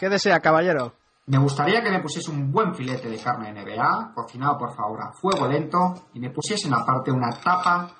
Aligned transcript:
¿Qué 0.00 0.08
desea, 0.08 0.40
caballero? 0.40 0.94
Me 1.26 1.36
gustaría 1.36 1.82
que 1.82 1.90
me 1.90 2.00
pusiese 2.00 2.30
un 2.30 2.50
buen 2.50 2.74
filete 2.74 3.06
de 3.10 3.18
carne 3.18 3.52
NBA, 3.52 4.12
cocinado 4.14 4.56
por 4.56 4.74
favor 4.74 4.98
a 5.02 5.12
fuego 5.12 5.46
lento, 5.46 6.06
y 6.14 6.20
me 6.20 6.30
pusiesen 6.30 6.72
aparte 6.72 7.10
una 7.10 7.28
tapa 7.28 7.90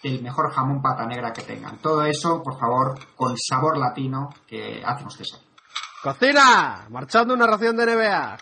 del 0.00 0.22
mejor 0.22 0.52
jamón 0.52 0.80
pata 0.80 1.04
negra 1.04 1.32
que 1.32 1.42
tengan. 1.42 1.78
Todo 1.78 2.04
eso, 2.04 2.40
por 2.44 2.56
favor, 2.60 2.96
con 3.16 3.36
sabor 3.36 3.76
latino 3.76 4.28
que 4.46 4.80
hacen 4.86 5.08
ustedes 5.08 5.34
aquí. 5.34 5.46
¡Cocina! 6.00 6.86
Marchando 6.90 7.34
una 7.34 7.48
ración 7.48 7.76
de 7.76 7.86
NBA. 7.86 8.38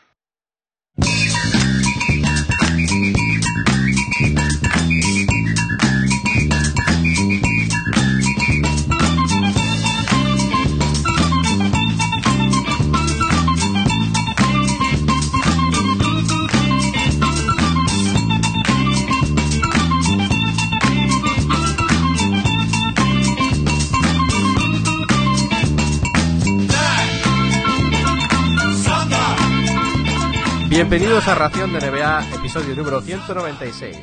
Bienvenidos 30.77 31.27
a 31.27 31.35
Ración 31.35 31.73
de 31.73 31.81
NBA, 31.81 32.35
episodio 32.35 32.77
número 32.77 33.01
196, 33.01 33.97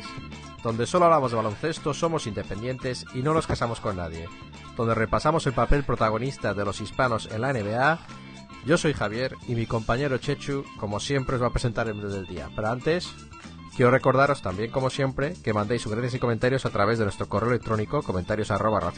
donde 0.60 0.88
solo 0.88 1.04
hablamos 1.04 1.30
de 1.30 1.36
baloncesto, 1.36 1.94
somos 1.94 2.26
independientes 2.26 3.06
y 3.14 3.22
no 3.22 3.32
nos 3.32 3.46
casamos 3.46 3.78
con 3.78 3.94
nadie, 3.94 4.28
donde 4.76 4.92
repasamos 4.96 5.46
el 5.46 5.52
papel 5.52 5.84
protagonista 5.84 6.52
de 6.52 6.64
los 6.64 6.80
hispanos 6.80 7.28
en 7.30 7.42
la 7.42 7.52
NBA. 7.52 8.00
Yo 8.66 8.76
soy 8.76 8.92
Javier 8.92 9.36
y 9.46 9.54
mi 9.54 9.66
compañero 9.66 10.18
Chechu, 10.18 10.64
como 10.76 10.98
siempre, 10.98 11.36
os 11.36 11.42
va 11.42 11.46
a 11.46 11.52
presentar 11.52 11.86
el 11.86 11.94
menú 11.94 12.08
del 12.08 12.26
día. 12.26 12.50
Pero 12.56 12.68
antes, 12.68 13.14
Quiero 13.76 13.90
recordaros 13.90 14.40
también, 14.40 14.70
como 14.70 14.88
siempre, 14.88 15.34
que 15.42 15.52
mandéis 15.52 15.82
sugerencias 15.82 16.14
y 16.14 16.20
comentarios 16.20 16.64
a 16.64 16.70
través 16.70 16.98
de 16.98 17.04
nuestro 17.04 17.28
correo 17.28 17.50
electrónico 17.50 18.02
comentarios 18.02 18.52
arroba 18.52 18.92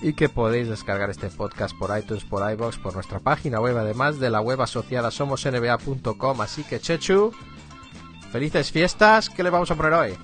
y 0.00 0.12
que 0.14 0.28
podéis 0.30 0.68
descargar 0.68 1.10
este 1.10 1.28
podcast 1.28 1.76
por 1.76 1.96
iTunes, 1.98 2.24
por 2.24 2.50
iBox, 2.50 2.78
por 2.78 2.94
nuestra 2.94 3.18
página 3.18 3.60
web, 3.60 3.76
además 3.76 4.18
de 4.18 4.30
la 4.30 4.40
web 4.40 4.62
asociada 4.62 5.10
somosnba.com. 5.10 6.40
Así 6.40 6.64
que, 6.64 6.80
Chechu, 6.80 7.32
felices 8.32 8.72
fiestas. 8.72 9.28
¿Qué 9.28 9.42
le 9.42 9.50
vamos 9.50 9.70
a 9.70 9.74
poner 9.74 9.92
hoy? 9.92 10.16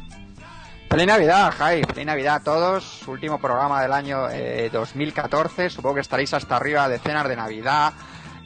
Feliz 0.88 1.06
Navidad, 1.06 1.52
Jai. 1.58 1.84
Feliz 1.84 2.06
Navidad 2.06 2.36
a 2.36 2.41
todos. 2.41 3.06
Último 3.06 3.38
programa 3.38 3.82
del 3.82 3.92
año 3.92 4.28
2014. 4.72 5.66
Eh, 5.66 5.70
Supongo 5.70 5.97
que 5.97 6.00
estaréis 6.00 6.32
hasta 6.32 6.56
arriba 6.56 6.88
de 6.88 6.98
cenas 6.98 7.28
de 7.28 7.36
Navidad 7.36 7.92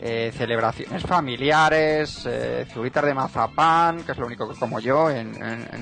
eh, 0.00 0.32
celebraciones 0.36 1.02
familiares, 1.02 2.24
eh, 2.24 2.66
de 2.66 3.14
mazapán, 3.14 4.04
que 4.04 4.12
es 4.12 4.18
lo 4.18 4.26
único 4.26 4.48
que 4.48 4.58
como 4.58 4.78
yo 4.78 5.10
en, 5.10 5.32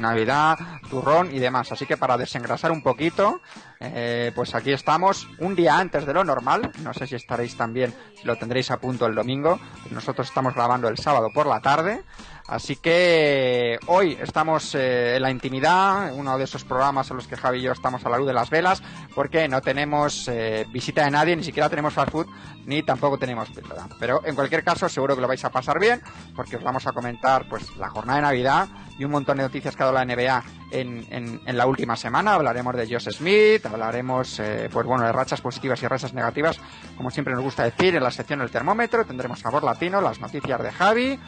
Navidad, 0.00 0.59
turrón 0.89 1.34
y 1.34 1.39
demás. 1.39 1.70
Así 1.72 1.86
que 1.86 1.97
para 1.97 2.17
desengrasar 2.17 2.72
un 2.72 2.83
poquito, 2.83 3.41
eh, 3.81 4.33
pues 4.34 4.55
aquí 4.55 4.72
estamos 4.72 5.28
un 5.39 5.55
día 5.55 5.78
antes 5.78 6.06
de 6.06 6.14
lo 6.14 6.25
normal. 6.25 6.72
No 6.83 6.94
sé 6.94 7.06
si 7.06 7.14
estaréis 7.14 7.56
también, 7.56 7.94
si 8.19 8.27
lo 8.27 8.37
tendréis 8.37 8.70
a 8.70 8.78
punto 8.78 9.06
el 9.06 9.14
domingo. 9.14 9.59
Nosotros 9.91 10.28
estamos 10.28 10.55
grabando 10.55 10.89
el 10.89 10.98
sábado 10.98 11.31
por 11.34 11.47
la 11.47 11.61
tarde. 11.61 12.03
Así 12.48 12.77
que 12.77 13.78
hoy 13.86 14.16
estamos 14.20 14.75
eh, 14.77 15.16
en 15.16 15.22
la 15.22 15.30
intimidad, 15.30 16.14
uno 16.14 16.39
de 16.39 16.44
esos 16.44 16.64
programas 16.64 17.11
en 17.11 17.16
los 17.16 17.27
que 17.27 17.36
Javi 17.36 17.58
y 17.58 17.62
yo 17.62 17.72
estamos 17.72 18.05
a 18.06 18.08
la 18.08 18.19
luz 18.19 18.28
de 18.28 18.34
las 18.34 18.50
velas, 18.50 18.83
porque 19.16 19.48
no 19.48 19.61
tenemos 19.61 20.28
eh, 20.28 20.64
visita 20.72 21.05
de 21.05 21.11
nadie, 21.11 21.34
ni 21.34 21.42
siquiera 21.42 21.69
tenemos 21.69 21.92
fast 21.92 22.12
food, 22.12 22.27
ni 22.64 22.84
tampoco 22.84 23.19
tenemos. 23.19 23.48
Pero 23.98 24.20
en 24.25 24.36
cualquier 24.36 24.62
caso, 24.62 24.88
seguro 24.88 25.16
que 25.16 25.22
lo 25.22 25.28
vais 25.28 25.44
a 25.44 25.50
pasar 25.50 25.80
bien, 25.80 26.00
porque 26.36 26.56
os 26.56 26.62
vamos 26.62 26.86
a 26.86 26.92
comentar 26.92 27.48
pues 27.48 27.77
la 27.77 27.91
jornada 27.91 28.19
de 28.19 28.22
Navidad 28.22 28.69
y 28.97 29.05
un 29.05 29.10
montón 29.10 29.38
de 29.38 29.42
noticias 29.42 29.75
que 29.75 29.82
ha 29.82 29.87
dado 29.87 29.99
la 29.99 30.04
NBA 30.04 30.44
en, 30.70 31.41
en, 31.44 31.56
la 31.56 31.66
última 31.66 31.97
semana. 31.97 32.34
Hablaremos 32.34 32.76
de 32.76 32.87
Josh 32.87 33.10
Smith, 33.10 33.66
hablaremos 33.66 34.38
eh, 34.38 34.69
pues 34.72 34.87
bueno 34.87 35.04
de 35.04 35.12
rachas 35.12 35.41
positivas 35.41 35.82
y 35.82 35.88
rachas 35.88 36.15
negativas, 36.15 36.60
como 36.97 37.10
siempre 37.10 37.34
nos 37.34 37.43
gusta 37.43 37.65
decir, 37.65 37.97
en 37.97 38.03
la 38.03 38.10
sección 38.12 38.38
del 38.38 38.50
termómetro. 38.50 39.04
Tendremos 39.04 39.41
sabor 39.41 39.65
latino, 39.65 40.00
las 40.00 40.20
noticias 40.20 40.62
de 40.62 40.70
Javi 40.70 41.19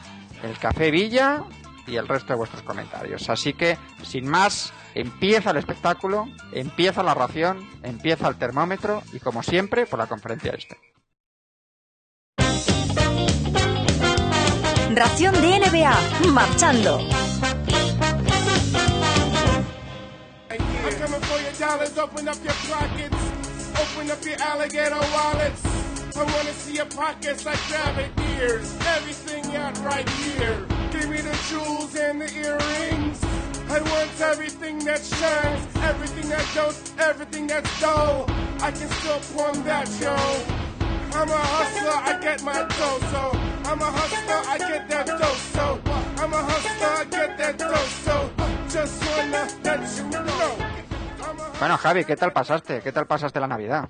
el 0.42 0.58
Café 0.58 0.90
Villa 0.90 1.44
y 1.86 1.96
el 1.96 2.06
resto 2.06 2.32
de 2.32 2.36
vuestros 2.36 2.62
comentarios. 2.62 3.28
Así 3.30 3.54
que, 3.54 3.78
sin 4.02 4.28
más, 4.28 4.72
empieza 4.94 5.50
el 5.50 5.56
espectáculo, 5.56 6.26
empieza 6.52 7.02
la 7.02 7.14
ración, 7.14 7.68
empieza 7.82 8.28
el 8.28 8.36
termómetro 8.36 9.02
y, 9.12 9.20
como 9.20 9.42
siempre, 9.42 9.86
por 9.86 9.98
la 9.98 10.06
conferencia 10.06 10.52
este. 10.52 10.76
Ración 14.94 15.34
de 15.40 15.60
NBA, 15.60 16.30
marchando. 16.32 16.98
I 26.16 26.24
wanna 26.24 26.52
see 26.52 26.74
your 26.74 26.86
pockets 26.86 27.44
like 27.44 27.60
rabbit 27.70 28.10
ears. 28.36 28.76
Everything 28.96 29.56
out 29.56 29.78
right 29.84 30.08
here. 30.08 30.66
Give 30.90 31.08
me 31.10 31.20
the 31.20 31.36
jewels 31.48 31.94
and 31.94 32.20
the 32.20 32.30
earrings. 32.34 33.18
I 33.70 33.80
want 33.80 34.20
everything 34.20 34.78
that 34.80 35.02
shines, 35.04 35.66
everything 35.82 36.28
that 36.30 36.46
goes, 36.54 36.92
everything 36.98 37.46
that's 37.46 37.80
dull. 37.80 38.24
I 38.60 38.70
can 38.70 38.88
still 38.88 39.20
plumb 39.32 39.62
that, 39.64 39.88
yo. 40.00 40.16
I'm 41.12 41.28
a 41.28 41.36
hustler, 41.36 42.00
I 42.04 42.18
get 42.20 42.42
my 42.42 42.62
dough, 42.64 43.00
so 43.12 43.38
I'm 43.68 43.80
a 43.80 43.90
hustler, 43.90 44.40
I 44.52 44.58
get 44.58 44.88
that 44.88 45.06
dough, 45.06 45.38
so 45.52 45.80
I'm 46.22 46.32
a 46.32 46.42
hustler, 46.42 46.88
I 46.88 47.04
get 47.04 47.38
that 47.38 47.58
dough, 47.58 47.86
so 48.04 48.30
just 48.68 49.04
wanna 49.04 49.48
let 49.64 49.80
you 49.96 50.08
know. 50.10 50.56
Bueno, 51.58 51.76
Javi, 51.76 52.04
¿qué 52.04 52.16
tal 52.16 52.32
pasaste? 52.32 52.80
¿Qué 52.82 52.92
tal 52.92 53.06
pasaste 53.06 53.40
la 53.40 53.48
Navidad? 53.48 53.88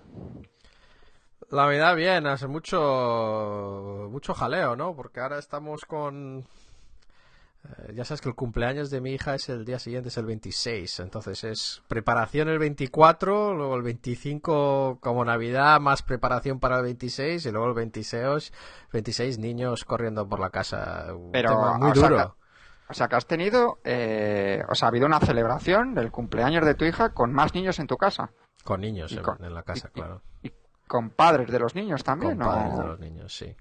La 1.50 1.64
Navidad 1.64 1.96
bien, 1.96 2.26
hace 2.26 2.46
mucho 2.46 4.08
mucho 4.10 4.34
jaleo, 4.34 4.76
¿no? 4.76 4.94
Porque 4.94 5.20
ahora 5.20 5.38
estamos 5.38 5.84
con 5.86 6.46
eh, 7.64 7.92
ya 7.94 8.04
sabes 8.04 8.20
que 8.20 8.28
el 8.28 8.34
cumpleaños 8.34 8.90
de 8.90 9.00
mi 9.00 9.12
hija 9.12 9.34
es 9.34 9.48
el 9.48 9.64
día 9.64 9.78
siguiente, 9.78 10.08
es 10.10 10.18
el 10.18 10.26
26, 10.26 11.00
entonces 11.00 11.44
es 11.44 11.82
preparación 11.88 12.48
el 12.48 12.58
24, 12.58 13.54
luego 13.54 13.76
el 13.76 13.82
25 13.82 14.98
como 15.00 15.24
Navidad, 15.24 15.80
más 15.80 16.02
preparación 16.02 16.60
para 16.60 16.76
el 16.76 16.82
26 16.82 17.46
y 17.46 17.50
luego 17.50 17.66
el 17.66 17.74
26, 17.74 18.52
26 18.92 19.38
niños 19.38 19.84
corriendo 19.84 20.28
por 20.28 20.40
la 20.40 20.50
casa. 20.50 21.06
Pero 21.32 21.78
muy 21.78 21.92
duro. 21.92 22.36
o 22.88 22.94
sea 22.94 23.08
que 23.08 23.16
has 23.16 23.26
tenido, 23.26 23.78
eh, 23.84 24.62
o 24.68 24.74
sea, 24.74 24.86
ha 24.86 24.90
habido 24.90 25.06
una 25.06 25.20
celebración 25.20 25.94
del 25.94 26.10
cumpleaños 26.10 26.64
de 26.66 26.74
tu 26.74 26.84
hija 26.84 27.14
con 27.14 27.32
más 27.32 27.54
niños 27.54 27.78
en 27.78 27.86
tu 27.86 27.96
casa. 27.96 28.32
Con 28.64 28.82
niños 28.82 29.12
en, 29.12 29.54
la 29.54 29.62
casa, 29.62 29.88
claro 29.88 30.22
con 30.88 31.10
padres 31.10 31.50
de 31.50 31.58
los 31.60 31.74
niños 31.74 32.02
también, 32.02 32.36
con 32.38 32.48
padres 32.48 32.76
de 32.76 32.84
los 32.84 32.98
niños, 32.98 33.32
sí. 33.32 33.54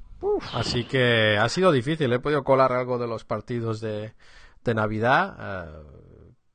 Así 0.53 0.85
que 0.85 1.37
ha 1.37 1.47
sido 1.49 1.71
difícil, 1.71 2.11
he 2.11 2.19
podido 2.19 2.43
colar 2.43 2.73
algo 2.73 2.97
de 2.97 3.05
los 3.07 3.23
partidos 3.23 3.79
de, 3.81 4.13
de 4.63 4.73
Navidad, 4.73 5.35
eh, 5.39 5.83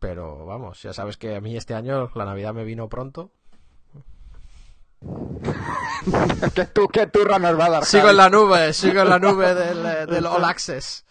pero 0.01 0.45
vamos, 0.47 0.83
ya 0.83 0.93
sabes 0.93 1.17
que 1.17 1.37
a 1.37 1.41
mí 1.41 1.57
este 1.57 1.75
año 1.75 2.11
la 2.15 2.25
Navidad 2.25 2.53
me 2.55 2.65
vino 2.65 2.89
pronto. 2.89 3.31
¿Qué, 6.55 6.65
tu, 6.67 6.89
qué 6.89 7.07
turra 7.07 7.39
nos 7.39 7.59
va 7.59 7.67
a 7.67 7.71
dar? 7.71 7.85
Sigo 7.85 8.11
en 8.11 8.17
la 8.17 8.29
nube, 8.29 8.73
sigo 8.73 9.03
en 9.03 9.09
la 9.09 9.19
nube 9.19 9.55
del, 9.55 10.07
del 10.09 10.27
All 10.27 10.45
Access. 10.45 11.05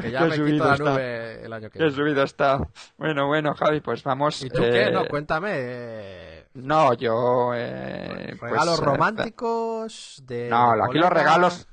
Que 0.00 0.10
ya 0.10 0.24
me 0.24 0.42
quito 0.42 0.64
la 0.64 0.76
nube 0.76 1.44
el 1.44 1.52
año 1.52 1.68
que 1.68 1.78
viene. 1.78 1.92
Qué 1.92 1.96
subido 1.96 2.22
está. 2.22 2.58
Bueno, 2.96 3.26
bueno, 3.26 3.54
Javi, 3.54 3.80
pues 3.80 4.02
vamos. 4.02 4.42
¿Y 4.42 4.48
tú 4.48 4.62
qué? 4.62 4.90
No, 4.90 5.06
cuéntame. 5.06 6.31
No, 6.54 6.92
yo. 6.94 7.52
Eh, 7.54 8.36
pues, 8.38 8.52
regalos 8.52 8.80
eh, 8.80 8.84
románticos. 8.84 10.22
De 10.26 10.48
no, 10.48 10.72
aquí 10.84 10.98
los 10.98 11.10
regalos. 11.10 11.68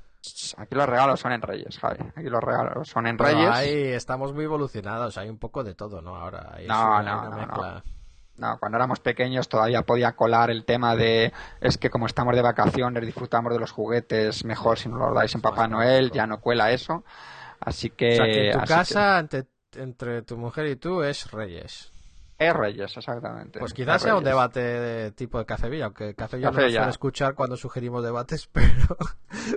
Aquí 0.58 0.74
los 0.74 0.86
regalos 0.86 1.20
son 1.20 1.32
en 1.32 1.40
Reyes, 1.40 1.78
Javi. 1.78 2.04
Aquí 2.14 2.28
los 2.28 2.42
regalos 2.42 2.88
son 2.88 3.06
en 3.06 3.18
Reyes. 3.18 3.50
ahí 3.50 3.88
estamos 3.88 4.34
muy 4.34 4.44
evolucionados, 4.44 5.16
hay 5.16 5.30
un 5.30 5.38
poco 5.38 5.64
de 5.64 5.74
todo, 5.74 6.02
¿no? 6.02 6.14
Ahora 6.14 6.58
no, 6.66 7.02
no, 7.02 7.46
no, 7.46 7.82
no, 8.36 8.58
cuando 8.58 8.76
éramos 8.76 9.00
pequeños 9.00 9.48
todavía 9.48 9.82
podía 9.82 10.12
colar 10.12 10.50
el 10.50 10.64
tema 10.64 10.94
de 10.94 11.32
es 11.60 11.78
que 11.78 11.90
como 11.90 12.06
estamos 12.06 12.34
de 12.34 12.42
vacaciones 12.42 13.04
disfrutamos 13.04 13.52
de 13.52 13.58
los 13.58 13.70
juguetes 13.70 14.44
mejor 14.44 14.78
si 14.78 14.88
no 14.88 14.98
los 14.98 15.14
dais 15.14 15.34
en 15.34 15.40
Papá 15.40 15.68
Noel, 15.68 16.10
ya 16.10 16.26
no 16.26 16.40
cuela 16.40 16.70
eso. 16.70 17.04
Así 17.60 17.90
que. 17.90 18.12
O 18.12 18.16
sea, 18.16 18.24
que 18.26 18.50
en 18.50 18.60
tu 18.60 18.66
casa, 18.66 19.26
entre 19.76 20.22
tu 20.22 20.36
mujer 20.36 20.66
y 20.66 20.76
tú, 20.76 21.02
es 21.02 21.30
Reyes. 21.30 21.92
Es 22.40 22.54
Reyes, 22.54 22.96
exactamente. 22.96 23.58
Pues 23.58 23.74
quizás 23.74 24.00
sea 24.00 24.16
un 24.16 24.24
debate 24.24 24.60
de 24.60 25.12
tipo 25.12 25.38
de 25.38 25.44
Café 25.44 25.82
aunque 25.82 26.14
Café 26.14 26.38
Villa 26.38 26.50
no 26.50 26.54
suele 26.54 26.88
escuchar 26.88 27.34
cuando 27.34 27.54
sugerimos 27.58 28.02
debates, 28.02 28.46
pero, 28.52 28.96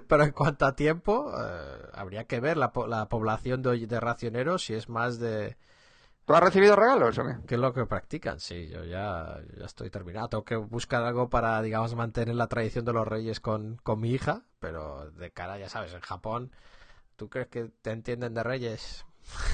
pero 0.05 0.23
en 0.25 0.31
cuanto 0.31 0.65
a 0.65 0.75
tiempo, 0.75 1.31
eh, 1.33 1.87
habría 1.93 2.25
que 2.25 2.41
ver 2.41 2.57
la, 2.57 2.73
la 2.89 3.07
población 3.07 3.61
de, 3.61 3.87
de, 3.87 3.99
racioneros 4.01 4.65
si 4.65 4.73
es 4.73 4.89
más 4.89 5.17
de, 5.17 5.55
¿Tú 6.25 6.33
has 6.33 6.43
recibido 6.43 6.75
regalos 6.75 7.17
o 7.17 7.23
qué? 7.23 7.35
¿Qué 7.47 7.55
es 7.55 7.61
lo 7.61 7.73
que 7.73 7.85
practican? 7.85 8.41
Sí, 8.41 8.67
yo 8.67 8.83
ya, 8.83 9.39
ya 9.57 9.65
estoy 9.65 9.89
terminado. 9.89 10.27
Tengo 10.27 10.43
que 10.43 10.57
buscar 10.57 11.03
algo 11.03 11.29
para, 11.29 11.61
digamos, 11.61 11.95
mantener 11.95 12.35
la 12.35 12.47
tradición 12.47 12.83
de 12.83 12.91
los 12.91 13.07
reyes 13.07 13.39
con, 13.39 13.77
con 13.77 14.01
mi 14.01 14.11
hija, 14.11 14.43
pero 14.59 15.09
de 15.11 15.31
cara, 15.31 15.57
ya 15.57 15.69
sabes, 15.69 15.93
en 15.93 16.01
Japón, 16.01 16.51
¿tú 17.15 17.29
crees 17.29 17.47
que 17.47 17.71
te 17.81 17.91
entienden 17.91 18.33
de 18.33 18.43
reyes? 18.43 19.05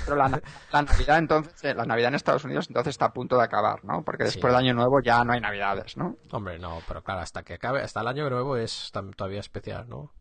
Pero 0.06 0.18
la, 0.18 0.42
la 0.71 0.81
Navidad 0.81 1.18
entonces, 1.19 1.63
eh, 1.63 1.74
la 1.74 1.86
Navidad 1.86 2.10
en 2.10 2.16
Estados 2.16 2.44
Unidos 2.44 2.66
entonces 2.69 2.92
está 2.92 3.06
a 3.06 3.13
punto 3.13 3.38
de 3.38 3.44
acabar, 3.44 3.83
¿no? 3.86 4.04
Porque 4.04 4.24
después 4.25 4.51
Sí. 4.51 4.57
del 4.57 4.66
Año 4.66 4.74
Nuevo 4.74 5.00
ya 5.01 5.24
no 5.24 5.33
hay 5.33 5.39
Navidades, 5.42 5.95
¿no? 5.98 6.18
Hombre, 6.31 6.60
no, 6.60 6.80
pero 6.88 7.04
claro, 7.04 7.21
hasta 7.21 7.44
que 7.44 7.54
acabe, 7.56 7.81
hasta 7.81 8.01
el 8.01 8.07
año 8.07 8.30
nuevo 8.30 8.57
es 8.57 8.92
todavía 9.16 9.39
especial, 9.39 9.88
¿no? 9.88 10.12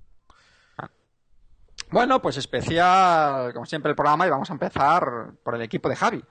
Bueno, 1.91 2.21
pues 2.21 2.37
especial, 2.37 3.53
como 3.55 3.65
siempre, 3.65 3.91
el 3.91 3.97
programa 3.97 4.27
y 4.27 4.31
vamos 4.31 4.51
a 4.51 4.53
empezar 4.53 5.33
por 5.43 5.55
el 5.55 5.63
equipo 5.63 5.89
de 5.89 5.97
Javi. 5.97 6.23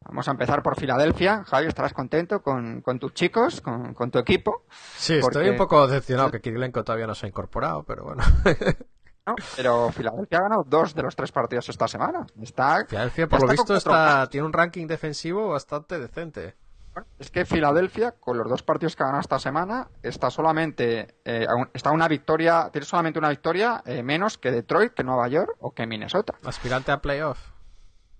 Vamos 0.00 0.26
a 0.26 0.32
empezar 0.32 0.62
por 0.62 0.76
Filadelfia. 0.78 1.44
Javi, 1.44 1.66
estarás 1.68 1.92
contento 1.92 2.42
con, 2.42 2.80
con 2.82 2.98
tus 2.98 3.14
chicos, 3.14 3.60
con, 3.60 3.94
con 3.94 4.10
tu 4.10 4.18
equipo. 4.18 4.64
Sí, 4.96 5.18
Porque- 5.20 5.38
estoy 5.38 5.50
un 5.50 5.56
poco 5.56 5.86
decepcionado 5.86 6.30
que 6.30 6.40
Kirilenko 6.40 6.82
todavía 6.82 7.06
no 7.06 7.14
se 7.14 7.26
ha 7.26 7.28
incorporado, 7.28 7.84
pero 7.84 8.04
bueno. 8.04 8.22
¿no? 9.26 9.34
Pero 9.56 9.90
Filadelfia 9.90 10.38
ha 10.38 10.42
ganado 10.42 10.64
dos 10.66 10.94
de 10.94 11.02
los 11.02 11.16
tres 11.16 11.32
partidos 11.32 11.68
esta 11.68 11.88
semana. 11.88 12.26
Está, 12.40 12.84
Filadelfia, 12.86 13.26
por 13.28 13.42
lo 13.42 13.48
visto, 13.48 13.74
está, 13.74 14.28
tiene 14.28 14.46
un 14.46 14.52
ranking 14.52 14.86
defensivo 14.86 15.48
bastante 15.50 15.98
decente. 15.98 16.54
Bueno, 16.94 17.08
es 17.18 17.30
que 17.30 17.44
Filadelfia, 17.44 18.12
con 18.12 18.38
los 18.38 18.48
dos 18.48 18.62
partidos 18.62 18.96
que 18.96 19.02
ha 19.02 19.06
ganado 19.06 19.20
esta 19.20 19.38
semana, 19.38 19.88
está 20.02 20.30
solamente 20.30 21.16
eh, 21.24 21.46
a 21.46 21.68
está 21.74 21.90
una 21.90 22.08
victoria, 22.08 22.70
tiene 22.72 22.86
solamente 22.86 23.18
una 23.18 23.28
victoria 23.28 23.82
eh, 23.84 24.02
menos 24.02 24.38
que 24.38 24.50
Detroit, 24.50 24.94
que 24.94 25.04
Nueva 25.04 25.28
York 25.28 25.56
o 25.60 25.74
que 25.74 25.86
Minnesota. 25.86 26.34
Aspirante 26.44 26.92
a 26.92 27.02
playoff. 27.02 27.38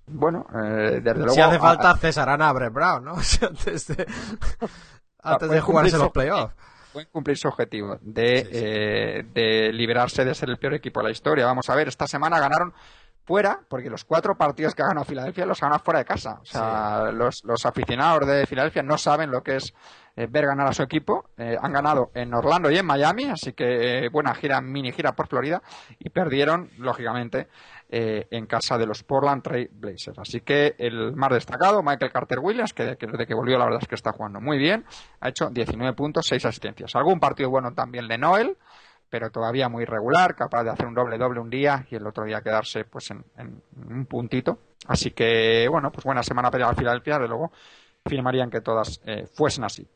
Bueno, 0.09 0.47
eh, 0.55 1.01
desde 1.03 1.15
luego. 1.21 1.33
si 1.35 1.41
hace 1.41 1.57
a- 1.57 1.61
falta, 1.61 1.97
cesarán 1.97 2.43
a 2.43 2.53
Brett 2.53 2.73
Brown, 2.73 3.05
¿no? 3.05 3.15
Antes 3.49 3.87
de, 3.89 4.07
antes 5.23 5.51
de 5.51 5.61
jugarse 5.61 5.99
los 5.99 6.11
playoffs. 6.11 6.55
Pueden 6.97 7.11
cumplir 7.13 7.37
su 7.37 7.47
objetivo 7.49 7.99
de, 8.01 8.39
Sí, 8.39 8.45
sí. 8.45 8.51
eh, 8.55 9.23
de 9.35 9.71
liberarse 9.71 10.25
de 10.25 10.35
ser 10.35 10.49
el 10.49 10.57
peor 10.57 10.73
equipo 10.73 11.01
de 11.01 11.05
la 11.05 11.11
historia. 11.11 11.45
Vamos 11.45 11.69
a 11.69 11.75
ver, 11.75 11.89
esta 11.89 12.07
semana 12.07 12.41
ganaron 12.41 12.73
fuera, 13.27 13.61
porque 13.69 13.91
los 13.91 14.05
cuatro 14.05 14.35
partidos 14.39 14.75
que 14.75 14.83
ha 14.83 14.87
ganado 14.87 15.05
Filadelfia 15.05 15.45
los 15.45 15.63
ha 15.63 15.67
ganado 15.67 15.85
fuera 15.85 15.99
de 15.99 16.07
casa. 16.07 16.39
O 16.41 16.45
sea, 16.47 17.11
los, 17.13 17.43
los 17.45 17.67
aficionados 17.67 18.27
de 18.27 18.47
Filadelfia 18.47 18.83
no 18.83 18.97
saben 18.97 19.31
lo 19.31 19.43
que 19.43 19.57
es 19.57 19.75
eh, 20.15 20.27
ver 20.31 20.47
ganar 20.47 20.69
a 20.69 20.73
su 20.73 20.83
equipo. 20.83 21.29
Eh, 21.37 21.55
han 21.61 21.73
ganado 21.73 22.11
en 22.15 22.33
Orlando 22.33 22.71
y 22.71 22.79
en 22.79 22.87
Miami, 22.87 23.25
así 23.25 23.53
que 23.53 24.07
eh, 24.07 24.09
buena 24.11 24.35
gira, 24.35 24.59
mini 24.63 24.91
gira 24.93 25.13
por 25.13 25.27
Florida, 25.29 25.61
y 25.99 26.09
perdieron, 26.09 26.71
lógicamente, 26.79 27.49
eh, 27.89 28.27
en 28.31 28.47
casa 28.47 28.77
de 28.79 28.87
los 28.87 29.03
Portland 29.03 29.43
Trail 29.43 29.71
Blazers. 29.73 30.19
Así 30.19 30.41
que 30.41 30.75
el 30.79 31.15
más 31.15 31.31
destacado, 31.31 31.83
Michael 31.83 32.13
Carter 32.13 32.39
Williams, 32.41 32.73
que, 32.73 32.97
desde 32.97 33.27
que 33.27 33.35
volvió 33.35 33.59
la 33.59 33.65
verdad 33.65 33.81
es 33.83 33.89
que 33.89 33.95
está 33.95 34.13
jugando 34.13 34.41
muy 34.41 34.59
bien, 34.59 34.85
ha 35.21 35.29
hecho 35.29 35.49
19 35.51 35.95
puntos, 35.95 36.27
6 36.27 36.45
asistencias. 36.45 36.95
Algún 36.97 37.21
partido 37.21 37.51
bueno 37.51 37.73
también 37.75 38.09
de 38.09 38.19
Noel, 38.19 38.57
pero 39.09 39.31
todavía 39.31 39.69
muy 39.69 39.85
regular, 39.85 40.35
capaz 40.35 40.65
de 40.65 40.71
hacer 40.71 40.87
un 40.87 40.95
doble 40.95 41.17
doble 41.17 41.41
un 41.41 41.51
día 41.51 41.87
y 41.91 41.95
el 41.95 42.07
otro 42.07 42.25
día 42.25 42.43
quedarse 42.43 42.85
pues 42.85 43.11
en, 43.11 43.25
en 43.37 43.63
un 43.75 44.07
puntito. 44.07 44.59
Así 44.89 45.13
que 45.13 45.69
bueno, 45.69 45.91
pues 45.93 46.05
buena 46.05 46.23
semana 46.23 46.51
para 46.51 46.75
Filadelfia, 46.75 47.19
de 47.19 47.29
luego 47.29 47.53
firmarían 48.09 48.51
que 48.51 48.61
todas 48.61 49.01
eh, 49.05 49.27
fuesen 49.33 49.65
así. 49.65 49.87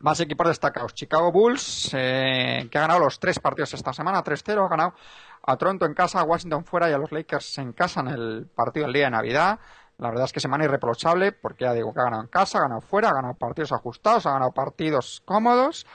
Más 0.00 0.20
equipos 0.20 0.46
destacados. 0.46 0.94
Chicago 0.94 1.32
Bulls, 1.32 1.90
eh, 1.92 2.68
que 2.70 2.78
ha 2.78 2.82
ganado 2.82 3.00
los 3.00 3.18
tres 3.18 3.40
partidos 3.40 3.74
esta 3.74 3.92
semana, 3.92 4.22
3-0, 4.22 4.64
ha 4.64 4.68
ganado 4.68 4.94
a 5.48 5.56
Toronto 5.56 5.86
en 5.86 5.94
casa, 5.94 6.20
a 6.20 6.24
Washington 6.24 6.64
fuera 6.66 6.90
y 6.90 6.92
a 6.92 6.98
los 6.98 7.10
Lakers 7.10 7.56
en 7.56 7.72
casa 7.72 8.00
en 8.00 8.08
el 8.08 8.46
partido 8.54 8.84
del 8.84 8.92
día 8.92 9.04
de 9.04 9.12
Navidad. 9.12 9.58
La 9.96 10.10
verdad 10.10 10.26
es 10.26 10.32
que 10.32 10.40
semana 10.40 10.64
irreprochable, 10.64 11.32
porque 11.32 11.64
ya 11.64 11.72
digo 11.72 11.94
que 11.94 12.00
ha 12.00 12.04
ganado 12.04 12.22
en 12.22 12.28
casa, 12.28 12.58
ha 12.58 12.62
ganado 12.62 12.82
fuera, 12.82 13.08
ha 13.08 13.14
ganado 13.14 13.32
partidos 13.34 13.72
ajustados, 13.72 14.26
ha 14.26 14.32
ganado 14.32 14.52
partidos 14.52 15.22
cómodos. 15.24 15.86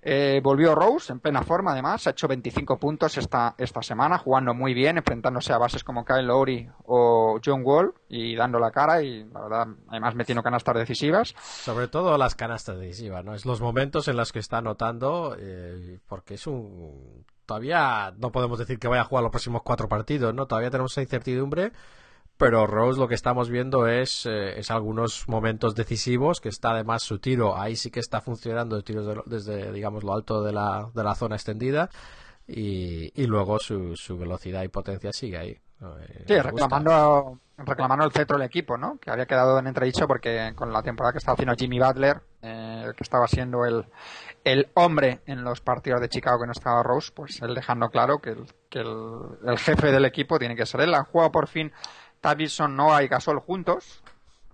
Eh, 0.00 0.40
volvió 0.44 0.76
Rose 0.76 1.12
en 1.12 1.18
plena 1.18 1.42
forma, 1.42 1.72
además, 1.72 2.06
ha 2.06 2.10
hecho 2.10 2.28
25 2.28 2.78
puntos 2.78 3.18
esta, 3.18 3.56
esta 3.58 3.82
semana, 3.82 4.16
jugando 4.18 4.54
muy 4.54 4.74
bien, 4.74 4.98
enfrentándose 4.98 5.52
a 5.52 5.58
bases 5.58 5.82
como 5.82 6.04
Kyle 6.04 6.26
Lowry 6.26 6.70
o 6.84 7.40
John 7.44 7.62
Wall 7.64 7.94
y 8.08 8.36
dando 8.36 8.60
la 8.60 8.70
cara 8.70 9.02
y 9.02 9.24
la 9.24 9.40
verdad, 9.40 9.66
además 9.88 10.14
metiendo 10.14 10.42
canastas 10.42 10.76
decisivas. 10.76 11.34
Sobre 11.40 11.88
todo 11.88 12.16
las 12.16 12.36
canastas 12.36 12.78
decisivas, 12.78 13.24
¿no? 13.24 13.34
Es 13.34 13.44
los 13.44 13.60
momentos 13.60 14.06
en 14.06 14.18
los 14.18 14.30
que 14.30 14.38
está 14.38 14.58
anotando, 14.58 15.36
eh, 15.36 15.98
porque 16.06 16.34
es 16.34 16.46
un... 16.46 17.24
Todavía 17.46 18.14
no 18.18 18.30
podemos 18.32 18.58
decir 18.58 18.78
que 18.78 18.88
vaya 18.88 19.02
a 19.02 19.04
jugar 19.04 19.22
los 19.22 19.30
próximos 19.30 19.62
cuatro 19.62 19.88
partidos, 19.88 20.34
¿no? 20.34 20.46
Todavía 20.46 20.70
tenemos 20.70 20.92
esa 20.92 21.02
incertidumbre, 21.02 21.72
pero 22.36 22.66
Rose 22.66 22.98
lo 22.98 23.06
que 23.06 23.14
estamos 23.14 23.48
viendo 23.50 23.86
es, 23.86 24.26
eh, 24.26 24.58
es 24.58 24.70
algunos 24.70 25.28
momentos 25.28 25.74
decisivos, 25.74 26.40
que 26.40 26.48
está 26.48 26.70
además 26.70 27.02
su 27.02 27.18
tiro, 27.18 27.56
ahí 27.56 27.76
sí 27.76 27.90
que 27.90 28.00
está 28.00 28.20
funcionando 28.20 28.80
de 28.80 28.92
lo- 29.14 29.22
desde, 29.26 29.70
digamos, 29.72 30.02
lo 30.04 30.14
alto 30.14 30.42
de 30.42 30.52
la, 30.52 30.88
de 30.94 31.04
la 31.04 31.14
zona 31.14 31.36
extendida, 31.36 31.90
y, 32.46 33.10
y 33.20 33.26
luego 33.26 33.58
su, 33.58 33.96
su 33.96 34.18
velocidad 34.18 34.62
y 34.62 34.68
potencia 34.68 35.12
sigue 35.12 35.38
ahí. 35.38 35.50
Eh, 35.50 36.24
Sí, 36.26 36.38
reclamando, 36.38 37.38
reclamando 37.58 38.04
el 38.04 38.12
cetro 38.12 38.36
del 38.38 38.46
equipo, 38.46 38.76
¿no? 38.76 38.98
Que 38.98 39.10
había 39.10 39.26
quedado 39.26 39.58
en 39.58 39.66
entredicho 39.66 40.06
porque 40.06 40.52
con 40.54 40.72
la 40.72 40.82
temporada 40.82 41.12
que 41.12 41.18
estaba 41.18 41.34
haciendo 41.34 41.54
Jimmy 41.56 41.78
Butler, 41.78 42.20
eh, 42.42 42.92
que 42.96 43.02
estaba 43.04 43.26
siendo 43.28 43.64
el, 43.64 43.84
el 44.44 44.68
hombre 44.74 45.20
en 45.26 45.42
los 45.42 45.60
partidos 45.60 46.00
de 46.00 46.08
Chicago 46.08 46.40
que 46.40 46.46
no 46.46 46.52
estaba 46.52 46.82
Rose, 46.82 47.10
pues 47.14 47.40
él 47.42 47.54
dejando 47.54 47.88
claro 47.90 48.18
que 48.18 48.30
el, 48.30 48.46
que 48.68 48.80
el, 48.80 49.22
el 49.46 49.58
jefe 49.58 49.90
del 49.90 50.04
equipo 50.04 50.38
tiene 50.38 50.54
que 50.54 50.66
ser 50.66 50.82
él. 50.82 50.94
Han 50.94 51.04
jugado 51.04 51.32
por 51.32 51.46
fin 51.48 51.72
Tavison, 52.20 52.76
Noah 52.76 53.02
y 53.02 53.08
Gasol 53.08 53.40
juntos. 53.40 54.02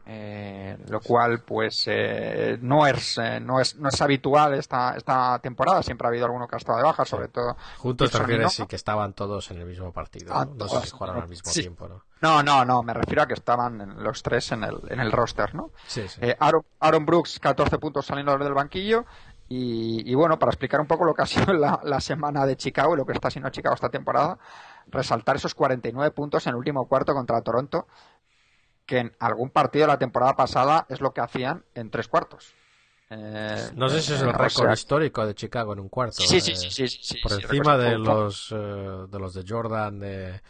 eh, 0.07 0.77
lo 0.89 1.01
cual 1.01 1.43
pues 1.45 1.85
eh, 1.87 2.59
no 2.63 2.87
es 2.87 3.19
eh, 3.19 3.39
no 3.39 3.61
es 3.61 3.77
no 3.77 3.89
es 3.91 4.01
habitual 4.01 4.55
esta 4.55 4.97
esta 4.97 5.39
temporada 5.41 5.83
siempre 5.83 6.07
ha 6.07 6.09
habido 6.09 6.25
alguno 6.25 6.49
que 6.49 6.57
ha 6.57 6.59
estado 6.59 6.79
de 6.79 6.85
baja 6.85 7.05
sobre 7.05 7.29
todo 7.29 7.55
Juntos 7.77 8.11
te 8.11 8.17
y 8.17 8.21
refieres 8.21 8.63
que 8.67 8.77
estaban 8.77 9.13
todos 9.13 9.51
en 9.51 9.59
el 9.59 9.67
mismo 9.67 9.93
partido, 9.93 10.33
Ah, 10.35 10.47
¿no? 10.53 10.69
Sé 10.69 10.81
si 10.87 10.91
jugaron 10.91 11.23
al 11.23 11.29
mismo 11.29 11.51
Sí. 11.53 11.61
tiempo, 11.61 11.87
¿no? 11.87 12.03
No, 12.23 12.43
no, 12.43 12.65
no, 12.65 12.83
me 12.83 12.93
refiero 12.95 13.23
a 13.23 13.27
que 13.27 13.35
estaban 13.35 13.81
en- 13.81 14.03
los 14.03 14.23
tres 14.23 14.51
en 14.53 14.65
el, 14.65 14.79
en 14.89 15.01
el 15.01 15.13
roster, 15.13 15.55
¿no? 15.55 15.71
Sí, 15.87 16.09
sí. 16.09 16.19
Eh, 16.23 16.37
Aaron, 16.41 16.63
Aaron 16.81 17.07
Brooks, 17.07 17.39
14 17.39 17.79
puntos 17.79 18.05
saliendo 18.07 18.37
del 18.37 18.53
banquillo. 18.55 19.05
Y, 19.53 20.09
y 20.11 20.15
bueno, 20.15 20.39
para 20.39 20.51
explicar 20.51 20.81
un 20.81 20.87
poco 20.87 21.05
lo 21.05 21.13
que 21.13 21.23
ha 21.23 21.27
sido 21.27 21.53
la, 21.53 21.81
la 21.83 22.01
semana 22.01 22.47
de 22.47 22.57
Chicago 22.57 22.95
y 22.95 22.97
lo 22.97 23.05
que 23.05 23.13
está 23.13 23.31
siendo 23.31 23.51
Chicago 23.51 23.75
esta 23.75 23.91
temporada, 23.91 24.39
resaltar 24.87 25.37
esos 25.37 25.55
49 25.55 26.13
puntos 26.13 26.47
en 26.47 26.51
el 26.53 26.57
último 26.57 26.87
cuarto 26.87 27.13
contra 27.15 27.43
Toronto, 27.43 27.89
que 28.87 28.99
en 28.99 29.17
algún 29.19 29.51
partido 29.51 29.87
de 29.87 29.93
la 29.93 29.99
temporada 29.99 30.37
pasada 30.37 30.87
es 30.89 31.01
lo 31.01 31.13
que 31.13 31.21
hacían 31.21 31.65
en 31.75 31.91
tres 31.91 32.09
cuartos. 32.09 32.55
Eh, 33.11 33.71
No 33.75 33.89
sé 33.89 34.01
si 34.03 34.13
es 34.15 34.21
eh, 34.21 34.25
el 34.25 34.29
o 34.29 34.33
récord 34.33 34.65
sea, 34.67 34.73
histórico 34.73 35.27
de 35.27 35.35
Chicago 35.35 35.73
en 35.73 35.81
un 35.81 35.89
cuarto. 35.89 36.23
Sí, 36.23 36.41
sí, 36.41 36.53
eh, 36.53 36.57
sí, 36.57 36.71
sí, 36.71 36.89
sí, 36.89 37.19
Por 37.21 37.33
sí, 37.33 37.43
encima 37.43 37.77
de 37.77 37.99
los, 37.99 38.53
eh, 38.53 38.57
de 38.57 39.19
los 39.19 39.35
de 39.35 39.45
Jordan, 39.47 39.99
de, 39.99 40.43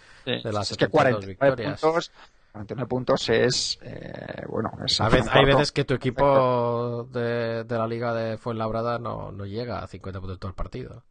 de 0.42 0.52
las 0.52 0.70
es 0.70 0.76
que 0.76 0.86
72 0.86 1.24
49 1.24 1.26
victorias. 1.26 1.80
puntos, 1.80 2.12
49 2.52 2.88
puntos 2.88 3.28
es, 3.28 3.78
eh, 3.82 4.44
bueno, 4.48 4.72
es 4.84 5.00
A 5.00 5.06
hay 5.06 5.44
veces 5.44 5.70
que 5.70 5.84
tu 5.84 5.94
equipo 5.94 7.04
de, 7.12 7.64
de 7.64 7.78
la 7.78 7.86
liga 7.86 8.12
de 8.12 8.38
Fuenlabrada 8.38 8.98
no, 8.98 9.30
no 9.30 9.46
llega 9.46 9.78
a 9.78 9.86
50 9.86 10.20
puntos 10.20 10.38
todo 10.38 10.48
el 10.48 10.56
partido. 10.56 11.04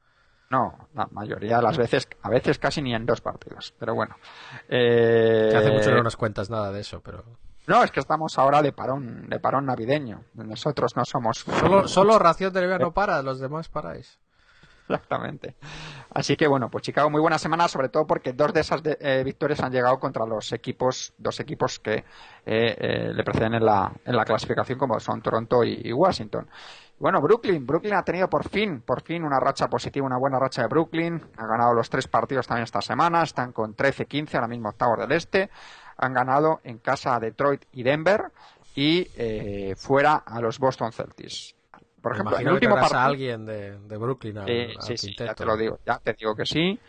No, 0.49 0.89
la 0.95 1.07
mayoría 1.11 1.57
de 1.57 1.63
las 1.63 1.77
veces, 1.77 2.07
a 2.23 2.29
veces 2.29 2.57
casi 2.57 2.81
ni 2.81 2.93
en 2.93 3.05
dos 3.05 3.21
partidos, 3.21 3.73
pero 3.77 3.93
bueno. 3.93 4.15
Eh, 4.67 5.53
hace 5.55 5.71
mucho 5.71 5.89
que 5.91 5.95
no 5.95 6.03
nos 6.03 6.17
cuentas 6.17 6.49
nada 6.49 6.71
de 6.71 6.81
eso, 6.81 7.01
pero... 7.01 7.23
No, 7.67 7.83
es 7.83 7.91
que 7.91 7.99
estamos 7.99 8.37
ahora 8.39 8.63
de 8.63 8.73
parón, 8.73 9.29
de 9.29 9.39
parón 9.39 9.67
navideño. 9.67 10.23
Nosotros 10.33 10.95
no 10.95 11.05
somos. 11.05 11.45
Solo, 11.59 11.87
solo 11.87 12.17
ración 12.17 12.51
de 12.51 12.79
no 12.79 12.91
para, 12.91 13.21
los 13.21 13.39
demás 13.39 13.69
paráis. 13.69 14.17
Exactamente. 14.89 15.55
Así 16.11 16.35
que 16.35 16.47
bueno, 16.47 16.69
pues 16.69 16.83
Chicago 16.83 17.09
muy 17.11 17.21
buena 17.21 17.37
semana, 17.37 17.67
sobre 17.67 17.89
todo 17.89 18.07
porque 18.07 18.33
dos 18.33 18.51
de 18.53 18.61
esas 18.61 18.81
de- 18.81 18.97
eh, 18.99 19.23
victorias 19.23 19.59
han 19.61 19.71
llegado 19.71 19.99
contra 19.99 20.25
los 20.25 20.51
equipos, 20.51 21.13
dos 21.17 21.39
equipos 21.39 21.79
que 21.79 21.97
eh, 21.97 22.03
eh, 22.45 23.11
le 23.13 23.23
preceden 23.23 23.53
en 23.53 23.65
la, 23.65 23.91
en 24.03 24.15
la 24.15 24.25
clasificación, 24.25 24.79
como 24.79 24.99
son 24.99 25.21
Toronto 25.21 25.63
y, 25.63 25.79
y 25.83 25.93
Washington. 25.93 26.49
Bueno, 26.97 27.21
Brooklyn, 27.21 27.65
Brooklyn 27.65 27.93
ha 27.93 28.03
tenido 28.03 28.27
por 28.27 28.49
fin, 28.49 28.81
por 28.81 29.01
fin 29.03 29.23
una 29.23 29.39
racha 29.39 29.67
positiva, 29.67 30.05
una 30.05 30.17
buena 30.17 30.39
racha 30.39 30.63
de 30.63 30.67
Brooklyn. 30.67 31.21
Ha 31.37 31.45
ganado 31.47 31.73
los 31.73 31.89
tres 31.89 32.07
partidos 32.07 32.47
también 32.47 32.63
esta 32.63 32.81
semana, 32.81 33.23
están 33.23 33.51
con 33.53 33.75
13-15, 33.75 34.35
ahora 34.35 34.47
mismo 34.47 34.69
octavos 34.69 34.97
del 34.99 35.11
este. 35.13 35.49
Han 35.97 36.13
ganado 36.13 36.59
en 36.63 36.79
casa 36.79 37.15
a 37.15 37.19
Detroit 37.19 37.63
y 37.71 37.83
Denver 37.83 38.31
y 38.75 39.07
eh, 39.15 39.75
fuera 39.77 40.15
a 40.25 40.41
los 40.41 40.57
Boston 40.59 40.91
Celtics. 40.91 41.55
Por 42.01 42.13
ejemplo, 42.13 42.35
en 42.37 42.41
el 42.41 42.47
imagino 42.47 42.49
que 42.51 42.55
último 42.55 42.73
traerás 42.75 42.91
partido. 42.91 43.01
a 43.01 43.05
alguien 43.05 43.45
de, 43.45 43.79
de 43.79 43.97
Brooklyn 43.97 44.37
al, 44.37 44.47
Sí, 44.47 44.67
al 44.75 44.81
sí, 44.83 44.97
sí, 44.97 45.15
ya 45.17 45.33
te 45.33 45.45
lo 45.45 45.57
digo, 45.57 45.79
ya 45.85 45.99
te 45.99 46.13
digo 46.13 46.35
que 46.35 46.45
sí. 46.45 46.79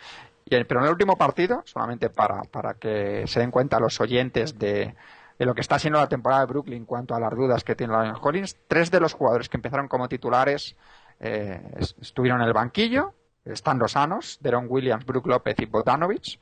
Y 0.45 0.55
el- 0.55 0.67
pero 0.67 0.81
en 0.81 0.87
el 0.87 0.93
último 0.93 1.17
partido, 1.17 1.63
solamente 1.65 2.11
para, 2.11 2.43
para 2.43 2.75
que 2.75 3.25
se 3.27 3.41
den 3.41 3.51
cuenta 3.51 3.79
los 3.81 4.01
oyentes 4.01 4.59
de, 4.59 4.95
de 5.39 5.47
lo 5.47 5.55
que 5.55 5.61
está 5.61 5.79
siendo 5.79 5.99
la 6.01 6.09
temporada 6.09 6.41
de 6.43 6.47
Brooklyn 6.47 6.79
en 6.79 6.85
cuanto 6.87 7.15
a 7.15 7.21
las 7.21 7.31
dudas 7.35 7.63
que 7.65 7.75
tiene 7.77 7.93
Lion 7.93 8.17
Hollins, 8.21 8.57
tres 8.69 8.91
de 8.91 9.01
los 9.01 9.13
jugadores 9.15 9.49
que 9.49 9.57
empezaron 9.57 9.89
como 9.89 10.09
titulares 10.09 10.77
eh, 11.21 11.61
es- 11.77 11.95
estuvieron 12.01 12.41
en 12.41 12.47
el 12.49 12.53
banquillo, 12.53 13.15
estando 13.45 13.87
sanos, 13.89 14.39
Deron 14.41 14.67
Williams, 14.69 15.05
Brook 15.05 15.27
López 15.27 15.57
y 15.59 15.67
Botanovich. 15.67 16.39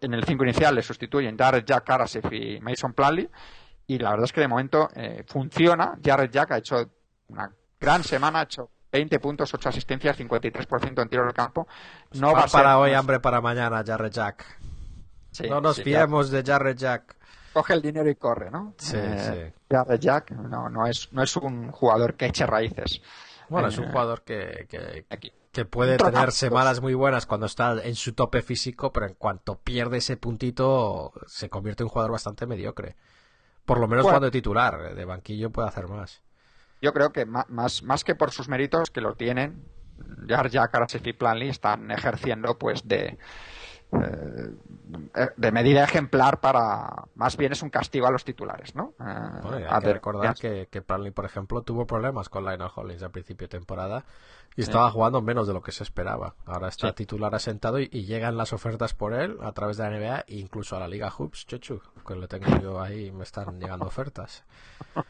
en 0.00 0.12
el 0.14 0.24
5 0.24 0.44
inicial 0.44 0.74
le 0.74 0.82
sustituyen 0.82 1.36
Jared 1.38 1.64
Jack, 1.64 1.84
Karasif 1.84 2.24
y 2.32 2.58
Mason 2.60 2.92
Plumlee. 2.92 3.28
Y 3.86 3.98
la 3.98 4.10
verdad 4.10 4.24
es 4.24 4.32
que 4.32 4.40
de 4.40 4.48
momento 4.48 4.88
eh, 4.94 5.22
funciona. 5.26 5.96
Jared 6.04 6.30
Jack 6.30 6.50
ha 6.52 6.58
hecho 6.58 6.90
una 7.28 7.52
gran 7.80 8.02
semana, 8.04 8.40
ha 8.40 8.42
hecho 8.42 8.70
20 8.90 9.20
puntos, 9.20 9.52
8 9.52 9.68
asistencias, 9.68 10.18
53% 10.18 11.02
en 11.02 11.08
tiro 11.08 11.24
del 11.24 11.34
campo. 11.34 11.68
No 12.12 12.32
va 12.32 12.40
a 12.40 12.48
ser, 12.48 12.62
para 12.62 12.78
hoy, 12.78 12.94
hambre 12.94 13.20
para 13.20 13.40
mañana, 13.40 13.82
Jared 13.86 14.10
Jack. 14.10 14.44
no 15.48 15.60
nos 15.60 15.82
fiemos 15.82 16.30
de 16.30 16.42
Jared 16.42 16.76
Jack. 16.76 17.16
Coge 17.52 17.74
el 17.74 17.82
dinero 17.82 18.08
y 18.08 18.14
corre, 18.14 18.50
¿no? 18.50 18.74
Sí, 18.78 18.96
eh, 18.96 19.52
sí. 19.52 19.60
Jared 19.70 20.00
Jack 20.00 20.30
no, 20.32 20.68
no, 20.68 20.86
es, 20.86 21.12
no 21.12 21.22
es 21.22 21.36
un 21.36 21.70
jugador 21.70 22.14
que 22.14 22.26
eche 22.26 22.46
raíces. 22.46 23.02
Bueno, 23.48 23.68
es 23.68 23.78
un 23.78 23.84
eh, 23.84 23.90
jugador 23.90 24.22
que, 24.22 24.66
que, 24.68 25.06
que 25.52 25.64
puede 25.64 25.96
tener 25.96 26.32
semanas 26.32 26.80
muy 26.80 26.94
buenas 26.94 27.26
cuando 27.26 27.46
está 27.46 27.82
en 27.82 27.94
su 27.94 28.12
tope 28.12 28.42
físico, 28.42 28.92
pero 28.92 29.06
en 29.06 29.14
cuanto 29.14 29.58
pierde 29.58 29.98
ese 29.98 30.16
puntito 30.16 31.12
se 31.26 31.48
convierte 31.48 31.82
en 31.82 31.86
un 31.86 31.90
jugador 31.90 32.12
bastante 32.12 32.46
mediocre. 32.46 32.96
Por 33.64 33.80
lo 33.80 33.88
menos 33.88 34.06
cuando 34.06 34.30
titular, 34.30 34.94
de 34.94 35.04
banquillo 35.04 35.50
puede 35.50 35.68
hacer 35.68 35.88
más. 35.88 36.22
Yo 36.80 36.92
creo 36.92 37.12
que 37.12 37.26
más, 37.26 37.82
más 37.82 38.04
que 38.04 38.14
por 38.14 38.30
sus 38.30 38.48
méritos, 38.48 38.90
que 38.90 39.00
lo 39.00 39.14
tienen, 39.14 39.64
Jar 40.28 40.48
Jack, 40.48 40.72
y 41.04 41.12
Planley 41.12 41.48
están 41.48 41.90
ejerciendo 41.90 42.58
pues 42.58 42.86
de, 42.86 43.18
eh, 43.92 45.28
de 45.36 45.52
medida 45.52 45.82
ejemplar 45.82 46.40
para 46.40 47.04
más 47.14 47.36
bien 47.36 47.52
es 47.52 47.62
un 47.62 47.70
castigo 47.70 48.06
a 48.06 48.10
los 48.10 48.22
titulares 48.24 48.74
no 48.74 48.92
eh, 49.00 49.66
hay 49.68 49.80
que 49.80 49.92
recordar 49.94 50.34
que, 50.34 50.68
que 50.70 50.82
por 50.82 51.24
ejemplo 51.24 51.62
tuvo 51.62 51.86
problemas 51.86 52.28
con 52.28 52.44
Lionel 52.44 52.68
Hollins 52.74 53.02
al 53.02 53.10
principio 53.10 53.46
de 53.46 53.58
temporada 53.58 54.04
y 54.58 54.62
estaba 54.62 54.90
jugando 54.90 55.22
menos 55.22 55.46
de 55.46 55.54
lo 55.54 55.62
que 55.62 55.70
se 55.70 55.84
esperaba. 55.84 56.34
Ahora 56.44 56.66
está 56.66 56.92
titular 56.92 57.32
asentado 57.32 57.78
y, 57.78 57.86
llegan 58.08 58.36
las 58.36 58.52
ofertas 58.52 58.92
por 58.92 59.14
él 59.14 59.38
a 59.40 59.52
través 59.52 59.76
de 59.76 59.84
la 59.84 59.96
NBA 59.96 60.24
e 60.26 60.38
incluso 60.38 60.74
a 60.74 60.80
la 60.80 60.88
Liga 60.88 61.12
Hoops 61.16 61.46
Chechu 61.46 61.80
que 62.04 62.16
lo 62.16 62.26
tengo 62.26 62.58
yo 62.60 62.80
ahí 62.80 63.12
me 63.12 63.22
están 63.22 63.60
llegando 63.60 63.86
ofertas. 63.86 64.44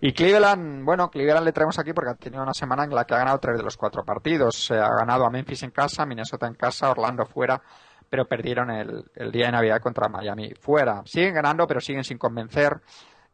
Y 0.00 0.12
Cleveland 0.14 0.84
bueno 0.84 1.08
Cleveland 1.12 1.44
le 1.44 1.52
traemos 1.52 1.78
aquí 1.78 1.92
porque 1.92 2.10
ha 2.10 2.14
tenido 2.14 2.42
una 2.42 2.54
semana 2.54 2.82
en 2.82 2.90
la 2.90 3.04
que 3.04 3.14
ha 3.14 3.18
ganado 3.18 3.38
tres 3.38 3.56
de 3.56 3.62
los 3.62 3.76
cuatro 3.76 4.04
partidos. 4.04 4.56
Se 4.56 4.74
ha 4.74 4.88
ganado 4.88 5.24
a 5.24 5.30
Memphis 5.30 5.62
en 5.62 5.70
casa 5.70 6.04
Minnesota 6.04 6.48
en 6.48 6.54
casa 6.54 6.90
Orlando 6.90 7.24
fuera 7.24 7.62
pero 8.10 8.26
perdieron 8.26 8.68
el, 8.70 9.30
día 9.30 9.46
de 9.46 9.52
Navidad 9.52 9.80
contra 9.80 10.08
Miami 10.08 10.54
fuera. 10.60 11.02
Siguen 11.06 11.34
ganando, 11.34 11.66
pero 11.68 11.80
siguen 11.80 12.04
sin 12.04 12.18
convencer. 12.18 12.80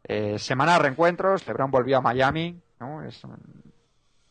Eh, 0.04 0.38
semana 0.38 0.74
de 0.74 0.78
reencuentros, 0.80 1.44
LeBron 1.48 1.70
volvió 1.70 1.98
a 1.98 2.00
Miami, 2.00 2.60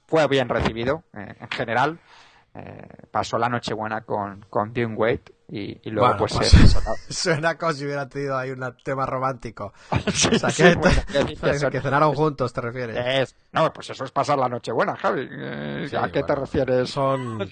fue 0.08 0.28
bien 0.28 0.50
recibido 0.50 1.04
eh, 1.14 1.36
en 1.40 1.50
general. 1.50 2.00
Eh, 2.56 2.88
pasó 3.12 3.38
la 3.38 3.50
noche 3.50 3.74
buena 3.76 4.02
con, 4.02 4.46
con 4.50 4.74
Dean 4.74 4.96
Wade 4.98 5.36
y, 5.50 5.90
luego 5.92 6.18
pues, 6.18 6.34
suena 7.10 7.56
como 7.56 7.72
si 7.74 7.86
hubiera 7.86 8.10
tenido 8.10 8.36
ahí 8.36 8.50
un 8.50 8.66
tema 8.84 9.06
romántico 9.06 9.74
o 9.92 10.12
sea, 10.12 10.50
que, 10.50 11.80
cenaron 11.82 12.16
juntos 12.16 12.52
te 12.52 12.60
refieres 12.60 13.36
no 13.54 13.72
pues 13.72 13.92
eso 13.92 14.04
es 14.04 14.12
pasar 14.12 14.38
la 14.40 14.50
noche 14.50 14.74
buena 14.74 14.96
Javi 14.98 15.30
¿a 15.96 16.12
qué 16.12 16.24
te 16.24 16.36
refieres? 16.36 16.90
son 16.90 17.48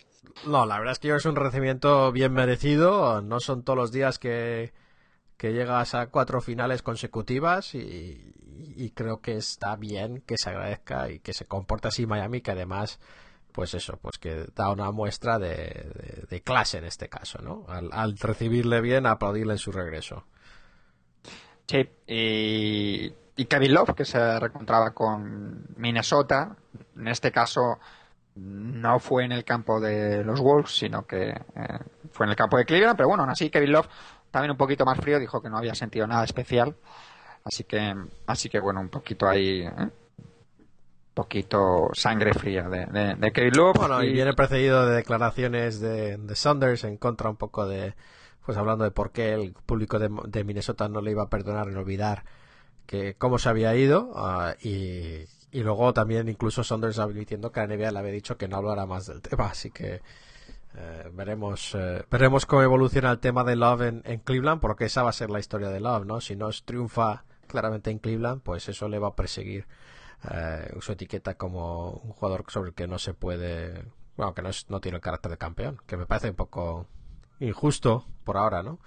no, 0.45 0.65
la 0.65 0.77
verdad 0.77 0.91
es 0.91 0.99
que 0.99 1.15
es 1.15 1.25
un 1.25 1.35
recibimiento 1.35 2.11
bien 2.11 2.33
merecido. 2.33 3.21
No 3.21 3.39
son 3.39 3.63
todos 3.63 3.77
los 3.77 3.91
días 3.91 4.19
que, 4.19 4.73
que 5.37 5.53
llegas 5.53 5.95
a 5.95 6.07
cuatro 6.07 6.41
finales 6.41 6.81
consecutivas 6.83 7.73
y, 7.73 8.34
creo 8.91 9.21
que 9.21 9.37
está 9.37 9.75
bien 9.75 10.21
que 10.21 10.37
se 10.37 10.49
agradezca 10.49 11.09
y 11.09 11.19
que 11.19 11.33
se 11.33 11.45
comporte 11.45 11.87
así 11.87 12.05
Miami, 12.05 12.41
que 12.41 12.51
además, 12.51 12.99
pues 13.51 13.73
eso, 13.73 13.97
pues 14.01 14.17
que 14.17 14.45
da 14.55 14.71
una 14.71 14.91
muestra 14.91 15.39
de, 15.39 16.25
de, 16.29 16.41
clase 16.41 16.77
en 16.77 16.85
este 16.85 17.09
caso, 17.09 17.39
¿no? 17.41 17.65
Al, 17.67 18.17
recibirle 18.17 18.81
bien, 18.81 19.05
aplaudirle 19.05 19.53
en 19.53 19.59
su 19.59 19.71
regreso. 19.71 20.25
Sí, 21.67 21.89
y, 22.07 23.13
y 23.35 23.45
Kevin 23.45 23.73
Love, 23.73 23.95
que 23.95 24.05
se 24.05 24.39
reencontraba 24.39 24.91
con 24.91 25.65
Minnesota, 25.77 26.55
en 26.95 27.07
este 27.07 27.31
caso 27.31 27.79
no 28.35 28.99
fue 28.99 29.23
en 29.25 29.31
el 29.31 29.43
campo 29.43 29.79
de 29.79 30.23
los 30.23 30.41
Wolves, 30.41 30.77
sino 30.77 31.05
que 31.05 31.29
eh, 31.29 31.79
fue 32.11 32.25
en 32.25 32.31
el 32.31 32.35
campo 32.35 32.57
de 32.57 32.65
Cleveland, 32.65 32.97
pero 32.97 33.07
bueno, 33.07 33.23
aún 33.23 33.31
así 33.31 33.49
Kevin 33.49 33.71
Love, 33.71 33.87
también 34.29 34.51
un 34.51 34.57
poquito 34.57 34.85
más 34.85 34.99
frío, 34.99 35.19
dijo 35.19 35.41
que 35.41 35.49
no 35.49 35.57
había 35.57 35.73
sentido 35.73 36.05
nada 36.05 36.25
especial, 36.25 36.75
así 37.45 37.63
que, 37.63 37.95
así 38.27 38.49
que 38.49 38.59
bueno, 38.59 38.81
un 38.81 38.89
poquito 38.89 39.27
ahí, 39.27 39.61
¿eh? 39.61 39.89
poquito 41.13 41.89
sangre 41.93 42.33
fría 42.33 42.63
de, 42.63 43.31
Kevin 43.31 43.53
Love. 43.55 43.77
Bueno, 43.77 44.03
y... 44.03 44.11
viene 44.11 44.33
precedido 44.33 44.85
de 44.85 44.97
declaraciones 44.97 45.79
de, 45.79 46.17
de, 46.17 46.35
Saunders 46.35 46.83
en 46.83 46.97
contra 46.97 47.29
un 47.29 47.37
poco 47.37 47.65
de, 47.65 47.95
pues 48.45 48.57
hablando 48.57 48.83
de 48.83 48.91
por 48.91 49.11
qué 49.11 49.33
el 49.33 49.53
público 49.53 49.97
de, 49.97 50.43
Minnesota 50.43 50.89
no 50.89 51.01
le 51.01 51.11
iba 51.11 51.23
a 51.23 51.29
perdonar 51.29 51.69
en 51.69 51.77
olvidar 51.77 52.25
que 52.85 53.15
cómo 53.15 53.39
se 53.39 53.47
había 53.49 53.73
ido 53.75 54.11
uh, 54.13 54.53
y 54.61 55.25
y 55.55 55.63
luego 55.63 55.93
también 55.93 56.27
incluso 56.27 56.65
Saunders 56.65 56.99
admitiendo 56.99 57.49
que 57.49 57.61
la 57.61 57.67
NBA 57.67 57.91
le 57.91 57.99
había 57.99 58.11
dicho 58.11 58.37
que 58.37 58.49
no 58.49 58.57
hablará 58.57 58.85
más 58.85 59.07
del 59.07 59.21
tema, 59.21 59.45
así 59.45 59.71
que 59.71 60.01
eh, 60.75 61.09
veremos 61.13 61.73
eh, 61.75 62.03
veremos 62.11 62.45
cómo 62.45 62.61
evoluciona 62.61 63.09
el 63.09 63.19
tema 63.19 63.45
de 63.45 63.55
Love 63.55 64.01
en, 64.03 64.19
Cleveland, 64.19 64.59
porque 64.59 64.83
esa 64.85 65.03
va 65.03 65.11
a 65.11 65.13
ser 65.13 65.29
la 65.29 65.39
historia 65.39 65.69
de 65.69 65.79
Love, 65.79 66.05
¿no? 66.05 66.19
Si 66.19 66.35
no 66.35 66.49
triunfa 66.65 67.23
claramente 67.55 67.89
en 67.89 67.99
Cleveland, 67.99 68.41
pues 68.41 68.67
eso 68.67 68.89
le 68.89 68.99
va 68.99 69.07
a 69.07 69.15
perseguir 69.15 69.65
eh, 70.29 70.75
su 70.81 70.91
etiqueta 70.91 71.35
como 71.35 71.91
un 71.91 72.11
jugador 72.11 72.43
sobre 72.49 72.69
el 72.69 72.75
que 72.75 72.85
no 72.85 72.99
se 72.99 73.13
puede, 73.13 73.85
bueno, 74.17 74.33
que 74.33 74.41
no, 74.41 74.49
no 74.67 74.81
tiene 74.81 74.97
el 74.97 75.01
carácter 75.01 75.31
de 75.31 75.37
campeón, 75.37 75.79
que 75.87 75.95
me 75.95 76.05
parece 76.05 76.29
un 76.29 76.35
poco 76.35 76.85
injusto 77.39 78.05
por 78.25 78.35
ahora, 78.35 78.61
¿no? 78.61 78.79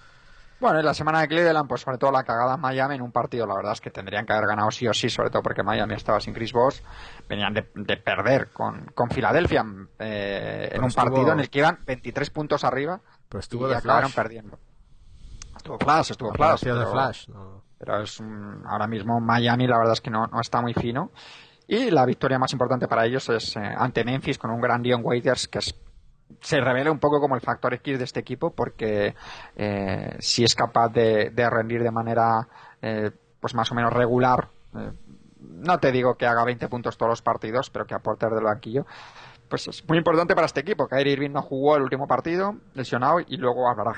Bueno, 0.60 0.80
en 0.80 0.84
la 0.84 0.92
semana 0.92 1.20
de 1.20 1.28
Cleveland, 1.28 1.66
pues 1.66 1.80
sobre 1.80 1.96
todo 1.96 2.10
la 2.10 2.24
cagada 2.24 2.56
en 2.56 2.60
Miami 2.60 2.96
en 2.96 3.02
un 3.02 3.12
partido, 3.12 3.46
la 3.46 3.54
verdad 3.54 3.72
es 3.72 3.80
que 3.80 3.90
tendrían 3.90 4.26
que 4.26 4.34
haber 4.34 4.48
ganado 4.48 4.70
sí 4.70 4.86
o 4.86 4.92
sí, 4.92 5.08
sobre 5.08 5.30
todo 5.30 5.42
porque 5.42 5.62
Miami 5.62 5.94
estaba 5.94 6.20
sin 6.20 6.34
Chris 6.34 6.52
Bosh, 6.52 6.80
venían 7.26 7.54
de, 7.54 7.62
perder 7.96 8.50
con, 8.50 8.86
con 8.94 9.08
Filadelfia 9.08 9.64
eh, 9.98 10.68
en 10.72 10.84
un 10.84 10.90
partido 10.90 11.32
en 11.32 11.40
el 11.40 11.48
que 11.48 11.60
iban 11.60 11.78
23 11.86 12.30
puntos 12.30 12.64
arriba 12.64 13.00
pero 13.28 13.40
estuvo 13.40 13.70
y 13.70 13.72
acabaron 13.72 14.12
perdiendo. 14.12 14.58
Estuvo 15.56 15.78
Flash, 15.78 16.10
estuvo 16.12 16.32
Flash. 16.32 16.60
Pero, 16.62 16.78
de 16.78 16.86
flash 16.86 17.28
pero 17.78 18.02
es 18.02 18.20
ahora 18.66 18.86
mismo 18.86 19.20
Miami 19.20 19.66
la 19.66 19.78
verdad 19.78 19.94
es 19.94 20.00
que 20.00 20.10
no, 20.10 20.26
no 20.26 20.40
está 20.40 20.60
muy 20.60 20.74
fino. 20.74 21.10
Y 21.66 21.90
la 21.90 22.06
victoria 22.06 22.38
más 22.38 22.52
importante 22.52 22.88
para 22.88 23.04
ellos 23.04 23.28
es 23.28 23.56
eh, 23.56 23.60
ante 23.60 24.04
Memphis 24.04 24.38
con 24.38 24.50
un 24.50 24.60
gran 24.60 24.82
Dion 24.82 25.02
Waiters 25.04 25.48
que 25.48 25.58
es 25.58 25.74
se 26.40 26.60
revela 26.60 26.90
un 26.90 26.98
poco 26.98 27.20
como 27.20 27.34
el 27.34 27.40
factor 27.40 27.74
X 27.74 27.98
de 27.98 28.04
este 28.04 28.20
equipo 28.20 28.50
porque 28.50 29.14
eh, 29.56 30.16
si 30.18 30.44
es 30.44 30.54
capaz 30.54 30.90
de, 30.90 31.32
rendir 31.50 31.82
de 31.82 31.90
manera 31.90 32.46
eh, 32.82 33.10
pues 33.40 33.54
más 33.54 33.70
o 33.72 33.74
menos 33.74 33.92
regular 33.92 34.48
eh, 34.76 34.92
no 35.40 35.78
te 35.78 35.90
digo 35.90 36.16
que 36.16 36.26
haga 36.26 36.44
20 36.44 36.68
puntos 36.68 36.96
todos 36.96 37.10
los 37.10 37.22
partidos 37.22 37.70
pero 37.70 37.86
que 37.86 37.94
aporte 37.94 38.26
del 38.28 38.44
banquillo 38.44 38.86
pues 39.48 39.68
es 39.68 39.88
muy 39.88 39.98
importante 39.98 40.34
para 40.34 40.46
este 40.46 40.60
equipo 40.60 40.86
Kyrie 40.86 41.14
Irving 41.14 41.30
no 41.30 41.42
jugó 41.42 41.76
el 41.76 41.82
último 41.82 42.06
partido 42.06 42.56
lesionado 42.74 43.20
y 43.20 43.36
luego 43.36 43.68
hablará 43.68 43.92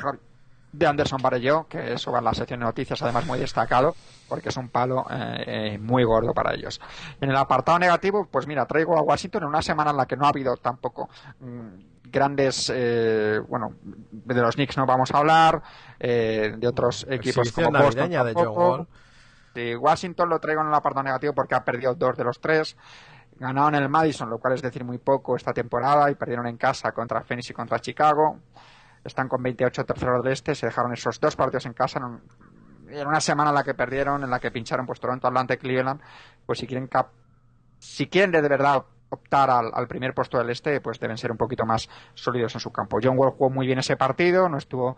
de 0.73 0.87
Anderson 0.87 1.21
Barelló 1.23 1.67
que 1.69 1.95
eso 1.95 2.13
va 2.13 2.19
en 2.19 2.25
la 2.25 2.35
sección 2.35 2.61
de 2.61 2.67
noticias 2.67 3.03
además 3.03 3.27
muy 3.27 3.39
destacado 3.39 3.95
porque 4.29 4.51
es 4.51 4.57
un 4.57 4.69
palo 4.69 5.05
muy 5.81 6.05
gordo 6.05 6.33
para 6.33 6.55
ellos 6.55 6.81
en 7.21 7.31
el 7.31 7.37
apartado 7.37 7.79
negativo 7.79 8.29
pues 8.31 8.47
mira 8.47 8.67
traigo 8.67 8.97
a 8.97 9.03
Washington 9.03 9.43
en 9.43 9.49
una 9.49 9.63
semana 9.63 9.91
en 9.91 9.97
la 9.97 10.07
que 10.07 10.17
no 10.17 10.27
ha 10.27 10.29
habido 10.29 10.57
tampoco 10.57 11.09
mm, 11.41 11.91
grandes, 12.11 12.71
eh, 12.75 13.41
bueno, 13.49 13.75
de 13.83 14.41
los 14.41 14.55
Knicks 14.55 14.77
no 14.77 14.87
vamos 14.87 15.11
a 15.13 15.19
hablar, 15.19 15.63
eh, 15.99 16.55
de 16.57 16.69
otros 16.69 17.07
equipos 17.09 17.53
como 17.53 17.71
Boston 17.71 18.11
de 18.11 18.35
De 19.55 19.77
Washington 19.77 20.29
lo 20.29 20.39
traigo 20.39 20.61
en 20.63 20.69
el 20.69 20.75
apartado 20.75 21.05
negativo 21.05 21.33
porque 21.35 21.55
ha 21.55 21.65
perdido 21.65 21.95
dos 21.95 22.17
de 22.17 22.25
los 22.25 22.41
tres. 22.41 22.77
Ganaron 23.37 23.75
en 23.75 23.83
el 23.83 23.89
Madison, 23.89 24.29
lo 24.29 24.39
cual 24.39 24.55
es 24.55 24.63
decir 24.63 24.85
muy 24.85 24.99
poco 24.99 25.35
esta 25.35 25.53
temporada, 25.53 26.11
y 26.11 26.15
perdieron 26.15 26.47
en 26.47 26.59
casa 26.59 26.93
contra 26.93 27.23
Phoenix 27.23 27.51
y 27.51 27.55
contra 27.55 27.79
Chicago. 27.79 28.39
Están 29.05 29.29
con 29.29 29.43
28 29.43 29.85
terceros 29.85 30.23
del 30.23 30.33
este, 30.33 30.55
se 30.55 30.67
dejaron 30.67 30.93
esos 30.93 31.21
dos 31.21 31.37
partidos 31.37 31.67
en 31.67 31.73
casa 31.73 32.01
en, 32.01 33.07
una 33.07 33.21
semana 33.21 33.51
en 33.51 33.55
la 33.55 33.65
que 33.65 33.75
perdieron, 33.75 34.25
en 34.25 34.31
la 34.31 34.41
que 34.41 34.51
pincharon 34.51 34.87
pues 34.87 35.01
Toronto, 35.01 35.27
Atlanta 35.27 35.55
y 35.55 35.59
Cleveland. 35.59 36.01
Pues 36.45 36.59
si 36.59 36.67
quieren, 36.67 36.89
si 37.79 38.09
quieren 38.09 38.33
de 38.33 38.43
verdad 38.43 38.85
optar 39.11 39.51
al, 39.51 39.89
primer 39.89 40.15
puesto 40.15 40.39
del 40.39 40.51
este, 40.51 40.81
pues 40.81 40.99
deben 40.99 41.19
ser 41.19 41.31
un 41.31 41.37
poquito 41.37 41.65
más 41.67 41.89
sólidos 42.15 42.55
en 42.55 42.61
su 42.61 42.71
campo. 42.71 42.99
John 43.03 43.19
Wall 43.19 43.33
jugó 43.33 43.51
muy 43.51 43.67
bien 43.67 43.79
ese 43.79 43.97
partido, 43.97 44.49
no 44.49 44.59
estuvo 44.59 44.97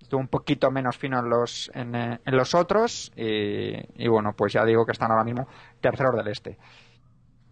estuvo 0.00 0.20
un 0.20 0.28
poquito 0.28 0.70
menos 0.70 0.96
fino 0.96 1.18
en 1.18 1.28
los 1.28 1.70
en, 1.74 1.94
eh, 1.94 2.18
los 2.24 2.54
otros 2.54 3.12
y, 3.14 4.08
bueno, 4.08 4.32
pues 4.36 4.54
ya 4.54 4.64
digo 4.64 4.86
que 4.86 4.92
están 4.92 5.10
ahora 5.10 5.24
mismo 5.24 5.46
terceros 5.80 6.16
del 6.16 6.28
este. 6.28 6.58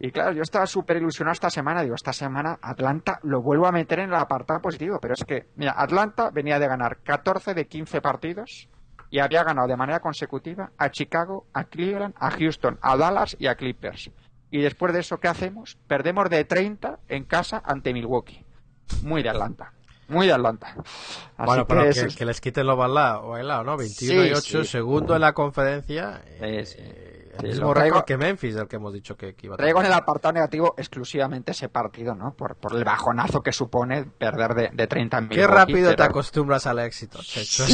Y 0.01 0.11
claro, 0.13 0.33
yo 0.33 0.43
estaba 0.43 0.67
súper 0.67 0.99
ilusionado 0.99 1.33
esta 1.33 1.51
semana. 1.51 1.83
Digo, 1.83 1.95
esta 1.97 2.13
semana 2.13 2.59
Atlanta 2.63 3.19
lo 3.25 3.43
vuelvo 3.43 3.67
a 3.67 3.73
meter 3.73 3.99
en 4.01 4.11
el 4.11 4.15
apartado 4.15 4.61
positivo. 4.61 4.99
Pero 5.03 5.15
es 5.15 5.25
que, 5.25 5.47
mira, 5.57 5.75
Atlanta 5.77 6.31
venía 6.31 6.59
de 6.59 6.69
ganar 6.69 6.99
14 7.03 7.55
de 7.55 7.67
15 7.67 8.01
partidos 8.01 8.69
y 9.11 9.19
había 9.19 9.43
ganado 9.43 9.67
de 9.67 9.77
manera 9.77 10.01
consecutiva 10.01 10.71
a 10.79 10.91
Chicago, 10.91 11.47
a 11.53 11.65
Cleveland, 11.65 12.15
a 12.19 12.31
Houston, 12.31 12.79
a 12.81 12.97
Dallas 12.97 13.37
y 13.41 13.47
a 13.49 13.57
Clippers. 13.57 14.11
Y 14.51 14.61
después 14.63 14.93
de 14.95 15.01
eso, 15.01 15.19
¿qué 15.19 15.29
hacemos? 15.29 15.77
Perdemos 15.89 16.31
de 16.31 16.45
30 16.45 17.01
en 17.09 17.25
casa 17.25 17.61
ante 17.65 17.93
Milwaukee. 17.93 18.45
Muy 19.03 19.23
de 19.23 19.31
Atlanta. 19.31 19.73
muy 20.09 20.27
de 20.27 20.33
Atlanta. 20.33 20.69
Así 20.69 21.47
bueno, 21.47 21.67
pero 21.67 21.83
que 21.83 21.91
que, 21.91 22.01
es- 22.07 22.17
que 22.17 22.25
les 22.25 22.41
quiten 22.41 22.67
lo 22.67 22.77
bailado, 22.77 23.63
¿no? 23.65 23.77
21 23.77 24.23
y 24.25 24.29
Sí, 24.29 24.33
8, 24.35 24.65
sí. 24.65 24.71
segundo 24.71 25.15
en 25.15 25.21
la 25.21 25.35
conferencia. 25.35 26.23
Eh, 26.41 26.65
sí. 26.65 26.79
El 27.39 27.49
mismo 27.49 27.75
récord 27.75 28.05
que 28.05 28.17
Memphis, 28.17 28.55
del 28.55 28.69
que 28.69 28.77
hemos 28.77 28.93
dicho 28.93 29.17
que, 29.17 29.35
que 29.35 29.47
iba 29.47 29.55
a 29.55 29.59
Traigo 29.59 29.81
en 29.81 29.87
el 29.87 29.93
apartado 29.93 30.33
negativo 30.33 30.75
exclusivamente 30.77 31.53
ese 31.53 31.69
partido, 31.69 32.15
¿no? 32.15 32.33
Por, 32.33 32.57
por 32.57 32.75
el 32.75 32.85
bajonazo 32.85 33.41
que 33.41 33.53
supone 33.53 34.05
perder 34.05 34.55
de, 34.55 34.71
de 34.73 34.87
30 34.87 35.19
en 35.19 35.29
Qué 35.29 35.47
rápido 35.47 35.95
te 35.95 36.03
acostumbras 36.03 36.67
al 36.67 36.79
éxito, 36.81 37.21
Checho. 37.23 37.65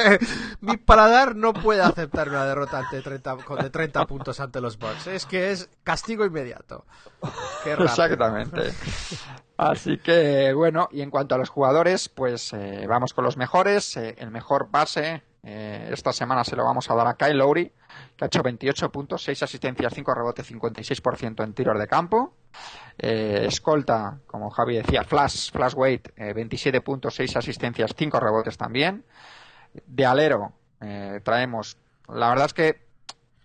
Mi 0.60 0.76
paladar 0.76 1.36
no 1.36 1.52
puede 1.52 1.82
aceptar 1.82 2.28
una 2.28 2.44
derrota 2.44 2.78
ante 2.78 3.00
30, 3.00 3.36
con 3.38 3.58
de 3.58 3.70
30 3.70 4.06
puntos 4.06 4.40
ante 4.40 4.60
los 4.60 4.78
Bucks. 4.78 5.06
Es 5.06 5.26
que 5.26 5.50
es 5.50 5.68
castigo 5.82 6.24
inmediato. 6.24 6.84
Qué 7.62 7.70
rápido. 7.70 7.86
Exactamente. 7.86 8.72
Así 9.56 9.98
que, 9.98 10.52
bueno, 10.52 10.88
y 10.90 11.02
en 11.02 11.10
cuanto 11.10 11.34
a 11.34 11.38
los 11.38 11.48
jugadores, 11.48 12.08
pues 12.08 12.52
eh, 12.52 12.86
vamos 12.88 13.14
con 13.14 13.24
los 13.24 13.36
mejores. 13.36 13.96
Eh, 13.96 14.16
el 14.18 14.30
mejor 14.30 14.70
base 14.70 15.22
eh, 15.46 15.90
esta 15.92 16.12
semana 16.12 16.42
se 16.42 16.56
lo 16.56 16.64
vamos 16.64 16.90
a 16.90 16.94
dar 16.94 17.06
a 17.06 17.14
Kyle 17.14 17.36
Lowry, 17.36 17.70
que 18.16 18.24
ha 18.24 18.26
hecho 18.26 18.42
28 18.42 18.90
puntos, 18.90 19.22
6 19.24 19.42
asistencias, 19.42 19.92
5 19.94 20.14
rebotes, 20.14 20.50
56% 20.50 21.44
en 21.44 21.52
tiros 21.52 21.78
de 21.78 21.86
campo. 21.86 22.34
Eh, 22.98 23.44
escolta, 23.46 24.20
como 24.26 24.48
Javi 24.48 24.76
decía, 24.76 25.04
Flash, 25.04 25.50
Flash 25.52 25.74
Weight, 25.74 26.08
eh, 26.16 26.32
27 26.32 26.80
puntos, 26.80 27.14
6 27.16 27.36
asistencias, 27.36 27.92
5 27.94 28.20
rebotes 28.20 28.56
también. 28.56 29.04
De 29.86 30.06
alero, 30.06 30.52
eh, 30.80 31.20
traemos, 31.22 31.76
la 32.08 32.30
verdad 32.30 32.46
es 32.46 32.54
que 32.54 32.84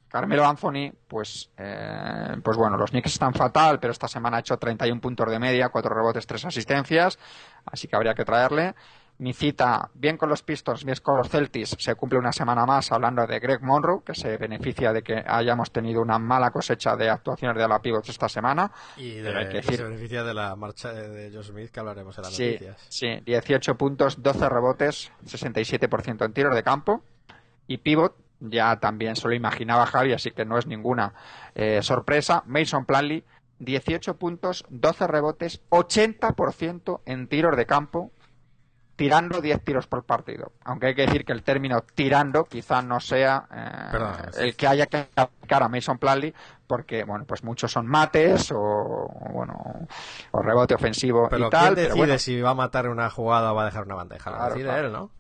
Carmelo 0.08 0.48
Anthony, 0.48 0.94
pues, 1.08 1.52
pues 1.56 2.58
bueno, 2.58 2.78
los 2.78 2.90
Knicks 2.90 3.12
están 3.12 3.34
fatal, 3.34 3.80
pero 3.80 3.92
esta 3.92 4.08
semana 4.08 4.38
ha 4.38 4.40
hecho 4.40 4.58
31 4.58 5.00
puntos 5.00 5.30
de 5.30 5.38
media, 5.38 5.70
4 5.70 5.94
rebotes, 5.94 6.26
3 6.26 6.46
asistencias, 6.46 7.20
así 7.66 7.88
que 7.88 7.96
habría 7.96 8.16
que 8.16 8.26
traerle. 8.26 8.74
Mi 9.20 9.34
cita, 9.34 9.90
bien 9.96 10.16
con 10.16 10.30
los 10.30 10.44
Pistons, 10.44 10.86
bien 10.86 10.96
con 11.04 11.18
los 11.18 11.28
Celtics, 11.28 11.76
se 11.78 11.96
cumple 11.96 12.18
una 12.20 12.32
semana 12.32 12.66
más 12.66 12.90
hablando 12.94 13.28
de 13.28 13.38
Greg 13.40 13.62
Monroe, 13.62 14.02
que 14.06 14.16
se 14.16 14.38
beneficia 14.38 14.94
de 14.94 15.02
que 15.04 15.22
hayamos 15.28 15.72
tenido 15.74 16.02
una 16.02 16.18
mala 16.18 16.52
cosecha 16.52 16.96
de 16.96 17.10
actuaciones 17.10 17.58
de 17.62 17.68
la 17.68 17.80
pivots 17.82 18.08
esta 18.08 18.30
semana. 18.30 18.72
Y 18.96 19.16
de, 19.16 19.36
hay 19.38 19.50
que 19.50 19.62
se 19.62 19.84
beneficia 19.84 20.24
de 20.24 20.34
la 20.34 20.56
marcha 20.56 20.94
de, 20.94 21.10
de 21.10 21.34
Joe 21.34 21.44
Smith, 21.44 21.70
que 21.70 21.82
hablaremos 21.82 22.18
en 22.18 22.24
las 22.24 22.34
Sí, 22.34 22.46
noticias. 22.46 22.86
sí, 22.88 23.08
18 23.26 23.76
puntos, 23.76 24.24
12 24.24 24.48
rebotes, 24.48 25.12
67% 25.26 26.26
en 26.26 26.32
tiros 26.34 26.56
de 26.56 26.64
campo. 26.64 27.04
Y 27.68 27.80
pivot, 27.80 28.16
ya 28.40 28.78
también 28.80 29.18
se 29.18 29.28
lo 29.28 29.34
imaginaba 29.36 29.86
Javi, 29.86 30.14
así 30.14 30.32
que 30.32 30.46
no 30.46 30.58
es 30.58 30.66
ninguna 30.66 31.14
eh, 31.56 31.82
sorpresa. 31.84 32.42
Mason 32.46 32.86
Planley, 32.86 33.26
18 33.60 34.16
puntos, 34.18 34.64
12 34.70 35.08
rebotes, 35.08 35.62
80% 35.72 37.02
en 37.06 37.28
tiros 37.28 37.58
de 37.58 37.66
campo, 37.66 38.12
tirando 39.00 39.40
10 39.40 39.64
tiros 39.64 39.88
por 39.88 40.04
partido. 40.04 40.52
Aunque 40.66 40.88
hay 40.88 40.96
que 40.96 41.04
decir 41.04 41.24
que 41.24 41.32
el 41.32 41.42
término 41.42 41.80
tirando 41.96 42.44
quizá 42.44 42.82
no 42.82 43.00
sea 43.00 43.48
eh, 43.50 43.88
Perdón, 43.94 44.14
sí. 44.34 44.42
el 44.42 44.56
que 44.58 44.68
haya 44.68 44.88
que 44.88 45.08
aplicar 45.16 45.64
a 45.64 45.70
Mason 45.70 45.98
Planley, 45.98 46.34
porque 46.68 47.06
bueno, 47.06 47.24
pues 47.26 47.42
muchos 47.46 47.72
son 47.72 47.88
mates 47.88 48.52
o 48.54 49.08
bueno, 49.32 49.88
o 50.32 50.42
rebote 50.42 50.76
ofensivo 50.76 51.30
Pero 51.30 51.48
y 51.48 51.50
tal. 51.50 51.62
¿quién 51.62 51.76
pero 51.76 51.88
decide 51.88 51.98
bueno, 51.98 52.20
si 52.20 52.42
va 52.42 52.50
a 52.50 52.56
matar 52.56 52.90
una 52.90 53.10
jugada 53.10 53.54
o 53.54 53.56
va 53.56 53.62
a 53.62 53.66
dejar 53.66 53.86
una 53.86 53.96
bandeja? 53.96 54.32
Claro, 54.32 54.54
decide 54.54 54.66
claro. 54.66 54.88
él, 54.88 54.92
¿no? 54.92 55.12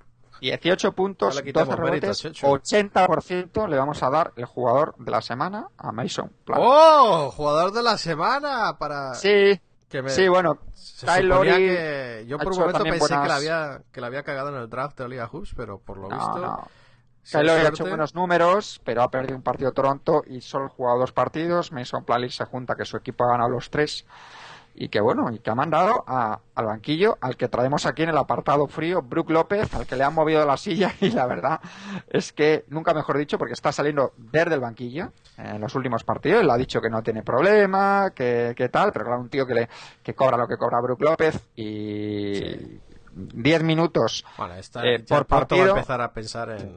18 0.42 0.92
puntos, 0.92 1.36
No 1.36 1.40
le 1.40 1.46
quitemos 1.46 1.70
12 1.70 1.82
mérito, 1.82 2.08
rebotes, 2.08 2.22
Chechu. 2.22 2.48
80% 2.48 3.68
le 3.70 3.78
vamos 3.78 4.04
a 4.04 4.10
dar 4.10 4.34
el 4.36 4.46
jugador 4.46 4.94
de 4.98 5.12
la 5.12 5.22
semana 5.22 5.70
a 5.78 5.94
Mason 5.94 6.34
Planley. 6.44 6.68
¡Oh! 6.70 7.32
Jugador 7.32 7.72
de 7.72 7.84
la 7.84 7.98
semana 7.98 8.78
para... 8.78 9.14
Sí, 9.16 9.58
que 9.90 10.02
me- 10.02 10.10
sí, 10.10 10.28
bueno, 10.28 10.56
Kyle 10.56 10.72
suponía 10.74 11.22
Lowry 11.24 11.52
que... 11.52 12.26
Yo 12.28 12.38
por 12.38 12.54
un 12.54 12.60
momento 12.60 12.84
pensé 12.84 13.08
que, 13.08 13.28
la 13.28 13.36
había, 13.36 13.82
que 13.92 14.02
la 14.02 14.08
había 14.08 14.24
cagado 14.24 14.50
en 14.50 14.56
el 14.56 14.70
draft 14.70 14.98
de 15.00 15.10
Liga 15.10 15.28
Hoops, 15.28 15.54
pero 15.56 15.80
por 15.80 15.98
lo 15.98 16.10
no, 16.10 16.16
visto... 16.16 16.38
no. 16.38 16.68
Kyle 17.30 17.46
Lowry 17.46 17.66
ha 17.66 17.70
hecho 17.70 17.86
buenos 17.86 18.16
números, 18.16 18.82
pero 18.84 19.04
ha 19.04 19.10
perdido 19.12 19.36
un 19.36 19.44
partido 19.44 19.72
Toronto 19.72 20.22
y 20.26 20.42
solo 20.42 20.66
ha 20.66 20.70
jugado 20.70 21.00
dos 21.00 21.12
partidos. 21.12 21.72
Mason 21.72 22.04
Planley 22.06 22.30
se 22.30 22.46
junta 22.46 22.76
que 22.76 22.86
su 22.86 22.98
equipo 22.98 23.24
ha 23.26 23.32
ganado 23.32 23.50
los 23.50 23.70
tres 23.70 24.06
y 24.76 24.88
que 24.90 25.02
bueno, 25.02 25.30
y 25.32 25.40
que 25.40 25.50
ha 25.50 25.56
mandado 25.56 26.04
a- 26.08 26.40
al 26.56 26.66
banquillo 26.66 27.18
al 27.22 27.36
que 27.36 27.48
traemos 27.50 27.86
aquí 27.86 28.04
en 28.04 28.10
el 28.10 28.18
apartado 28.18 28.68
frío, 28.68 29.02
Brook 29.02 29.30
López, 29.32 29.74
al 29.74 29.86
que 29.86 29.96
le 29.96 30.04
han 30.06 30.14
movido 30.14 30.46
la 30.46 30.56
silla 30.58 30.94
y 31.02 31.10
la 31.12 31.26
verdad 31.26 31.60
es 32.10 32.32
que 32.32 32.64
nunca 32.70 32.94
mejor 32.94 33.18
dicho 33.18 33.38
porque 33.38 33.54
está 33.54 33.72
saliendo 33.72 34.14
desde 34.18 34.54
el 34.56 34.62
banquillo 34.62 35.12
en 35.38 35.60
los 35.60 35.76
últimos 35.76 36.04
partidos, 36.04 36.42
él 36.44 36.50
ha 36.50 36.58
dicho 36.58 36.80
que 36.82 36.90
no 36.90 37.02
tiene 37.04 37.24
problema, 37.24 38.12
que, 38.16 38.54
que 38.56 38.70
tal, 38.70 38.92
pero 38.94 39.06
claro, 39.06 39.22
un 39.22 39.30
tío 39.30 39.46
que 39.46 39.54
le 39.54 39.70
que 40.04 40.14
cobra 40.16 40.38
lo 40.38 40.48
que 40.48 40.58
cobra 40.58 40.80
Brook 40.82 41.02
López 41.02 41.40
y 41.56 42.80
10 43.12 43.64
minutos 43.64 44.26
Bueno, 44.38 44.56
está, 44.56 44.86
Eh, 44.86 45.00
por 45.00 45.26
pronto 45.26 45.36
va 45.36 45.38
a 45.38 45.48
partido- 45.48 45.70
empezar 45.76 46.02
a 46.02 46.14
pensar 46.14 46.50
en... 46.52 46.58
en 46.60 46.68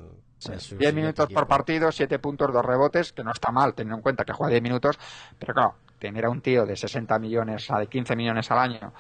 su 0.41 0.49
10 0.51 0.63
siguiente 0.63 0.93
minutos 1.01 1.29
por 1.33 1.47
partido, 1.47 1.93
7 1.93 2.19
puntos, 2.19 2.53
2 2.53 2.65
rebotes, 2.65 3.13
que 3.13 3.23
no 3.23 3.31
está 3.31 3.53
mal, 3.53 3.75
teniendo 3.75 3.97
en 3.97 4.03
cuenta 4.03 4.25
que 4.25 4.33
juega 4.33 4.51
10 4.51 4.63
minutos, 4.63 4.99
pero 5.39 5.55
claro, 5.55 5.75
tener 6.03 6.25
a 6.25 6.31
un 6.31 6.41
tío 6.41 6.67
de 6.67 6.75
60 6.75 7.17
millones, 7.21 7.71
a 7.71 7.79
de 7.79 7.87
15 7.87 8.17
millones 8.17 8.51
al 8.51 8.59
año, 8.59 8.93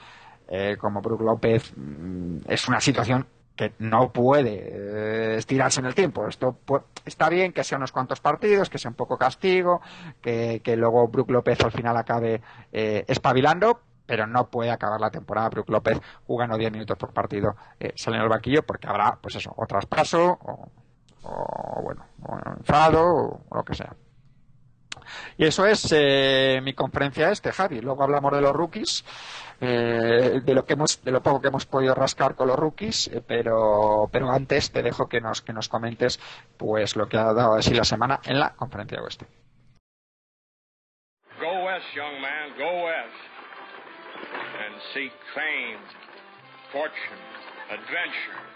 eh, 0.49 0.77
como 0.79 1.01
Brook 1.01 1.21
López, 1.23 1.73
mm, 1.77 2.39
es 2.49 2.69
una 2.69 2.81
situación 2.81 3.27
que 3.57 3.73
no 3.81 4.13
puede 4.13 4.55
eh, 5.35 5.37
estirarse 5.37 5.81
en 5.81 5.87
el 5.87 5.95
tiempo. 5.97 6.29
Esto 6.29 6.57
pu- 6.65 6.85
está 7.05 7.29
bien 7.29 7.53
que 7.53 7.65
sea 7.65 7.77
unos 7.77 7.91
cuantos 7.91 8.21
partidos, 8.21 8.71
que 8.71 8.79
sea 8.79 8.91
un 8.91 8.95
poco 8.97 9.19
castigo, 9.19 9.81
que, 10.21 10.61
que 10.63 10.77
luego 10.77 11.09
Brook 11.09 11.31
López 11.33 11.61
al 11.65 11.73
final 11.73 11.97
acabe 11.97 12.41
eh, 12.73 13.05
espabilando, 13.09 13.81
pero 14.07 14.27
no 14.29 14.49
puede 14.49 14.71
acabar 14.71 15.01
la 15.01 15.11
temporada 15.11 15.49
Brook 15.49 15.69
López 15.71 16.01
jugando 16.27 16.57
10 16.57 16.71
minutos 16.73 16.97
por 16.97 17.13
partido 17.13 17.57
eh, 17.81 17.93
saliendo 17.97 18.25
del 18.25 18.31
banquillo 18.37 18.63
porque 18.63 18.87
habrá, 18.89 19.19
pues 19.21 19.35
eso, 19.37 19.53
o 19.57 19.67
traspaso 19.67 20.39
o, 20.41 20.69
o 21.25 21.83
bueno, 21.83 22.05
o 22.27 22.39
enfado 22.59 23.03
o 23.05 23.57
lo 23.57 23.65
que 23.65 23.75
sea. 23.75 23.93
Y 25.37 25.47
eso 25.47 25.67
es 25.67 25.93
eh, 25.93 26.61
mi 26.63 26.75
conferencia 26.75 27.31
este, 27.31 27.53
Javi. 27.53 27.81
Luego 27.81 28.03
hablamos 28.03 28.33
de 28.33 28.41
los 28.41 28.53
rookies, 28.53 29.05
eh, 29.61 30.41
de 30.43 30.55
lo 30.55 30.65
que 30.65 30.75
hemos, 30.75 31.03
de 31.03 31.11
lo 31.11 31.23
poco 31.23 31.41
que 31.41 31.49
hemos 31.49 31.67
podido 31.67 31.95
rascar 31.95 32.35
con 32.35 32.49
los 32.49 32.59
rookies, 32.59 33.09
eh, 33.09 33.23
pero, 33.27 34.09
pero 34.11 34.31
antes 34.31 34.73
te 34.73 34.83
dejo 34.83 35.09
que 35.09 35.21
nos, 35.21 35.43
que 35.43 35.53
nos 35.53 35.69
comentes, 35.69 36.21
pues 36.57 36.97
lo 36.97 37.09
que 37.09 37.17
ha 37.17 37.33
dado 37.33 37.55
así 37.55 37.75
la 37.75 37.85
semana 37.85 38.21
en 38.25 38.39
la 38.39 38.55
conferencia 38.55 39.01
oeste. 39.01 39.27
Go 41.41 41.65
west, 41.65 41.87
young 41.95 42.21
man, 42.21 42.57
go 42.57 42.85
west. 42.85 43.33
And 44.65 44.81
seek 44.95 45.13
fame, 45.35 45.81
fortune, 46.71 47.19
adventure. 47.71 48.53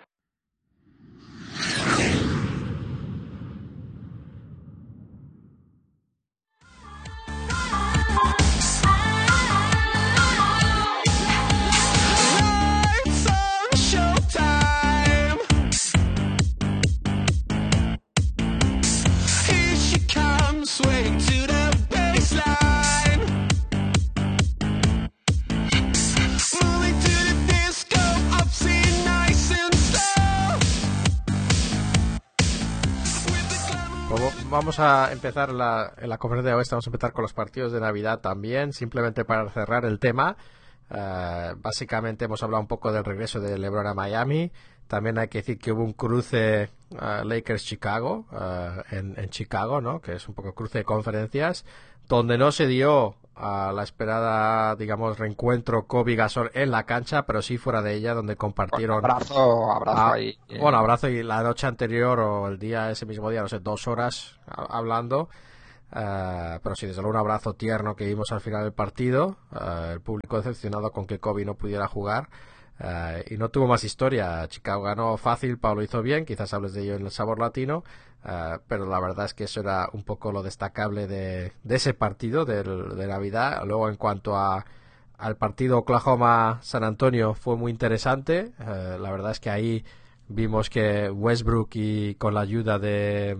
Vamos 34.56 34.80
a 34.80 35.12
empezar 35.12 35.52
la, 35.52 35.92
en 35.98 36.08
la 36.08 36.18
conferencia 36.18 36.50
de 36.50 36.56
oeste, 36.56 36.74
vamos 36.74 36.86
a 36.86 36.90
empezar 36.90 37.12
con 37.12 37.22
los 37.22 37.34
partidos 37.34 37.72
de 37.72 37.80
Navidad 37.80 38.20
también, 38.20 38.72
simplemente 38.72 39.24
para 39.24 39.50
cerrar 39.50 39.84
el 39.84 39.98
tema. 39.98 40.36
Eh, 40.90 41.54
básicamente 41.58 42.24
hemos 42.24 42.42
hablado 42.42 42.62
un 42.62 42.66
poco 42.66 42.90
del 42.90 43.04
regreso 43.04 43.38
de 43.38 43.58
LeBron 43.58 43.86
a 43.86 43.94
Miami. 43.94 44.50
También 44.88 45.18
hay 45.18 45.28
que 45.28 45.38
decir 45.38 45.58
que 45.58 45.72
hubo 45.72 45.82
un 45.82 45.92
cruce 45.92 46.62
eh, 46.62 46.68
Lakers-Chicago 47.24 48.26
eh, 48.32 48.82
en, 48.92 49.14
en 49.18 49.30
Chicago, 49.30 49.80
¿no? 49.80 50.00
Que 50.00 50.14
es 50.14 50.28
un 50.28 50.34
poco 50.34 50.54
cruce 50.54 50.78
de 50.78 50.84
conferencias, 50.84 51.64
donde 52.08 52.38
no 52.38 52.52
se 52.52 52.66
dio 52.66 53.16
a 53.34 53.70
la 53.72 53.82
esperada, 53.82 54.74
digamos, 54.76 55.18
reencuentro 55.18 55.86
Kobe 55.86 56.14
Gasol 56.16 56.50
en 56.54 56.70
la 56.70 56.84
cancha, 56.84 57.26
pero 57.26 57.42
sí 57.42 57.58
fuera 57.58 57.82
de 57.82 57.94
ella, 57.94 58.14
donde 58.14 58.36
compartieron 58.36 58.96
Abrazo, 58.96 59.70
abrazo 59.72 59.98
Ah, 59.98 60.12
ahí. 60.14 60.38
Bueno, 60.58 60.78
abrazo 60.78 61.08
y 61.08 61.22
la 61.22 61.42
noche 61.42 61.66
anterior 61.66 62.18
o 62.20 62.48
el 62.48 62.58
día, 62.58 62.90
ese 62.90 63.04
mismo 63.04 63.28
día, 63.28 63.42
no 63.42 63.48
sé, 63.48 63.58
dos 63.58 63.86
horas 63.88 64.38
hablando. 64.46 65.28
Eh, 65.92 66.58
pero 66.62 66.74
sí, 66.74 66.86
desde 66.86 67.02
luego 67.02 67.14
un 67.16 67.20
abrazo 67.20 67.54
tierno 67.54 67.94
que 67.94 68.06
vimos 68.06 68.32
al 68.32 68.40
final 68.40 68.62
del 68.62 68.72
partido. 68.72 69.36
Eh, 69.52 69.90
el 69.92 70.00
público 70.00 70.38
decepcionado 70.38 70.90
con 70.90 71.06
que 71.06 71.18
Kobe 71.20 71.44
no 71.44 71.54
pudiera 71.54 71.86
jugar. 71.88 72.28
Eh, 72.80 73.24
y 73.30 73.36
no 73.38 73.48
tuvo 73.50 73.66
más 73.66 73.84
historia. 73.84 74.46
Chicago 74.48 74.82
ganó 74.82 75.16
fácil, 75.16 75.58
Pablo 75.58 75.82
hizo 75.82 76.02
bien. 76.02 76.24
Quizás 76.24 76.52
hables 76.54 76.74
de 76.74 76.82
ello 76.82 76.94
en 76.96 77.04
el 77.06 77.10
sabor 77.10 77.38
latino. 77.38 77.84
eh, 78.28 78.58
pero 78.68 78.86
la 78.86 78.98
verdad 79.00 79.26
es 79.26 79.34
que 79.34 79.44
eso 79.44 79.60
era 79.60 79.88
un 79.92 80.02
poco 80.04 80.32
lo 80.32 80.42
destacable 80.42 81.06
de, 81.06 81.52
de 81.62 81.76
ese 81.76 81.94
partido 81.94 82.44
del- 82.44 82.96
de 82.96 83.06
Navidad. 83.06 83.62
Luego, 83.66 83.88
en 83.88 83.96
cuanto 83.96 84.36
a, 84.36 84.64
al 85.18 85.36
partido 85.36 85.78
Oklahoma-San 85.78 86.82
Antonio 86.84 87.34
fue 87.34 87.56
muy 87.56 87.70
interesante. 87.72 88.52
Eh, 88.60 88.98
la 89.00 89.10
verdad 89.10 89.30
es 89.32 89.40
que 89.40 89.50
ahí 89.50 89.84
vimos 90.28 90.70
que 90.70 91.08
Westbrook 91.10 91.70
y 91.74 92.14
con 92.16 92.34
la 92.34 92.40
ayuda 92.40 92.78
de 92.78 93.36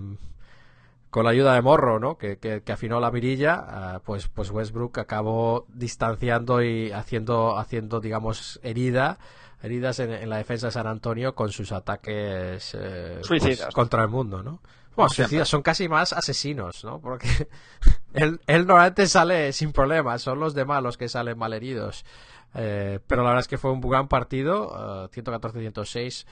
con 1.17 1.25
la 1.25 1.31
ayuda 1.31 1.55
de 1.55 1.63
Morro, 1.63 1.99
¿no? 1.99 2.19
Que, 2.19 2.37
que, 2.37 2.71
afinó 2.71 3.01
la 3.01 3.11
mirilla, 3.11 3.95
eh, 3.95 4.01
pues, 4.05 4.29
pues 4.29 4.51
Westbrook 4.51 4.99
acabó 4.99 5.65
distanciando 5.73 6.63
y 6.63 6.93
haciendo, 6.93 7.57
haciendo 7.57 8.01
digamos, 8.01 8.61
herida, 8.63 9.19
heridas 9.63 9.99
en, 10.01 10.29
la 10.29 10.37
defensa 10.37 10.67
de 10.67 10.73
San 10.73 10.87
Antonio 10.87 11.35
con 11.35 11.53
sus 11.53 11.73
ataques 11.73 12.77
eh, 12.79 13.23
pues, 13.27 13.67
contra 13.73 14.03
el 14.03 14.11
mundo, 14.11 14.43
¿no? 14.43 14.61
Bueno, 14.95 15.09
suicidas 15.09 15.49
son 15.49 15.63
casi 15.63 15.89
más 15.89 16.13
asesinos, 16.13 16.85
¿no? 16.85 17.01
Porque 17.01 17.49
él, 18.13 18.39
él 18.47 18.67
normalmente 18.67 19.07
sale 19.07 19.55
sin 19.55 19.73
problemas, 19.73 20.21
son 20.21 20.39
los 20.39 20.53
demás 20.53 20.83
los 20.83 20.99
que 20.99 21.09
salen 21.09 21.39
malheridos. 21.39 22.05
Eh, 22.53 23.01
pero 23.07 23.23
la 23.23 23.31
verdad 23.31 23.41
es 23.41 23.49
que 23.49 23.57
fue 23.57 23.73
un 23.73 23.81
gran 23.81 24.09
partido, 24.09 25.09
114-106 25.09 26.27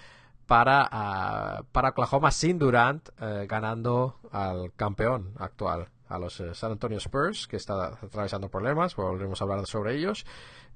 para, 0.46 0.88
ah, 0.90 1.62
para 1.72 1.90
Oklahoma 1.90 2.30
sin 2.30 2.59
Durant 2.59 3.09
eh, 3.20 3.46
ganando 3.48 4.18
al 4.30 4.72
campeón 4.74 5.33
actual, 5.38 5.88
a 6.09 6.18
los 6.18 6.40
eh, 6.40 6.54
San 6.54 6.72
Antonio 6.72 6.98
Spurs, 6.98 7.46
que 7.46 7.57
está 7.57 7.98
atravesando 8.02 8.48
problemas, 8.48 8.96
volveremos 8.96 9.40
a 9.40 9.44
hablar 9.44 9.66
sobre 9.66 9.96
ellos. 9.96 10.26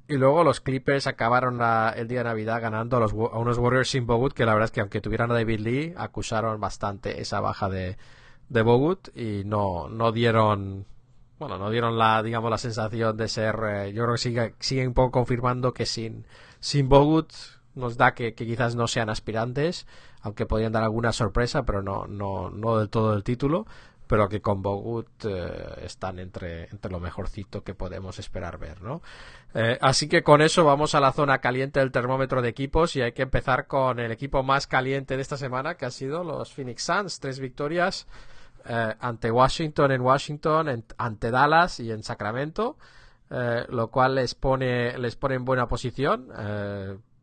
Y 0.09 0.16
luego 0.16 0.42
los 0.42 0.61
Clippers 0.62 1.07
acabaron 1.07 1.61
el 1.94 2.09
día 2.09 2.20
de 2.20 2.24
Navidad 2.24 2.62
ganando 2.62 2.96
a, 2.96 3.00
los, 3.00 3.12
a 3.12 3.38
unos 3.38 3.59
Warriors 3.59 3.90
sin 3.90 4.07
Bogut, 4.07 4.33
que 4.33 4.46
la 4.46 4.54
verdad 4.54 4.66
es 4.66 4.70
que 4.70 4.81
aunque 4.81 5.02
tuvieran 5.02 5.31
a 5.31 5.35
David 5.35 5.61
Lee, 5.61 5.94
acusaron 5.98 6.59
bastante 6.61 7.20
esa 7.20 7.40
baja 7.40 7.68
de, 7.68 7.98
de 8.48 8.62
Bogut 8.62 9.14
y 9.14 9.42
no, 9.44 9.88
no 9.90 10.11
dieron 10.11 10.87
bueno, 11.38 11.57
no 11.57 11.70
dieron 11.70 11.98
la, 11.98 12.22
digamos, 12.22 12.50
la 12.50 12.59
sensación 12.59 13.16
de 13.16 13.28
ser, 13.28 13.57
eh, 13.64 13.92
yo 13.92 14.02
creo 14.02 14.14
que 14.14 14.18
sigue, 14.18 14.54
siguen 14.59 14.88
un 14.88 14.94
poco 14.94 15.12
confirmando 15.12 15.72
que 15.72 15.87
sin, 15.87 16.26
sin 16.59 16.88
Bogut 16.88 17.33
nos 17.79 17.97
da 17.97 18.14
que, 18.14 18.35
quizás 18.35 18.75
no 18.75 18.87
sean 18.87 19.09
aspirantes, 19.09 19.87
aunque 20.21 20.47
podrían 20.47 20.73
dar 20.73 20.83
alguna 20.83 21.12
sorpresa, 21.12 21.64
pero 21.64 21.83
no, 21.83 22.07
no, 22.07 22.51
no 22.51 22.79
del 22.79 22.91
todo 22.91 23.14
el 23.14 23.25
título, 23.25 23.67
pero 24.09 24.29
que 24.29 24.41
con 24.41 24.62
Bogut 24.62 25.07
eh, 25.25 25.85
están 25.85 26.19
entre, 26.19 26.64
entre 26.71 26.91
lo 26.91 26.99
mejorcito 26.99 27.62
que 27.62 27.75
podemos 27.75 28.19
esperar 28.19 28.59
ver, 28.59 28.83
¿no? 28.83 29.03
Eh, 29.55 29.79
así 29.81 30.09
que 30.09 30.23
con 30.23 30.41
eso 30.41 30.64
vamos 30.64 30.95
a 30.95 31.01
la 31.01 31.12
zona 31.12 31.38
caliente 31.38 31.79
del 31.79 31.93
termómetro 31.93 32.43
de 32.43 32.49
equipos 32.49 32.97
y 32.97 33.03
hay 33.03 33.12
que 33.12 33.23
empezar 33.23 33.67
con 33.67 34.01
el 34.01 34.11
equipo 34.11 34.43
más 34.43 34.67
caliente 34.67 35.14
de 35.14 35.23
esta 35.23 35.37
semana, 35.37 35.77
que 35.77 35.87
ha 35.87 35.91
sido 35.91 36.25
los 36.25 36.53
Phoenix 36.53 36.83
Suns, 36.83 37.21
tres 37.21 37.38
victorias 37.38 38.09
eh, 38.67 38.95
ante 38.99 39.31
Washington 39.31 39.93
en 39.93 40.01
Washington, 40.01 40.85
ante 40.97 41.31
Dallas 41.31 41.79
y 41.79 41.93
en 41.93 42.03
Sacramento. 42.03 42.77
lo 43.69 43.88
cual 43.88 44.14
les 44.14 44.35
pone 44.35 44.97
les 44.97 45.14
pone 45.17 45.35
en 45.35 45.45
buena 45.45 45.69
posición 45.69 46.29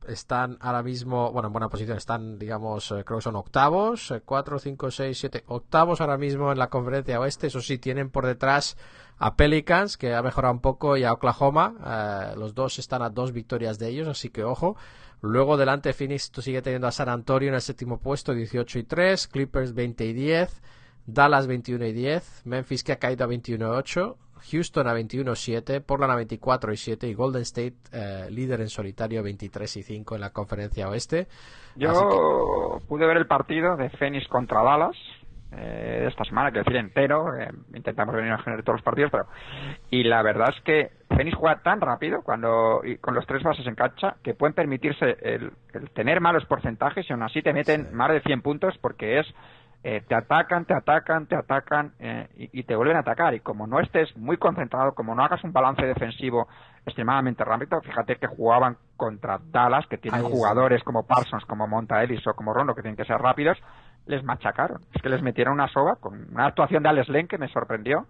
están 0.08 0.58
ahora 0.62 0.84
mismo, 0.84 1.32
bueno, 1.32 1.48
en 1.48 1.54
buena 1.54 1.70
posición, 1.70 1.98
están, 1.98 2.38
digamos, 2.40 2.92
eh, 2.92 3.04
creo 3.06 3.20
que 3.20 3.24
son 3.24 3.36
octavos, 3.36 4.14
4, 4.24 4.60
5, 4.60 4.92
6, 4.92 5.18
7, 5.18 5.44
octavos 5.48 6.02
ahora 6.02 6.18
mismo 6.18 6.52
en 6.52 6.60
la 6.60 6.70
conferencia 6.70 7.20
oeste, 7.20 7.48
eso 7.48 7.62
sí, 7.62 7.78
tienen 7.78 8.10
por 8.10 8.26
detrás 8.26 8.78
a 9.18 9.36
Pelicans, 9.36 9.98
que 9.98 10.14
ha 10.14 10.22
mejorado 10.22 10.54
un 10.54 10.62
poco, 10.62 10.98
y 10.98 11.04
a 11.04 11.14
Oklahoma, 11.14 11.76
eh, 11.86 12.36
los 12.38 12.54
dos 12.54 12.80
están 12.80 13.02
a 13.02 13.10
dos 13.10 13.32
victorias 13.32 13.80
de 13.80 13.90
ellos, 13.90 14.08
así 14.08 14.30
que 14.30 14.44
ojo. 14.44 14.76
Luego 15.22 15.58
delante 15.58 15.94
Phoenix 15.94 16.32
sigue 16.40 16.62
teniendo 16.62 16.88
a 16.88 16.92
San 16.92 17.10
Antonio 17.10 17.50
en 17.50 17.56
el 17.56 17.62
séptimo 17.62 18.00
puesto, 18.00 18.34
18 18.34 18.80
y 18.80 18.84
3, 18.84 19.28
Clippers 19.28 19.74
20 19.74 20.06
y 20.06 20.14
10, 20.14 20.62
Dallas 21.08 21.48
21 21.48 21.86
y 21.86 21.94
10, 21.94 22.42
Memphis 22.46 22.84
que 22.84 22.92
ha 22.92 23.00
caído 23.00 23.24
a 23.24 23.28
21 23.28 23.66
y 23.66 23.70
8, 23.70 24.18
Houston 24.52 24.88
a 24.88 24.94
21-7, 24.94 25.82
Portland 25.82 26.14
a 26.14 26.16
24 26.16 26.74
y 26.74 26.78
7 26.78 27.08
y 27.08 27.14
Golden 27.14 27.42
State 27.42 27.76
eh, 27.92 28.28
líder 28.30 28.62
en 28.62 28.70
solitario 28.70 29.24
23 29.24 29.78
y 29.78 29.84
5 29.84 30.16
en 30.16 30.22
la 30.22 30.32
conferencia 30.32 30.90
oeste. 30.90 31.28
Yo 31.76 32.80
pude 32.88 33.06
ver 33.06 33.18
el 33.18 33.28
partido 33.28 33.76
de 33.76 33.90
Phoenix 33.90 34.28
contra 34.28 34.64
Dallas 34.64 34.96
eh, 35.58 36.06
esta 36.08 36.26
semana, 36.26 36.52
que 36.52 36.60
decir 36.60 36.76
entero, 36.76 37.36
eh, 37.38 37.50
intentamos 37.74 38.14
venir 38.16 38.32
a 38.32 38.40
generar 38.40 38.64
todos 38.64 38.80
los 38.80 38.84
partidos, 38.84 39.12
pero 39.12 39.26
y 39.90 40.04
la 40.04 40.22
verdad 40.22 40.54
es 40.56 40.62
que 40.64 40.92
Phoenix 41.16 41.38
juega 41.38 41.62
tan 41.62 41.80
rápido 41.80 42.24
cuando 42.24 42.82
y 42.84 42.98
con 42.98 43.14
los 43.16 43.26
tres 43.26 43.42
bases 43.44 43.66
en 43.66 43.76
cancha 43.76 44.16
que 44.22 44.34
pueden 44.34 44.54
permitirse 44.54 45.16
el, 45.22 45.52
tener 45.94 46.20
malos 46.20 46.46
porcentajes 46.46 47.10
y 47.10 47.14
aún 47.14 47.24
así 47.24 47.42
te 47.42 47.54
meten 47.54 47.94
más 47.94 48.12
de 48.12 48.22
100 48.22 48.42
puntos 48.42 48.78
porque 48.82 49.20
es 49.20 49.28
eh, 49.88 50.02
te 50.08 50.16
atacan, 50.16 50.66
te 50.66 50.74
atacan, 50.74 51.28
te 51.28 51.36
atacan 51.36 51.94
eh, 52.00 52.28
y, 52.36 52.64
te 52.64 52.76
vuelven 52.76 52.98
a 52.98 53.02
atacar. 53.02 53.36
Y 53.36 53.42
como 53.42 53.68
no 53.68 53.80
estés 53.80 54.18
muy 54.18 54.36
concentrado, 54.38 54.96
como 54.96 55.14
no 55.14 55.24
hagas 55.24 55.44
un 55.44 55.54
balance 55.54 55.86
defensivo 55.86 56.48
extremadamente 56.88 57.44
rápido, 57.44 57.80
fíjate 57.82 58.16
que 58.16 58.26
jugaban 58.26 58.78
contra 58.98 59.40
Dallas, 59.52 59.86
que 59.86 60.00
tienen 60.00 60.24
jugadores 60.24 60.84
como 60.84 61.04
Parsons, 61.06 61.46
como 61.46 61.68
Monta 61.68 62.04
Ellis 62.04 62.26
o 62.26 62.34
como 62.34 62.52
Rondo, 62.52 62.74
que 62.74 62.82
tienen 62.82 62.98
que 62.98 63.06
ser 63.06 63.18
rápidos, 63.18 63.60
les 64.08 64.24
machacaron. 64.24 64.82
Es 64.92 65.04
que 65.04 65.10
les 65.10 65.22
metieron 65.22 65.54
una 65.54 65.68
soba 65.68 65.98
con 65.98 66.34
una 66.34 66.48
actuación 66.48 66.82
de 66.82 66.90
Alex 66.90 67.10
Len 67.10 67.28
que 67.28 67.38
me 67.38 67.48
sorprendió. 67.50 68.08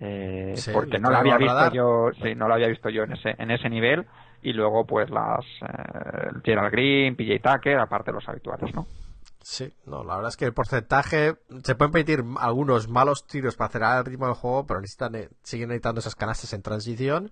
Eh, 0.00 0.54
porque 0.72 0.98
no 0.98 1.10
la 1.12 1.20
había 1.20 1.38
visto 1.38 1.72
yo 1.72 2.10
sí, 2.20 2.34
no 2.34 2.48
lo 2.48 2.54
había 2.54 2.66
visto 2.66 2.88
yo 2.88 3.04
en 3.04 3.12
ese 3.12 3.36
en 3.38 3.52
ese 3.52 3.70
nivel 3.70 4.04
y 4.42 4.52
luego 4.52 4.84
pues 4.84 5.08
las 5.08 5.44
eh, 5.62 6.32
Gerald 6.42 6.72
Green, 6.72 7.14
PJ 7.14 7.38
Tucker 7.38 7.78
aparte 7.78 8.10
de 8.10 8.16
los 8.16 8.28
habituales 8.28 8.74
no 8.74 8.84
Sí, 9.44 9.70
no, 9.84 10.04
la 10.04 10.16
verdad 10.16 10.30
es 10.30 10.38
que 10.38 10.46
el 10.46 10.54
porcentaje 10.54 11.36
se 11.62 11.74
pueden 11.74 11.92
pedir 11.92 12.24
algunos 12.38 12.88
malos 12.88 13.26
tiros 13.26 13.56
para 13.56 13.68
acelerar 13.68 13.98
el 13.98 14.04
ritmo 14.06 14.24
del 14.24 14.34
juego, 14.34 14.66
pero 14.66 14.80
necesitan, 14.80 15.14
eh, 15.16 15.28
siguen 15.42 15.68
necesitando 15.68 16.00
esas 16.00 16.14
canastas 16.14 16.54
en 16.54 16.62
transición 16.62 17.30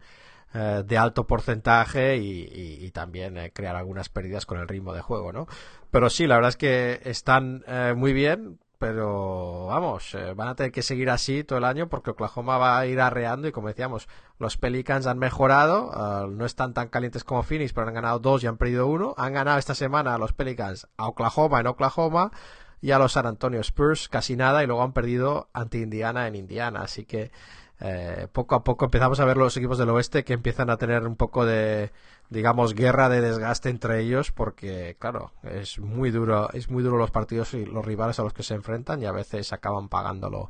eh, 0.53 0.83
de 0.87 0.99
alto 0.99 1.27
porcentaje 1.27 2.19
y, 2.19 2.91
también 2.91 3.39
eh, 3.39 3.51
crear 3.51 3.77
algunas 3.77 4.11
pérdidas 4.11 4.45
con 4.45 4.61
el 4.61 4.69
ritmo 4.69 4.93
de 4.93 5.01
juego, 5.01 5.33
¿no? 5.33 5.47
Pero 5.91 6.11
sí, 6.11 6.27
la 6.27 6.35
verdad 6.35 6.51
es 6.51 6.59
que 6.59 7.01
están 7.05 7.65
muy 7.97 8.13
bien, 8.13 8.59
pero 8.83 9.67
vamos, 9.67 10.13
eh, 10.17 10.35
van 10.35 10.49
a 10.49 10.57
tener 10.57 10.73
que 10.73 10.83
seguir 10.83 11.09
así 11.09 11.45
todo 11.45 11.57
el 11.57 11.65
año 11.65 11.89
porque 11.89 12.11
Oklahoma 12.11 12.59
va 12.59 12.81
a 12.81 12.85
ir 12.85 13.01
arreando 13.01 13.47
y 13.47 13.53
como 13.53 13.69
decíamos, 13.69 14.09
los 14.41 14.57
Pelicans 14.57 15.07
han 15.07 15.21
mejorado, 15.21 15.93
eh, 15.95 16.29
no 16.33 16.45
están 16.45 16.75
tan 16.75 16.89
calientes 16.89 17.23
como 17.23 17.45
Phoenix, 17.45 17.73
pero 17.73 17.87
han 17.87 17.95
ganado 17.95 18.19
dos 18.19 18.43
y 18.43 18.49
han 18.49 18.57
perdido 18.57 18.89
uno. 18.89 19.15
Han 19.19 19.35
ganado 19.35 19.61
esta 19.61 19.77
semana 19.77 20.17
a 20.17 20.19
los 20.19 20.33
Pelicans 20.33 20.89
a 20.97 21.07
Oklahoma 21.07 21.61
en 21.61 21.69
Oklahoma 21.69 22.33
y 22.81 22.91
a 22.91 22.99
los 22.99 23.13
San 23.13 23.25
Antonio 23.25 23.61
Spurs 23.61 24.09
casi 24.09 24.35
nada 24.35 24.65
y 24.65 24.67
luego 24.67 24.83
han 24.83 24.93
perdido 24.93 25.49
ante 25.53 25.79
Indiana 25.79 26.27
en 26.27 26.35
Indiana, 26.35 26.81
así 26.83 27.05
que 27.05 27.31
eh, 27.79 28.27
poco 28.33 28.57
a 28.57 28.65
poco 28.65 28.87
empezamos 28.87 29.21
a 29.21 29.25
ver 29.25 29.37
los 29.37 29.57
equipos 29.57 29.79
del 29.79 29.91
oeste 29.91 30.25
que 30.25 30.33
empiezan 30.33 30.71
a 30.71 30.77
tener 30.77 31.07
un 31.07 31.15
poco 31.15 31.47
de 31.47 31.93
digamos, 32.33 32.75
guerra 32.75 33.09
de 33.09 33.21
desgaste 33.21 33.69
entre 33.69 34.01
ellos 34.01 34.33
porque, 34.33 34.97
claro, 34.99 35.33
es 35.43 35.79
muy 35.79 36.11
duro, 36.11 36.51
es 36.53 36.71
muy 36.71 36.83
duro 36.83 36.97
los 36.97 37.11
partidos 37.11 37.55
y 37.55 37.67
los 37.67 37.85
rivales 37.85 38.19
a 38.19 38.23
los 38.23 38.33
que 38.33 38.43
se 38.43 38.55
enfrentan 38.55 39.03
y 39.03 39.07
a 39.07 39.13
veces 39.13 39.53
acaban 39.53 39.89
pagándolo 39.89 40.49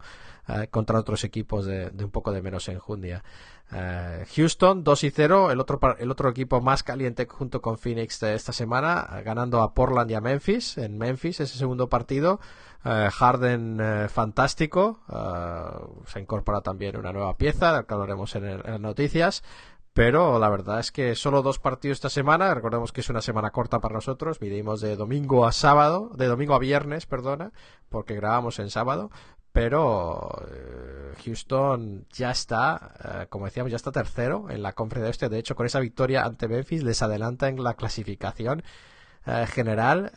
eh, 0.48 0.68
contra 0.70 0.98
otros 0.98 1.24
equipos 1.24 1.66
de, 1.66 1.92
un 2.02 2.10
poco 2.10 2.32
de 2.32 2.42
menos 2.42 2.68
enjundia. 2.68 3.22
Eh, 3.72 4.24
Houston 4.34 4.84
2 4.84 5.04
y 5.04 5.10
0, 5.10 5.50
el 5.50 5.60
otro, 5.60 5.80
el 5.98 6.10
otro 6.10 6.28
equipo 6.28 6.60
más 6.60 6.82
caliente 6.82 7.26
junto 7.26 7.60
con 7.60 7.78
Phoenix 7.78 8.20
de 8.20 8.34
esta 8.34 8.52
semana, 8.52 9.22
ganando 9.24 9.62
a 9.62 9.74
Portland 9.74 10.10
y 10.10 10.14
a 10.14 10.20
Memphis, 10.20 10.78
en 10.78 10.98
Memphis 10.98 11.40
ese 11.40 11.58
segundo 11.58 11.88
partido. 11.88 12.40
Eh, 12.84 13.08
Harden 13.12 14.08
fantástico, 14.08 15.00
se 16.06 16.20
incorpora 16.20 16.60
también 16.60 16.96
una 16.96 17.12
nueva 17.12 17.36
pieza, 17.36 17.76
de 17.76 17.84
que 17.84 17.94
hablaremos 17.94 18.34
en 18.34 18.58
las 18.58 18.80
noticias. 18.80 19.44
Pero 19.94 20.38
la 20.38 20.48
verdad 20.48 20.80
es 20.80 20.90
que 20.90 21.14
solo 21.14 21.42
dos 21.42 21.58
partidos 21.58 21.96
esta 21.96 22.08
semana. 22.08 22.54
Recordemos 22.54 22.92
que 22.92 23.02
es 23.02 23.10
una 23.10 23.20
semana 23.20 23.50
corta 23.50 23.80
para 23.80 23.94
nosotros. 23.94 24.40
Midimos 24.40 24.80
de 24.80 24.96
domingo 24.96 25.46
a 25.46 25.52
sábado, 25.52 26.10
de 26.14 26.26
domingo 26.26 26.54
a 26.54 26.58
viernes, 26.58 27.04
perdona, 27.04 27.52
porque 27.90 28.14
grabamos 28.14 28.58
en 28.58 28.70
sábado. 28.70 29.10
Pero 29.52 30.30
eh, 30.50 31.12
Houston 31.24 32.06
ya 32.10 32.30
está, 32.30 32.94
eh, 33.04 33.26
como 33.28 33.44
decíamos, 33.44 33.70
ya 33.70 33.76
está 33.76 33.92
tercero 33.92 34.46
en 34.48 34.62
la 34.62 34.72
conferencia 34.72 35.10
este. 35.10 35.28
De 35.28 35.38
hecho, 35.38 35.54
con 35.54 35.66
esa 35.66 35.80
victoria 35.80 36.24
ante 36.24 36.48
Memphis 36.48 36.82
les 36.82 37.02
adelanta 37.02 37.48
en 37.48 37.62
la 37.62 37.74
clasificación 37.74 38.62
eh, 39.26 39.46
general. 39.46 40.12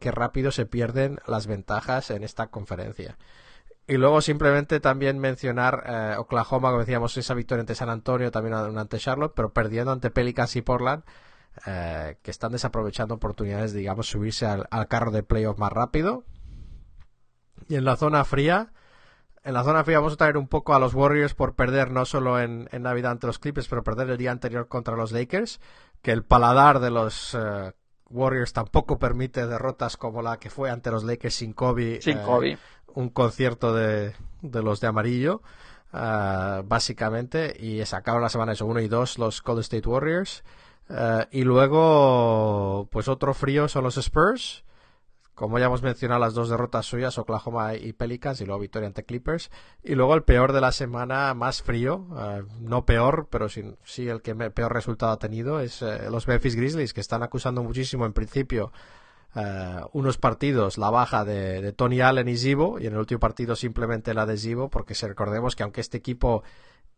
qué 0.00 0.10
rápido 0.10 0.50
se 0.50 0.66
pierden 0.66 1.20
las 1.28 1.46
ventajas 1.46 2.10
en 2.10 2.24
esta 2.24 2.48
conferencia. 2.48 3.16
Y 3.90 3.96
luego 3.96 4.20
simplemente 4.20 4.78
también 4.78 5.18
mencionar 5.18 5.82
eh, 5.84 6.14
Oklahoma, 6.16 6.68
como 6.68 6.78
decíamos, 6.78 7.16
esa 7.16 7.34
victoria 7.34 7.62
ante 7.62 7.74
San 7.74 7.90
Antonio, 7.90 8.30
también 8.30 8.54
ante 8.54 8.98
Charlotte, 8.98 9.32
pero 9.34 9.52
perdiendo 9.52 9.90
ante 9.90 10.10
Pelicans 10.10 10.54
y 10.54 10.62
Portland, 10.62 11.02
eh, 11.66 12.16
que 12.22 12.30
están 12.30 12.52
desaprovechando 12.52 13.16
oportunidades, 13.16 13.72
digamos, 13.72 14.06
subirse 14.06 14.46
al, 14.46 14.68
carro 14.86 15.10
de 15.10 15.24
playoff 15.24 15.58
más 15.58 15.72
rápido. 15.72 16.22
Y 17.66 17.74
en 17.74 17.84
la 17.84 17.96
zona 17.96 18.24
fría, 18.24 18.70
en 19.42 19.54
la 19.54 19.64
zona 19.64 19.82
fría 19.82 19.98
vamos 19.98 20.12
a 20.12 20.18
traer 20.18 20.36
un 20.36 20.46
poco 20.46 20.72
a 20.72 20.78
los 20.78 20.94
Warriors 20.94 21.34
por 21.34 21.56
perder 21.56 21.90
no 21.90 22.04
solo 22.04 22.38
en, 22.38 22.68
Navidad 22.70 23.10
ante 23.10 23.26
los 23.26 23.40
Clippers, 23.40 23.66
pero 23.66 23.82
perder 23.82 24.08
el 24.08 24.18
día 24.18 24.30
anterior 24.30 24.68
contra 24.68 24.94
los 24.94 25.10
Lakers, 25.10 25.60
que 26.00 26.12
el 26.12 26.22
paladar 26.22 26.78
de 26.78 26.90
los 26.90 27.34
eh, 27.34 27.72
Warriors 28.08 28.52
tampoco 28.52 29.00
permite 29.00 29.48
derrotas 29.48 29.96
como 29.96 30.22
la 30.22 30.38
que 30.38 30.48
fue 30.48 30.70
ante 30.70 30.92
los 30.92 31.02
Lakers 31.02 31.34
sin 31.34 31.54
Kobe. 31.54 32.00
Sin 32.00 32.18
Kobe 32.18 32.56
un 32.94 33.08
concierto 33.10 33.74
de, 33.74 34.14
de 34.42 34.62
los 34.62 34.80
de 34.80 34.86
amarillo. 34.86 35.42
uh, 35.92 36.62
básicamente, 36.64 37.56
y 37.58 37.84
sacaron 37.84 38.22
la 38.22 38.28
semana 38.28 38.52
eso, 38.52 38.66
1 38.66 38.80
y 38.80 38.88
2 38.88 39.18
los 39.18 39.42
Golden 39.42 39.62
State 39.62 39.88
Warriors. 39.88 40.44
Uh, 40.88 41.24
y 41.30 41.44
luego, 41.44 42.88
pues 42.90 43.08
otro 43.08 43.34
frío 43.34 43.68
son 43.68 43.84
los 43.84 43.96
Spurs. 43.96 44.64
Como 45.34 45.58
ya 45.58 45.66
hemos 45.66 45.82
mencionado, 45.82 46.20
las 46.20 46.34
dos 46.34 46.50
derrotas 46.50 46.84
suyas, 46.84 47.16
Oklahoma 47.16 47.74
y 47.74 47.94
Pelicans, 47.94 48.40
y 48.42 48.44
luego 48.44 48.60
victoria 48.60 48.88
ante 48.88 49.04
Clippers. 49.04 49.50
Y 49.82 49.94
luego 49.94 50.14
el 50.14 50.22
peor 50.22 50.52
de 50.52 50.60
la 50.60 50.70
semana, 50.70 51.32
más 51.34 51.62
frío, 51.62 52.06
uh, 52.10 52.42
no 52.60 52.84
peor, 52.84 53.28
pero 53.30 53.48
sí, 53.48 53.64
sí, 53.82 54.08
el 54.08 54.20
que 54.20 54.34
peor 54.34 54.74
resultado 54.74 55.12
ha 55.12 55.18
tenido, 55.18 55.60
es 55.60 55.82
los 56.10 56.28
Memphis 56.28 56.56
Grizzlies, 56.56 56.92
que 56.92 57.00
están 57.00 57.22
acusando 57.22 57.62
muchísimo 57.62 58.04
en 58.04 58.12
principio 58.12 58.70
Uh, 59.32 59.86
unos 59.92 60.18
partidos 60.18 60.76
la 60.76 60.90
baja 60.90 61.24
de, 61.24 61.62
de, 61.62 61.72
Tony 61.72 62.00
Allen 62.00 62.26
y 62.26 62.36
Zibo 62.36 62.80
y 62.80 62.88
en 62.88 62.94
el 62.94 62.98
último 62.98 63.20
partido 63.20 63.54
simplemente 63.54 64.12
la 64.12 64.26
de 64.26 64.36
Zibo 64.36 64.70
porque 64.70 64.96
si 64.96 65.06
recordemos 65.06 65.54
que 65.54 65.62
aunque 65.62 65.80
este 65.80 65.98
equipo 65.98 66.42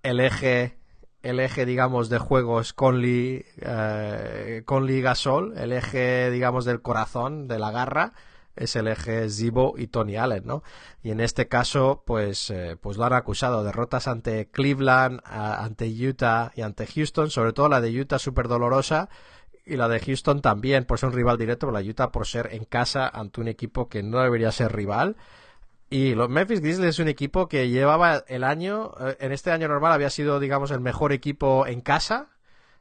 el 0.03 0.19
eje 0.19 0.79
el 1.23 1.41
eje 1.41 1.67
digamos 1.67 2.09
de 2.09 2.17
juego 2.17 2.59
es 2.59 2.73
Conley, 2.73 3.45
uh, 3.61 4.65
Conley 4.65 5.03
Gasol 5.03 5.59
el 5.59 5.73
eje 5.73 6.31
digamos 6.31 6.65
del 6.65 6.81
corazón 6.81 7.49
de 7.49 7.59
la 7.59 7.71
garra 7.71 8.15
es 8.57 8.77
el 8.77 8.89
eje 8.89 9.29
Zibo 9.31 9.75
y 9.77 9.87
Tony 9.87 10.17
Allen, 10.17 10.45
¿no? 10.47 10.63
Y 11.03 11.11
en 11.11 11.21
este 11.21 11.49
caso, 11.49 12.03
pues, 12.07 12.51
eh, 12.51 12.77
pues 12.81 12.97
lo 12.97 13.05
han 13.05 13.15
acusado. 13.15 13.65
Derrotas 13.65 14.09
ante 14.09 14.51
Cleveland, 14.51 15.21
a, 15.25 15.65
ante 15.65 15.87
Utah 15.89 16.53
y 16.55 16.63
ante 16.63 16.87
Houston, 16.87 17.31
sobre 17.31 17.53
todo 17.53 17.69
la 17.69 17.81
de 17.81 17.99
Utah 17.99 18.19
súper 18.19 18.49
dolorosa, 18.49 19.09
y 19.65 19.77
la 19.77 19.89
de 19.89 20.01
Houston 20.01 20.41
también 20.43 20.85
por 20.85 20.99
ser 20.99 21.11
un 21.11 21.15
rival 21.15 21.39
directo, 21.39 21.67
pero 21.67 21.79
la 21.79 21.89
Utah 21.89 22.11
por 22.11 22.27
ser 22.27 22.51
en 22.53 22.65
casa 22.65 23.09
ante 23.09 23.41
un 23.41 23.49
equipo 23.49 23.89
que 23.89 24.03
no 24.03 24.21
debería 24.21 24.53
ser 24.53 24.73
rival. 24.73 25.17
Y 25.91 26.15
los 26.15 26.31
Memphis 26.31 26.61
Grizzlies 26.61 26.89
es 26.89 26.99
un 27.01 27.09
equipo 27.09 27.49
que 27.49 27.69
llevaba 27.69 28.25
el 28.27 28.45
año, 28.45 28.95
eh, 28.99 29.17
en 29.21 29.33
este 29.33 29.51
año 29.51 29.69
normal 29.69 29.93
había 29.93 30.11
sido, 30.11 30.41
digamos, 30.41 30.71
el 30.71 30.81
mejor 30.81 31.13
equipo 31.13 31.67
en 31.67 31.83
casa. 31.83 32.29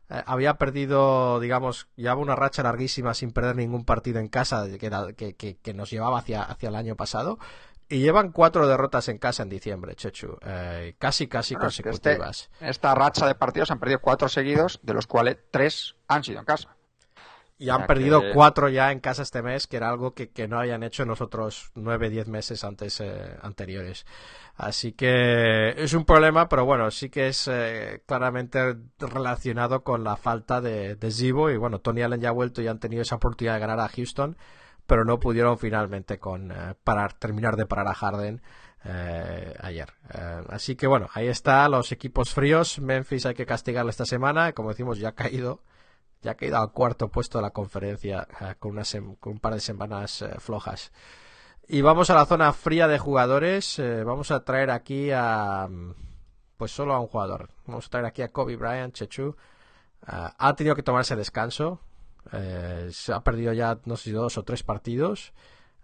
Eh, 0.09 0.23
había 0.25 0.55
perdido, 0.55 1.39
digamos, 1.41 1.89
llevaba 1.97 2.21
una 2.21 2.35
racha 2.35 2.63
larguísima 2.63 3.13
sin 3.13 3.31
perder 3.31 3.57
ningún 3.57 3.83
partido 3.83 4.19
en 4.19 4.29
casa 4.29 4.65
que, 4.79 5.35
que, 5.35 5.57
que, 5.57 5.73
nos 5.73 5.89
llevaba 5.89 6.19
hacia, 6.19 6.41
hacia 6.43 6.69
el 6.69 6.75
año 6.75 6.95
pasado. 6.95 7.37
Y 7.91 7.99
llevan 7.99 8.31
cuatro 8.31 8.67
derrotas 8.67 9.09
en 9.09 9.17
casa 9.17 9.43
en 9.43 9.49
diciembre, 9.49 9.95
Chechu. 9.95 10.37
Eh, 10.45 10.95
casi, 10.97 11.27
casi 11.27 11.55
bueno, 11.55 11.65
consecutivas. 11.65 12.49
Este, 12.53 12.69
esta 12.69 12.95
racha 12.95 13.27
de 13.27 13.35
partidos 13.35 13.69
han 13.69 13.79
perdido 13.79 13.99
cuatro 13.99 14.29
seguidos, 14.29 14.79
de 14.81 14.93
los 14.93 15.07
cuales 15.07 15.39
tres 15.51 15.95
han 16.07 16.23
sido 16.23 16.39
en 16.39 16.45
casa. 16.45 16.77
Y 17.57 17.69
han 17.69 17.85
perdido 17.87 18.21
que... 18.21 18.31
cuatro 18.33 18.69
ya 18.69 18.93
en 18.93 19.01
casa 19.01 19.23
este 19.23 19.41
mes, 19.41 19.67
que 19.67 19.75
era 19.75 19.89
algo 19.89 20.13
que, 20.13 20.29
que 20.31 20.47
no 20.47 20.57
habían 20.57 20.83
hecho 20.83 21.03
en 21.03 21.09
los 21.09 21.19
otros 21.19 21.71
nueve, 21.75 22.09
diez 22.09 22.29
meses 22.29 22.63
antes 22.63 23.01
eh, 23.01 23.37
anteriores. 23.41 24.05
Así 24.55 24.93
que 24.93 25.71
es 25.75 25.93
un 25.93 26.05
problema, 26.05 26.47
pero 26.47 26.63
bueno, 26.63 26.89
sí 26.91 27.09
que 27.09 27.27
es 27.27 27.49
eh, 27.51 28.03
claramente 28.05 28.77
relacionado 28.99 29.83
con 29.83 30.05
la 30.05 30.15
falta 30.15 30.61
de, 30.61 30.95
de 30.95 31.11
Zibo. 31.11 31.51
Y 31.51 31.57
bueno, 31.57 31.79
Tony 31.79 32.03
Allen 32.03 32.21
ya 32.21 32.29
ha 32.29 32.31
vuelto 32.31 32.61
y 32.61 32.67
han 32.67 32.79
tenido 32.79 33.01
esa 33.01 33.15
oportunidad 33.15 33.55
de 33.55 33.59
ganar 33.59 33.81
a 33.81 33.89
Houston 33.89 34.37
pero 34.91 35.05
no 35.05 35.21
pudieron 35.21 35.57
finalmente 35.57 36.19
con 36.19 36.51
eh, 36.51 36.75
parar, 36.83 37.13
terminar 37.13 37.55
de 37.55 37.65
parar 37.65 37.87
a 37.87 37.93
Harden 37.93 38.41
eh, 38.83 39.55
ayer. 39.61 39.87
Eh, 40.13 40.43
así 40.49 40.75
que 40.75 40.85
bueno, 40.85 41.07
ahí 41.13 41.29
está 41.29 41.69
los 41.69 41.93
equipos 41.93 42.33
fríos. 42.33 42.77
Memphis 42.81 43.25
hay 43.25 43.33
que 43.33 43.45
castigarle 43.45 43.91
esta 43.91 44.05
semana. 44.05 44.51
Como 44.51 44.67
decimos, 44.67 44.99
ya 44.99 45.07
ha 45.07 45.15
caído, 45.15 45.63
ya 46.21 46.31
ha 46.31 46.35
caído 46.35 46.57
al 46.57 46.73
cuarto 46.73 47.07
puesto 47.07 47.37
de 47.37 47.43
la 47.43 47.51
conferencia 47.51 48.27
con, 48.59 48.71
una 48.71 48.83
con 49.21 49.31
un 49.31 49.39
par 49.39 49.53
de 49.53 49.61
semanas 49.61 50.25
flojas. 50.39 50.91
Y 51.69 51.79
vamos 51.79 52.09
a 52.09 52.15
la 52.15 52.25
zona 52.25 52.51
fría 52.51 52.89
de 52.89 52.99
jugadores. 52.99 53.81
Vamos 54.05 54.29
a 54.31 54.43
traer 54.43 54.71
aquí 54.71 55.09
a 55.13 55.69
pues 56.57 56.71
solo 56.71 56.93
a 56.93 56.99
un 56.99 57.07
jugador. 57.07 57.47
Vamos 57.65 57.85
a 57.85 57.89
traer 57.89 58.07
aquí 58.07 58.23
a 58.23 58.33
Kobe 58.33 58.57
Bryant, 58.57 58.93
Chechu. 58.93 59.37
ha 60.05 60.53
tenido 60.57 60.75
que 60.75 60.83
tomarse 60.83 61.15
descanso 61.15 61.79
eh, 62.31 62.89
se 62.91 63.13
ha 63.13 63.21
perdido 63.21 63.53
ya, 63.53 63.79
no 63.85 63.97
sé 63.97 64.05
si 64.05 64.11
dos 64.11 64.37
o 64.37 64.43
tres 64.43 64.63
partidos. 64.63 65.33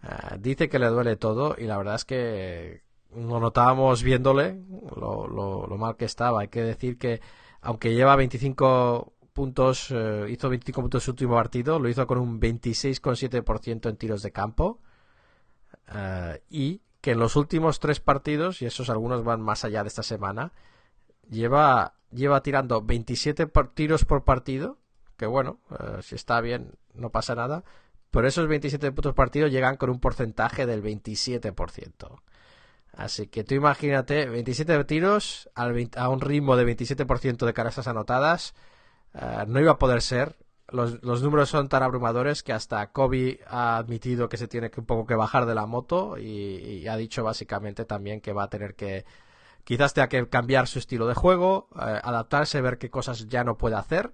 Eh, 0.03 0.37
dice 0.39 0.69
que 0.69 0.79
le 0.79 0.87
duele 0.87 1.15
todo 1.15 1.55
y 1.57 1.65
la 1.65 1.77
verdad 1.77 1.95
es 1.95 2.05
que 2.05 2.83
lo 3.15 3.39
notábamos 3.39 4.03
viéndole 4.03 4.61
lo, 4.95 5.67
mal 5.77 5.95
que 5.95 6.05
estaba. 6.05 6.41
Hay 6.41 6.47
que 6.49 6.61
decir 6.61 6.97
que 6.97 7.21
aunque 7.61 7.93
lleva 7.93 8.15
25 8.15 9.13
puntos, 9.33 9.91
eh, 9.91 10.27
hizo 10.29 10.49
25 10.49 10.81
puntos 10.81 11.03
en 11.03 11.05
su 11.05 11.11
último 11.11 11.35
partido, 11.35 11.79
lo 11.79 11.89
hizo 11.89 12.05
con 12.07 12.19
un 12.19 12.39
26,7% 12.39 13.89
en 13.89 13.97
tiros 13.97 14.21
de 14.21 14.31
campo. 14.31 14.79
Y 16.49 16.81
que 17.01 17.11
en 17.11 17.19
los 17.19 17.35
últimos 17.35 17.79
tres 17.79 17.99
partidos, 17.99 18.61
y 18.61 18.65
esos 18.65 18.89
algunos 18.89 19.23
van 19.23 19.41
más 19.41 19.63
allá 19.63 19.83
de 19.83 19.87
esta 19.87 20.03
semana, 20.03 20.51
lleva, 21.29 21.93
lleva 22.11 22.41
tirando 22.43 22.81
27 22.81 23.47
por 23.47 23.69
tiros 23.69 24.05
por 24.05 24.23
partido 24.23 24.77
que 25.17 25.25
bueno, 25.25 25.59
eh, 25.71 26.01
si 26.01 26.15
está 26.15 26.39
bien, 26.41 26.71
no 26.93 27.09
pasa 27.09 27.35
nada. 27.35 27.63
Pero 28.11 28.27
esos 28.27 28.47
27 28.47 28.91
puntos 28.91 29.13
partidos 29.13 29.51
llegan 29.51 29.75
con 29.75 29.89
un 29.89 29.99
porcentaje 29.99 30.65
del 30.65 30.81
27%. 30.81 32.21
Así 32.93 33.27
que 33.27 33.43
tú 33.43 33.53
imagínate, 33.53 34.27
27 34.27 34.83
tiros 34.85 35.49
al 35.53 35.73
20, 35.73 35.99
a 35.99 36.09
un 36.09 36.21
ritmo 36.21 36.55
de 36.55 36.65
27% 36.65 37.45
de 37.45 37.53
canastas 37.53 37.87
anotadas, 37.87 38.55
uh, 39.13 39.45
no 39.47 39.59
iba 39.59 39.73
a 39.73 39.77
poder 39.77 40.01
ser. 40.01 40.35
Los, 40.69 41.01
números 41.21 41.49
son 41.49 41.69
tan 41.69 41.83
abrumadores 41.83 42.43
que 42.43 42.53
hasta 42.53 42.91
Kobe 42.91 43.39
ha 43.47 43.77
admitido 43.77 44.27
que 44.27 44.37
se 44.37 44.47
tiene 44.47 44.69
que 44.69 44.81
un 44.81 44.85
poco 44.85 45.05
que 45.05 45.15
bajar 45.15 45.45
de 45.45 45.55
la 45.55 45.65
moto 45.65 46.17
y, 46.17 46.85
ha 46.87 46.97
dicho 46.97 47.23
básicamente 47.23 47.85
también 47.85 48.19
que 48.19 48.33
va 48.33 48.43
a 48.43 48.49
tener 48.49 48.75
que 48.75 49.05
quizás 49.63 49.93
tenga 49.93 50.09
que 50.09 50.27
cambiar 50.27 50.67
su 50.67 50.79
estilo 50.79 51.07
de 51.07 51.13
juego, 51.13 51.69
uh, 51.71 51.79
adaptarse, 51.79 52.61
ver 52.61 52.77
qué 52.77 52.89
cosas 52.89 53.27
ya 53.27 53.43
no 53.43 53.57
puede 53.57 53.75
hacer 53.75 54.11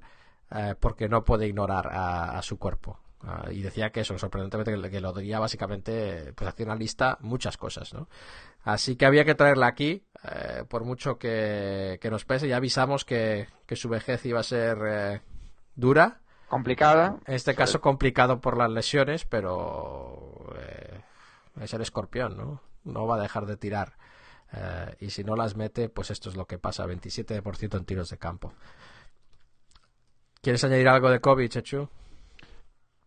eh, 0.54 0.76
porque 0.80 1.10
no 1.10 1.24
puede 1.24 1.48
ignorar 1.48 1.88
a, 1.92 2.38
a 2.38 2.42
su 2.42 2.58
cuerpo. 2.58 3.00
Uh, 3.24 3.52
y 3.52 3.62
decía 3.62 3.90
que 3.90 4.02
eso, 4.02 4.18
sorprendentemente, 4.18 4.74
que, 4.74 4.90
que 4.90 5.00
lo 5.00 5.14
diría 5.14 5.40
básicamente, 5.40 6.34
pues 6.36 6.50
hacía 6.50 6.66
una 6.66 6.76
lista, 6.76 7.18
muchas 7.22 7.56
cosas, 7.56 7.94
¿no? 7.94 8.10
Así 8.64 8.98
que 8.98 9.06
había 9.06 9.24
que 9.24 9.34
traerla 9.34 9.68
aquí, 9.68 10.04
eh, 10.24 10.66
por 10.68 10.84
mucho 10.84 11.18
que, 11.18 12.00
que, 12.02 12.10
nos 12.10 12.26
pese, 12.26 12.50
ya 12.50 12.58
avisamos 12.58 13.06
que, 13.06 13.48
que, 13.66 13.78
su 13.78 13.88
vejez 13.88 14.26
iba 14.26 14.42
a 14.42 14.44
ser 14.44 14.78
eh, 14.86 15.22
dura. 15.76 16.20
Complicada. 16.50 17.18
En 17.26 17.34
este 17.34 17.56
caso 17.56 17.82
complicado 17.82 18.42
por 18.42 18.58
las 18.58 18.70
lesiones, 18.70 19.26
pero 19.26 20.54
eh, 20.60 21.02
es 21.62 21.74
el 21.74 21.82
escorpión, 21.82 22.38
¿no? 22.38 22.62
No 22.84 23.08
va 23.08 23.16
a 23.16 23.22
dejar 23.22 23.46
de 23.46 23.58
tirar. 23.58 23.94
Eh, 24.54 24.96
y 25.00 25.10
si 25.10 25.24
no 25.24 25.36
las 25.36 25.56
mete, 25.56 25.90
pues 25.90 26.12
esto 26.12 26.30
es 26.30 26.36
lo 26.36 26.46
que 26.46 26.60
pasa, 26.60 26.86
27% 26.86 27.78
en 27.78 27.86
tiros 27.86 28.10
de 28.10 28.18
campo. 28.18 28.54
¿Quieres 30.44 30.62
añadir 30.66 30.90
algo 30.90 31.10
de 31.10 31.22
Kobe, 31.22 31.48
Chechu? 31.48 31.88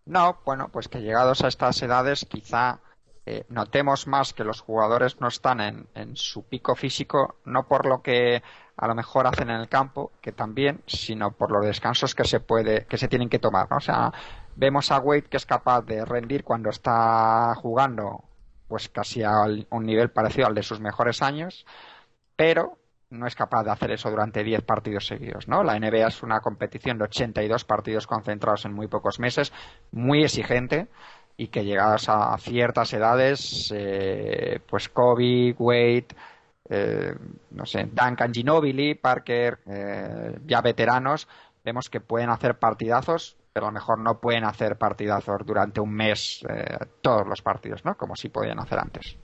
No, 0.06 0.38
bueno, 0.46 0.70
pues 0.72 0.88
que 0.88 1.02
llegados 1.02 1.44
a 1.44 1.48
estas 1.48 1.82
edades 1.82 2.24
quizá 2.24 2.80
eh, 3.26 3.44
notemos 3.50 4.06
más 4.06 4.32
que 4.32 4.42
los 4.42 4.62
jugadores 4.62 5.20
no 5.20 5.28
están 5.28 5.60
en, 5.60 6.16
su 6.16 6.44
pico 6.44 6.74
físico, 6.74 7.36
no 7.44 7.68
por 7.68 7.84
lo 7.84 8.00
que 8.00 8.42
a 8.78 8.86
lo 8.86 8.94
mejor 8.94 9.26
hacen 9.26 9.50
en 9.50 9.60
el 9.60 9.68
campo, 9.68 10.12
que 10.22 10.32
también, 10.32 10.82
sino 10.86 11.32
por 11.32 11.50
los 11.52 11.66
descansos 11.66 12.14
que 12.14 12.24
se 12.24 12.40
puede, 12.40 12.86
que 12.86 12.96
se 12.96 13.06
tienen 13.06 13.28
que 13.28 13.38
tomar. 13.38 13.68
O 13.70 13.80
sea, 13.80 14.10
vemos 14.54 14.90
a 14.90 14.98
Wade 14.98 15.24
que 15.24 15.36
es 15.36 15.44
capaz 15.44 15.82
de 15.82 16.06
rendir 16.06 16.42
cuando 16.42 16.70
está 16.70 17.54
jugando, 17.56 18.24
pues 18.66 18.88
casi 18.88 19.22
a 19.22 19.44
un 19.68 19.84
nivel 19.84 20.10
parecido 20.10 20.46
al 20.46 20.54
de 20.54 20.62
sus 20.62 20.80
mejores 20.80 21.20
años, 21.20 21.66
pero 22.34 22.78
no 23.10 23.26
es 23.26 23.34
capaz 23.34 23.64
de 23.64 23.70
hacer 23.70 23.92
eso 23.92 24.10
durante 24.10 24.42
10 24.42 24.62
partidos 24.62 25.06
seguidos, 25.06 25.48
¿no? 25.48 25.62
La 25.62 25.78
NBA 25.78 26.08
es 26.08 26.22
una 26.22 26.40
competición 26.40 26.98
de 26.98 27.04
82 27.04 27.64
partidos 27.64 28.06
concentrados 28.06 28.64
en 28.64 28.74
muy 28.74 28.88
pocos 28.88 29.20
meses, 29.20 29.52
muy 29.92 30.24
exigente 30.24 30.88
y 31.36 31.48
que 31.48 31.64
llegadas 31.64 32.08
a 32.08 32.36
ciertas 32.38 32.92
edades, 32.92 33.72
eh, 33.74 34.60
pues 34.68 34.88
Kobe, 34.88 35.54
Wade, 35.58 36.08
eh, 36.68 37.14
no 37.50 37.64
sé, 37.64 37.84
Duncan 37.84 38.32
Ginobili, 38.32 38.94
Parker, 38.94 39.60
eh, 39.66 40.38
ya 40.44 40.60
veteranos, 40.60 41.28
vemos 41.64 41.88
que 41.88 42.00
pueden 42.00 42.30
hacer 42.30 42.58
partidazos, 42.58 43.36
pero 43.52 43.66
a 43.66 43.70
lo 43.70 43.74
mejor 43.74 43.98
no 43.98 44.20
pueden 44.20 44.44
hacer 44.44 44.76
partidazos 44.76 45.46
durante 45.46 45.80
un 45.80 45.92
mes 45.92 46.44
eh, 46.48 46.76
todos 47.00 47.26
los 47.26 47.42
partidos, 47.42 47.84
¿no? 47.84 47.96
Como 47.96 48.16
si 48.16 48.28
podían 48.28 48.58
hacer 48.58 48.78
antes. 48.78 49.16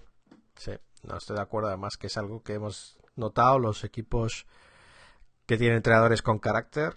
Sí, 0.55 0.73
no 1.03 1.17
estoy 1.17 1.37
de 1.37 1.43
acuerdo, 1.43 1.69
además 1.69 1.97
que 1.97 2.07
es 2.07 2.17
algo 2.17 2.43
que 2.43 2.55
hemos 2.55 2.99
notado, 3.17 3.59
los 3.59 3.85
equipos 3.85 4.47
que 5.47 5.59
tienen 5.59 5.77
entrenadores 5.77 6.23
con 6.23 6.39
carácter, 6.39 6.95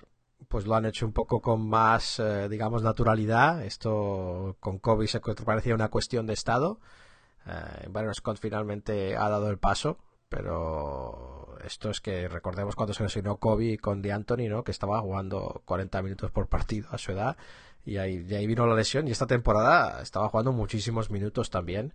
pues 0.48 0.66
lo 0.66 0.76
han 0.76 0.86
hecho 0.86 1.06
un 1.06 1.14
poco 1.14 1.42
con 1.42 1.68
más, 1.68 2.20
eh, 2.20 2.48
digamos, 2.50 2.84
naturalidad. 2.84 3.64
Esto 3.64 4.58
con 4.60 4.80
Kobe 4.80 5.08
se 5.08 5.20
parecía 5.20 5.76
una 5.76 5.90
cuestión 5.90 6.26
de 6.28 6.34
estado. 6.34 6.80
Eh, 7.46 8.14
Scott 8.14 8.38
finalmente 8.40 9.16
ha 9.16 9.30
dado 9.30 9.50
el 9.50 9.58
paso, 9.58 9.98
pero 10.30 11.58
esto 11.64 11.90
es 11.90 12.02
que 12.02 12.28
recordemos 12.28 12.76
cuando 12.76 12.94
se 12.94 13.04
lesionó 13.04 13.38
Kobe 13.38 13.78
con 13.78 14.02
De 14.02 14.14
¿no? 14.50 14.64
Que 14.64 14.72
estaba 14.72 15.02
jugando 15.02 15.62
40 15.66 16.02
minutos 16.02 16.32
por 16.32 16.48
partido 16.48 16.88
a 16.92 16.98
su 16.98 17.12
edad 17.12 17.38
y 17.86 17.98
ahí, 17.98 18.26
y 18.28 18.34
ahí 18.34 18.48
vino 18.48 18.66
la 18.66 18.76
lesión 18.76 19.08
y 19.08 19.12
esta 19.12 19.28
temporada 19.28 20.02
estaba 20.02 20.30
jugando 20.30 20.52
muchísimos 20.52 21.12
minutos 21.12 21.50
también. 21.50 21.94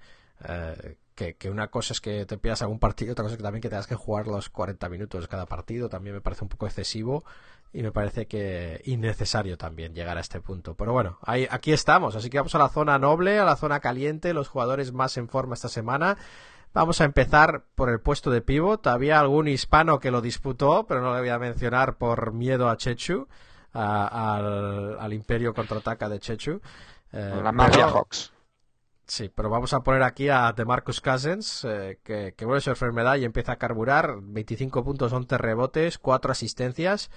Eh, 0.48 0.96
que, 1.20 1.34
que, 1.34 1.50
una 1.50 1.68
cosa 1.68 1.92
es 1.92 2.00
que 2.00 2.24
te 2.24 2.38
pillas 2.38 2.62
algún 2.62 2.78
partido, 2.78 3.12
otra 3.12 3.24
cosa 3.24 3.34
es 3.34 3.36
que 3.36 3.42
también 3.42 3.60
que 3.60 3.68
tengas 3.68 3.86
que 3.86 3.94
jugar 3.94 4.26
los 4.26 4.48
40 4.48 4.88
minutos 4.88 5.28
cada 5.28 5.44
partido, 5.44 5.90
también 5.90 6.14
me 6.14 6.22
parece 6.22 6.44
un 6.44 6.48
poco 6.48 6.66
excesivo 6.66 7.24
y 7.74 7.82
me 7.82 7.92
parece 7.92 8.26
que 8.26 8.80
innecesario 8.86 9.58
también 9.58 9.94
llegar 9.94 10.16
a 10.16 10.20
este 10.20 10.40
punto. 10.40 10.74
Pero 10.74 10.94
bueno, 10.94 11.18
ahí, 11.20 11.46
aquí 11.50 11.72
estamos, 11.72 12.16
así 12.16 12.30
que 12.30 12.38
vamos 12.38 12.54
a 12.54 12.58
la 12.58 12.70
zona 12.70 12.98
noble, 12.98 13.38
a 13.38 13.44
la 13.44 13.56
zona 13.56 13.80
caliente, 13.80 14.32
los 14.32 14.48
jugadores 14.48 14.92
más 14.92 15.18
en 15.18 15.28
forma 15.28 15.54
esta 15.54 15.68
semana. 15.68 16.16
Vamos 16.72 17.02
a 17.02 17.04
empezar 17.04 17.64
por 17.74 17.90
el 17.90 18.00
puesto 18.00 18.30
de 18.30 18.40
pivot. 18.40 18.86
Había 18.86 19.20
algún 19.20 19.46
hispano 19.46 20.00
que 20.00 20.10
lo 20.10 20.22
disputó, 20.22 20.86
pero 20.86 21.02
no 21.02 21.12
le 21.12 21.20
voy 21.20 21.28
a 21.28 21.38
mencionar 21.38 21.96
por 21.96 22.32
miedo 22.32 22.70
a 22.70 22.78
Chechu, 22.78 23.28
al, 23.74 24.98
al, 24.98 25.12
imperio 25.12 25.52
contraataca 25.52 26.08
de 26.08 26.18
Chechu. 26.18 26.62
Eh, 27.12 27.40
la 27.42 27.52
Magia 27.52 27.88
Hawks. 27.88 28.32
Sí, 29.10 29.28
pero 29.28 29.50
vamos 29.50 29.72
a 29.72 29.80
poner 29.80 30.04
aquí 30.04 30.28
a 30.28 30.52
DeMarcus 30.52 31.00
Cousins, 31.00 31.64
eh, 31.64 31.98
que, 32.04 32.34
que 32.36 32.44
vuelve 32.44 32.60
su 32.60 32.70
enfermedad 32.70 33.16
y 33.16 33.24
empieza 33.24 33.50
a 33.50 33.56
carburar. 33.56 34.20
25 34.22 34.84
puntos, 34.84 35.12
11 35.12 35.36
rebotes, 35.36 35.98
4 35.98 36.30
asistencias, 36.30 37.10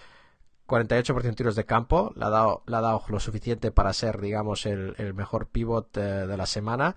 48% 0.66 1.36
tiros 1.36 1.56
de 1.56 1.66
campo. 1.66 2.12
Le 2.16 2.26
ha, 2.26 2.30
dado, 2.32 2.64
le 2.66 2.78
ha 2.78 2.82
dado 2.82 3.04
lo 3.10 3.20
suficiente 3.20 3.70
para 3.72 3.94
ser, 3.94 4.20
digamos, 4.22 4.66
el, 4.66 5.14
mejor 5.14 5.50
pivot 5.50 5.96
eh, 5.98 6.26
de 6.26 6.36
la 6.36 6.48
semana. 6.48 6.96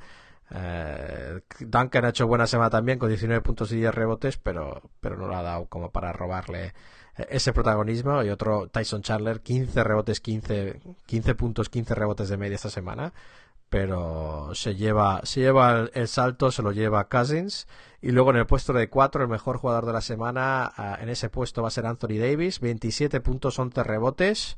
Eh, 0.51 1.43
Duncan 1.61 2.07
ha 2.07 2.09
hecho 2.09 2.27
buena 2.27 2.47
semana 2.47 2.71
también 2.71 2.99
con 2.99 3.11
19 3.11 3.43
puntos 3.43 3.73
y 3.73 3.77
10 3.77 3.95
rebotes, 3.95 4.39
pero, 4.39 4.81
pero 5.01 5.19
no 5.19 5.27
lo 5.27 5.37
ha 5.37 5.43
dado 5.43 5.67
como 5.67 5.91
para 5.91 6.11
robarle 6.15 6.73
eh, 7.19 7.27
ese 7.29 7.53
protagonismo. 7.53 8.23
Y 8.23 8.31
otro 8.31 8.69
Tyson 8.69 9.03
Chandler, 9.03 9.43
15 9.43 9.85
rebotes, 9.85 10.21
15, 10.21 10.81
15 11.05 11.35
puntos, 11.35 11.69
15 11.69 11.95
rebotes 11.95 12.31
de 12.31 12.39
media 12.39 12.55
esta 12.55 12.71
semana. 12.71 13.13
Pero 13.69 14.51
se 14.55 14.77
lleva, 14.77 15.21
se 15.25 15.41
lleva 15.41 15.89
el, 15.93 16.09
salto, 16.09 16.51
se 16.51 16.63
lo 16.63 16.73
lleva 16.73 17.09
Cousins. 17.09 17.67
Y 18.01 18.13
luego 18.13 18.31
en 18.31 18.37
el 18.37 18.47
puesto 18.47 18.73
de 18.73 18.89
4, 18.89 19.23
el 19.23 19.29
mejor 19.29 19.57
jugador 19.57 19.87
de 19.87 19.93
la 19.93 20.01
semana, 20.01 20.73
uh, 20.79 21.03
en 21.03 21.09
ese 21.09 21.29
puesto 21.29 21.63
va 21.63 21.69
a 21.69 21.73
ser 21.73 21.87
Anthony 21.87 22.19
Davis, 22.19 22.61
27 22.61 23.21
puntos, 23.21 23.59
11 23.59 23.83
rebotes, 23.83 24.57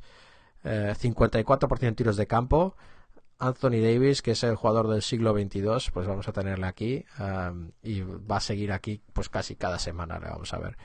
eh, 0.63 0.93
54% 0.99 1.95
tiros 1.95 2.17
de 2.17 2.27
campo. 2.27 2.75
Anthony 3.39 3.81
Davis, 3.81 4.21
que 4.21 4.31
es 4.31 4.43
el 4.43 4.55
jugador 4.55 4.89
del 4.89 5.01
siglo 5.01 5.33
XXII, 5.33 5.91
pues 5.93 6.07
vamos 6.07 6.27
a 6.27 6.33
tenerle 6.33 6.67
aquí 6.67 7.05
um, 7.19 7.71
y 7.81 8.01
va 8.01 8.37
a 8.37 8.41
seguir 8.41 8.73
aquí 8.73 9.01
pues 9.13 9.29
casi 9.29 9.55
cada 9.55 9.79
semana, 9.79 10.19
le 10.19 10.27
vamos 10.27 10.53
a 10.53 10.59
ver. 10.59 10.77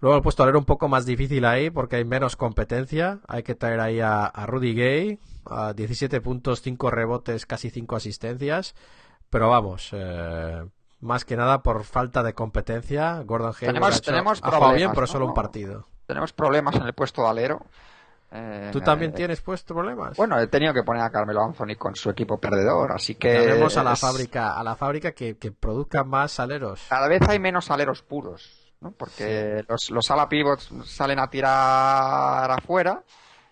Luego 0.00 0.16
el 0.16 0.22
puesto 0.22 0.42
alero 0.42 0.58
un 0.58 0.64
poco 0.64 0.88
más 0.88 1.06
difícil 1.06 1.44
ahí 1.44 1.70
porque 1.70 1.96
hay 1.96 2.04
menos 2.04 2.36
competencia. 2.36 3.20
Hay 3.26 3.42
que 3.42 3.54
traer 3.54 3.80
ahí 3.80 4.00
a, 4.00 4.24
a 4.24 4.46
Rudy 4.46 4.74
Gay, 4.74 5.18
a 5.46 5.72
17 5.72 6.20
puntos, 6.20 6.62
5 6.62 6.90
rebotes, 6.90 7.46
casi 7.46 7.70
5 7.70 7.96
asistencias. 7.96 8.74
Pero 9.30 9.50
vamos, 9.50 9.90
eh, 9.92 10.64
más 11.00 11.24
que 11.24 11.36
nada 11.36 11.62
por 11.62 11.84
falta 11.84 12.22
de 12.22 12.34
competencia. 12.34 13.22
Gordon 13.24 13.52
Hayward 13.60 13.66
tenemos, 13.66 13.88
ha, 13.88 13.96
hecho, 13.96 14.10
tenemos 14.10 14.40
ha 14.42 14.50
jugado 14.50 14.74
bien, 14.74 14.90
pero 14.90 15.02
¿no? 15.02 15.06
solo 15.06 15.26
un 15.26 15.34
partido. 15.34 15.86
Tenemos 16.06 16.32
problemas 16.32 16.76
en 16.76 16.82
el 16.82 16.94
puesto 16.94 17.22
de 17.22 17.28
alero. 17.28 17.66
Eh, 18.30 18.70
¿Tú 18.72 18.80
también 18.80 19.12
eh, 19.12 19.14
tienes 19.14 19.40
puesto 19.40 19.74
problemas? 19.74 20.16
Bueno, 20.16 20.38
he 20.38 20.46
tenido 20.48 20.74
que 20.74 20.82
poner 20.82 21.02
a 21.02 21.10
Carmelo 21.10 21.42
Anthony 21.42 21.76
con 21.78 21.94
su 21.94 22.10
equipo 22.10 22.38
perdedor, 22.38 22.92
así 22.92 23.14
que 23.14 23.32
tenemos 23.32 23.76
a 23.76 23.84
la 23.84 23.94
es... 23.94 24.00
fábrica, 24.00 24.58
a 24.58 24.62
la 24.62 24.76
fábrica 24.76 25.12
que, 25.12 25.38
que, 25.38 25.50
produzca 25.50 26.04
más 26.04 26.38
aleros. 26.38 26.84
Cada 26.88 27.08
vez 27.08 27.26
hay 27.26 27.38
menos 27.38 27.70
aleros 27.70 28.02
puros, 28.02 28.67
¿no? 28.80 28.92
Porque 28.92 29.58
sí. 29.60 29.66
los, 29.68 29.90
los 29.90 30.10
ala 30.10 30.28
pivots 30.28 30.70
salen 30.84 31.18
a 31.18 31.28
tirar 31.28 32.50
afuera 32.50 33.02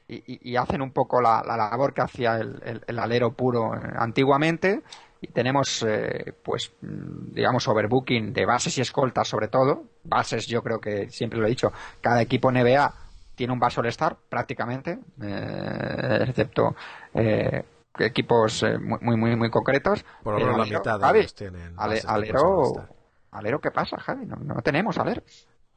y, 0.08 0.16
y, 0.16 0.52
y 0.52 0.56
hacen 0.56 0.82
un 0.82 0.92
poco 0.92 1.20
la, 1.20 1.42
la 1.46 1.56
labor 1.56 1.92
que 1.92 2.02
hacía 2.02 2.36
el, 2.36 2.60
el, 2.64 2.82
el, 2.86 2.98
alero 2.98 3.32
puro 3.32 3.72
antiguamente. 3.72 4.82
Y 5.20 5.28
tenemos, 5.28 5.82
eh, 5.88 6.34
pues, 6.44 6.72
digamos, 6.80 7.66
overbooking 7.66 8.34
de 8.34 8.44
bases 8.44 8.76
y 8.78 8.82
escoltas, 8.82 9.26
sobre 9.26 9.48
todo. 9.48 9.84
Bases, 10.04 10.46
yo 10.46 10.62
creo 10.62 10.78
que 10.78 11.08
siempre 11.08 11.38
lo 11.38 11.46
he 11.46 11.50
dicho, 11.50 11.72
cada 12.02 12.20
equipo 12.20 12.52
NBA 12.52 12.94
tiene 13.34 13.52
un 13.52 13.58
base 13.58 13.80
all-star 13.80 14.16
prácticamente, 14.28 14.98
eh, 15.22 16.24
excepto 16.28 16.74
eh, 17.14 17.64
equipos 17.98 18.62
eh, 18.62 18.78
muy, 18.78 19.16
muy, 19.16 19.36
muy 19.36 19.50
concretos. 19.50 20.04
Por 20.22 20.34
lo 20.34 20.46
menos 20.46 20.68
la 20.68 20.78
mitad 20.78 21.12
de 21.12 21.18
ellos 21.18 21.34
tienen. 21.34 21.74
Ale, 21.76 22.00
alero, 22.04 22.88
alero, 23.36 23.60
¿qué 23.60 23.70
pasa, 23.70 23.98
Javi? 23.98 24.26
No, 24.26 24.36
no 24.36 24.62
tenemos 24.62 24.98
alero. 24.98 25.22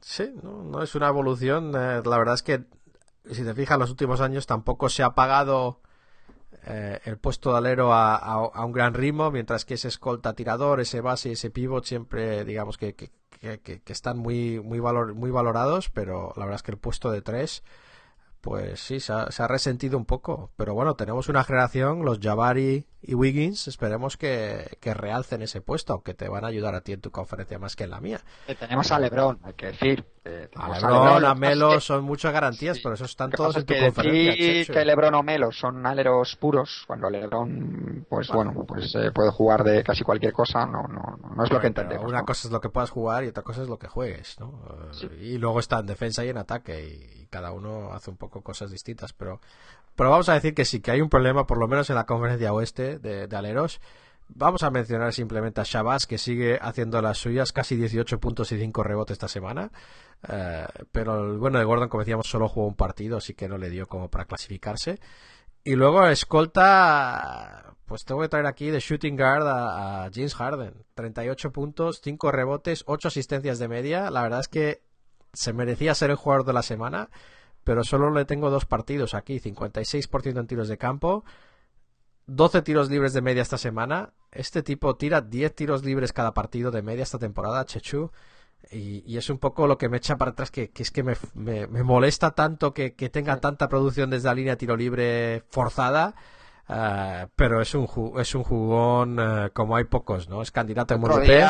Sí, 0.00 0.32
no, 0.42 0.82
es 0.82 0.94
una 0.94 1.08
evolución. 1.08 1.72
Eh, 1.74 2.02
la 2.04 2.18
verdad 2.18 2.34
es 2.34 2.42
que, 2.42 2.64
si 3.30 3.44
te 3.44 3.54
fijas, 3.54 3.76
en 3.76 3.80
los 3.80 3.90
últimos 3.90 4.20
años 4.20 4.46
tampoco 4.46 4.88
se 4.88 5.02
ha 5.02 5.10
pagado 5.10 5.80
eh, 6.66 7.00
el 7.04 7.18
puesto 7.18 7.52
de 7.52 7.58
alero 7.58 7.92
a, 7.92 8.64
un 8.64 8.72
gran 8.72 8.94
ritmo, 8.94 9.30
mientras 9.30 9.64
que 9.64 9.74
ese 9.74 9.88
escolta 9.88 10.34
tirador, 10.34 10.80
ese 10.80 11.00
base 11.00 11.30
y 11.30 11.32
ese 11.32 11.50
pivot 11.50 11.84
siempre, 11.84 12.44
digamos 12.44 12.78
que, 12.78 12.94
que, 12.94 13.10
que, 13.40 13.82
que 13.82 13.92
están 13.92 14.18
muy, 14.18 14.60
muy 14.60 14.80
valorados, 15.30 15.90
pero 15.90 16.32
la 16.36 16.44
verdad 16.44 16.56
es 16.56 16.62
que 16.62 16.72
el 16.72 16.78
puesto 16.78 17.10
de 17.10 17.22
tres, 17.22 17.62
pues 18.40 18.80
sí, 18.80 19.00
se 19.00 19.12
ha, 19.12 19.30
se 19.30 19.42
ha, 19.42 19.48
resentido 19.48 19.98
un 19.98 20.06
poco. 20.06 20.50
Pero 20.56 20.74
bueno, 20.74 20.94
tenemos 20.94 21.28
una 21.28 21.44
generación, 21.44 22.04
los 22.04 22.18
Jabari 22.20 22.86
y 23.02 23.14
Wiggins, 23.14 23.68
esperemos 23.68 24.16
que, 24.16 24.78
que, 24.80 24.94
realcen 24.94 25.42
ese 25.42 25.60
puesto, 25.60 25.92
aunque 25.92 26.14
te 26.14 26.28
van 26.28 26.44
a 26.44 26.48
ayudar 26.48 26.74
a 26.74 26.80
ti 26.82 26.92
en 26.92 27.00
tu 27.00 27.10
conferencia 27.10 27.58
más 27.58 27.76
que 27.76 27.84
en 27.84 27.90
la 27.90 28.00
mía. 28.00 28.20
Tenemos 28.58 28.90
a 28.92 28.98
Lebron, 28.98 29.38
hay 29.42 29.54
que 29.54 29.66
decir. 29.66 30.04
Eh, 30.22 30.50
a 30.54 30.68
Lebron, 30.78 31.24
a, 31.24 31.34
Melo 31.34 31.70
que... 31.70 31.80
son 31.80 32.04
muchas 32.04 32.32
garantías, 32.32 32.76
sí. 32.76 32.82
por 32.82 32.92
eso 32.92 33.06
están 33.06 33.30
todos 33.30 33.56
en 33.56 33.64
tu 33.64 33.72
que 33.72 33.80
conferencia. 33.80 34.32
Decir 34.32 34.74
que 34.74 34.84
Lebron 34.84 35.14
o 35.14 35.22
Melo 35.22 35.50
son 35.50 35.86
aleros 35.86 36.36
puros, 36.36 36.84
cuando 36.86 37.08
Lebron, 37.08 38.04
pues 38.08 38.28
bueno, 38.28 38.52
bueno 38.52 38.66
pues 38.66 38.94
eh, 38.96 39.10
puede 39.12 39.30
jugar 39.30 39.64
de 39.64 39.82
casi 39.82 40.04
cualquier 40.04 40.34
cosa, 40.34 40.66
no, 40.66 40.82
no, 40.82 41.18
no 41.34 41.44
es 41.44 41.50
lo 41.50 41.58
que 41.58 41.68
entendemos. 41.68 42.06
Una 42.06 42.20
¿no? 42.20 42.26
cosa 42.26 42.48
es 42.48 42.52
lo 42.52 42.60
que 42.60 42.68
puedas 42.68 42.90
jugar 42.90 43.24
y 43.24 43.28
otra 43.28 43.42
cosa 43.42 43.62
es 43.62 43.68
lo 43.68 43.78
que 43.78 43.88
juegues, 43.88 44.38
¿no? 44.38 44.60
Sí. 44.92 45.08
Y 45.20 45.38
luego 45.38 45.58
está 45.58 45.78
en 45.80 45.86
defensa 45.86 46.22
y 46.24 46.28
en 46.28 46.36
ataque, 46.36 46.86
y, 46.86 47.22
y 47.22 47.26
cada 47.26 47.52
uno 47.52 47.92
hace 47.94 48.10
un 48.10 48.18
poco 48.18 48.42
cosas 48.42 48.70
distintas, 48.70 49.14
pero 49.14 49.40
pero 49.96 50.10
vamos 50.10 50.28
a 50.28 50.34
decir 50.34 50.54
que 50.54 50.64
sí, 50.64 50.80
que 50.80 50.92
hay 50.92 51.00
un 51.00 51.10
problema, 51.10 51.46
por 51.46 51.58
lo 51.58 51.68
menos 51.68 51.90
en 51.90 51.96
la 51.96 52.06
conferencia 52.06 52.52
oeste 52.52 52.98
de, 52.98 53.26
de 53.26 53.36
aleros. 53.36 53.80
Vamos 54.34 54.62
a 54.62 54.70
mencionar 54.70 55.12
simplemente 55.12 55.60
a 55.60 55.64
Shabazz, 55.64 56.06
que 56.06 56.18
sigue 56.18 56.58
haciendo 56.60 57.00
las 57.02 57.18
suyas, 57.18 57.52
casi 57.52 57.76
18 57.76 58.20
puntos 58.20 58.52
y 58.52 58.58
5 58.58 58.82
rebotes 58.82 59.14
esta 59.14 59.28
semana. 59.28 59.70
Uh, 60.22 60.84
pero 60.92 61.38
bueno 61.38 61.58
de 61.58 61.64
Gordon, 61.64 61.88
como 61.88 62.02
decíamos, 62.02 62.26
solo 62.26 62.48
jugó 62.48 62.66
un 62.66 62.74
partido, 62.74 63.18
así 63.18 63.34
que 63.34 63.48
no 63.48 63.58
le 63.58 63.70
dio 63.70 63.86
como 63.86 64.08
para 64.08 64.24
clasificarse. 64.24 64.98
Y 65.64 65.74
luego 65.74 66.06
escolta, 66.06 67.74
pues 67.86 68.04
tengo 68.04 68.20
que 68.22 68.28
traer 68.28 68.46
aquí 68.46 68.70
de 68.70 68.80
shooting 68.80 69.16
guard 69.16 69.46
a, 69.46 70.04
a 70.04 70.10
James 70.12 70.34
Harden. 70.34 70.84
38 70.94 71.52
puntos, 71.52 72.00
5 72.02 72.32
rebotes, 72.32 72.84
8 72.86 73.08
asistencias 73.08 73.58
de 73.58 73.68
media. 73.68 74.10
La 74.10 74.22
verdad 74.22 74.40
es 74.40 74.48
que 74.48 74.82
se 75.32 75.52
merecía 75.52 75.94
ser 75.94 76.10
el 76.10 76.16
jugador 76.16 76.46
de 76.46 76.52
la 76.52 76.62
semana 76.62 77.10
pero 77.64 77.84
solo 77.84 78.10
le 78.10 78.24
tengo 78.24 78.50
dos 78.50 78.64
partidos 78.64 79.14
aquí, 79.14 79.38
56% 79.38 80.40
en 80.40 80.46
tiros 80.46 80.68
de 80.68 80.78
campo, 80.78 81.24
12 82.26 82.62
tiros 82.62 82.90
libres 82.90 83.12
de 83.12 83.22
media 83.22 83.42
esta 83.42 83.58
semana. 83.58 84.12
Este 84.32 84.62
tipo 84.62 84.96
tira 84.96 85.20
10 85.20 85.54
tiros 85.54 85.84
libres 85.84 86.12
cada 86.12 86.32
partido 86.32 86.70
de 86.70 86.82
media 86.82 87.02
esta 87.02 87.18
temporada, 87.18 87.64
Chechu. 87.64 88.10
Y, 88.70 89.02
y, 89.06 89.16
es 89.16 89.30
un 89.30 89.38
poco 89.38 89.66
lo 89.66 89.78
que 89.78 89.88
me 89.88 89.96
echa 89.96 90.16
para 90.16 90.32
atrás, 90.32 90.50
que, 90.50 90.70
que 90.70 90.82
es 90.82 90.90
que 90.90 91.02
me, 91.02 91.16
me, 91.34 91.66
me, 91.66 91.82
molesta 91.82 92.32
tanto 92.32 92.74
que, 92.74 92.94
que 92.94 93.08
tenga 93.08 93.40
tanta 93.40 93.68
producción 93.68 94.10
desde 94.10 94.28
la 94.28 94.34
línea 94.34 94.56
tiro 94.56 94.76
libre 94.76 95.44
forzada. 95.48 96.14
Uh, 96.68 97.26
pero 97.34 97.60
es 97.60 97.74
un, 97.74 97.88
es 98.20 98.34
un 98.34 98.44
jugón 98.44 99.18
uh, 99.18 99.50
como 99.52 99.74
hay 99.74 99.84
pocos, 99.84 100.28
¿no? 100.28 100.42
Es 100.42 100.52
candidato 100.52 100.94
en 100.94 101.00
MVP 101.00 101.42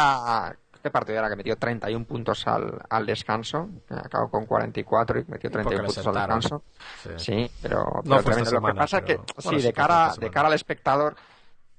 este 0.81 0.91
partido 0.91 1.19
era 1.19 1.29
que 1.29 1.37
metió 1.37 1.57
31 1.57 2.07
puntos 2.07 2.47
al, 2.47 2.81
al 2.89 3.05
descanso, 3.05 3.69
acabó 3.91 4.31
con 4.31 4.47
44 4.47 5.21
y 5.21 5.25
metió 5.29 5.51
31 5.51 5.85
puntos 5.85 6.07
al 6.07 6.15
descanso. 6.15 6.63
Sí, 7.03 7.11
sí 7.19 7.51
pero, 7.61 8.01
no 8.05 8.23
pero 8.23 8.47
semana, 8.47 8.51
lo 8.51 8.67
que 8.67 8.79
pasa 8.79 9.01
pero... 9.03 9.13
es 9.13 9.27
que 9.27 9.43
bueno, 9.43 9.61
sí, 9.61 9.67
de 9.67 9.73
cara, 9.75 10.13
de 10.19 10.31
cara 10.31 10.49
al 10.49 10.55
espectador 10.55 11.17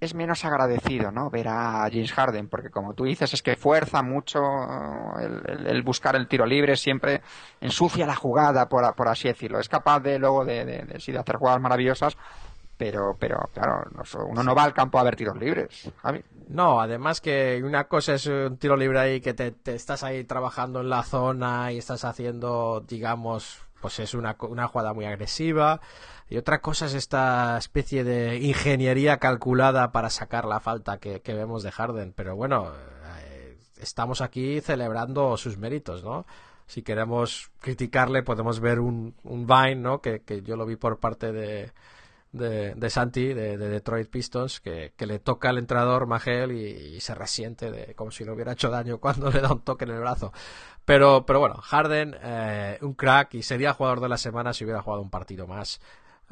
es 0.01 0.15
menos 0.15 0.43
agradecido, 0.43 1.11
¿no? 1.11 1.29
Ver 1.29 1.47
a 1.47 1.87
James 1.91 2.11
Harden, 2.11 2.49
porque 2.49 2.71
como 2.71 2.95
tú 2.95 3.03
dices, 3.03 3.35
es 3.35 3.43
que 3.43 3.55
fuerza 3.55 4.01
mucho 4.01 4.39
el, 5.19 5.67
el, 5.67 5.83
buscar 5.83 6.15
el 6.15 6.27
tiro 6.27 6.45
libre, 6.47 6.75
siempre 6.75 7.21
ensucia 7.61 8.07
la 8.07 8.15
jugada, 8.15 8.67
por, 8.67 8.95
por 8.95 9.07
así 9.07 9.27
decirlo. 9.27 9.59
Es 9.59 9.69
capaz 9.69 9.99
de 9.99 10.17
luego 10.17 10.43
de, 10.43 10.65
de, 10.65 10.77
de, 10.85 10.99
de 11.13 11.19
hacer 11.19 11.35
jugadas 11.35 11.61
maravillosas, 11.61 12.17
pero, 12.77 13.15
pero 13.19 13.47
claro, 13.53 13.83
uno 14.27 14.41
no 14.41 14.55
va 14.55 14.63
al 14.63 14.73
campo 14.73 14.97
a 14.97 15.03
ver 15.03 15.15
tiros 15.15 15.37
libres. 15.37 15.91
No, 16.47 16.81
además 16.81 17.21
que 17.21 17.61
una 17.63 17.83
cosa 17.83 18.15
es 18.15 18.25
un 18.25 18.57
tiro 18.57 18.75
libre 18.75 18.99
ahí 18.99 19.21
que 19.21 19.35
te, 19.35 19.51
te, 19.51 19.75
estás 19.75 20.01
ahí 20.01 20.23
trabajando 20.23 20.81
en 20.81 20.89
la 20.89 21.03
zona 21.03 21.71
y 21.71 21.77
estás 21.77 22.05
haciendo, 22.05 22.83
digamos, 22.87 23.61
pues 23.79 23.99
es 23.99 24.15
una, 24.15 24.35
una 24.39 24.67
jugada 24.67 24.93
muy 24.93 25.05
agresiva. 25.05 25.79
Y 26.31 26.37
otra 26.37 26.61
cosa 26.61 26.85
es 26.85 26.93
esta 26.93 27.57
especie 27.57 28.05
de 28.05 28.37
ingeniería 28.37 29.17
calculada 29.17 29.91
para 29.91 30.09
sacar 30.09 30.45
la 30.45 30.61
falta 30.61 30.97
que, 30.97 31.21
vemos 31.27 31.61
de 31.61 31.73
Harden. 31.73 32.13
Pero 32.13 32.37
bueno, 32.37 32.71
eh, 33.25 33.57
estamos 33.81 34.21
aquí 34.21 34.61
celebrando 34.61 35.35
sus 35.35 35.57
méritos, 35.57 36.05
¿no? 36.05 36.25
Si 36.67 36.83
queremos 36.83 37.51
criticarle, 37.59 38.23
podemos 38.23 38.61
ver 38.61 38.79
un, 38.79 39.13
un 39.23 39.45
Vine, 39.45 39.75
¿no? 39.75 39.99
Que, 39.99 40.21
yo 40.41 40.55
lo 40.55 40.65
vi 40.65 40.77
por 40.77 41.01
parte 41.01 41.33
de, 41.33 41.73
de, 42.31 42.89
Santi, 42.89 43.33
de, 43.33 43.57
de 43.57 43.67
Detroit 43.67 44.09
Pistons, 44.09 44.61
que, 44.61 44.93
le 44.99 45.19
toca 45.19 45.49
al 45.49 45.57
entrenador 45.57 46.07
Magel 46.07 46.53
y, 46.53 47.01
se 47.01 47.13
resiente 47.13 47.71
de 47.71 47.93
como 47.93 48.09
si 48.09 48.23
no 48.23 48.31
hubiera 48.31 48.53
hecho 48.53 48.69
daño 48.69 48.99
cuando 48.99 49.29
le 49.31 49.41
da 49.41 49.51
un 49.51 49.65
toque 49.65 49.83
en 49.83 49.91
el 49.91 49.99
brazo. 49.99 50.31
Pero, 50.85 51.25
pero 51.25 51.41
bueno, 51.41 51.55
Harden, 51.55 52.15
eh, 52.23 52.77
un 52.81 52.93
crack 52.93 53.33
y 53.33 53.43
sería 53.43 53.73
jugador 53.73 53.99
de 53.99 54.07
la 54.07 54.17
semana 54.17 54.53
si 54.53 54.63
hubiera 54.63 54.81
jugado 54.81 55.01
un 55.01 55.09
partido 55.09 55.45
más. 55.45 55.81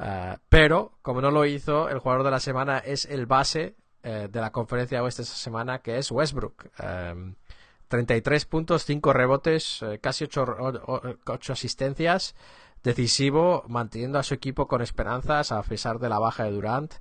Eh, 0.00 0.36
pero, 0.48 0.92
como 1.02 1.20
no 1.20 1.30
lo 1.30 1.44
hizo, 1.44 1.88
el 1.88 1.98
jugador 1.98 2.24
de 2.24 2.30
la 2.30 2.40
semana 2.40 2.78
es 2.78 3.04
el 3.04 3.26
base 3.26 3.76
eh, 4.02 4.28
de 4.30 4.40
la 4.40 4.50
conferencia 4.50 5.02
oeste 5.02 5.22
esta 5.22 5.34
semana, 5.34 5.80
que 5.80 5.98
es 5.98 6.10
Westbrook. 6.10 6.70
Eh, 6.82 7.34
33 7.90 8.46
puntos, 8.46 8.84
5 8.84 9.12
rebotes, 9.12 9.82
eh, 9.82 9.98
casi 10.00 10.24
8, 10.24 11.52
asistencias. 11.52 12.34
Decisivo, 12.82 13.64
manteniendo 13.68 14.18
a 14.18 14.22
su 14.22 14.32
equipo 14.32 14.68
con 14.68 14.80
esperanzas 14.80 15.52
a 15.52 15.62
pesar 15.62 15.98
de 15.98 16.08
la 16.08 16.18
baja 16.18 16.44
de 16.44 16.52
Durant. 16.52 16.94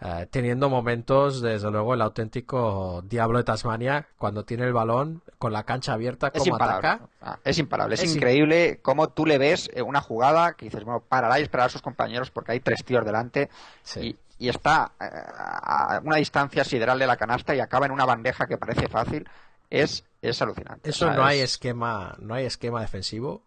Eh, 0.00 0.26
teniendo 0.30 0.68
momentos, 0.68 1.40
desde 1.40 1.70
luego, 1.70 1.94
el 1.94 2.02
auténtico 2.02 3.02
diablo 3.06 3.38
de 3.38 3.44
Tasmania, 3.44 4.06
cuando 4.18 4.44
tiene 4.44 4.64
el 4.64 4.72
balón 4.72 5.22
con 5.38 5.52
la 5.52 5.62
cancha 5.64 5.92
abierta, 5.94 6.28
Es 6.34 6.42
como 6.42 6.56
imparable. 6.56 6.88
ataca. 6.88 7.08
Ah, 7.22 7.38
Es 7.44 7.58
imparable. 7.58 7.94
Es, 7.94 8.02
Es 8.02 8.10
in- 8.10 8.16
increíble 8.16 8.80
cómo 8.82 9.08
tú 9.10 9.24
le 9.26 9.38
ves 9.38 9.70
eh, 9.72 9.82
una 9.82 10.00
jugada 10.00 10.54
que 10.54 10.66
dices, 10.66 10.84
bueno, 10.84 11.00
parará 11.00 11.38
y 11.38 11.42
esperará 11.42 11.66
a 11.66 11.70
sus 11.70 11.82
compañeros 11.82 12.30
porque 12.30 12.52
hay 12.52 12.60
tres 12.60 12.84
tíos 12.84 13.04
delante 13.04 13.48
Sí. 13.82 14.18
y, 14.38 14.46
y 14.46 14.48
está 14.48 14.92
eh, 15.00 15.04
a 15.06 16.00
una 16.04 16.16
distancia 16.16 16.64
sideral 16.64 16.98
de 16.98 17.06
la 17.06 17.16
canasta 17.16 17.54
y 17.54 17.60
acaba 17.60 17.86
en 17.86 17.92
una 17.92 18.04
bandeja 18.04 18.46
que 18.46 18.58
parece 18.58 18.88
fácil. 18.88 19.28
Es, 19.70 20.04
es 20.22 20.40
alucinante. 20.42 20.90
Eso 20.90 21.06
O 21.06 21.08
sea, 21.08 21.16
no 21.16 21.24
hay 21.24 21.38
es- 21.38 21.52
esquema, 21.52 22.14
no 22.18 22.34
hay 22.34 22.44
esquema 22.44 22.80
defensivo, 22.80 23.42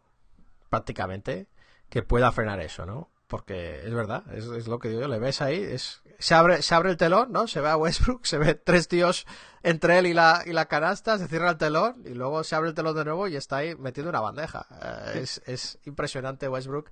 prácticamente, 0.69 1.47
que 1.89 2.03
pueda 2.03 2.31
frenar 2.31 2.59
eso, 2.59 2.85
¿no? 2.85 3.09
Porque 3.27 3.79
es 3.85 3.93
verdad, 3.93 4.23
es, 4.33 4.45
es 4.45 4.67
lo 4.67 4.79
que 4.79 4.89
digo, 4.89 5.01
yo, 5.01 5.07
le 5.07 5.19
ves 5.19 5.41
ahí, 5.41 5.61
es, 5.61 6.01
se 6.19 6.33
abre, 6.35 6.61
se 6.61 6.73
abre 6.75 6.91
el 6.91 6.97
telón, 6.97 7.31
¿no? 7.31 7.47
Se 7.47 7.61
ve 7.61 7.69
a 7.69 7.77
Westbrook, 7.77 8.25
se 8.25 8.37
ve 8.37 8.55
tres 8.55 8.87
tíos 8.87 9.25
entre 9.63 9.99
él 9.99 10.07
y 10.07 10.13
la, 10.13 10.43
y 10.45 10.53
la 10.53 10.65
canasta, 10.67 11.17
se 11.17 11.27
cierra 11.27 11.49
el 11.51 11.57
telón 11.57 12.01
y 12.05 12.13
luego 12.13 12.43
se 12.43 12.55
abre 12.55 12.69
el 12.69 12.75
telón 12.75 12.95
de 12.95 13.05
nuevo 13.05 13.27
y 13.27 13.35
está 13.35 13.57
ahí 13.57 13.75
metiendo 13.75 14.09
una 14.09 14.21
bandeja. 14.21 14.65
Eh, 14.81 15.19
es, 15.23 15.41
es 15.45 15.79
impresionante 15.85 16.47
Westbrook. 16.47 16.89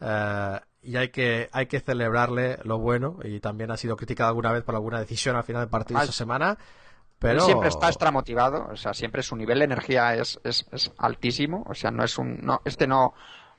eh, 0.00 0.60
y 0.82 0.96
hay 0.96 1.10
que, 1.10 1.48
hay 1.52 1.66
que 1.66 1.80
celebrarle 1.80 2.58
lo 2.64 2.78
bueno 2.78 3.18
y 3.22 3.38
también 3.40 3.70
ha 3.70 3.76
sido 3.76 3.96
criticado 3.96 4.28
alguna 4.28 4.50
vez 4.52 4.62
por 4.64 4.74
alguna 4.74 4.98
decisión 4.98 5.36
al 5.36 5.44
final 5.44 5.62
del 5.62 5.68
partido 5.70 6.00
Ah, 6.00 6.04
esta 6.04 6.14
semana. 6.14 6.50
Él 6.52 6.56
Pero 7.18 7.40
siempre 7.42 7.68
está 7.68 7.88
extra 7.88 8.10
motivado, 8.10 8.66
o 8.72 8.76
sea, 8.76 8.94
siempre 8.94 9.22
su 9.22 9.36
nivel 9.36 9.58
de 9.58 9.66
energía 9.66 10.14
es, 10.14 10.40
es, 10.42 10.64
es 10.72 10.90
altísimo, 10.96 11.66
o 11.68 11.74
sea, 11.74 11.90
no 11.90 12.02
es 12.02 12.16
un, 12.16 12.38
no, 12.40 12.62
este 12.64 12.86
no, 12.86 13.12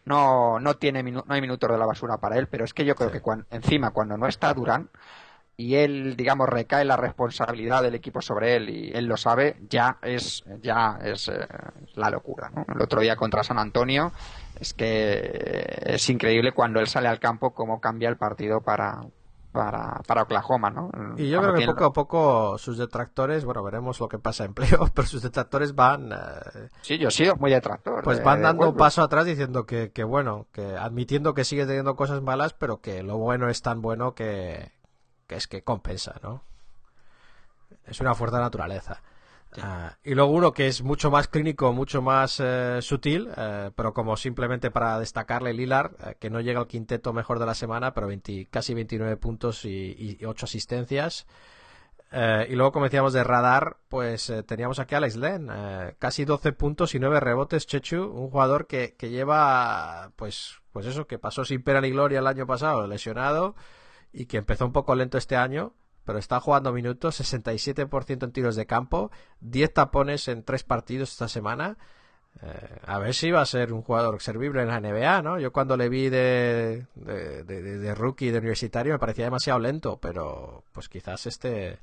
no, 0.05 0.59
no 0.59 0.73
tiene, 0.75 1.03
minu- 1.03 1.23
no 1.25 1.33
hay 1.33 1.41
minutos 1.41 1.69
de 1.71 1.77
la 1.77 1.85
basura 1.85 2.17
para 2.17 2.37
él, 2.37 2.47
pero 2.47 2.65
es 2.65 2.73
que 2.73 2.85
yo 2.85 2.95
creo 2.95 3.09
Sí. 3.11 3.19
que 3.19 3.55
encima 3.55 3.91
cuando 3.91 4.17
no 4.17 4.27
está 4.27 4.53
Durán 4.53 4.89
y 5.57 5.75
él, 5.75 6.15
digamos, 6.15 6.49
recae 6.49 6.83
la 6.85 6.97
responsabilidad 6.97 7.83
del 7.83 7.93
equipo 7.93 8.21
sobre 8.21 8.55
él 8.55 8.69
y 8.69 8.91
él 8.93 9.05
lo 9.05 9.15
sabe, 9.17 9.57
ya 9.69 9.97
es, 10.01 10.43
ya 10.61 10.97
es 11.03 11.27
eh, 11.27 11.47
la 11.95 12.09
locura, 12.09 12.49
¿no? 12.49 12.65
El 12.73 12.81
otro 12.81 13.01
día 13.01 13.15
contra 13.15 13.43
San 13.43 13.59
Antonio 13.59 14.11
es 14.59 14.73
que 14.73 15.83
es 15.85 16.09
increíble 16.09 16.51
cuando 16.51 16.79
él 16.79 16.87
sale 16.87 17.07
al 17.07 17.19
campo 17.19 17.53
cómo 17.53 17.79
cambia 17.79 18.09
el 18.09 18.17
partido 18.17 18.61
para, 18.61 19.01
para, 19.51 20.01
para 20.07 20.23
Oklahoma, 20.23 20.69
¿no? 20.69 20.89
Y 21.17 21.29
yo 21.29 21.37
Cuando 21.39 21.41
creo 21.41 21.53
que 21.53 21.57
tiene- 21.57 21.73
poco 21.73 21.85
a 21.85 21.93
poco 21.93 22.57
sus 22.57 22.77
detractores, 22.77 23.43
bueno, 23.45 23.61
veremos 23.63 23.99
lo 23.99 24.07
que 24.07 24.17
pasa 24.19 24.45
en 24.45 24.53
playoff, 24.53 24.89
pero 24.95 25.07
sus 25.07 25.21
detractores 25.21 25.75
van, 25.75 26.11
eh, 26.11 26.69
Sí, 26.81 26.97
yo 26.97 27.09
he 27.09 27.11
sido 27.11 27.35
muy 27.35 27.51
detractor. 27.51 28.03
pues 28.03 28.19
de- 28.19 28.23
van 28.23 28.39
de 28.39 28.43
dando 28.45 28.69
un 28.69 28.75
paso 28.77 29.01
atrás 29.01 29.25
diciendo 29.25 29.65
que, 29.65 29.91
que 29.91 30.03
bueno, 30.03 30.47
que 30.51 30.75
admitiendo 30.77 31.33
que 31.33 31.43
sigue 31.43 31.65
teniendo 31.65 31.95
cosas 31.95 32.21
malas, 32.21 32.53
pero 32.53 32.81
que 32.81 33.03
lo 33.03 33.17
bueno 33.17 33.49
es 33.49 33.61
tan 33.61 33.81
bueno 33.81 34.13
que, 34.15 34.71
que 35.27 35.35
es 35.35 35.47
que 35.47 35.63
compensa, 35.63 36.15
¿no? 36.23 36.43
Es 37.85 37.99
una 37.99 38.13
fuerza 38.15 38.37
de 38.37 38.43
naturaleza. 38.43 39.01
Ah, 39.59 39.97
y 40.03 40.15
luego 40.15 40.31
uno 40.31 40.53
que 40.53 40.67
es 40.67 40.81
mucho 40.81 41.11
más 41.11 41.27
clínico, 41.27 41.73
mucho 41.73 42.01
más 42.01 42.39
eh, 42.39 42.79
sutil, 42.81 43.29
eh, 43.35 43.71
pero 43.75 43.93
como 43.93 44.15
simplemente 44.15 44.71
para 44.71 44.97
destacarle 44.97 45.53
Lilar, 45.53 45.95
eh, 46.05 46.15
que 46.19 46.29
no 46.29 46.39
llega 46.39 46.61
al 46.61 46.67
quinteto 46.67 47.11
mejor 47.11 47.39
de 47.39 47.45
la 47.45 47.53
semana, 47.53 47.93
pero 47.93 48.07
20 48.07 48.47
casi 48.49 48.73
29 48.73 49.17
puntos 49.17 49.65
y, 49.65 50.17
y 50.19 50.25
8 50.25 50.45
asistencias. 50.45 51.27
Y 52.13 52.55
luego, 52.55 52.73
como 52.73 52.85
decíamos 52.85 53.13
de 53.13 53.23
radar, 53.23 53.77
pues 53.87 54.33
teníamos 54.45 54.79
aquí 54.79 54.95
a 54.95 54.97
Alex 54.97 55.15
Len, 55.15 55.49
casi 55.97 56.25
12 56.25 56.51
puntos 56.51 56.93
y 56.93 56.99
9 56.99 57.21
rebotes, 57.21 57.65
Chechu, 57.65 58.03
un 58.03 58.29
jugador 58.29 58.67
que, 58.67 58.95
que 58.97 59.09
lleva, 59.09 60.11
pues, 60.17 60.59
pues 60.73 60.87
eso, 60.87 61.07
que 61.07 61.19
pasó 61.19 61.45
sin 61.45 61.63
pena 61.63 61.79
ni 61.79 61.89
gloria 61.89 62.19
el 62.19 62.27
año 62.27 62.45
pasado, 62.45 62.85
lesionado, 62.85 63.55
y 64.11 64.25
que 64.25 64.35
empezó 64.35 64.65
un 64.65 64.73
poco 64.73 64.93
lento 64.93 65.17
este 65.17 65.37
año, 65.37 65.73
pero 66.05 66.19
está 66.19 66.39
jugando 66.39 66.71
minutos, 66.73 67.19
67% 67.21 68.23
en 68.25 68.31
tiros 68.31 68.55
de 68.55 68.65
campo, 68.65 69.11
10 69.39 69.73
tapones 69.73 70.27
en 70.27 70.43
3 70.43 70.63
partidos 70.63 71.11
esta 71.11 71.27
semana. 71.27 71.77
Eh, 72.41 72.79
a 72.85 72.97
ver 72.99 73.13
si 73.13 73.29
va 73.29 73.41
a 73.41 73.45
ser 73.45 73.73
un 73.73 73.81
jugador 73.81 74.21
servible 74.21 74.61
en 74.61 74.69
la 74.69 74.79
NBA, 74.79 75.21
¿no? 75.21 75.37
Yo 75.39 75.51
cuando 75.51 75.75
le 75.75 75.89
vi 75.89 76.09
de, 76.09 76.85
de, 76.95 77.43
de- 77.43 77.61
de- 77.79 77.95
rookie, 77.95 78.31
de 78.31 78.39
universitario, 78.39 78.93
me 78.93 78.99
parecía 78.99 79.25
demasiado 79.25 79.59
lento, 79.59 79.99
pero 79.99 80.63
pues 80.71 80.87
quizás 80.87 81.25
este 81.27 81.79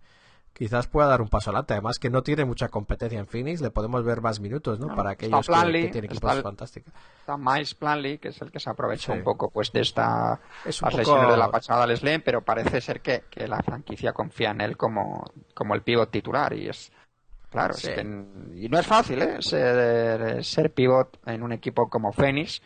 quizás 0.59 0.89
pueda 0.89 1.07
dar 1.09 1.23
un 1.23 1.29
paso 1.29 1.51
adelante. 1.51 1.73
Además 1.75 1.99
que 1.99 2.11
no 2.11 2.23
tiene 2.23 2.45
mucha 2.45 2.69
competencia 2.69 3.19
en 3.19 3.27
Phoenix, 3.27 3.61
le 3.61 3.71
podemos 3.71 4.05
ver 4.05 4.21
más 4.21 4.41
minutos, 4.41 4.81
¿no? 4.81 4.89
Para 4.89 5.13
está 5.13 5.39
aquellos 5.39 5.47
que, 5.47 5.53
que 5.53 5.89
tienen 5.89 6.11
está 6.11 6.27
equipos 6.27 6.37
el- 6.37 6.43
fantásticos. 6.43 6.93
está 7.21 7.37
Miles 7.37 7.75
Planley, 7.75 8.19
que 8.19 8.29
es 8.29 8.43
el 8.43 8.51
que 8.51 8.59
se 8.61 8.69
aprovecha 8.69 9.13
Sí. 9.13 9.19
un 9.19 9.25
poco 9.25 9.51
pues 9.51 9.71
de 9.73 9.81
esta 9.81 10.41
Es 10.65 10.83
un 10.83 10.91
poco- 10.91 11.31
de 11.31 11.37
la 11.37 11.51
pasada 11.51 11.87
Les 11.87 12.03
Len, 12.03 12.23
pero 12.23 12.43
parece 12.43 12.81
ser 12.81 13.01
que, 13.01 13.25
que 13.31 13.47
la 13.47 13.63
franquicia 13.63 14.13
confía 14.13 14.51
en 14.51 14.61
él 14.61 14.77
como, 14.77 15.25
como 15.55 15.75
el 15.75 15.83
pivot 15.83 16.11
titular 16.11 16.53
y 16.53 16.69
es 16.69 16.91
claro, 17.51 17.75
Sí. 17.75 17.89
es 17.89 17.95
que 17.95 18.01
y 18.57 18.69
no 18.69 18.79
es 18.79 18.87
fácil, 18.87 19.23
¿eh? 19.23 19.37
ser, 19.41 20.45
ser 20.45 20.73
pivot 20.75 21.19
en 21.27 21.43
un 21.43 21.53
equipo 21.53 21.89
como 21.89 22.13
Phoenix 22.13 22.61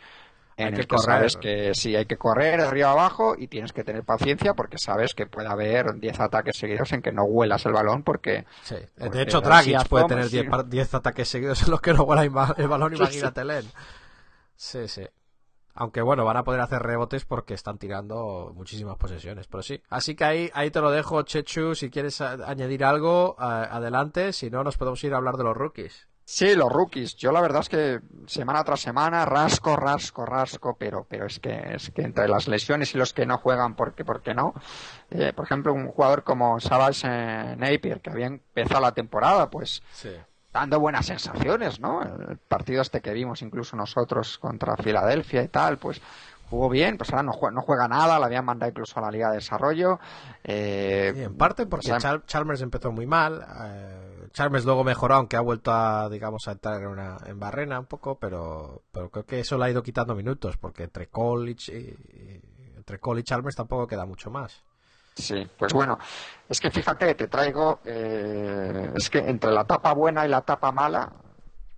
en 0.57 0.73
Hay 0.73 0.79
el 0.81 0.87
que 0.87 0.97
sabes 0.97 1.35
que 1.37 1.73
sí 1.73 1.95
hay 1.95 2.05
que 2.05 2.17
correr 2.17 2.59
de 2.61 2.67
arriba 2.67 2.91
abajo 2.91 3.35
y 3.37 3.47
tienes 3.47 3.73
que 3.73 3.83
tener 3.83 4.03
paciencia 4.03 4.53
porque 4.53 4.77
sabes 4.77 5.13
que 5.13 5.25
puede 5.25 5.47
haber 5.47 5.99
10 5.99 6.19
ataques 6.19 6.57
seguidos 6.57 6.91
en 6.93 7.01
que 7.01 7.11
no 7.11 7.23
huelas 7.23 7.65
el 7.65 7.73
balón 7.73 8.03
porque 8.03 8.45
Sí. 8.63 8.75
De 8.75 8.87
Porque 8.97 9.21
hecho, 9.23 9.41
Dragic 9.41 9.87
puede 9.87 10.05
tener 10.05 10.25
si- 10.25 10.37
10 10.37 10.49
par- 10.49 10.67
10 10.69 10.93
ataques 10.93 11.27
seguidos 11.27 11.61
en 11.63 11.71
los 11.71 11.81
que 11.81 11.93
no 11.93 12.05
vuela 12.05 12.25
ima- 12.25 12.53
el 12.57 12.67
balón, 12.67 12.93
imagínate, 12.95 13.43
Len. 13.43 13.65
Sí, 14.55 14.87
sí. 14.87 15.03
Aunque 15.75 16.01
bueno, 16.03 16.23
van 16.23 16.37
a 16.37 16.43
poder 16.43 16.61
hacer 16.61 16.83
rebotes 16.83 17.25
porque 17.25 17.55
están 17.55 17.79
tirando 17.79 18.51
muchísimas 18.53 18.95
posesiones, 18.97 19.47
pero 19.47 19.63
sí. 19.63 19.81
Así 19.89 20.15
que 20.15 20.23
ahí, 20.23 20.51
ahí 20.53 20.69
te 20.69 20.79
lo 20.81 20.91
dejo, 20.91 21.23
Chechu, 21.23 21.73
si 21.73 21.89
quieres 21.89 22.21
añadir 22.21 22.83
algo, 22.85 23.35
adelante, 23.39 24.33
si 24.33 24.51
no 24.51 24.63
nos 24.63 24.77
podemos 24.77 25.03
ir 25.03 25.15
a 25.15 25.17
hablar 25.17 25.35
de 25.35 25.43
los 25.45 25.57
rookies. 25.57 26.07
Sí, 26.25 26.55
los 26.55 26.71
rookies. 26.71 27.15
Yo 27.17 27.31
la 27.31 27.41
verdad 27.41 27.61
es 27.61 27.69
que 27.69 27.99
semana 28.27 28.63
tras 28.63 28.79
semana 28.79 29.25
rasco, 29.25 29.75
rasco, 29.75 30.25
rasco, 30.25 30.75
pero, 30.79 31.05
pero 31.09 31.25
es 31.25 31.39
que 31.39 31.73
es 31.75 31.89
que 31.91 32.01
entre 32.01 32.27
las 32.29 32.47
lesiones 32.47 32.95
y 32.95 32.97
los 32.97 33.13
que 33.13 33.25
no 33.25 33.37
juegan, 33.37 33.75
porque, 33.75 34.05
porque 34.05 34.33
no. 34.33 34.53
Eh, 35.11 35.33
por 35.35 35.45
ejemplo, 35.45 35.73
un 35.73 35.87
jugador 35.89 36.23
como 36.23 36.59
Savage 36.59 37.05
eh, 37.09 37.55
Napier 37.57 37.99
que 38.01 38.09
había 38.09 38.27
empezado 38.27 38.79
la 38.81 38.93
temporada, 38.93 39.49
pues 39.49 39.83
Sí. 39.91 40.11
dando 40.53 40.79
buenas 40.79 41.05
sensaciones, 41.07 41.79
¿no? 41.81 42.01
El 42.01 42.37
partido 42.37 42.81
este 42.81 43.01
que 43.01 43.11
vimos 43.11 43.41
incluso 43.41 43.75
nosotros 43.75 44.37
contra 44.37 44.77
Filadelfia 44.77 45.43
y 45.43 45.49
tal, 45.49 45.77
pues 45.77 46.01
jugó 46.49 46.69
bien, 46.69 46.97
pues 46.97 47.09
ahora 47.09 47.23
no 47.23 47.33
juega, 47.33 47.53
no 47.55 47.61
juega 47.63 47.87
nada, 47.87 48.17
la 48.17 48.27
habían 48.27 48.45
mandado 48.45 48.69
incluso 48.69 48.97
a 48.99 49.01
la 49.03 49.11
Liga 49.11 49.29
de 49.29 49.35
Desarrollo. 49.37 49.99
Eh, 50.43 51.13
Y 51.17 51.21
en 51.23 51.35
parte 51.35 51.65
porque 51.65 51.91
o 51.91 51.99
sea, 51.99 52.11
Chal- 52.11 52.25
Chalmers 52.27 52.61
empezó 52.61 52.91
muy 52.91 53.05
mal. 53.05 53.45
eh, 53.65 54.09
Chalmers 54.33 54.65
luego 54.65 54.83
mejoró, 54.83 55.15
aunque 55.15 55.37
ha 55.37 55.41
vuelto 55.41 55.71
a, 55.71 56.09
digamos, 56.09 56.47
a 56.47 56.51
entrar 56.53 56.81
en, 56.81 56.87
una, 56.87 57.17
en 57.25 57.39
barrena 57.39 57.79
un 57.79 57.85
poco, 57.85 58.15
pero, 58.17 58.81
pero 58.91 59.09
creo 59.09 59.25
que 59.25 59.39
eso 59.39 59.57
le 59.57 59.65
ha 59.65 59.69
ido 59.69 59.83
quitando 59.83 60.15
minutos, 60.15 60.57
porque 60.57 60.83
entre 60.83 61.07
College 61.07 61.71
y, 61.71 61.77
y- 61.79 62.41
entre 62.75 62.99
Cole 62.99 63.21
y 63.21 63.23
Chalmers 63.23 63.55
tampoco 63.55 63.87
queda 63.87 64.05
mucho 64.05 64.29
más. 64.29 64.61
Sí, 65.15 65.47
pues 65.57 65.71
bueno, 65.71 65.97
es 66.49 66.59
que 66.59 66.71
fíjate 66.71 67.05
que 67.05 67.15
te 67.15 67.27
traigo, 67.27 67.79
eh, 67.85 68.91
es 68.95 69.09
que 69.09 69.19
entre 69.19 69.51
la 69.51 69.63
tapa 69.63 69.93
buena 69.93 70.25
y 70.25 70.29
la 70.29 70.41
tapa 70.41 70.71
mala 70.71 71.09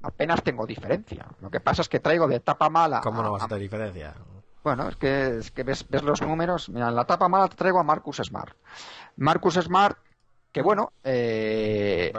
apenas 0.01 0.41
tengo 0.41 0.65
diferencia. 0.65 1.25
Lo 1.41 1.51
que 1.51 1.59
pasa 1.59 1.81
es 1.81 1.89
que 1.89 1.99
traigo 1.99 2.27
de 2.27 2.39
tapa 2.39 2.69
mala. 2.69 3.01
¿Cómo 3.01 3.21
no 3.21 3.33
vas 3.33 3.41
a 3.41 3.45
a- 3.45 3.47
tener 3.49 3.61
diferencia? 3.63 4.15
bueno, 4.63 4.87
es 4.87 4.95
que, 4.95 5.37
es 5.39 5.51
que 5.51 5.63
ves, 5.63 5.85
ves 5.89 6.01
los 6.03 6.21
números. 6.21 6.69
Mira, 6.69 6.87
en 6.87 6.95
la 6.95 7.03
tapa 7.05 7.27
mala 7.27 7.47
te 7.49 7.55
traigo 7.55 7.79
a 7.79 7.83
Marcus 7.83 8.17
Smart. 8.23 8.55
Marcus 9.17 9.55
Smart, 9.55 9.97
que 10.55 10.61
bueno, 10.61 10.93
eh, 11.03 12.13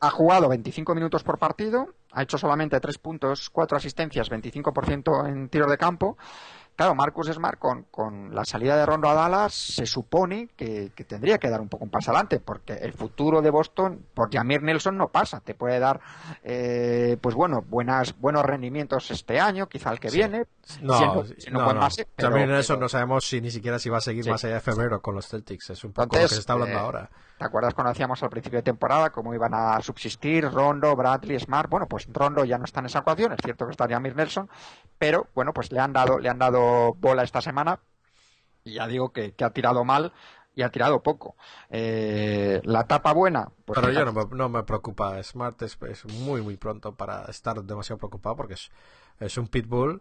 ha 0.00 0.10
jugado 0.10 0.48
25 0.48 0.92
minutos 0.92 1.22
por 1.22 1.38
partido, 1.38 1.94
ha 2.10 2.22
hecho 2.24 2.36
solamente 2.36 2.80
3 2.80 2.98
puntos, 2.98 3.48
4 3.48 3.76
asistencias, 3.76 4.28
25% 4.28 5.28
en 5.28 5.48
tiros 5.48 5.70
de 5.70 5.78
campo, 5.78 6.18
claro, 6.74 6.96
Marcus 6.96 7.28
Smart 7.28 7.60
con, 7.60 7.84
con 7.84 8.34
la 8.34 8.44
salida 8.44 8.76
de 8.76 8.84
Rondo 8.86 9.08
a 9.08 9.14
Dallas 9.14 9.54
se 9.54 9.86
supone 9.86 10.48
que, 10.56 10.90
que, 10.96 11.04
tendría 11.04 11.38
que 11.38 11.48
dar 11.48 11.60
un 11.60 11.68
poco 11.68 11.84
un 11.84 11.90
paso 11.90 12.10
adelante, 12.10 12.40
porque 12.40 12.72
el 12.74 12.92
futuro 12.92 13.40
de 13.40 13.50
Boston 13.50 14.04
por 14.14 14.32
Jamir 14.32 14.62
Nelson 14.62 14.96
no 14.98 15.08
pasa. 15.08 15.40
Te 15.40 15.54
puede 15.54 15.78
dar, 15.78 16.00
eh, 16.42 17.16
pues 17.20 17.34
bueno, 17.36 17.62
buenas, 17.68 18.18
buenos 18.18 18.44
rendimientos 18.44 19.10
este 19.12 19.38
año, 19.38 19.68
quizá 19.68 19.92
el 19.92 20.00
que 20.00 20.10
Sí. 20.10 20.16
viene. 20.18 20.44
No, 20.82 20.98
siendo- 20.98 21.14
no, 21.22 21.24
siendo 21.38 21.60
no, 21.60 21.64
buen 21.64 21.76
no. 21.76 21.82
base, 21.82 22.08
pero- 22.16 22.30
Jamir 22.30 22.48
Nelson 22.48 22.76
pero- 22.76 22.84
no 22.84 22.88
sabemos 22.88 23.24
si 23.28 23.40
ni 23.40 23.50
siquiera 23.52 23.78
si 23.78 23.88
va 23.88 23.98
a 23.98 24.00
seguir 24.00 24.24
Sí. 24.24 24.30
más 24.30 24.44
allá 24.44 24.54
de 24.54 24.60
febrero 24.60 25.00
con 25.00 25.14
los 25.14 25.28
Celtics. 25.28 25.70
Es 25.70 25.84
un 25.84 25.92
poco 25.92 26.06
lo 26.06 26.10
que 26.10 26.16
Entonces, 26.16 26.36
se 26.36 26.40
está 26.40 26.54
hablando 26.54 26.76
eh, 26.76 26.80
ahora. 26.80 27.10
¿Te 27.38 27.44
acuerdas 27.44 27.74
cuando 27.74 27.90
hacíamos 27.90 28.22
al 28.22 28.30
principio 28.30 28.58
de 28.58 28.62
temporada 28.62 29.10
cómo 29.10 29.34
iban 29.34 29.52
a 29.52 29.80
subsistir 29.82 30.50
Rondo, 30.50 30.96
Bradley, 30.96 31.38
Smart? 31.38 31.68
Bueno, 31.68 31.86
pues 31.86 32.08
Rondo 32.10 32.46
ya 32.46 32.56
no 32.56 32.64
está 32.64 32.80
en 32.80 32.86
esa 32.86 33.00
ecuación, 33.00 33.32
es 33.32 33.40
cierto 33.44 33.66
que 33.66 33.72
está 33.72 33.86
Jamir 33.86 34.16
Nelson, 34.16 34.48
pero 34.98 35.28
bueno, 35.34 35.52
pues 35.52 35.70
le 35.70 35.80
han 35.80 35.92
dado, 35.92 36.18
le 36.18 36.30
han 36.30 36.38
dado 36.38 36.94
bola 36.94 37.24
esta 37.24 37.42
semana 37.42 37.80
y 38.64 38.74
ya 38.74 38.86
digo 38.86 39.12
que, 39.12 39.32
que 39.32 39.44
ha 39.44 39.50
tirado 39.50 39.84
mal 39.84 40.14
y 40.56 40.62
ha 40.62 40.70
tirado 40.70 41.00
poco. 41.02 41.36
Eh, 41.70 42.60
la 42.64 42.84
tapa 42.84 43.12
buena, 43.12 43.48
pues 43.64 43.78
Pero 43.78 43.92
yo 43.92 44.04
no 44.04 44.12
me, 44.12 44.24
no 44.34 44.48
me 44.48 44.64
preocupa. 44.64 45.22
Smart 45.22 45.60
es, 45.62 45.78
es 45.88 46.04
muy, 46.06 46.40
muy 46.42 46.56
pronto 46.56 46.96
para 46.96 47.26
estar 47.26 47.62
demasiado 47.62 47.98
preocupado 47.98 48.34
porque 48.36 48.54
es, 48.54 48.70
es 49.20 49.36
un 49.38 49.48
pitbull 49.48 50.00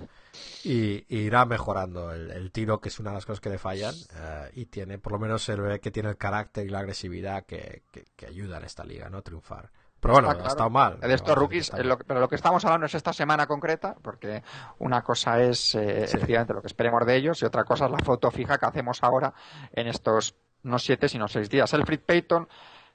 y, 0.63 1.05
y 1.13 1.19
irá 1.19 1.45
mejorando 1.45 2.11
el, 2.13 2.31
el 2.31 2.51
tiro, 2.51 2.79
que 2.79 2.89
es 2.89 2.99
una 2.99 3.11
de 3.11 3.15
las 3.15 3.25
cosas 3.25 3.41
que 3.41 3.49
le 3.49 3.57
fallan. 3.57 3.93
eh, 4.17 4.49
y 4.53 4.65
tiene, 4.67 4.97
por 4.97 5.11
lo 5.11 5.19
menos 5.19 5.43
se 5.43 5.55
ve 5.55 5.79
que 5.79 5.91
tiene 5.91 6.09
el 6.09 6.17
carácter 6.17 6.65
y 6.65 6.69
la 6.69 6.79
agresividad 6.79 7.45
que, 7.45 7.83
que, 7.91 8.05
que 8.15 8.25
ayuda 8.25 8.57
en 8.57 8.63
esta 8.63 8.83
liga, 8.85 9.09
¿no? 9.09 9.17
A 9.17 9.21
triunfar. 9.21 9.69
Pero 9.97 10.13
bueno, 10.15 10.29
ha 10.29 10.47
estado 10.47 10.69
mal. 10.69 10.99
de 10.99 11.13
estos 11.15 11.35
rookies, 11.35 11.73
eh, 11.73 11.83
lo 11.83 11.97
pero 11.97 12.19
lo 12.19 12.27
que 12.29 12.35
estamos 12.35 12.63
hablando 12.63 12.85
es 12.85 12.93
esta 12.93 13.11
semana 13.11 13.47
concreta, 13.47 13.95
porque 14.03 14.43
una 14.77 15.01
cosa 15.01 15.41
es 15.41 15.73
eh, 15.73 16.05
Sí. 16.07 16.17
efectivamente 16.17 16.53
lo 16.53 16.61
que 16.61 16.67
esperemos 16.67 17.03
de 17.07 17.15
ellos 17.15 17.41
y 17.41 17.45
otra 17.45 17.63
cosa 17.63 17.85
es 17.85 17.91
la 17.91 17.97
foto 17.99 18.29
fija 18.29 18.59
que 18.59 18.67
hacemos 18.67 19.01
ahora 19.01 19.33
en 19.71 19.87
estos 19.87 20.35
no 20.65 20.79
siete 20.79 21.07
sino 21.07 21.27
seis 21.27 21.49
días. 21.49 21.71
El 21.73 21.85
Fred 21.85 22.01
Payton, 22.05 22.47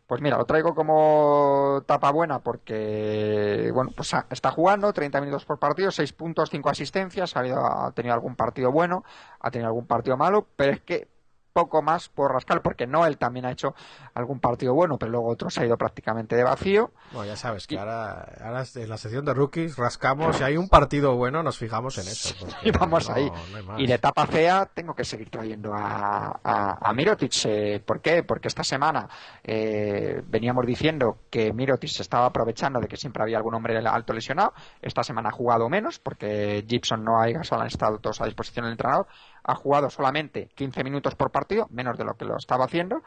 pues 0.06 0.20
mira, 0.20 0.36
lo 0.36 0.44
traigo 0.44 0.74
como 0.74 1.82
tapa 1.86 2.10
buena 2.10 2.40
porque 2.40 3.70
bueno, 3.72 3.92
pues 3.96 4.12
está 4.30 4.50
jugando 4.50 4.92
30 4.92 5.20
minutos 5.20 5.44
por 5.44 5.58
partido, 5.58 5.90
6 5.90 6.12
puntos, 6.12 6.50
5 6.50 6.68
asistencias, 6.68 7.36
ha, 7.36 7.86
ha 7.86 7.92
tenido 7.92 8.14
algún 8.14 8.36
partido 8.36 8.72
bueno, 8.72 9.04
ha 9.38 9.50
tenido 9.50 9.68
algún 9.68 9.86
partido 9.86 10.16
malo, 10.16 10.46
pero 10.56 10.72
es 10.72 10.80
que 10.80 11.08
poco 11.52 11.82
más 11.82 12.08
por 12.08 12.32
rascar, 12.32 12.62
porque 12.62 12.86
Noel 12.86 13.18
también 13.18 13.44
ha 13.46 13.50
hecho 13.52 13.74
algún 14.14 14.40
partido 14.40 14.74
bueno, 14.74 14.98
pero 14.98 15.12
luego 15.12 15.28
otro 15.28 15.50
se 15.50 15.62
ha 15.62 15.66
ido 15.66 15.76
prácticamente 15.76 16.36
de 16.36 16.44
vacío. 16.44 16.92
Bueno, 17.12 17.26
ya 17.26 17.36
sabes 17.36 17.66
que 17.66 17.74
Y- 17.74 17.78
ahora, 17.78 18.26
ahora 18.42 18.64
en 18.74 18.88
la 18.88 18.96
sección 18.96 19.24
de 19.24 19.34
rookies 19.34 19.76
rascamos. 19.76 20.36
Si 20.36 20.42
hay 20.44 20.56
un 20.56 20.68
partido 20.68 21.16
bueno, 21.16 21.42
nos 21.42 21.58
fijamos 21.58 21.98
en 21.98 22.06
eso. 22.08 22.34
Y 22.62 22.70
vamos 22.78 23.08
no- 23.08 23.14
ahí. 23.14 23.30
no. 23.66 23.78
Y 23.78 23.86
de 23.86 23.98
tapa 23.98 24.26
fea 24.26 24.66
tengo 24.72 24.94
que 24.94 25.04
seguir 25.04 25.30
trayendo 25.30 25.74
a, 25.74 26.40
a, 26.42 26.78
a 26.88 26.92
Mirotic. 26.92 27.32
eh, 27.44 27.82
¿Por 27.84 28.00
qué? 28.00 28.22
Porque 28.22 28.48
esta 28.48 28.64
semana 28.64 29.08
eh, 29.44 30.22
veníamos 30.26 30.64
diciendo 30.66 31.18
que 31.30 31.52
Mirotic 31.52 31.90
se 31.90 32.02
estaba 32.02 32.26
aprovechando 32.26 32.80
de 32.80 32.88
que 32.88 32.96
siempre 32.96 33.22
había 33.22 33.36
algún 33.36 33.54
hombre 33.54 33.76
alto 33.78 34.12
lesionado. 34.12 34.52
Esta 34.80 35.02
semana 35.02 35.30
ha 35.30 35.32
jugado 35.32 35.68
menos 35.68 35.98
porque 35.98 36.64
Gibson 36.68 37.04
no 37.04 37.18
Gasol 37.20 37.60
han 37.60 37.66
estado 37.66 37.98
todos 37.98 38.20
a 38.20 38.26
disposición 38.26 38.64
del 38.64 38.72
entrenador. 38.72 39.06
Ha 39.44 39.54
jugado 39.54 39.90
solamente 39.90 40.48
15 40.54 40.84
minutos 40.84 41.14
por 41.14 41.30
partido, 41.30 41.66
menos 41.70 41.96
de 41.98 42.04
lo 42.04 42.14
que 42.16 42.24
lo 42.24 42.36
estaba 42.36 42.64
haciendo. 42.64 43.02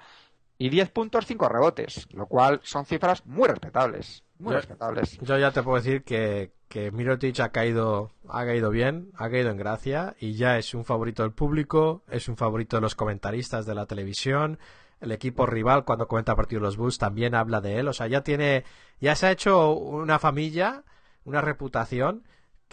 Y 0.57 0.69
10 0.69 0.91
puntos, 0.91 1.25
5 1.25 1.49
rebotes, 1.49 2.07
lo 2.13 2.27
cual 2.27 2.59
son 2.63 2.85
cifras 2.85 3.25
muy 3.25 3.47
respetables. 3.47 4.23
Muy 4.39 4.51
Yo- 4.51 4.57
respetables. 4.57 5.17
Yo 5.19 5.37
ya 5.37 5.51
te 5.51 5.63
puedo 5.63 5.77
decir 5.77 6.03
que, 6.03 6.51
que 6.67 6.91
Mirotic 6.91 7.39
ha 7.39 7.49
caído, 7.49 8.11
ha 8.29 8.45
caído 8.45 8.69
bien, 8.69 9.11
ha 9.15 9.29
caído 9.29 9.49
en 9.49 9.57
gracia 9.57 10.15
y 10.19 10.35
ya 10.35 10.57
es 10.57 10.73
un 10.73 10.85
favorito 10.85 11.23
del 11.23 11.31
público, 11.31 12.03
es 12.09 12.27
un 12.29 12.37
favorito 12.37 12.77
de 12.77 12.81
los 12.81 12.95
comentaristas 12.95 13.65
de 13.65 13.75
la 13.75 13.85
televisión. 13.87 14.59
El 15.01 15.11
equipo 15.11 15.45
rival 15.45 15.85
cuando 15.85 16.07
comenta 16.07 16.35
partido 16.35 16.61
de 16.61 16.67
los 16.67 16.77
Bulls 16.77 16.97
también 16.97 17.35
habla 17.35 17.59
de 17.59 17.79
él, 17.79 17.87
o 17.87 17.93
sea, 17.93 18.07
ya 18.07 18.21
tiene, 18.21 18.63
ya 19.01 19.15
se 19.15 19.27
ha 19.27 19.31
hecho 19.31 19.71
una 19.73 20.17
familia, 20.19 20.83
una 21.25 21.41
reputación 21.41 22.23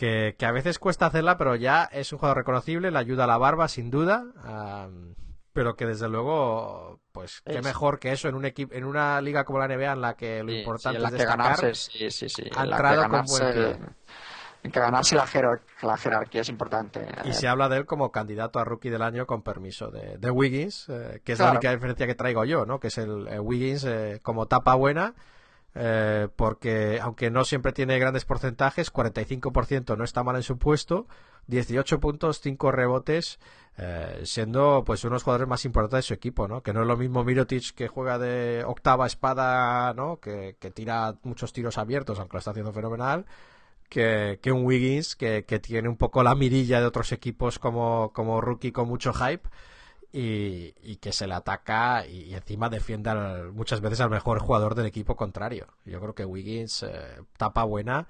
que, 0.00 0.34
que 0.38 0.46
a 0.46 0.50
veces 0.50 0.78
cuesta 0.78 1.04
hacerla, 1.06 1.36
pero 1.36 1.56
ya 1.56 1.84
es 1.92 2.10
un 2.12 2.18
jugador 2.18 2.38
reconocible, 2.38 2.90
le 2.90 2.98
ayuda 2.98 3.24
a 3.24 3.26
la 3.26 3.36
barba 3.36 3.68
sin 3.68 3.90
duda, 3.90 4.24
pero 5.52 5.76
que 5.76 5.84
desde 5.84 6.08
luego, 6.08 7.00
pues 7.12 7.42
qué 7.44 7.58
Es- 7.58 7.64
mejor 7.64 7.98
que 7.98 8.10
eso 8.12 8.26
en 8.28 8.34
un 8.34 8.46
equipo, 8.46 8.74
en 8.74 8.84
una 8.84 9.20
liga 9.20 9.44
como 9.44 9.58
la 9.58 9.66
NBA 9.66 9.92
en 9.92 10.00
la 10.00 10.14
que 10.14 10.42
lo 10.42 10.52
Sí, 10.52 10.58
importante 10.60 10.98
sí, 11.00 11.04
es 11.04 11.10
que 11.12 11.16
destacar. 11.18 11.44
ganarse, 11.60 11.74
sí, 11.74 12.04
en 12.44 12.94
que 12.94 13.08
con 13.08 13.10
ganarse, 13.10 13.42
buen 13.42 13.52
pie. 13.52 13.78
en 14.62 14.70
que 14.72 14.80
ganarse 14.80 15.16
la, 15.16 15.26
jerar- 15.26 15.60
la 15.82 15.96
jerarquía 15.98 16.40
es 16.40 16.48
importante. 16.48 17.06
Y 17.24 17.32
se 17.34 17.46
habla 17.48 17.68
de 17.68 17.76
él 17.78 17.84
como 17.86 18.10
candidato 18.10 18.58
a 18.58 18.64
rookie 18.64 18.88
del 18.90 19.02
año 19.02 19.26
con 19.26 19.42
permiso 19.42 19.90
de, 19.90 20.16
de 20.18 20.30
Wiggins, 20.30 20.86
eh, 20.88 21.20
que 21.24 21.32
es 21.32 21.38
la 21.40 21.50
única 21.50 21.70
diferencia 21.72 22.06
que 22.06 22.14
traigo 22.14 22.44
yo, 22.44 22.64
¿no? 22.64 22.80
Que 22.80 22.88
es 22.88 22.96
el 22.98 23.28
eh, 23.28 23.38
Wiggins 23.38 23.84
eh, 23.84 24.20
como 24.22 24.46
tapa 24.46 24.74
buena, 24.76 25.14
eh, 25.74 26.28
porque 26.34 26.98
aunque 27.00 27.30
no 27.30 27.44
siempre 27.44 27.72
tiene 27.72 27.98
grandes 27.98 28.24
porcentajes, 28.24 28.92
45% 28.92 29.96
no 29.96 30.04
está 30.04 30.22
mal 30.22 30.36
en 30.36 30.42
su 30.42 30.58
puesto, 30.58 31.06
18 31.46 32.00
puntos, 32.00 32.40
5 32.40 32.72
rebotes, 32.72 33.38
eh, 33.78 34.20
siendo 34.24 34.82
pues 34.84 35.04
uno 35.04 35.12
de 35.12 35.14
los 35.16 35.22
jugadores 35.22 35.48
más 35.48 35.64
importantes 35.64 36.04
de 36.04 36.08
su 36.08 36.14
equipo, 36.14 36.48
¿no? 36.48 36.62
Que 36.62 36.72
no 36.72 36.82
es 36.82 36.86
lo 36.86 36.96
mismo 36.96 37.24
Mirotic 37.24 37.74
que 37.74 37.88
juega 37.88 38.18
de 38.18 38.64
octava 38.66 39.06
espada, 39.06 39.94
¿no? 39.94 40.18
Que, 40.18 40.56
que 40.58 40.70
tira 40.70 41.16
muchos 41.22 41.52
tiros 41.52 41.78
abiertos, 41.78 42.18
aunque 42.18 42.34
lo 42.34 42.38
está 42.38 42.50
haciendo 42.50 42.72
fenomenal 42.72 43.26
que, 43.90 44.38
que 44.40 44.52
un 44.52 44.64
Wiggins 44.64 45.16
que, 45.16 45.44
que 45.44 45.58
tiene 45.58 45.88
un 45.88 45.96
poco 45.96 46.22
la 46.22 46.34
mirilla 46.34 46.80
de 46.80 46.86
otros 46.86 47.12
equipos 47.12 47.58
como, 47.58 48.12
como 48.14 48.40
rookie 48.40 48.72
con 48.72 48.88
mucho 48.88 49.12
hype 49.12 49.46
y, 50.12 50.74
y 50.82 50.96
que 50.96 51.12
se 51.12 51.26
le 51.26 51.34
ataca 51.34 52.06
y, 52.06 52.24
y 52.24 52.34
encima 52.34 52.68
defiende 52.68 53.10
al- 53.10 53.52
muchas 53.52 53.80
veces 53.80 54.00
al 54.00 54.10
mejor 54.10 54.40
jugador 54.40 54.74
del 54.74 54.86
equipo 54.86 55.16
contrario. 55.16 55.66
Yo 55.84 56.00
creo 56.00 56.14
que 56.14 56.24
Wiggins 56.24 56.82
eh, 56.82 57.22
tapa 57.36 57.64
buena 57.64 58.08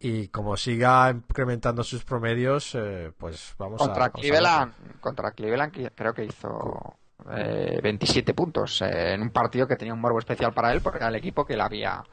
y 0.00 0.28
como 0.28 0.56
siga 0.56 1.10
incrementando 1.10 1.84
sus 1.84 2.04
promedios, 2.04 2.74
eh, 2.74 3.12
pues 3.18 3.54
vamos 3.58 3.82
a... 3.82 3.84
contra 3.84 4.04
a 4.06 4.10
Cleveland, 4.10 4.74
contra 5.00 5.32
Cleveland 5.32 5.72
que- 5.72 5.90
creo 5.92 6.12
que 6.14 6.24
hizo 6.24 6.96
eh, 7.30 7.80
27 7.82 8.34
puntos 8.34 8.82
eh, 8.82 9.14
en 9.14 9.22
un 9.22 9.30
partido 9.30 9.66
que 9.66 9.76
tenía 9.76 9.94
un 9.94 10.00
morbo 10.00 10.18
especial 10.18 10.52
para 10.52 10.72
él 10.72 10.80
porque 10.82 10.98
era 10.98 11.08
el 11.08 11.16
equipo 11.16 11.44
que 11.46 11.56
le 11.56 11.62
había 11.62 12.04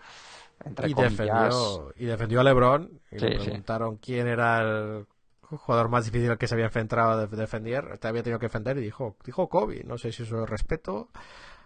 entre 0.65 0.89
y 0.89 0.89
comillas, 0.89 1.17
defendió, 1.17 1.93
y 1.95 2.05
defendió 2.05 2.39
a 2.39 2.43
LeBron. 2.43 3.01
Y 3.11 3.19
le 3.19 3.31
sí. 3.31 3.31
preguntaron 3.31 3.97
quién 3.97 4.27
era 4.27 4.61
el 4.61 5.07
jugador 5.49 5.89
más 5.89 6.05
difícil 6.05 6.37
que 6.37 6.47
se 6.47 6.55
había 6.55 6.65
enfrentado 6.65 7.11
a 7.11 7.17
def- 7.25 7.31
defender. 7.31 7.97
Te 7.99 8.07
había 8.07 8.23
tenido 8.23 8.39
que 8.39 8.47
defender 8.47 8.77
y 8.77 8.81
dijo, 8.81 9.15
dijo 9.23 9.47
Kobe. 9.49 9.83
No 9.85 9.97
sé 9.97 10.11
si 10.11 10.23
eso 10.23 10.43
es 10.43 10.49
respeto, 10.49 11.09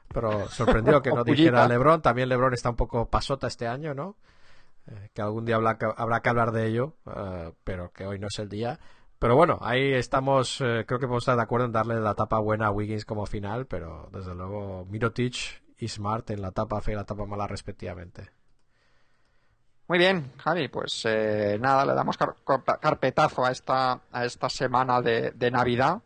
pero 0.07 0.47
sorprendió 0.49 1.01
que 1.01 1.09
no 1.11 1.23
dijera. 1.23 1.67
LeBron. 1.67 2.01
También 2.01 2.29
LeBron 2.29 2.53
está 2.53 2.69
un 2.69 2.75
poco 2.75 3.09
pasota 3.09 3.47
este 3.47 3.67
año, 3.67 3.93
¿no? 3.93 4.15
Eh, 4.87 5.09
que 5.13 5.21
algún 5.21 5.45
día 5.45 5.55
habla- 5.55 5.77
habrá 5.97 6.21
que 6.21 6.29
hablar 6.29 6.51
de 6.51 6.67
ello, 6.67 6.95
eh, 7.15 7.53
pero 7.63 7.91
que 7.91 8.05
hoy 8.05 8.19
no 8.19 8.27
es 8.27 8.39
el 8.39 8.49
día. 8.49 8.79
Pero 9.19 9.35
bueno, 9.35 9.59
ahí 9.61 9.93
estamos, 9.93 10.59
eh, 10.61 10.83
creo 10.87 10.99
que 10.99 11.05
podemos 11.05 11.21
estar 11.23 11.35
de 11.35 11.43
acuerdo 11.43 11.67
en 11.67 11.71
darle 11.71 11.99
la 11.99 12.15
tapa 12.15 12.39
buena 12.39 12.67
a 12.67 12.71
Wiggins 12.71 13.05
como 13.05 13.27
final, 13.27 13.67
pero 13.67 14.09
desde 14.11 14.33
luego 14.33 14.85
Mirotic 14.85 15.61
y 15.77 15.87
Smart 15.87 16.27
en 16.31 16.41
la 16.41 16.51
tapa 16.51 16.81
fea 16.81 16.93
y 16.93 16.97
la 16.97 17.05
tapa 17.05 17.25
mala 17.27 17.45
respectivamente. 17.45 18.31
Muy 19.91 19.97
bien, 19.97 20.31
Javi, 20.37 20.69
pues 20.69 21.03
eh, 21.05 21.57
nada, 21.59 21.85
le 21.85 21.93
damos 21.93 22.15
car- 22.17 22.33
car- 22.45 22.79
carpetazo 22.79 23.43
a 23.43 23.51
esta, 23.51 23.99
a 24.13 24.23
esta 24.23 24.47
semana 24.47 25.01
de, 25.01 25.31
de 25.31 25.51
Navidad 25.51 25.99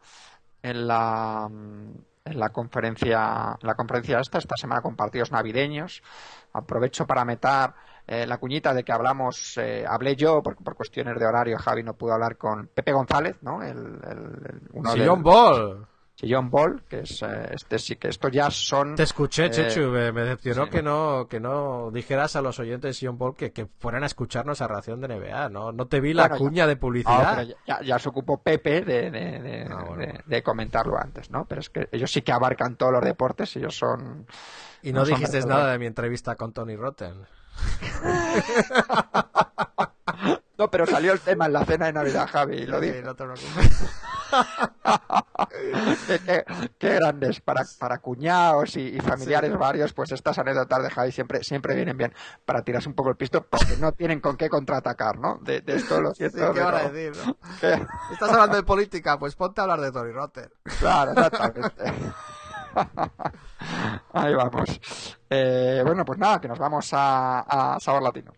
en 0.64 0.88
la, 0.88 1.48
mm, 1.48 1.92
en 2.26 2.40
la 2.40 2.50
conferencia, 2.50 3.56
la 3.62 3.76
conferencia 3.76 4.20
esta, 4.22 4.40
esta 4.40 4.56
semana 4.58 4.82
con 4.82 4.96
partidos 4.96 5.32
navideños. 5.32 6.02
Aprovecho 6.54 7.06
para 7.06 7.26
meter 7.26 7.74
eh, 8.08 8.26
la 8.26 8.40
cuñita 8.40 8.74
de 8.74 8.84
que 8.84 8.92
hablamos, 8.92 9.56
eh, 9.60 9.86
hablé 9.88 10.16
yo, 10.16 10.42
porque 10.42 10.64
por 10.64 10.74
cuestiones 10.76 11.20
de 11.20 11.26
horario 11.28 11.60
Javi 11.60 11.84
no 11.84 11.94
pudo 11.94 12.14
hablar 12.14 12.38
con 12.38 12.66
Pepe 12.66 12.92
González, 12.92 13.38
¿no? 13.44 13.62
El, 13.62 13.78
el- 13.78 14.48
el- 14.50 14.62
uno 14.74 14.94
Sí, 14.94 15.00
del- 15.02 15.10
John 15.10 15.22
Ball. 15.22 15.86
Sillón 16.18 16.50
Ball, 16.50 16.82
que 16.88 17.02
es 17.02 17.22
eh, 17.24 17.50
este 17.52 17.78
sí 17.78 17.98
que 17.98 18.08
estos 18.08 18.32
ya 18.32 18.50
son 18.50 18.96
Te 18.96 19.04
escuché, 19.04 19.48
Eh, 19.48 19.52
Chechu, 19.52 19.90
me, 19.90 20.14
me 20.14 20.22
decepcionó 20.22 20.64
sí. 20.66 20.70
que 20.72 20.82
no 20.82 21.28
que 21.30 21.40
no 21.42 21.92
dijeras 21.92 22.38
a 22.38 22.42
los 22.42 22.58
oyentes 22.60 22.90
de 22.90 22.94
Sion 22.94 23.18
Ball 23.18 23.36
que, 23.36 23.52
que 23.52 23.66
fueran 23.80 24.04
a 24.04 24.06
escucharnos 24.06 24.62
a 24.62 24.68
Ración 24.68 25.02
de 25.02 25.10
NBA, 25.10 25.50
¿no? 25.50 25.74
No 25.74 25.88
te 25.88 26.00
vi 26.00 26.14
la 26.14 26.24
Bueno, 26.30 26.36
ya- 26.36 26.40
cuña 26.40 26.68
de 26.68 26.74
Ah, 26.74 26.80
publicidad. 26.80 27.44
ya, 27.44 27.56
ya- 27.68 27.82
ya 27.82 28.00
se 28.00 28.08
ocupó 28.10 28.42
Pepe 28.42 28.82
de, 28.82 29.12
de- 29.12 29.40
de- 29.42 29.68
Ah, 29.70 29.84
bueno. 29.88 29.98
de- 30.06 30.22
de 30.26 30.42
comentarlo 30.42 30.98
antes, 30.98 31.30
¿no? 31.32 31.44
Pero 31.46 31.60
es 31.60 31.70
que 31.70 31.90
ellos 31.92 32.10
sí 32.10 32.22
que 32.22 32.32
abarcan 32.32 32.78
todos 32.78 32.94
los 32.94 33.04
deportes, 33.04 33.54
ellos 33.58 33.78
son... 33.78 34.26
y 34.84 34.94
no 34.94 35.00
no 35.02 35.06
dijiste 35.06 35.42
nada 35.46 35.74
de 35.74 35.80
mi 35.80 35.86
entrevista 35.86 36.36
con 36.36 36.54
Tony 36.54 36.78
Rotten. 36.78 37.26
No, 40.58 40.70
pero 40.72 40.86
salió 40.86 41.12
el 41.14 41.20
tema 41.20 41.46
en 41.48 41.54
la 41.54 41.66
cena 41.66 41.88
de 41.88 41.94
Navidad, 41.94 42.28
Javi, 42.32 42.66
lo 42.66 42.80
Sí, 42.80 42.86
dije. 42.88 43.02
no 43.02 43.14
te 43.16 43.24
preocupes. 43.26 43.92
qué, 46.80 46.96
grandes 46.96 47.42
para, 47.42 47.64
para 47.80 47.98
cuñados 48.00 48.76
y, 48.78 48.82
y 48.96 49.00
familiares 49.00 49.58
varios, 49.58 49.94
pues 49.94 50.12
estas 50.12 50.38
anécdotas 50.40 50.84
de 50.84 50.90
Javi 50.90 51.12
siempre, 51.12 51.44
siempre 51.44 51.76
vienen 51.76 51.98
bien 51.98 52.14
para 52.46 52.62
tirarse 52.64 52.88
un 52.90 52.96
poco 52.96 53.10
el 53.10 53.16
pisto 53.16 53.46
porque 53.46 53.78
no 53.80 53.92
tienen 53.92 54.20
con 54.22 54.38
qué 54.38 54.50
contraatacar, 54.50 55.18
¿no? 55.20 55.40
De, 55.42 55.62
de 55.62 55.76
esto 55.76 56.02
lo 56.02 56.12
Sí, 56.12 56.30
siento. 56.30 56.54
¿Qué 56.54 56.60
van 56.62 56.76
a 56.76 56.78
pero- 56.80 56.92
decir, 56.94 57.26
no? 57.26 57.38
Estás 58.14 58.32
hablando 58.32 58.56
de 58.56 58.64
política, 58.64 59.18
pues 59.20 59.36
ponte 59.36 59.62
a 59.62 59.64
hablar 59.66 59.82
de 59.82 59.92
Tony 59.92 60.12
Rotter. 60.12 60.52
Claro, 60.80 61.12
exactamente. 61.12 61.94
Ahí 64.14 64.34
vamos. 64.34 64.80
Eh, 65.30 65.82
bueno, 65.86 66.04
pues 66.06 66.20
nada, 66.20 66.40
que 66.42 66.48
nos 66.48 66.60
vamos 66.60 66.90
a, 66.94 67.74
a 67.76 67.80
Sabor 67.80 68.04
Latino. 68.04 68.32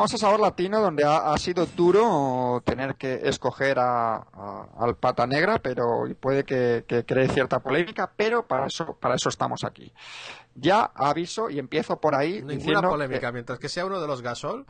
Vamos 0.00 0.14
a 0.14 0.18
Sabor 0.18 0.40
Latino, 0.40 0.80
donde 0.80 1.04
ha, 1.04 1.32
ha 1.32 1.38
sido 1.38 1.66
duro 1.66 2.62
tener 2.64 2.96
que 2.96 3.20
escoger 3.24 3.78
a, 3.78 4.16
a- 4.16 4.66
al 4.78 4.96
pata 4.96 5.26
negra, 5.26 5.58
pero 5.58 6.04
puede 6.18 6.44
que, 6.44 6.84
que 6.88 7.04
cree 7.04 7.28
cierta 7.28 7.60
polémica, 7.60 8.10
pero 8.16 8.46
para 8.46 8.66
eso, 8.66 8.94
para 8.98 9.14
eso 9.14 9.28
estamos 9.28 9.64
aquí. 9.64 9.92
Ya 10.54 10.90
aviso 10.94 11.48
y 11.50 11.58
empiezo 11.58 12.00
por 12.00 12.14
ahí 12.14 12.34
Ninguna 12.42 12.54
diciendo 12.54 12.88
polémica. 12.90 13.20
que- 13.28 13.32
Mientras 13.32 13.58
que 13.58 13.68
sea 13.68 13.86
uno 13.86 14.00
de 14.00 14.06
los 14.06 14.20
gasol, 14.22 14.66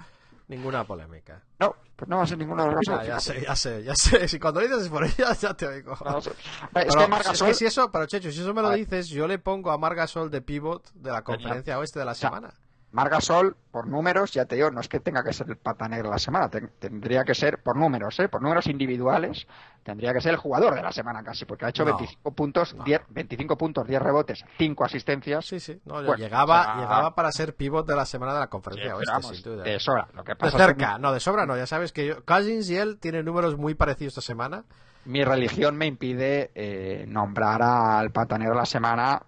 ninguna 0.48 0.84
polémica. 0.84 1.42
no, 1.58 1.74
pues 1.96 2.08
no 2.08 2.16
va 2.16 2.22
a 2.22 2.26
ser 2.26 2.38
ninguno 2.38 2.64
de 2.64 2.70
los 2.72 2.80
dos. 2.86 3.06
ya 3.06 3.20
sé, 3.20 3.40
ya 3.42 3.54
sé, 3.56 3.82
ya 3.84 3.94
sé. 3.94 4.26
Si 4.26 4.38
cuando 4.40 4.60
dices 4.60 4.88
por 4.88 5.04
ella, 5.04 5.32
ya 5.40 5.54
te 5.54 5.66
oigo. 5.66 5.96
No, 6.04 6.18
es 6.18 6.30
Pero 6.72 6.90
que 6.90 7.06
Marc 7.08 7.24
es 7.26 7.30
Gasol- 7.42 7.46
que 7.46 7.54
si 7.54 7.66
eso, 7.66 7.90
pero 7.92 8.06
Checho, 8.06 8.30
si 8.32 8.40
eso 8.40 8.52
me 8.54 8.62
lo 8.62 8.70
dices, 8.70 9.08
yo 9.08 9.26
le 9.28 9.38
pongo 9.38 9.70
a 9.70 9.78
Margasol 9.78 10.30
de 10.30 10.40
pivot 10.42 10.90
de 10.94 11.10
la 11.12 11.22
conferencia 11.22 11.78
oeste 11.78 11.98
de 11.98 12.04
la 12.04 12.14
semana. 12.14 12.54
Margasol, 12.92 13.56
por 13.70 13.86
números, 13.86 14.32
ya 14.32 14.46
te 14.46 14.56
digo, 14.56 14.70
no 14.72 14.80
es 14.80 14.88
que 14.88 14.98
tenga 14.98 15.22
que 15.22 15.32
ser 15.32 15.48
el 15.48 15.56
pata 15.56 15.86
negra 15.88 16.08
de 16.08 16.10
la 16.14 16.18
semana, 16.18 16.48
ten- 16.50 16.70
tendría 16.80 17.22
que 17.24 17.34
ser 17.36 17.62
por 17.62 17.76
números, 17.76 18.18
¿eh? 18.18 18.28
por 18.28 18.42
números 18.42 18.66
individuales, 18.66 19.46
tendría 19.84 20.12
que 20.12 20.20
ser 20.20 20.32
el 20.32 20.38
jugador 20.38 20.74
de 20.74 20.82
la 20.82 20.90
semana 20.90 21.22
casi, 21.22 21.44
porque 21.44 21.66
ha 21.66 21.68
hecho 21.68 21.84
No, 21.84 21.96
25 21.96 22.32
puntos, 22.34 22.74
no. 22.74 22.82
10, 22.82 23.02
25 23.10 23.56
puntos, 23.56 23.86
10 23.86 24.02
rebotes, 24.02 24.44
5 24.58 24.84
asistencias. 24.84 25.46
Sí, 25.46 25.60
sí. 25.60 25.80
No, 25.84 25.94
Bueno, 26.02 26.16
llegaba, 26.16 26.60
o 26.60 26.64
sea, 26.64 26.74
llegaba 26.76 27.14
para 27.14 27.30
ser 27.30 27.54
pivot 27.54 27.86
de 27.86 27.94
la 27.94 28.06
semana 28.06 28.34
de 28.34 28.40
la 28.40 28.48
conferencia 28.48 28.96
oeste, 28.96 29.12
vamos, 29.12 29.36
sin 29.36 29.42
duda. 29.44 29.62
de 29.62 29.78
sobra. 29.78 30.08
Lo 30.12 30.24
que 30.24 30.32
De 30.32 30.36
pasa 30.36 30.56
es 30.56 30.62
que 30.62 30.68
cerca, 30.80 30.98
no, 30.98 31.12
de 31.12 31.20
sobra 31.20 31.46
no. 31.46 31.56
Ya 31.56 31.66
sabes 31.66 31.92
que 31.92 32.06
yo, 32.06 32.24
Cousins 32.24 32.68
y 32.70 32.76
él 32.76 32.98
tienen 32.98 33.24
números 33.24 33.56
muy 33.56 33.74
parecidos 33.74 34.12
esta 34.14 34.20
semana. 34.22 34.64
mi, 35.04 35.12
mi 35.20 35.24
religión 35.24 35.76
me 35.76 35.86
impide 35.86 36.50
eh, 36.56 37.04
nombrar 37.06 37.62
al 37.62 38.10
pata 38.10 38.36
negro 38.36 38.54
de 38.54 38.60
la 38.60 38.66
semana 38.66 39.22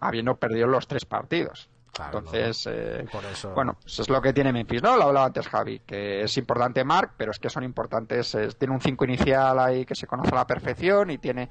habiendo 0.00 0.34
perdido 0.36 0.66
los 0.66 0.88
tres 0.88 1.04
partidos. 1.04 1.68
Claro, 1.96 2.18
Entonces, 2.18 2.66
eh, 2.70 3.00
Y 3.04 3.06
por 3.08 3.24
eso. 3.24 3.52
Bueno, 3.54 3.76
eso 3.86 4.02
es 4.02 4.08
lo 4.10 4.20
que 4.20 4.32
tiene 4.34 4.52
Memphis, 4.52 4.82
¿no? 4.82 4.96
Lo 4.96 5.04
hablaba 5.04 5.26
antes 5.26 5.48
Javi, 5.48 5.78
que 5.80 6.22
es 6.22 6.36
importante 6.36 6.84
Mark, 6.84 7.12
pero 7.16 7.30
es 7.30 7.38
que 7.38 7.48
son 7.48 7.64
importantes. 7.64 8.34
eh, 8.34 8.48
tiene 8.58 8.74
un 8.74 8.80
5 8.82 9.04
inicial 9.06 9.58
ahí 9.58 9.86
que 9.86 9.94
se 9.94 10.06
conoce 10.06 10.30
a 10.32 10.34
la 10.36 10.46
perfección 10.46 11.10
y 11.10 11.16
tiene 11.18 11.48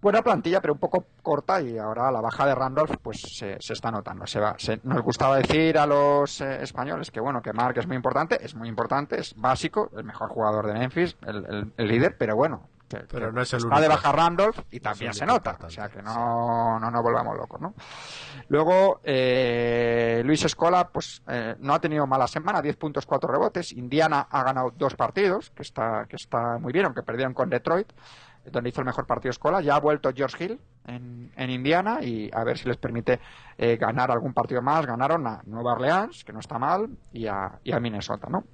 buena 0.00 0.22
plantilla, 0.22 0.60
pero 0.60 0.72
un 0.74 0.78
poco 0.78 1.06
corta. 1.22 1.60
Y 1.60 1.76
ahora 1.78 2.10
la 2.12 2.20
baja 2.20 2.46
de 2.46 2.54
Randolph, 2.54 2.94
pues 3.02 3.20
se, 3.20 3.56
se 3.60 3.72
está 3.72 3.90
notando. 3.90 4.26
Se 4.26 4.38
va, 4.40 4.54
se- 4.58 4.80
nos 4.84 5.02
gustaba 5.02 5.36
decir 5.38 5.76
a 5.78 5.86
los 5.86 6.40
eh, 6.40 6.62
españoles 6.62 7.10
que, 7.10 7.20
bueno, 7.20 7.42
que 7.42 7.52
Mark 7.52 7.76
es 7.78 7.86
muy 7.86 7.96
importante, 7.96 8.38
es 8.44 8.54
muy 8.54 8.68
importante, 8.68 9.20
es 9.20 9.34
básico, 9.36 9.90
el 9.96 10.04
mejor 10.04 10.28
jugador 10.30 10.66
de 10.66 10.74
Memphis, 10.74 11.16
el, 11.26 11.44
el- 11.46 11.72
el 11.76 11.88
líder, 11.88 12.16
pero 12.16 12.36
bueno. 12.36 12.68
Pero 13.10 13.32
no 13.32 13.42
es 13.42 13.52
el 13.52 13.58
está 13.58 13.80
de 13.80 13.86
único. 13.86 13.90
baja 13.94 14.12
Randolph 14.12 14.58
y 14.70 14.80
también 14.80 15.14
se 15.14 15.26
nota. 15.26 15.58
O 15.62 15.70
sea 15.70 15.88
que 15.88 16.02
no, 16.02 16.78
no 16.78 16.90
nos 16.90 17.02
volvamos 17.02 17.36
locos, 17.36 17.60
¿no? 17.60 17.74
Luego, 18.48 19.00
eh, 19.04 20.22
Luis 20.24 20.44
Escola, 20.44 20.88
pues 20.88 21.22
eh, 21.28 21.54
no 21.58 21.74
ha 21.74 21.80
tenido 21.80 22.06
mala 22.06 22.26
semana, 22.26 22.60
10 22.60 22.76
puntos, 22.76 23.06
4 23.06 23.30
rebotes. 23.30 23.72
Indiana 23.72 24.26
ha 24.30 24.42
ganado 24.44 24.72
dos 24.76 24.94
partidos, 24.94 25.50
que 25.50 25.62
está, 25.62 26.06
que 26.08 26.16
está 26.16 26.58
muy 26.58 26.72
bien, 26.72 26.86
aunque 26.86 27.02
perdieron 27.02 27.34
con 27.34 27.48
Detroit, 27.48 27.92
donde 28.44 28.70
hizo 28.70 28.80
el 28.80 28.86
mejor 28.86 29.06
partido 29.06 29.30
Escola. 29.30 29.60
Ya 29.60 29.76
ha 29.76 29.80
vuelto 29.80 30.10
George 30.14 30.44
Hill 30.44 30.60
en, 30.86 31.32
en 31.36 31.50
Indiana 31.50 31.98
y 32.02 32.30
a 32.32 32.42
ver 32.44 32.58
si 32.58 32.66
les 32.68 32.76
permite 32.76 33.20
eh, 33.56 33.76
ganar 33.76 34.10
algún 34.10 34.34
partido 34.34 34.62
más. 34.62 34.84
Ganaron 34.86 35.26
a 35.26 35.40
Nueva 35.46 35.72
Orleans, 35.72 36.24
que 36.24 36.32
no 36.32 36.40
está 36.40 36.58
mal, 36.58 36.88
y 37.12 37.26
a, 37.26 37.58
y 37.62 37.72
a 37.72 37.80
Minnesota, 37.80 38.28
¿no? 38.28 38.44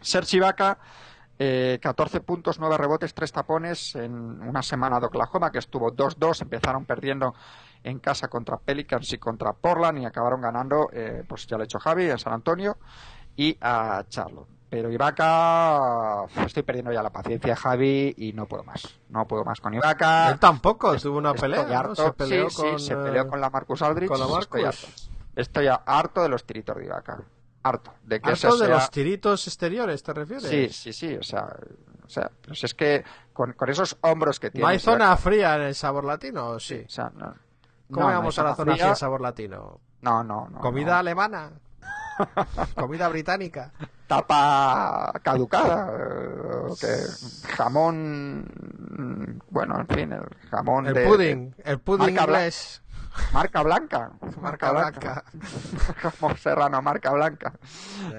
Serge 0.00 0.36
Ibaka, 0.36 0.78
eh, 1.38 1.78
14 1.80 2.20
puntos, 2.20 2.58
9 2.58 2.76
rebotes, 2.78 3.12
3 3.14 3.32
tapones 3.32 3.94
en 3.94 4.12
una 4.42 4.62
semana 4.62 4.98
de 5.00 5.06
Oklahoma 5.06 5.50
que 5.50 5.58
estuvo 5.58 5.92
2-2. 5.92 6.42
Empezaron 6.42 6.84
perdiendo 6.84 7.34
en 7.82 7.98
casa 7.98 8.28
contra 8.28 8.56
Pelicans 8.56 9.12
y 9.12 9.18
contra 9.18 9.52
Portland 9.52 9.98
y 9.98 10.04
acabaron 10.04 10.40
ganando, 10.40 10.88
eh, 10.92 11.24
pues 11.28 11.46
ya 11.46 11.56
lo 11.56 11.62
ha 11.62 11.64
hecho 11.64 11.78
Javi, 11.78 12.10
en 12.10 12.18
San 12.18 12.32
Antonio 12.32 12.78
y 13.36 13.56
a 13.60 14.04
Charlotte. 14.08 14.48
Pero 14.68 14.90
Ibaka, 14.90 16.24
estoy 16.44 16.64
perdiendo 16.64 16.90
ya 16.92 17.00
la 17.02 17.10
paciencia, 17.10 17.54
Javi, 17.54 18.14
y 18.16 18.32
no 18.32 18.46
puedo 18.46 18.64
más. 18.64 18.98
No 19.08 19.24
puedo 19.26 19.44
más 19.44 19.60
con 19.60 19.72
Ibaka. 19.74 20.30
Él 20.30 20.40
tampoco, 20.40 20.96
tuvo 20.96 21.18
una 21.18 21.30
Estoy 21.30 21.52
pelea, 21.52 21.82
¿no? 21.84 21.94
Se 21.94 22.12
peleó 22.12 22.50
sí, 22.50 22.56
con, 22.56 22.78
sí, 22.80 22.86
se 22.86 22.94
eh, 22.94 22.96
peleó 22.96 23.28
con 23.28 23.40
la 23.40 23.48
Marcus 23.48 23.82
Aldridge. 23.82 24.08
con 24.08 24.18
la 24.18 24.26
Estoy 24.26 24.62
Marcus. 24.64 24.84
harto. 24.84 25.16
Estoy 25.36 25.68
harto 25.68 26.22
de 26.22 26.28
los 26.28 26.44
tiritos 26.44 26.76
de 26.76 26.86
Ibaka. 26.86 27.22
Harto. 27.68 27.92
De 28.02 28.20
que 28.20 28.30
Harto 28.30 28.56
de 28.56 28.66
sea- 28.66 28.74
los 28.74 28.90
tiritos 28.90 29.46
exteriores, 29.46 30.02
¿te 30.02 30.12
refieres? 30.12 30.48
Sí, 30.48 30.68
sí, 30.68 30.92
sí, 30.92 31.14
o 31.16 31.22
sea, 31.22 31.54
o 32.04 32.08
sea 32.08 32.30
pues 32.46 32.62
es 32.64 32.74
que 32.74 33.04
con, 33.32 33.52
con 33.54 33.68
esos 33.68 33.96
hombros 34.02 34.38
que 34.40 34.50
tiene. 34.50 34.62
¿No 34.62 34.68
hay 34.68 34.78
zona 34.78 35.16
fría 35.16 35.56
en 35.56 35.62
el 35.62 35.74
sabor 35.74 36.04
latino? 36.04 36.46
o 36.50 36.60
Sí. 36.60 36.82
O 36.86 36.90
sea, 36.90 37.10
no. 37.14 37.34
¿Cómo 37.88 38.00
No, 38.00 38.06
no 38.06 38.08
llamamos 38.10 38.38
hay 38.38 38.44
a 38.44 38.48
la 38.48 38.54
zona 38.56 38.72
fría. 38.74 38.88
en 38.88 38.96
sabor 38.96 39.20
latino? 39.20 39.80
No, 40.02 40.22
no, 40.24 40.48
no. 40.48 40.60
¿Comida 40.60 40.92
no. 40.92 40.98
alemana? 40.98 41.50
¿Comida 42.74 43.08
británica? 43.08 43.72
Tapa 44.06 45.12
caducada. 45.22 45.92
que 46.80 46.86
jamón. 47.56 49.42
Bueno, 49.50 49.80
en 49.80 49.86
fin, 49.88 50.12
el 50.12 50.22
jamón 50.50 50.86
El 50.86 50.94
de. 50.94 51.04
pudding, 51.06 51.54
el 51.64 51.78
pudding 51.80 52.14
marca 52.14 52.22
inglés. 52.32 52.82
Marca 53.32 53.62
blanca. 53.62 54.10
Marca 54.40 54.72
blanca. 54.72 55.24
Como 56.20 56.36
Serrano, 56.36 56.80
marca 56.82 57.10
blanca. 57.12 57.52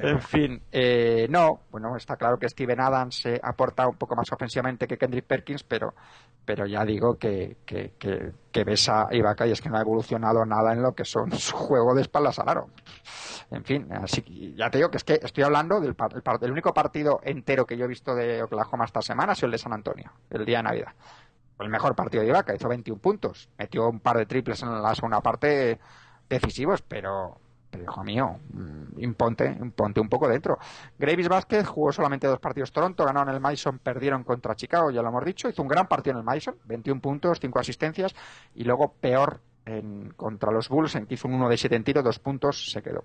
En 0.02 0.22
fin, 0.22 0.62
eh, 0.72 1.28
no, 1.30 1.62
bueno, 1.72 1.96
está 1.96 2.16
claro 2.16 2.38
que 2.38 2.50
Steven 2.50 2.80
Adams 2.80 3.26
eh, 3.26 3.40
aporta 3.44 3.88
un 3.88 3.96
poco 3.96 4.16
más 4.16 4.32
ofensivamente 4.32 4.88
que 4.88 4.98
Kendrick 4.98 5.26
Perkins, 5.26 5.64
pero, 5.64 5.94
pero 6.46 6.66
ya 6.66 6.84
digo 6.84 7.18
que, 7.18 7.58
que, 7.66 7.94
que, 7.98 8.32
que 8.52 8.64
ves 8.64 8.90
a 8.90 9.08
Ibaka 9.12 9.46
y 9.48 9.52
es 9.52 9.62
que 9.62 9.70
no 9.70 9.78
ha 9.78 9.82
evolucionado 9.82 10.46
nada 10.46 10.74
en 10.74 10.82
lo 10.82 10.94
que 10.94 11.06
son 11.06 11.32
su 11.38 11.56
juego 11.56 11.94
de 11.94 12.02
espaldas 12.02 12.40
al 12.40 12.50
aro. 12.50 12.68
En 13.50 13.64
fin, 13.64 13.88
así 13.94 14.22
que 14.24 14.54
ya 14.56 14.70
te 14.70 14.78
digo 14.80 14.90
que 14.92 14.98
es 14.98 15.04
que 15.06 15.20
estoy 15.24 15.44
hablando 15.44 15.80
del, 15.80 15.96
par- 15.96 16.14
el, 16.14 16.22
par- 16.22 16.38
del 16.40 16.52
único 16.52 16.74
partido 16.74 17.22
entero 17.24 17.66
que 17.66 17.78
yo 17.78 17.86
he 17.86 17.88
visto 17.88 18.14
de 18.14 18.44
Oklahoma 18.44 18.84
esta 18.86 19.02
semana, 19.02 19.32
ha 19.32 19.36
sido 19.36 19.46
el 19.48 19.54
de 19.54 19.58
San 19.58 19.72
Antonio, 19.74 20.12
el 20.30 20.46
día 20.46 20.58
de 20.58 20.64
Navidad. 20.64 20.92
El 21.60 21.70
mejor 21.70 21.96
partido 21.96 22.24
de 22.24 22.30
Ibaka, 22.30 22.56
hizo 22.56 22.68
21 22.68 23.02
puntos, 23.02 23.50
metió 23.58 23.90
un 23.90 24.00
par 24.00 24.18
de 24.18 24.26
triples 24.26 24.62
en 24.62 24.82
la 24.82 24.94
segunda 24.94 25.22
parte 25.22 25.80
decisivos, 26.30 26.82
pero, 26.82 27.40
hijo 27.82 28.04
mío, 28.04 28.40
mm, 28.52 29.00
imponte, 29.00 29.58
imponte 29.60 30.00
un 30.00 30.10
poco 30.10 30.28
dentro. 30.28 30.60
Gravis 31.00 31.28
Vázquez 31.28 31.66
jugó 31.68 31.92
solamente 31.92 32.28
dos 32.28 32.40
partidos 32.40 32.72
Toronto, 32.72 33.06
ganaron 33.06 33.34
el 33.34 33.40
Mason, 33.40 33.80
perdieron 33.80 34.24
contra 34.24 34.56
Chicago, 34.56 34.92
ya 34.92 35.02
lo 35.02 35.10
hemos 35.10 35.26
dicho, 35.26 35.50
hizo 35.50 35.62
un 35.62 35.68
gran 35.68 35.88
partido 35.88 36.14
en 36.14 36.20
el 36.20 36.24
Mason, 36.24 36.56
21 36.66 37.02
puntos, 37.02 37.40
5 37.40 37.60
asistencias, 37.60 38.16
y 38.54 38.64
luego 38.64 38.94
peor 38.94 39.42
en, 39.66 40.14
contra 40.16 40.52
los 40.52 40.70
Bulls, 40.70 40.96
en 40.96 41.08
que 41.08 41.16
hizo 41.16 41.28
un 41.28 41.36
1 41.36 41.50
de 41.50 41.58
7 41.58 41.76
en 41.76 41.84
tiro, 41.84 42.04
2 42.04 42.20
puntos, 42.20 42.72
se 42.72 42.82
quedó. 42.84 43.04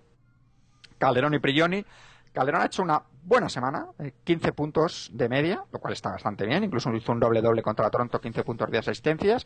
Calderón 0.98 1.34
y 1.34 1.40
Prigioni. 1.40 1.84
Calderón 2.33 2.62
ha 2.62 2.66
hecho 2.66 2.83
una 2.83 3.03
buena 3.22 3.49
semana, 3.49 3.89
eh, 3.99 4.12
15 4.24 4.53
puntos 4.53 5.11
de 5.12 5.28
media, 5.28 5.64
lo 5.70 5.78
cual 5.78 5.93
está 5.93 6.11
bastante 6.11 6.47
bien. 6.47 6.64
Incluso 6.64 6.93
hizo 6.95 7.12
un 7.12 7.20
doble-doble 7.20 7.62
contra 7.62 7.91
Toronto, 7.91 8.20
15 8.20 8.45
puntos 8.45 8.70
de 8.70 8.78
asistencias. 8.78 9.45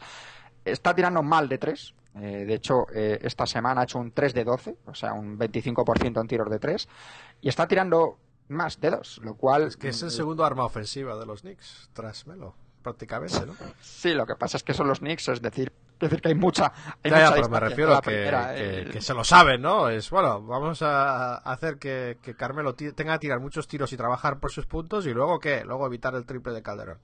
Está 0.64 0.94
tirando 0.94 1.22
mal 1.22 1.48
de 1.48 1.58
3. 1.58 1.94
de 2.16 2.54
hecho, 2.54 2.86
eh, 2.94 3.18
esta 3.22 3.46
semana 3.46 3.82
ha 3.82 3.84
hecho 3.84 3.98
un 3.98 4.10
3 4.10 4.32
de 4.32 4.44
12, 4.44 4.78
o 4.86 4.94
sea, 4.94 5.12
un 5.12 5.38
25% 5.38 6.18
en 6.18 6.26
tiros 6.26 6.48
de 6.48 6.58
3. 6.58 6.88
Y 7.42 7.48
está 7.48 7.68
tirando 7.68 8.18
más 8.48 8.80
de 8.80 8.90
2, 8.90 9.20
lo 9.22 9.34
cual. 9.34 9.64
Es 9.64 9.76
que 9.76 9.88
es 9.88 10.02
el 10.02 10.10
segundo 10.10 10.44
arma 10.44 10.64
ofensiva 10.64 11.16
de 11.18 11.26
los 11.26 11.42
Knicks, 11.42 11.90
tras 11.92 12.26
Melo, 12.26 12.54
prácticamente, 12.82 13.44
¿no? 13.44 13.54
Sí, 13.80 14.14
lo 14.14 14.26
que 14.26 14.34
pasa 14.34 14.56
es 14.56 14.62
que 14.62 14.72
son 14.72 14.88
los 14.88 15.00
Knicks, 15.00 15.28
es 15.28 15.42
decir, 15.42 15.72
Es 15.98 16.10
decir, 16.10 16.20
que 16.20 16.28
hay 16.28 16.34
mucha. 16.34 16.72
Hay 17.02 17.10
Ya, 17.10 17.18
ya, 17.18 17.24
mucha 17.30 17.34
pero 17.36 17.48
me 17.48 17.60
refiero 17.60 17.90
la 17.92 18.00
que, 18.00 18.10
primera, 18.10 18.54
que- 18.54 18.80
el- 18.80 18.90
que 18.90 19.00
se 19.00 19.14
lo 19.14 19.24
saben, 19.24 19.62
¿no? 19.62 19.88
Es 19.88 20.10
bueno, 20.10 20.42
vamos 20.42 20.82
a 20.82 21.36
hacer 21.36 21.78
que, 21.78 22.18
que 22.22 22.34
Carmelo 22.36 22.74
tenga 22.74 23.14
que 23.14 23.18
tirar 23.20 23.40
muchos 23.40 23.66
tiros 23.66 23.92
y 23.92 23.96
trabajar 23.96 24.38
por 24.38 24.52
sus 24.52 24.66
puntos 24.66 25.06
y 25.06 25.14
luego 25.14 25.38
qué, 25.40 25.64
luego 25.64 25.86
evitar 25.86 26.14
el 26.14 26.26
triple 26.26 26.52
de 26.52 26.62
Calderón. 26.62 26.98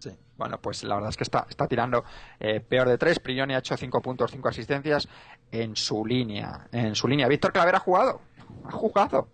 Sí. 0.00 0.10
Bueno, 0.36 0.58
pues 0.60 0.82
la 0.82 0.96
verdad 0.96 1.10
es 1.10 1.16
que 1.16 1.22
está, 1.22 1.46
está 1.48 1.68
tirando 1.68 2.02
eh, 2.40 2.58
peor 2.58 2.88
de 2.88 2.98
tres. 2.98 3.20
Prioni 3.20 3.54
ha 3.54 3.58
hecho 3.58 3.76
cinco 3.76 4.02
puntos, 4.02 4.32
cinco 4.32 4.48
asistencias 4.48 5.08
en 5.52 5.76
su 5.76 6.04
línea. 6.04 6.66
En 6.72 6.96
su 6.96 7.06
línea. 7.06 7.28
Víctor 7.28 7.52
Claver 7.52 7.76
ha 7.76 7.78
jugado. 7.78 8.20
Ha 8.64 8.72
jugado. 8.72 9.28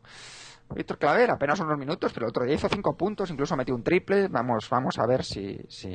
Víctor 0.75 0.99
Claver, 0.99 1.31
apenas 1.31 1.59
unos 1.61 1.79
minutos, 1.79 2.12
pero 2.12 2.27
el 2.27 2.31
otro 2.31 2.45
día 2.45 2.55
hizo 2.55 2.69
cinco 2.69 2.97
puntos, 2.97 3.31
incluso 3.31 3.57
metió 3.57 3.75
un 3.75 3.83
triple. 3.83 4.29
Vamos, 4.29 4.69
vamos 4.69 4.99
a 4.99 5.07
ver 5.07 5.25
si, 5.25 5.59
si, 5.69 5.91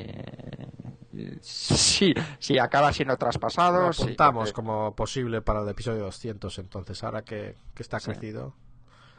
si, 1.42 2.14
si 2.40 2.58
acaba 2.60 2.92
siendo 2.92 3.16
traspasado. 3.18 3.88
Lo 3.88 3.94
si- 3.94 4.04
apuntamos 4.04 4.52
porque- 4.52 4.54
como 4.54 4.96
posible 4.96 5.42
para 5.42 5.62
el 5.62 5.70
episodio 5.70 6.04
200, 6.06 6.58
entonces, 6.60 7.04
ahora 7.04 7.22
que, 7.24 7.56
que 7.74 7.84
está 7.84 8.00
Sí. 8.00 8.06
crecido. 8.12 8.54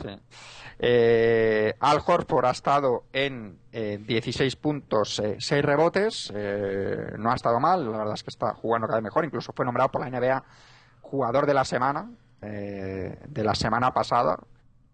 Sí. 0.03 0.09
Eh, 0.81 1.75
Al 1.79 2.03
Horford 2.05 2.47
ha 2.47 2.51
estado 2.51 3.05
en 3.13 3.59
eh, 3.71 3.99
16 4.05 4.57
puntos, 4.57 5.23
6 5.39 5.65
rebotes. 5.65 6.33
eh, 6.35 7.13
no 7.17 7.31
ha 7.31 7.35
estado 7.37 7.61
mal, 7.61 7.91
la 7.91 7.99
verdad 7.99 8.15
es 8.15 8.25
que 8.25 8.31
está 8.31 8.55
jugando 8.55 8.89
cada 8.89 8.99
vez 8.99 9.05
mejor. 9.05 9.25
Incluso 9.25 9.53
fue 9.55 9.65
nombrado 9.65 9.91
por 9.93 10.01
la 10.01 10.09
NBA 10.11 10.43
jugador 11.01 11.47
de 11.47 11.55
la 11.55 11.65
semana, 11.65 12.11
eh, 12.43 13.19
de 13.29 13.45
la 13.45 13.55
semana 13.55 13.93
pasada. 13.95 14.37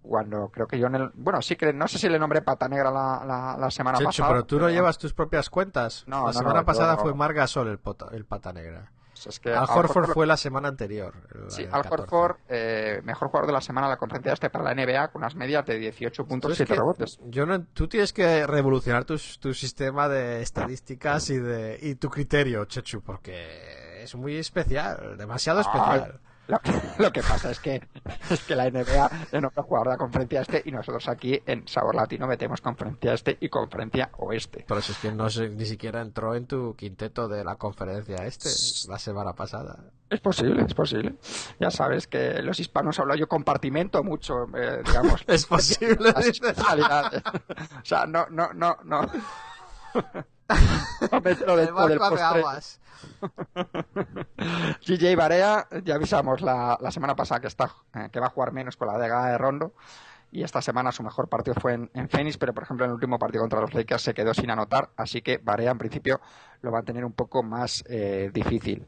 Cuando 0.02 0.48
creo 0.48 0.66
que 0.66 0.78
yo 0.78 0.86
en 0.86 0.94
el. 0.94 1.10
Bueno, 1.14 1.42
sí 1.42 1.56
que 1.56 1.72
no 1.72 1.86
sé 1.86 1.98
si 1.98 2.08
le 2.08 2.18
nombré 2.18 2.42
pata 2.42 2.68
negra 2.68 2.90
la, 2.90 3.22
la, 3.26 3.56
la 3.58 3.70
semana 3.70 3.98
Checho, 3.98 4.06
pasada. 4.08 4.28
pero 4.30 4.44
tú 4.46 4.58
no 4.58 4.68
llevas 4.70 4.96
tus 4.98 5.12
propias 5.12 5.50
cuentas. 5.50 6.04
No, 6.06 6.20
la 6.26 6.32
no, 6.32 6.32
semana 6.32 6.60
no, 6.60 6.64
pasada 6.66 6.96
yo- 6.96 7.02
fue 7.02 7.14
Mar 7.14 7.34
Gasol 7.34 7.68
el, 7.68 7.78
pota- 7.78 8.08
el 8.12 8.24
pata 8.24 8.52
negra. 8.52 8.90
Pues 9.12 9.26
es 9.26 9.40
que 9.40 9.52
Al 9.52 9.66
Horford 9.68 10.12
fue 10.12 10.26
la 10.26 10.38
semana 10.38 10.68
anterior. 10.68 11.14
la 11.34 11.50
Sí, 11.50 11.64
Al 11.64 11.82
14. 11.82 11.92
Horford, 12.04 12.36
eh, 12.48 13.02
mejor 13.04 13.28
jugador 13.28 13.46
de 13.48 13.52
la 13.52 13.60
semana 13.60 13.88
en 13.88 13.90
la 13.90 13.96
conferencia 13.98 14.32
este 14.32 14.48
para 14.48 14.64
la 14.64 14.74
NBA 14.74 15.08
con 15.08 15.20
unas 15.20 15.34
medias 15.34 15.66
de 15.66 15.78
18 15.78 16.24
puntos, 16.26 16.48
Tú 16.48 16.52
es 16.52 16.56
7 16.56 16.72
que 16.72 16.78
rebotes. 16.78 17.18
Yo 17.26 17.44
no, 17.44 17.62
tú 17.62 17.86
tienes 17.86 18.14
que 18.14 18.46
revolucionar 18.46 19.04
tu, 19.04 19.18
tu 19.38 19.52
sistema 19.52 20.08
de 20.08 20.40
estadísticas 20.40 21.28
y 21.28 21.36
de 21.38 21.78
y 21.82 21.96
tu 21.96 22.08
criterio, 22.08 22.64
Chechu, 22.64 23.02
porque 23.02 24.02
es 24.02 24.14
muy 24.14 24.36
especial, 24.36 25.18
demasiado 25.18 25.60
especial. 25.60 26.14
Ah, 26.24 26.29
Lo 26.48 26.58
que, 26.60 26.72
lo 26.98 27.12
que 27.12 27.22
pasa 27.22 27.50
es 27.52 27.60
que, 27.60 27.80
es 28.28 28.40
que 28.44 28.56
la 28.56 28.68
NBA 28.70 29.10
es 29.30 29.44
otro 29.44 29.62
jugador 29.62 29.88
de 29.88 29.92
la 29.94 29.98
conferencia 29.98 30.40
este 30.40 30.62
y 30.64 30.72
nosotros 30.72 31.08
aquí 31.08 31.40
en 31.46 31.66
Sabor 31.68 31.94
Latino 31.94 32.26
metemos 32.26 32.60
conferencia 32.60 33.12
este 33.12 33.38
y 33.40 33.48
conferencia 33.48 34.10
oeste. 34.18 34.64
Pero 34.66 34.80
si 34.82 34.92
es 34.92 34.98
que 34.98 35.12
no 35.12 35.30
se- 35.30 35.48
ni 35.48 35.64
siquiera 35.64 36.00
entró 36.00 36.34
en 36.34 36.46
tu 36.46 36.74
quinteto 36.74 37.28
de 37.28 37.44
la 37.44 37.54
conferencia 37.56 38.16
este 38.26 38.48
la 38.90 38.98
semana 38.98 39.32
pasada. 39.34 39.78
Es 40.08 40.18
posible, 40.20 40.64
es 40.66 40.74
posible. 40.74 41.14
Ya 41.60 41.70
sabes 41.70 42.08
que 42.08 42.42
los 42.42 42.58
hispanos 42.58 42.98
hablan, 42.98 43.16
yo 43.18 43.28
compartimento 43.28 44.02
mucho, 44.02 44.46
eh, 44.56 44.82
digamos. 44.84 45.22
Es 45.28 45.46
posible, 45.46 46.12
las. 46.12 46.40
O 47.80 47.84
sea, 47.84 48.06
no, 48.06 48.26
no, 48.30 48.52
no, 48.52 48.76
no. 48.84 49.08
No 51.12 51.20
me 51.20 51.30
entro 51.30 51.56
dentro 51.56 51.86
del 51.88 51.98
postre. 51.98 52.42
GJ 54.86 55.14
Barea, 55.16 55.66
ya 55.84 55.94
avisamos 55.94 56.40
la, 56.42 56.78
la 56.80 56.90
semana 56.90 57.16
pasada 57.16 57.40
que 57.40 57.46
está 57.48 57.70
eh, 57.94 58.08
que 58.12 58.20
va 58.20 58.26
a 58.26 58.30
jugar 58.30 58.52
menos 58.52 58.76
con 58.76 58.88
la 58.88 58.98
llegada 58.98 59.30
de 59.30 59.38
Rondo 59.38 59.74
y 60.32 60.44
esta 60.44 60.62
semana 60.62 60.92
su 60.92 61.02
mejor 61.02 61.28
partido 61.28 61.54
fue 61.60 61.74
en, 61.74 61.90
en 61.94 62.08
Phoenix, 62.08 62.38
pero 62.38 62.54
por 62.54 62.62
ejemplo 62.62 62.84
en 62.84 62.90
el 62.90 62.94
último 62.94 63.18
partido 63.18 63.42
contra 63.42 63.60
los 63.60 63.74
Lakers 63.74 64.02
se 64.02 64.14
quedó 64.14 64.32
sin 64.32 64.50
anotar, 64.50 64.90
así 64.96 65.22
que 65.22 65.38
Barea 65.38 65.72
en 65.72 65.78
principio 65.78 66.20
lo 66.62 66.70
va 66.70 66.80
a 66.80 66.82
tener 66.84 67.04
un 67.04 67.12
poco 67.12 67.42
más 67.42 67.82
eh, 67.88 68.30
difícil. 68.32 68.86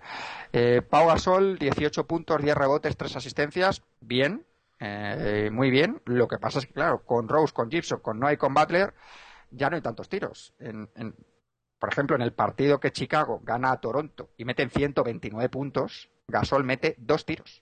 Eh, 0.52 0.82
Pau 0.88 1.08
Gasol, 1.08 1.58
18 1.58 2.06
puntos, 2.06 2.40
10 2.40 2.54
rebotes, 2.56 2.96
3 2.96 3.16
asistencias, 3.16 3.82
bien, 4.00 4.46
eh, 4.78 5.50
muy 5.52 5.70
bien. 5.70 6.00
Lo 6.04 6.28
que 6.28 6.38
pasa 6.38 6.60
es 6.60 6.66
que 6.66 6.74
claro, 6.74 7.02
con 7.04 7.28
Rose, 7.28 7.52
con 7.52 7.70
Gibson, 7.70 8.00
con 8.00 8.20
Noah 8.20 8.34
y 8.34 8.36
con 8.36 8.54
Butler 8.54 8.94
ya 9.50 9.68
no 9.68 9.76
hay 9.76 9.82
tantos 9.82 10.08
tiros. 10.08 10.54
En, 10.60 10.88
en- 10.94 11.14
por 11.82 11.92
ejemplo, 11.92 12.14
en 12.14 12.22
el 12.22 12.32
partido 12.32 12.78
que 12.78 12.92
Chicago 12.92 13.40
gana 13.42 13.72
a 13.72 13.80
Toronto 13.80 14.30
y 14.36 14.44
meten 14.44 14.70
129 14.70 15.48
puntos, 15.48 16.08
Gasol 16.28 16.62
mete 16.62 16.94
dos 16.96 17.26
tiros. 17.26 17.60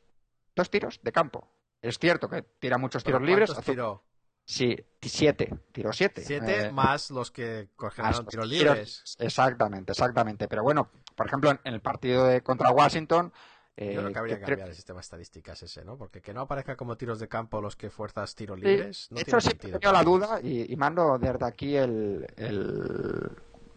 Dos 0.55 0.69
tiros 0.69 1.01
de 1.03 1.11
campo. 1.11 1.49
Es 1.81 1.99
cierto 1.99 2.29
que 2.29 2.43
tira 2.43 2.77
muchos 2.77 3.03
tiros 3.03 3.23
libres. 3.23 3.49
¿Cuántos 3.49 3.63
hace- 3.65 3.73
tiró? 3.73 4.05
Sí, 4.45 4.77
siete. 5.01 5.49
Tiró 5.73 5.91
siete. 5.95 6.21
Siete 6.23 6.67
Eh, 6.67 6.71
más 6.71 7.11
los 7.11 7.31
que 7.31 7.71
los 7.79 8.27
tiros 8.29 8.47
libres. 8.47 9.17
Exactamente, 9.19 9.93
exactamente. 9.93 10.49
Pero 10.49 10.65
bueno, 10.65 10.91
por 11.17 11.27
ejemplo, 11.27 11.51
en, 11.53 11.59
en 11.65 11.73
el 11.73 11.81
partido 11.81 12.27
de 12.27 12.43
contra 12.43 12.71
Washington. 12.73 13.33
eh, 13.75 13.95
Yo 13.95 14.01
creo 14.03 14.13
que 14.13 14.19
habría 14.19 14.35
que 14.39 14.45
cambiar 14.45 14.69
el 14.69 14.75
sistema 14.75 14.99
de 14.99 15.03
estadísticas 15.03 15.63
ese, 15.63 15.83
¿no? 15.83 15.97
Porque 15.97 16.21
que 16.21 16.35
no 16.35 16.43
aparezca 16.43 16.77
como 16.77 16.99
tiros 16.99 17.21
de 17.21 17.29
campo 17.29 17.63
los 17.63 17.75
que 17.75 17.89
fuerzas 17.89 18.35
tiros 18.35 18.59
Sí, 18.61 18.67
libres. 18.67 19.07
No 19.11 19.17
de 19.17 19.25
tiene 19.25 19.39
hecho, 19.39 19.41
siempre 19.41 19.63
sentido. 19.71 19.77
he 19.79 19.81
tenido 19.81 19.93
la 19.95 20.05
duda 20.05 20.41
y, 20.43 20.71
y 20.71 20.77
mando 20.77 21.17
desde 21.19 21.47
aquí 21.47 21.75
el, 21.77 22.27
el- 22.37 23.31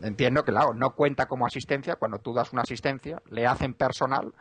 Entiendo 0.04 0.44
que, 0.44 0.52
claro, 0.52 0.74
no 0.74 0.96
cuenta 0.96 1.28
como 1.28 1.46
asistencia. 1.46 1.96
Cuando 1.96 2.20
tú 2.20 2.34
das 2.34 2.54
una 2.54 2.62
asistencia, 2.62 3.22
le 3.30 3.48
hacen 3.48 3.74
personal 3.74 4.34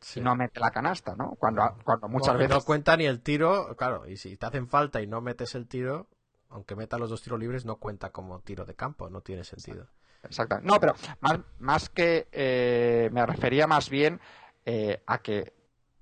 Sí. 0.00 0.18
y 0.18 0.22
no 0.22 0.34
mete 0.34 0.58
la 0.58 0.72
canasta, 0.72 1.14
¿no? 1.14 1.36
Cuando, 1.38 1.62
cuando 1.84 2.08
muchas 2.08 2.34
veces... 2.36 2.50
no 2.50 2.60
cuenta 2.62 2.96
ni 2.96 3.06
el 3.06 3.20
tiro, 3.20 3.76
claro, 3.76 4.08
y 4.08 4.16
si 4.16 4.36
te 4.36 4.46
hacen 4.46 4.66
falta 4.66 5.00
y 5.00 5.06
no 5.06 5.20
metes 5.20 5.54
el 5.54 5.68
tiro, 5.68 6.08
aunque 6.50 6.74
metas 6.74 6.98
los 6.98 7.08
dos 7.08 7.22
tiros 7.22 7.38
libres, 7.38 7.64
no 7.64 7.76
cuenta 7.76 8.10
como 8.10 8.40
tiro 8.40 8.64
de 8.64 8.74
campo, 8.74 9.08
no 9.10 9.20
tiene 9.20 9.44
sentido. 9.44 9.86
Exactamente. 10.24 10.68
No, 10.68 10.80
pero 10.80 10.94
más, 11.20 11.38
más 11.60 11.88
que 11.88 12.26
eh, 12.32 13.10
me 13.12 13.24
refería 13.26 13.68
más 13.68 13.88
bien 13.90 14.20
eh, 14.64 15.02
a 15.06 15.18
que 15.18 15.52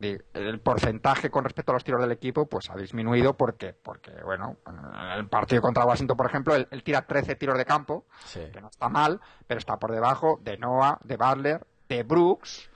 el 0.00 0.60
porcentaje 0.60 1.30
con 1.30 1.44
respecto 1.44 1.72
a 1.72 1.74
los 1.74 1.84
tiros 1.84 2.00
del 2.00 2.12
equipo 2.12 2.46
pues 2.48 2.70
ha 2.70 2.74
disminuido 2.76 3.36
porque, 3.36 3.74
porque 3.74 4.10
bueno, 4.24 4.56
en 4.66 5.18
el 5.18 5.28
partido 5.28 5.60
contra 5.60 5.84
Washington, 5.84 6.16
por 6.16 6.26
ejemplo, 6.26 6.54
él, 6.54 6.66
él 6.70 6.82
tira 6.82 7.06
13 7.06 7.36
tiros 7.36 7.58
de 7.58 7.64
campo, 7.66 8.06
Sí. 8.24 8.40
que 8.52 8.60
no 8.60 8.68
está 8.68 8.88
mal, 8.88 9.20
pero 9.46 9.58
está 9.58 9.78
por 9.78 9.92
debajo 9.92 10.38
de 10.42 10.56
Noah, 10.56 10.98
de 11.04 11.16
Butler, 11.16 11.66
de 11.88 12.02
Brooks 12.02 12.70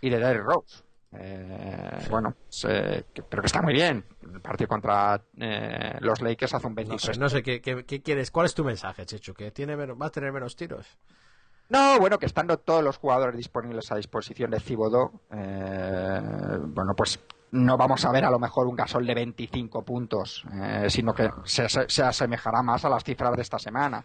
y 0.00 0.08
de 0.10 0.18
Derrick 0.18 0.44
Rose. 0.44 0.82
Eh, 1.12 2.06
Bueno, 2.10 2.34
pues, 2.44 2.66
eh, 2.68 3.04
que- 3.14 3.22
pero 3.22 3.42
que 3.42 3.46
está 3.46 3.62
muy 3.62 3.72
bien. 3.72 4.04
El 4.22 4.40
partido 4.40 4.68
contra 4.68 5.22
eh, 5.38 5.96
los 6.00 6.20
Lakers 6.20 6.54
hace 6.54 6.66
un 6.66 6.72
No 6.72 6.76
23 6.76 7.14
sé, 7.16 7.20
no 7.20 7.28
sé 7.28 7.42
¿qué, 7.42 7.60
qué, 7.60 7.84
qué 7.84 8.02
quieres, 8.02 8.30
¿cuál 8.30 8.46
es 8.46 8.54
tu 8.54 8.64
mensaje, 8.64 9.06
Chechu? 9.06 9.32
¿Que 9.34 9.50
tiene 9.50 9.76
menos, 9.76 9.96
va 10.00 10.06
a 10.06 10.10
tener 10.10 10.32
menos 10.32 10.56
tiros? 10.56 10.86
No, 11.68 11.98
bueno, 11.98 12.18
que 12.18 12.26
estando 12.26 12.58
todos 12.58 12.82
los 12.84 12.98
jugadores 12.98 13.36
disponibles 13.36 13.90
a 13.90 13.96
disposición 13.96 14.50
de 14.52 14.60
Cibodó, 14.60 15.20
eh, 15.32 16.58
bueno, 16.62 16.94
pues 16.96 17.18
no 17.50 17.76
vamos 17.76 18.04
a 18.04 18.12
ver 18.12 18.24
a 18.24 18.30
lo 18.30 18.38
mejor 18.38 18.66
un 18.68 18.76
gasol 18.76 19.04
de 19.06 19.14
25 19.14 19.84
puntos, 19.84 20.44
eh, 20.62 20.86
sino 20.90 21.12
que 21.14 21.28
se, 21.44 21.68
se- 21.68 21.88
se 21.88 22.02
asemejará 22.04 22.62
más 22.62 22.84
a 22.84 22.88
las 22.88 23.02
cifras 23.02 23.34
de 23.34 23.42
esta 23.42 23.58
semana. 23.58 24.04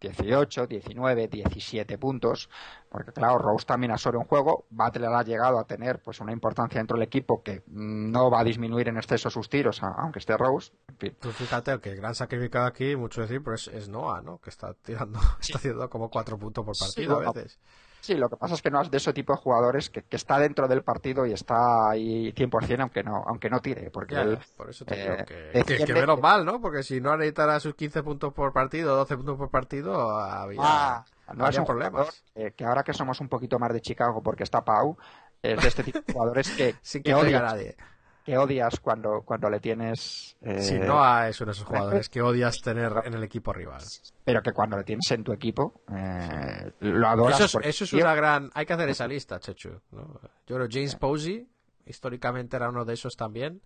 18, 0.00 0.66
19, 0.66 1.28
17 1.28 1.96
puntos, 1.96 2.50
porque 2.90 3.12
claro, 3.12 3.38
Rose 3.38 3.64
también 3.64 3.90
absorbe 3.92 4.18
un 4.18 4.24
juego, 4.26 4.66
Butler 4.68 5.08
ha 5.10 5.22
llegado 5.22 5.58
a 5.58 5.64
tener 5.66 6.02
pues 6.02 6.20
una 6.20 6.32
importancia 6.32 6.78
dentro 6.78 6.96
del 6.98 7.04
equipo 7.06 7.42
que 7.42 7.62
no 7.68 8.30
va 8.30 8.40
a 8.40 8.44
disminuir 8.44 8.88
en 8.88 8.98
exceso 8.98 9.30
sus 9.30 9.48
tiros, 9.48 9.82
aunque 9.82 10.18
esté 10.18 10.36
Rose, 10.36 10.72
Tú 11.20 11.30
fíjate, 11.30 11.72
el 11.72 11.80
que 11.80 11.90
el 11.90 11.96
gran 11.96 12.14
sacrificado 12.14 12.66
aquí, 12.66 12.96
mucho 12.96 13.20
decir, 13.22 13.42
pero 13.42 13.56
es, 13.56 13.68
es 13.68 13.88
Noah, 13.88 14.20
¿no? 14.22 14.38
Que 14.40 14.50
está 14.50 14.74
tirando, 14.74 15.18
está 15.40 15.58
haciendo 15.58 15.88
como 15.90 16.10
cuatro 16.10 16.38
puntos 16.38 16.64
por 16.64 16.76
partido 16.78 17.16
bueno. 17.16 17.30
a 17.30 17.32
veces. 17.32 17.58
Sí, 18.00 18.14
lo 18.16 18.28
que 18.28 18.36
pasa 18.36 18.52
es 18.54 18.60
que 18.60 18.70
no 18.70 18.82
es 18.82 18.90
de 18.90 18.98
ese 18.98 19.14
tipo 19.14 19.32
de 19.32 19.38
jugadores 19.38 19.88
que, 19.88 20.02
que 20.02 20.16
está 20.16 20.38
dentro 20.38 20.68
del 20.68 20.82
partido 20.82 21.24
y 21.24 21.32
está 21.32 21.88
ahí 21.88 22.32
100% 22.34 22.80
aunque 22.82 23.02
no, 23.02 23.24
aunque 23.26 23.48
no 23.48 23.60
tire, 23.60 23.90
porque 23.90 24.14
Ya, 24.14 24.22
él, 24.22 24.38
por 24.58 24.68
eso 24.68 24.84
te 24.84 24.94
eh, 24.94 25.02
digo 25.04 25.16
que, 25.16 25.24
que, 25.24 25.58
defiende- 25.58 25.86
que 25.86 25.94
menos 25.94 26.20
mal, 26.20 26.44
¿no? 26.44 26.60
Porque 26.60 26.82
si 26.82 27.00
no 27.00 27.16
necesitara 27.16 27.58
sus 27.60 27.74
15 27.74 28.02
puntos 28.02 28.34
por 28.34 28.52
partido, 28.52 28.94
12 28.94 29.16
puntos 29.16 29.38
por 29.38 29.48
partido, 29.50 30.10
había, 30.20 30.60
Ah, 30.62 31.04
no 31.34 31.46
un 31.46 31.64
problemas. 31.64 31.92
jugador, 31.92 32.14
eh, 32.34 32.52
que 32.54 32.64
ahora 32.66 32.82
que 32.82 32.92
somos 32.92 33.18
un 33.22 33.28
poquito 33.30 33.58
más 33.58 33.72
de 33.72 33.80
Chicago 33.80 34.22
porque 34.22 34.42
está 34.42 34.62
Pau, 34.62 34.98
es 35.42 35.62
de 35.62 35.68
este 35.68 35.82
tipo 35.82 36.00
de 36.06 36.12
jugadores 36.12 36.50
que, 36.50 36.74
Sin 36.82 37.02
que 37.02 37.10
que 37.10 37.18
traiga 37.18 37.38
odias, 37.38 37.52
nadie. 37.54 37.76
Que 38.24 38.38
odias 38.38 38.80
cuando, 38.80 39.22
cuando 39.22 39.50
le 39.50 39.60
tienes... 39.60 40.36
eh, 40.40 40.60
Si 40.62 40.78
Noah 40.78 41.28
es 41.28 41.40
uno 41.40 41.48
de 41.50 41.52
esos 41.52 41.66
jugadores 41.66 42.08
que 42.08 42.22
odias 42.22 42.60
tener 42.62 42.90
en 43.04 43.14
el 43.14 43.22
equipo 43.22 43.52
rival. 43.52 43.82
Pero 44.24 44.42
que 44.42 44.52
cuando 44.52 44.76
le 44.78 44.84
tienes 44.84 45.10
en 45.10 45.22
tu 45.22 45.32
equipo, 45.32 45.82
eh, 45.94 46.72
lo 46.80 47.06
adoras. 47.06 47.36
Eso 47.36 47.44
es, 47.44 47.52
porque- 47.52 47.68
eso 47.68 47.84
es 47.84 47.92
una 47.92 48.14
gran... 48.14 48.50
Hay 48.54 48.64
que 48.64 48.72
hacer 48.72 48.88
esa 48.88 49.06
lista, 49.06 49.38
Chechu. 49.38 49.80
¿no? 49.92 50.20
Yo 50.46 50.56
creo 50.56 50.68
James 50.70 50.96
Posey, 50.96 51.46
históricamente 51.84 52.56
era 52.56 52.70
uno 52.70 52.84
de 52.86 52.94
esos 52.94 53.14
también. 53.14 53.60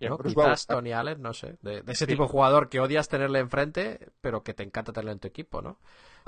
¿no? 0.00 0.16
Bruce 0.18 0.34
Quizás. 0.36 0.66
Tony 0.66 0.92
Allen, 0.92 1.20
no 1.22 1.32
sé. 1.32 1.56
De, 1.62 1.82
de 1.82 1.92
ese 1.92 2.06
tipo 2.06 2.24
de 2.24 2.28
jugador 2.28 2.68
que 2.68 2.78
odias 2.80 3.08
tenerle 3.08 3.40
enfrente, 3.40 4.10
pero 4.20 4.42
que 4.42 4.54
te 4.54 4.62
encanta 4.62 4.92
tenerlo 4.92 5.12
en 5.12 5.18
tu 5.20 5.26
equipo, 5.28 5.62
¿no? 5.62 5.78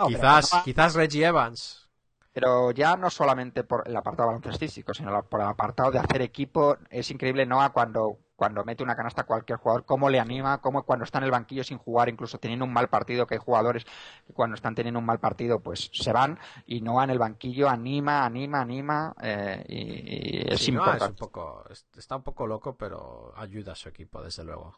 Quizás, 0.08 0.50
quizás 0.64 0.94
Reggie 0.94 1.26
Evans. 1.26 1.87
Pero 2.32 2.70
ya 2.72 2.96
no 2.96 3.10
solamente 3.10 3.64
por 3.64 3.86
el 3.88 3.96
apartado 3.96 4.28
baloncestístico, 4.28 4.94
sino 4.94 5.22
por 5.24 5.40
el 5.40 5.46
apartado 5.46 5.90
de 5.90 5.98
hacer 5.98 6.22
equipo, 6.22 6.76
es 6.90 7.10
increíble 7.10 7.46
Noah 7.46 7.70
cuando 7.72 8.18
cuando 8.36 8.64
mete 8.64 8.84
una 8.84 8.94
canasta 8.94 9.22
a 9.22 9.26
cualquier 9.26 9.58
jugador, 9.58 9.84
cómo 9.84 10.08
le 10.08 10.20
anima, 10.20 10.60
cómo 10.60 10.84
cuando 10.84 11.04
está 11.04 11.18
en 11.18 11.24
el 11.24 11.32
banquillo 11.32 11.64
sin 11.64 11.76
jugar, 11.76 12.08
incluso 12.08 12.38
teniendo 12.38 12.64
un 12.64 12.72
mal 12.72 12.86
partido, 12.88 13.26
que 13.26 13.34
hay 13.34 13.40
jugadores 13.40 13.84
que 14.28 14.32
cuando 14.32 14.54
están 14.54 14.76
teniendo 14.76 15.00
un 15.00 15.06
mal 15.06 15.18
partido, 15.18 15.58
pues 15.58 15.90
se 15.92 16.12
van 16.12 16.38
y 16.64 16.80
no 16.80 17.02
en 17.02 17.10
el 17.10 17.18
banquillo, 17.18 17.68
anima, 17.68 18.24
anima, 18.24 18.60
anima, 18.60 19.12
eh, 19.20 19.64
y, 19.68 20.44
y 20.46 20.52
es 20.54 20.60
Sí, 20.60 20.70
no, 20.70 20.78
importante. 20.78 21.04
es 21.04 21.10
un 21.10 21.16
poco, 21.16 21.64
es- 21.68 21.86
está 21.96 22.14
un 22.14 22.22
poco 22.22 22.46
loco, 22.46 22.76
pero 22.76 23.32
ayuda 23.36 23.72
a 23.72 23.74
su 23.74 23.88
equipo, 23.88 24.22
desde 24.22 24.44
luego. 24.44 24.76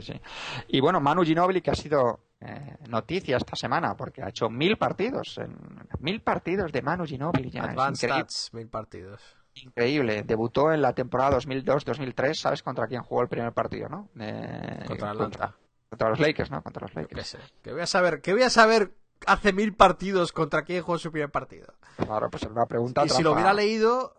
Sí, 0.00 0.12
sí. 0.12 0.20
Y 0.68 0.80
bueno, 0.80 1.00
Manu 1.00 1.22
Ginobili, 1.22 1.62
que 1.62 1.70
ha 1.70 1.74
sido 1.74 2.20
eh, 2.40 2.76
noticia 2.88 3.36
esta 3.36 3.56
semana, 3.56 3.96
porque 3.96 4.22
ha 4.22 4.28
hecho 4.28 4.50
mil 4.50 4.76
partidos, 4.76 5.38
en, 5.38 5.56
mil 6.00 6.20
partidos 6.20 6.70
de 6.72 6.82
Manu 6.82 7.06
Ginobili 7.06 7.50
ya. 7.50 7.64
Advanced. 7.64 8.08
Stats, 8.08 8.50
mil 8.52 8.68
partidos. 8.68 9.22
Increíble. 9.54 10.22
Debutó 10.22 10.70
en 10.72 10.82
la 10.82 10.92
temporada 10.92 11.38
2002-2003. 11.38 12.34
¿Sabes 12.34 12.62
contra 12.62 12.86
quién 12.86 13.02
jugó 13.02 13.22
el 13.22 13.28
primer 13.28 13.52
partido, 13.52 13.88
no? 13.88 14.10
Eh, 14.18 14.84
Contra 14.86 15.10
Atlanta. 15.10 15.54
contra 15.88 16.10
los 16.10 16.20
Lakers, 16.20 16.50
¿no? 16.50 16.62
Contra 16.62 16.82
los 16.86 16.94
Lakers. 16.94 17.38
Que 17.62 17.72
voy 17.72 17.80
a 17.80 17.86
saber, 17.86 18.20
que 18.20 18.34
voy 18.34 18.42
a 18.42 18.50
saber 18.50 18.92
hace 19.26 19.54
mil 19.54 19.74
partidos 19.74 20.32
contra 20.32 20.62
quién 20.62 20.82
jugó 20.82 20.98
su 20.98 21.10
primer 21.10 21.30
partido. 21.30 21.72
Claro, 21.96 22.28
pues 22.28 22.42
es 22.42 22.50
una 22.50 22.66
pregunta 22.66 23.04
Y 23.06 23.08
si 23.08 23.22
lo 23.22 23.32
hubiera 23.32 23.54
leído, 23.54 24.14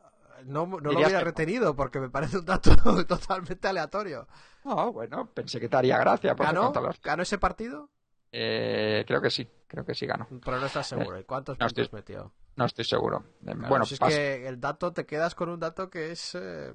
no, 0.45 0.65
no 0.67 0.79
lo 0.79 0.91
que- 0.99 1.19
retenido, 1.23 1.75
porque 1.75 1.99
me 1.99 2.09
parece 2.09 2.37
un 2.37 2.45
dato 2.45 2.71
totalmente 3.07 3.67
aleatorio. 3.67 4.27
No, 4.63 4.91
bueno, 4.93 5.29
pensé 5.33 5.59
que 5.59 5.69
te 5.69 5.77
haría 5.77 5.97
gracia. 5.97 6.33
¿Ganó? 6.33 6.71
los- 6.73 7.01
¿Ganó 7.01 7.23
ese 7.23 7.37
partido? 7.37 7.89
Eh, 8.31 9.03
creo 9.07 9.21
que 9.21 9.29
sí, 9.29 9.49
creo 9.67 9.85
que 9.85 9.95
sí 9.95 10.05
ganó. 10.05 10.27
Pero 10.43 10.59
no 10.59 10.65
estás 10.65 10.87
seguro. 10.87 11.17
¿Y 11.19 11.23
cuántos 11.23 11.57
No 11.59 11.65
puntos 11.67 11.83
estoy- 11.85 11.97
metió? 11.97 12.33
No 12.55 12.65
estoy 12.65 12.85
seguro. 12.85 13.23
Eh, 13.45 13.53
Claro, 13.53 13.67
bueno, 13.69 13.85
si 13.85 13.93
es 13.93 13.99
que 13.99 14.47
el 14.47 14.59
dato, 14.59 14.91
te 14.91 15.05
quedas 15.05 15.35
con 15.35 15.49
un 15.49 15.59
dato 15.59 15.89
que 15.89 16.11
es... 16.11 16.35
eh, 16.35 16.73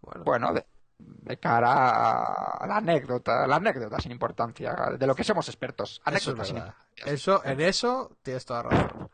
bueno, 0.00 0.24
bueno, 0.24 0.52
de, 0.54 0.66
de 0.98 1.36
cara 1.38 2.22
a 2.24 2.66
la 2.66 2.76
anécdota, 2.78 3.46
la 3.46 3.56
anécdota 3.56 4.00
sin 4.00 4.12
importancia, 4.12 4.74
de 4.98 5.06
lo 5.06 5.14
que 5.14 5.22
somos 5.24 5.46
expertos. 5.48 6.00
eso 6.00 6.00
es 6.00 6.06
Anécdotas 6.26 6.46
sin 6.48 6.56
verdad. 6.56 6.74
Eso, 6.96 7.44
en 7.44 7.60
eso 7.60 8.16
tienes 8.22 8.44
toda 8.44 8.62
razón. 8.62 9.10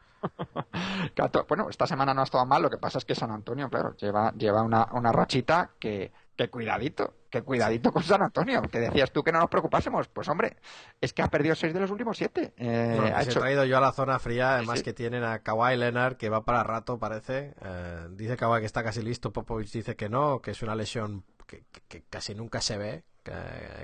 Bueno, 1.48 1.68
esta 1.70 1.86
semana 1.86 2.12
no 2.14 2.20
ha 2.20 2.24
estado 2.24 2.44
mal, 2.46 2.62
lo 2.62 2.70
que 2.70 2.78
pasa 2.78 2.98
es 2.98 3.04
que 3.04 3.14
San 3.14 3.30
Antonio, 3.30 3.68
claro, 3.70 3.96
lleva, 3.96 4.32
lleva 4.34 4.62
una, 4.62 4.88
una 4.92 5.12
rachita 5.12 5.70
que, 5.78 6.12
que 6.36 6.48
cuidadito, 6.48 7.14
que 7.30 7.42
cuidadito 7.42 7.92
con 7.92 8.02
San 8.02 8.22
Antonio. 8.22 8.62
Que 8.62 8.78
decías 8.80 9.10
tú 9.12 9.22
que 9.22 9.32
no 9.32 9.40
nos 9.40 9.48
preocupásemos. 9.48 10.08
Pues 10.08 10.28
hombre, 10.28 10.56
es 11.00 11.12
que 11.12 11.22
ha 11.22 11.28
perdido 11.28 11.54
seis 11.54 11.72
de 11.74 11.80
los 11.80 11.90
últimos 11.90 12.16
siete. 12.16 12.52
Eh, 12.56 12.94
Bueno, 13.00 13.16
ha 13.16 13.20
he 13.20 13.24
hecho... 13.24 13.40
traído 13.40 13.64
yo 13.64 13.78
a 13.78 13.80
la 13.80 13.92
zona 13.92 14.18
fría, 14.18 14.54
además 14.54 14.78
sí. 14.78 14.84
que 14.84 14.92
tienen 14.92 15.24
a 15.24 15.38
Kawhi 15.40 15.76
Leonard, 15.76 16.16
que 16.16 16.28
va 16.28 16.44
para 16.44 16.62
rato, 16.62 16.98
parece. 16.98 17.54
Eh, 17.62 18.08
dice 18.12 18.36
Kawhi 18.36 18.60
que 18.60 18.66
está 18.66 18.82
casi 18.82 19.02
listo, 19.02 19.32
Popovich 19.32 19.72
dice 19.72 19.96
que 19.96 20.08
no, 20.08 20.40
que 20.40 20.50
es 20.52 20.62
una 20.62 20.74
lesión 20.74 21.24
que, 21.46 21.64
que- 21.72 21.80
que 21.88 22.02
casi 22.10 22.34
nunca 22.34 22.60
se 22.60 22.76
ve, 22.76 23.04
que, 23.22 23.32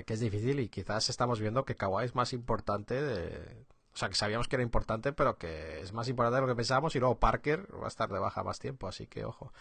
que 0.05 0.13
es 0.13 0.19
difícil 0.19 0.59
y 0.59 0.69
quizás 0.69 1.09
estamos 1.09 1.39
viendo 1.39 1.65
que 1.65 1.75
Kawhi 1.75 2.05
es 2.05 2.15
más 2.15 2.33
importante 2.33 3.01
de... 3.01 3.65
O 3.93 3.97
sea, 3.97 4.09
que 4.09 4.15
sabíamos 4.15 4.47
que 4.47 4.55
era 4.55 4.63
importante, 4.63 5.13
pero 5.13 5.37
que 5.37 5.81
es 5.81 5.93
más 5.93 6.07
importante 6.09 6.35
de 6.37 6.41
lo 6.41 6.47
que 6.47 6.55
pensábamos 6.55 6.95
y 6.95 6.99
luego 6.99 7.19
Parker 7.19 7.67
va 7.79 7.85
a 7.85 7.87
estar 7.89 8.09
de 8.09 8.19
baja 8.19 8.43
más 8.43 8.57
tiempo, 8.59 8.87
así 8.87 9.05
que 9.07 9.23
ojo. 9.25 9.53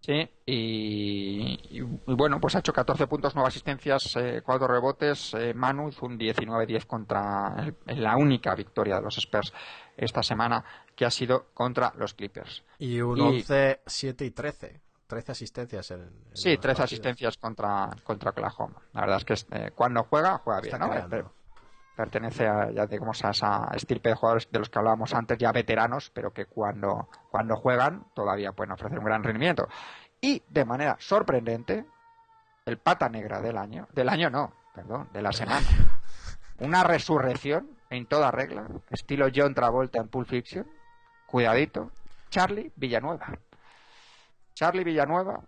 Sí, 0.00 0.28
y, 0.46 1.80
bueno, 2.06 2.40
pues 2.40 2.56
ha 2.56 2.58
hecho 2.58 2.72
14 2.72 3.06
puntos, 3.06 3.36
9 3.36 3.46
asistencias, 3.48 4.16
eh, 4.16 4.42
4 4.44 4.66
rebotes. 4.66 5.32
Eh, 5.34 5.54
Manu 5.54 5.88
hizo 5.90 6.06
un 6.06 6.18
19-10 6.18 6.86
contra 6.86 7.54
el- 7.86 8.02
la 8.02 8.16
única 8.16 8.52
victoria 8.56 8.96
de 8.96 9.02
los 9.02 9.16
Spurs 9.18 9.52
esta 9.96 10.24
semana, 10.24 10.64
que 10.96 11.04
ha 11.06 11.10
sido 11.10 11.46
contra 11.54 11.92
los 11.96 12.14
Clippers. 12.14 12.64
Y 12.80 13.00
un 13.00 13.16
Y- 13.16 13.20
11, 13.20 13.80
7 13.86 14.24
y 14.24 14.32
13. 14.32 14.80
13 15.06 15.32
asistencias 15.32 15.90
en... 15.92 16.00
en 16.00 16.10
Sí, 16.36 16.50
los 16.54 16.60
13 16.60 16.60
partidos. 16.60 16.80
asistencias 16.80 17.36
contra, 17.36 17.90
contra 18.02 18.30
Oklahoma. 18.30 18.82
La 18.94 19.02
verdad 19.02 19.18
es 19.18 19.24
que 19.46 19.56
eh, 19.56 19.70
cuando 19.72 20.02
juega, 20.04 20.38
juega 20.38 20.60
bien, 20.62 20.78
¿no? 20.80 20.88
Pertenece 21.96 22.46
a, 22.46 22.70
ya 22.70 22.86
digamos, 22.86 23.24
a 23.24 23.30
esa 23.30 23.70
estirpe 23.74 24.10
de 24.10 24.14
jugadores 24.14 24.48
de 24.50 24.58
los 24.58 24.70
que 24.70 24.78
hablábamos 24.78 25.14
antes, 25.14 25.38
ya 25.38 25.52
veteranos, 25.52 26.10
pero 26.10 26.32
que 26.32 26.46
cuando, 26.46 27.08
cuando 27.30 27.56
juegan 27.56 28.06
todavía 28.14 28.52
pueden 28.52 28.72
ofrecer 28.72 28.98
un 28.98 29.04
gran 29.04 29.22
rendimiento. 29.22 29.68
Y 30.20 30.42
de 30.48 30.64
manera 30.64 30.96
sorprendente, 30.98 31.84
el 32.64 32.78
pata 32.78 33.08
negra 33.08 33.40
del 33.40 33.58
año, 33.58 33.88
del 33.92 34.08
año 34.08 34.30
no, 34.30 34.52
perdón, 34.74 35.08
de 35.12 35.22
la 35.22 35.32
semana. 35.32 35.66
Una 36.60 36.84
resurrección 36.84 37.70
en 37.90 38.06
toda 38.06 38.30
regla, 38.30 38.66
estilo 38.90 39.26
John 39.34 39.54
Travolta 39.54 39.98
en 39.98 40.08
Pulp 40.08 40.28
Fiction. 40.28 40.66
Cuidadito, 41.26 41.90
Charlie 42.30 42.72
Villanueva. 42.76 43.38
Charlie 44.54 44.84
Villanueva, 44.84 45.40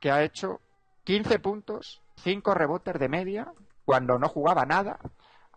que 0.00 0.10
ha 0.10 0.22
hecho 0.22 0.60
15 1.04 1.38
puntos, 1.38 2.02
5 2.16 2.54
rebotes 2.54 2.98
de 2.98 3.08
media, 3.08 3.52
cuando 3.84 4.18
no 4.18 4.28
jugaba 4.28 4.66
nada. 4.66 4.98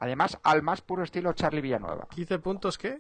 Además, 0.02 0.38
al 0.44 0.64
más 0.64 0.82
puro 0.82 1.04
estilo 1.04 1.32
Charlie 1.34 1.62
Villanueva. 1.62 2.08
¿15 2.10 2.40
puntos 2.42 2.78
qué? 2.78 3.00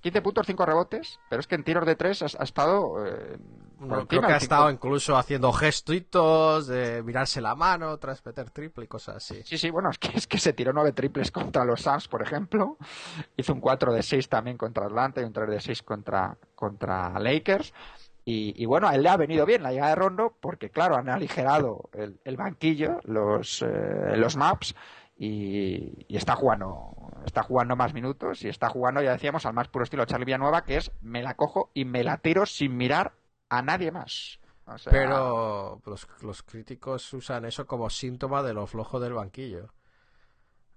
15 0.00 0.22
puntos, 0.22 0.46
5 0.46 0.64
rebotes, 0.64 1.18
pero 1.28 1.40
es 1.40 1.46
que 1.48 1.56
en 1.56 1.64
tiros 1.64 1.84
de 1.84 1.96
3 1.96 2.22
ha, 2.22 2.42
estado. 2.44 3.04
eh, 3.04 3.36
No, 3.80 4.06
creo 4.06 4.22
que 4.22 4.32
ha 4.32 4.36
estado 4.36 4.70
incluso 4.70 5.16
haciendo 5.18 5.52
gestitos 5.52 6.68
de 6.68 7.02
mirarse 7.02 7.40
la 7.40 7.54
mano 7.56 7.96
tras 7.98 8.24
meter 8.24 8.48
triple 8.50 8.84
y 8.84 8.88
cosas 8.88 9.16
así. 9.16 9.42
Sí, 9.44 9.58
sí, 9.58 9.70
bueno, 9.70 9.90
es 9.90 9.98
que, 9.98 10.16
es 10.16 10.26
que 10.26 10.38
se 10.38 10.52
tiró 10.52 10.72
9 10.72 10.92
triples 10.92 11.30
contra 11.32 11.64
los 11.64 11.82
Suns, 11.82 12.06
por 12.08 12.22
ejemplo. 12.22 12.78
Hizo 13.36 13.52
un 13.52 13.60
4 13.60 13.92
de 13.92 14.02
6 14.02 14.28
también 14.28 14.56
contra 14.56 14.86
Atlanta 14.86 15.20
y 15.20 15.24
un 15.24 15.32
3 15.32 15.50
de 15.50 15.60
6 15.60 15.82
contra, 15.82 16.38
contra 16.54 17.18
Lakers. 17.18 17.74
Y, 18.24 18.54
y 18.62 18.66
bueno, 18.66 18.86
a 18.88 18.94
él 18.94 19.02
le 19.02 19.08
ha 19.08 19.16
venido 19.16 19.46
bien 19.46 19.62
la 19.62 19.72
llegada 19.72 19.90
de 19.90 19.96
Rondo 19.96 20.34
porque, 20.40 20.70
claro, 20.70 20.96
han 20.96 21.08
aligerado 21.08 21.88
el, 21.92 22.20
el 22.24 22.36
banquillo, 22.36 23.00
los, 23.04 23.62
eh, 23.62 24.16
los 24.16 24.36
maps, 24.36 24.76
y, 25.18 26.06
y 26.08 26.16
está 26.16 26.36
jugando 26.36 26.94
está 27.26 27.42
jugando 27.42 27.74
más 27.76 27.92
minutos 27.92 28.42
y 28.44 28.48
está 28.48 28.68
jugando, 28.70 29.02
ya 29.02 29.12
decíamos, 29.12 29.44
al 29.44 29.52
más 29.52 29.68
puro 29.68 29.82
estilo 29.84 30.04
Charlie 30.06 30.24
Villanueva, 30.24 30.62
que 30.64 30.76
es 30.76 30.92
me 31.02 31.22
la 31.22 31.34
cojo 31.34 31.70
y 31.74 31.84
me 31.84 32.02
la 32.04 32.18
tiro 32.18 32.46
sin 32.46 32.76
mirar 32.76 33.12
a 33.50 33.60
nadie 33.60 33.90
más. 33.90 34.38
O 34.66 34.78
sea, 34.78 34.90
Pero 34.92 35.80
los, 35.84 36.06
los 36.22 36.42
críticos 36.42 37.12
usan 37.12 37.44
eso 37.44 37.66
como 37.66 37.90
síntoma 37.90 38.42
de 38.42 38.54
lo 38.54 38.66
flojo 38.66 39.00
del 39.00 39.14
banquillo. 39.14 39.68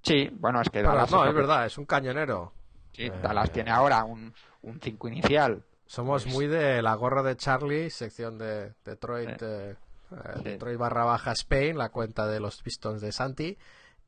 Sí, 0.02 0.30
bueno, 0.34 0.62
es 0.62 0.70
que 0.70 0.82
Dallas 0.82 1.12
no, 1.12 1.24
es 1.26 1.30
que- 1.30 1.36
verdad, 1.36 1.66
es 1.66 1.78
un 1.78 1.86
cañonero. 1.86 2.54
Sí, 2.94 3.04
Eh, 3.04 3.14
Dallas 3.22 3.52
tiene 3.52 3.72
ahora 3.72 4.04
un 4.04 4.34
5 4.82 5.08
inicial. 5.08 5.64
Somos 5.86 6.24
Pues- 6.24 6.34
muy 6.34 6.48
de 6.48 6.82
la 6.82 6.96
gorra 6.96 7.22
de 7.24 7.36
Charlie, 7.38 7.90
sección 7.90 8.38
de 8.38 8.74
Detroit, 8.84 9.42
eh, 9.42 9.72
eh, 10.12 10.16
Sí. 10.38 10.44
Detroit 10.44 10.78
barra 10.80 11.04
baja 11.06 11.32
Spain, 11.34 11.78
la 11.78 11.90
cuenta 11.90 12.28
de 12.28 12.40
los 12.40 12.62
Pistons 12.62 13.02
de 13.02 13.12
Santi. 13.12 13.58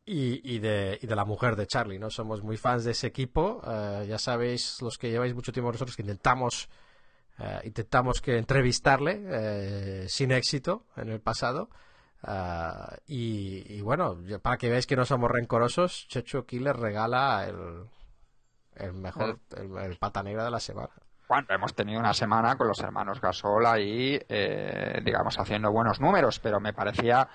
Y, 0.06 0.42
y 0.56 0.60
de, 0.60 1.00
y 1.02 1.08
de 1.08 1.16
la 1.16 1.24
mujer 1.24 1.56
de 1.56 1.66
Charlie, 1.66 1.98
¿no? 1.98 2.10
Somos 2.10 2.44
muy 2.44 2.58
fans 2.58 2.84
de 2.84 2.92
ese 2.92 3.08
equipo. 3.08 3.62
eh, 3.66 4.06
ya 4.06 4.18
sabéis, 4.18 4.82
los 4.82 4.98
que 4.98 5.10
lleváis 5.10 5.34
mucho 5.34 5.54
tiempo 5.54 5.72
nosotros, 5.72 5.96
que 5.96 6.02
intentamos, 6.02 6.68
eh, 7.40 7.62
intentamos 7.64 8.20
que 8.20 8.38
entrevistarle 8.38 9.22
eh, 9.26 10.06
sin 10.10 10.34
éxito 10.34 10.88
en 10.98 11.08
el 11.10 11.22
pasado. 11.22 11.70
Y, 13.06 13.64
y 13.78 13.82
bueno, 13.82 14.18
para 14.42 14.58
que 14.58 14.70
veáis 14.70 14.88
que 14.88 14.96
no 14.98 15.06
somos 15.06 15.32
rencorosos, 15.32 16.06
Checho 16.10 16.46
les 16.50 16.76
regala 16.76 17.46
el, 17.48 17.86
el 18.76 18.94
mejor, 18.94 19.40
el, 19.56 19.98
pata 19.98 20.22
negra 20.22 20.44
de 20.44 20.52
la 20.52 20.60
semana. 20.60 20.92
Bueno, 21.30 21.48
hemos 21.50 21.74
tenido 21.74 22.00
una 22.00 22.14
semana 22.14 22.58
con 22.58 22.68
los 22.68 22.80
hermanos 22.80 23.20
Gasol 23.22 23.66
ahí, 23.66 24.20
digamos, 25.04 25.38
haciendo 25.40 25.72
buenos 25.72 26.00
números, 26.00 26.40
pero 26.40 26.60
me 26.62 26.72
parecía, 26.74 27.28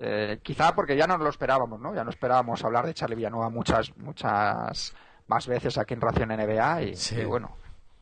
eh, 0.00 0.38
quizá 0.42 0.74
porque 0.74 0.96
ya 0.96 1.06
no 1.06 1.18
lo 1.18 1.28
esperábamos, 1.28 1.80
¿no? 1.80 1.94
Ya 1.94 2.04
no 2.04 2.10
esperábamos 2.10 2.64
hablar 2.64 2.86
de 2.86 2.94
Charlie 2.94 3.16
Villanueva 3.16 3.50
muchas, 3.50 3.96
muchas 3.96 4.94
más 5.26 5.46
veces 5.46 5.76
aquí 5.78 5.94
en 5.94 6.00
Ración 6.00 6.28
NBA 6.30 6.82
y, 6.82 6.94
Sí. 6.96 7.16
y 7.20 7.24
bueno, 7.24 7.56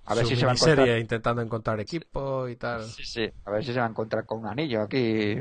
a 0.04 0.14
ver 0.14 0.24
Su 0.24 0.30
si 0.30 0.36
se 0.36 0.46
va 0.46 0.52
a 0.52 0.54
encontrar. 0.54 0.98
intentando 0.98 1.42
encontrar 1.42 1.80
equipo 1.80 2.46
y 2.48 2.56
tal. 2.56 2.84
Sí, 2.84 3.04
sí, 3.04 3.32
a 3.44 3.50
ver 3.50 3.64
si 3.64 3.72
se 3.72 3.80
va 3.80 3.86
a 3.86 3.88
encontrar 3.88 4.24
con 4.26 4.38
un 4.40 4.46
anillo 4.46 4.82
aquí, 4.82 5.36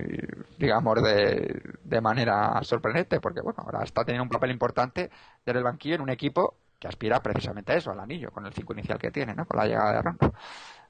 digamos, 0.58 1.04
de, 1.04 1.62
de 1.84 2.02
manera 2.02 2.60
sorprendente, 2.64 3.20
porque 3.20 3.42
bueno, 3.42 3.62
ahora 3.64 3.84
está 3.84 4.04
teniendo 4.04 4.24
un 4.24 4.30
papel 4.30 4.52
importante 4.52 5.10
desde 5.46 5.60
el 5.60 5.64
banquillo 5.64 5.96
en 5.96 6.02
un 6.02 6.10
equipo 6.10 6.56
que 6.80 6.88
aspira 6.88 7.22
precisamente 7.22 7.74
a 7.74 7.76
eso, 7.76 7.92
al 7.92 8.00
anillo, 8.00 8.32
con 8.32 8.46
el 8.46 8.54
5 8.54 8.74
inicial 8.74 8.98
que 8.98 9.12
tiene, 9.12 9.34
¿no? 9.36 9.46
Con 9.46 9.58
la 9.58 9.66
llegada 9.68 9.94
de 9.94 10.02
Rondo. 10.02 10.34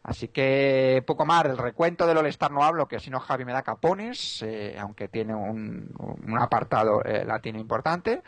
Así 0.05 0.27
que 0.27 1.03
poco 1.07 1.25
más, 1.25 1.43
del 1.45 1.57
recuento 1.57 2.05
del 2.05 2.17
All-Star 2.17 2.51
no 2.51 2.63
hablo, 2.63 2.87
que 2.87 2.99
si 2.99 3.09
no 3.09 3.19
Javi 3.19 3.43
me 3.43 3.53
da 3.53 3.63
capones, 3.63 4.39
eh, 4.43 4.77
aunque 4.79 5.07
tiene 5.07 5.33
un, 5.33 5.91
apartado 6.39 7.03
eh, 7.03 7.25
latino 7.25 7.59
importante. 7.59 8.21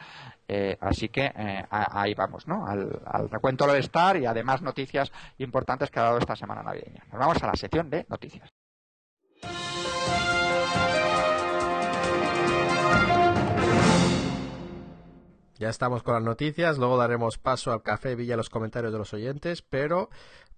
Eh, 0.48 0.76
así 0.82 1.10
que 1.10 1.28
a- 1.28 2.02
ahí 2.02 2.16
vamos, 2.16 2.48
¿no? 2.48 2.66
Al, 2.66 3.30
recuento 3.30 3.66
del 3.68 3.76
All-Star 3.76 4.18
y 4.18 4.26
además 4.26 4.64
noticias 4.64 5.12
importantes 5.38 5.92
que 5.92 6.00
ha 6.00 6.04
dado 6.04 6.18
esta 6.18 6.36
semana 6.36 6.64
navideña. 6.64 7.04
Nos 7.12 7.20
vamos 7.20 7.44
a 7.44 7.48
la 7.48 7.56
sección 7.56 7.92
de 7.92 8.08
noticias. 8.10 8.50
ya 15.60 15.70
estamos 15.70 16.04
con 16.04 16.14
las 16.14 16.24
noticias, 16.24 16.78
luego 16.78 16.98
daremos 16.98 17.38
paso 17.38 17.72
al 17.72 17.82
café 17.82 18.16
Villa 18.16 18.38
los 18.38 18.50
comentarios 18.50 18.92
de 18.94 19.00
los 19.00 19.14
oyentes, 19.14 19.62
pero 19.64 20.10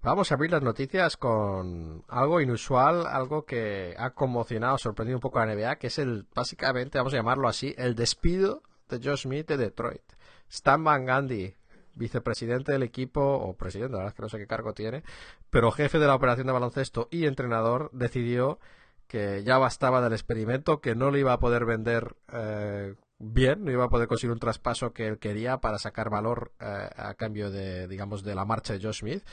vamos 0.02 0.32
a 0.32 0.36
abrir 0.36 0.52
las 0.52 0.62
noticias 0.62 1.18
con 1.18 2.04
algo 2.08 2.42
inusual, 2.42 3.06
algo 3.08 3.46
que 3.46 3.96
ha 3.98 4.12
conmocionado, 4.12 4.78
sorprendido 4.78 5.18
un 5.18 5.22
poco 5.22 5.40
a 5.40 5.46
la 5.46 5.56
NBA, 5.56 5.76
que 5.78 5.88
es 5.88 6.00
el, 6.00 6.28
básicamente, 6.34 6.98
vamos 6.98 7.14
a 7.14 7.18
llamarlo 7.18 7.48
así, 7.48 7.74
el 7.78 7.96
despido 7.96 8.64
de 8.90 9.00
Josh 9.04 9.24
Smith 9.24 9.48
de 9.48 9.58
Detroit. 9.58 10.02
Stan 10.50 10.84
Van 10.84 11.06
Gundy, 11.06 11.56
vicepresidente 11.94 12.72
del 12.72 12.84
equipo, 12.84 13.22
o 13.22 13.56
presidente, 13.56 13.94
la 13.94 14.00
verdad 14.00 14.14
es 14.14 14.16
que 14.16 14.22
no 14.22 14.30
sé 14.30 14.38
qué 14.38 14.48
cargo 14.48 14.74
tiene, 14.74 15.04
pero 15.50 15.72
jefe 15.72 16.00
de 16.00 16.08
la 16.08 16.16
operación 16.16 16.48
de 16.48 16.54
baloncesto 16.54 17.08
y 17.12 17.26
entrenador, 17.26 17.90
decidió 17.94 18.60
que 19.08 19.44
ya 19.44 19.58
bastaba 19.58 20.02
del 20.02 20.14
experimento, 20.14 20.82
que 20.82 20.96
no 20.96 21.12
le 21.12 21.20
iba 21.20 21.34
a 21.34 21.40
poder 21.40 21.66
vender 21.66 22.16
eh, 22.32 22.96
bien, 23.20 23.64
no 23.64 23.72
iba 23.72 23.86
a 23.86 23.90
poder 23.90 24.08
conseguir 24.08 24.32
un 24.32 24.40
traspaso 24.40 24.94
que 24.94 25.08
él 25.08 25.20
quería 25.20 25.60
para 25.60 25.78
sacar 25.78 26.10
valor 26.10 26.54
eh, 26.60 26.90
a 26.96 27.14
cambio 27.16 27.52
de, 27.52 27.88
digamos, 27.88 28.24
de 28.24 28.34
la 28.34 28.46
marcha 28.46 28.74
de 28.74 28.82
Josh 28.82 29.00
Smith. 29.00 29.24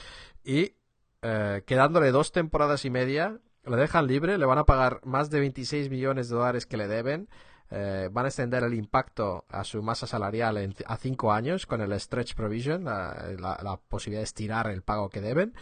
Y 0.44 0.74
eh, 1.22 1.62
quedándole 1.66 2.10
dos 2.10 2.32
temporadas 2.32 2.84
y 2.84 2.90
media, 2.90 3.40
le 3.64 3.76
dejan 3.76 4.06
libre, 4.06 4.38
le 4.38 4.46
van 4.46 4.58
a 4.58 4.64
pagar 4.64 5.00
más 5.04 5.30
de 5.30 5.40
26 5.40 5.88
millones 5.90 6.28
de 6.28 6.36
dólares 6.36 6.66
que 6.66 6.76
le 6.76 6.88
deben. 6.88 7.28
Eh, 7.70 8.08
van 8.12 8.26
a 8.26 8.28
extender 8.28 8.62
el 8.62 8.74
impacto 8.74 9.44
a 9.48 9.64
su 9.64 9.82
masa 9.82 10.06
salarial 10.06 10.56
en, 10.58 10.74
a 10.86 10.96
cinco 10.96 11.32
años 11.32 11.66
con 11.66 11.80
el 11.80 11.98
stretch 11.98 12.34
provision, 12.34 12.84
la, 12.84 13.80
posibilidad 13.88 14.20
de 14.20 14.24
estirar 14.24 14.68
el 14.68 14.82
pago 14.82 15.08
que 15.08 15.20
deben. 15.20 15.54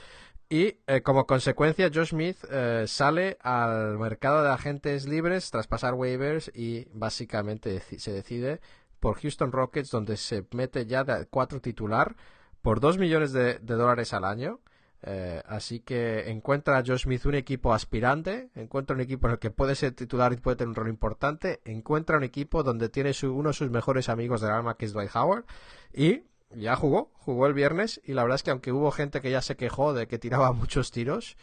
Y 0.54 0.78
eh, 0.86 1.02
como 1.02 1.26
consecuencia, 1.26 1.90
Josh 1.92 2.10
Smith 2.10 2.36
eh, 2.48 2.84
sale 2.86 3.38
al 3.40 3.98
mercado 3.98 4.44
de 4.44 4.50
agentes 4.50 5.08
libres 5.08 5.50
tras 5.50 5.66
pasar 5.66 5.94
waivers 5.94 6.48
y 6.54 6.86
básicamente 6.92 7.80
se 7.80 8.12
decide 8.12 8.60
por 9.00 9.20
Houston 9.20 9.50
Rockets, 9.50 9.90
donde 9.90 10.16
se 10.16 10.46
mete 10.52 10.86
ya 10.86 11.02
de 11.02 11.26
cuatro 11.26 11.60
titular 11.60 12.14
por 12.62 12.78
dos 12.78 12.98
millones 12.98 13.32
de, 13.32 13.58
dólares 13.58 14.12
al 14.12 14.24
año. 14.24 14.60
Eh, 15.02 15.42
así 15.44 15.80
que 15.80 16.30
encuentra 16.30 16.78
a 16.78 16.84
Josh 16.86 17.02
Smith 17.02 17.26
un 17.26 17.34
equipo 17.34 17.74
aspirante, 17.74 18.50
encuentra 18.54 18.94
un 18.94 19.02
equipo 19.02 19.26
en 19.26 19.32
el 19.32 19.38
que 19.40 19.50
puede 19.50 19.74
ser 19.74 19.90
titular 19.90 20.32
y 20.32 20.36
puede 20.36 20.58
tener 20.58 20.68
un 20.68 20.76
rol 20.76 20.88
importante, 20.88 21.62
encuentra 21.64 22.16
un 22.16 22.22
equipo 22.22 22.62
donde 22.62 22.88
tiene 22.90 23.12
su, 23.12 23.34
uno 23.34 23.48
de 23.48 23.54
sus 23.54 23.70
mejores 23.72 24.08
amigos 24.08 24.40
del 24.40 24.52
alma, 24.52 24.76
que 24.76 24.84
es 24.84 24.92
Dwight 24.92 25.16
Howard, 25.16 25.46
y 25.92 26.22
ya 26.56 26.76
jugó, 26.76 27.10
jugó 27.14 27.46
el 27.46 27.54
viernes 27.54 28.00
y 28.04 28.12
la 28.12 28.22
verdad 28.22 28.36
es 28.36 28.42
que 28.42 28.50
aunque 28.50 28.72
hubo 28.72 28.90
gente 28.90 29.20
que 29.20 29.30
ya 29.30 29.42
se 29.42 29.56
quejó 29.56 29.92
de 29.92 30.06
que 30.06 30.18
tiraba 30.18 30.52
muchos 30.52 30.90
tiros, 30.90 31.36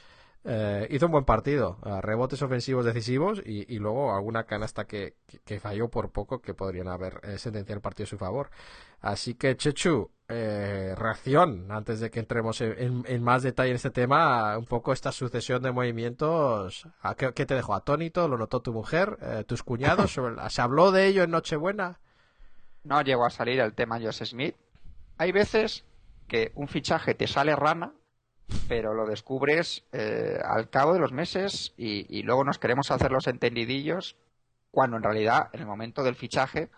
eh, 0.43 0.87
hizo 0.89 1.05
un 1.05 1.11
buen 1.11 1.25
partido, 1.25 1.77
rebotes 2.01 2.41
ofensivos 2.41 2.83
decisivos 2.83 3.41
y, 3.45 3.71
y 3.73 3.77
luego 3.77 4.15
alguna 4.15 4.45
canasta 4.45 4.85
que, 4.85 5.15
que, 5.27 5.39
que, 5.39 5.59
falló 5.59 5.89
por 5.89 6.11
poco 6.11 6.41
que 6.41 6.55
podrían 6.55 6.87
haber 6.87 7.19
eh, 7.23 7.37
sentenciado 7.37 7.77
el 7.77 7.81
partido 7.81 8.05
a 8.05 8.09
su 8.09 8.17
favor. 8.17 8.49
Así 9.01 9.35
que 9.35 9.55
Chechu, 9.55 10.09
eh, 10.27 10.95
reacción 10.97 11.71
antes 11.71 11.99
de 11.99 12.09
que 12.09 12.19
entremos 12.19 12.59
en, 12.61 12.71
en, 12.79 13.03
en, 13.05 13.23
más 13.23 13.43
detalle 13.43 13.69
en 13.69 13.75
este 13.75 13.91
tema, 13.91 14.57
un 14.57 14.65
poco 14.65 14.93
esta 14.93 15.11
sucesión 15.11 15.61
de 15.61 15.71
movimientos, 15.71 16.87
¿qué, 17.17 17.33
qué 17.33 17.45
te 17.45 17.53
dejó 17.53 17.75
atónito? 17.75 18.27
¿Lo 18.27 18.37
notó 18.37 18.61
tu 18.61 18.73
mujer? 18.73 19.17
Eh, 19.21 19.43
¿Tus 19.45 19.61
cuñados? 19.61 20.17
¿Se 20.49 20.61
habló 20.61 20.91
de 20.91 21.05
ello 21.07 21.23
en 21.23 21.31
Nochebuena? 21.31 21.99
No 22.83 23.01
llegó 23.01 23.25
a 23.25 23.29
salir 23.29 23.59
el 23.59 23.73
tema 23.73 23.99
Josh 23.99 24.23
Smith, 24.23 24.55
hay 25.21 25.31
veces 25.31 25.85
que 26.27 26.51
un 26.55 26.67
fichaje 26.67 27.13
te 27.13 27.27
sale 27.27 27.55
rana, 27.55 27.93
pero 28.67 28.95
lo 28.95 29.05
descubres 29.05 29.85
eh, 29.91 30.39
al 30.43 30.67
cabo 30.71 30.93
de 30.93 30.99
los 30.99 31.11
meses 31.11 31.75
y, 31.77 32.07
y, 32.09 32.23
luego 32.23 32.43
nos 32.43 32.57
queremos 32.57 32.89
hacer 32.89 33.11
los 33.11 33.27
entendidillos 33.27 34.15
cuando 34.71 34.97
en 34.97 35.03
realidad 35.03 35.49
en 35.53 35.59
el 35.59 35.67
momento 35.67 36.01
del 36.01 36.15
fichaje 36.15 36.71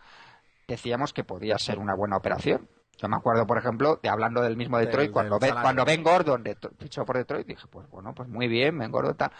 decíamos 0.67 1.13
que 1.13 1.23
podía 1.23 1.57
ser 1.57 1.79
una 1.79 1.95
buena 1.95 2.17
operación. 2.17 2.67
Yo 2.97 3.07
me 3.07 3.15
acuerdo, 3.15 3.47
por 3.47 3.57
ejemplo, 3.57 3.97
de 4.03 4.09
hablando 4.09 4.41
del 4.41 4.57
mismo 4.57 4.77
Detroit, 4.77 5.07
del, 5.07 5.13
cuando, 5.13 5.39
del 5.39 5.53
cuando 5.53 5.85
Ben 5.85 6.03
Gordon 6.03 6.43
de, 6.43 6.57
fichó 6.79 7.05
por 7.05 7.15
Detroit, 7.15 7.47
dije, 7.47 7.65
pues 7.69 7.89
bueno, 7.89 8.13
pues 8.13 8.27
muy 8.27 8.49
bien, 8.49 8.77
Ben 8.77 8.91
Gordon 8.91 9.15
tal. 9.15 9.31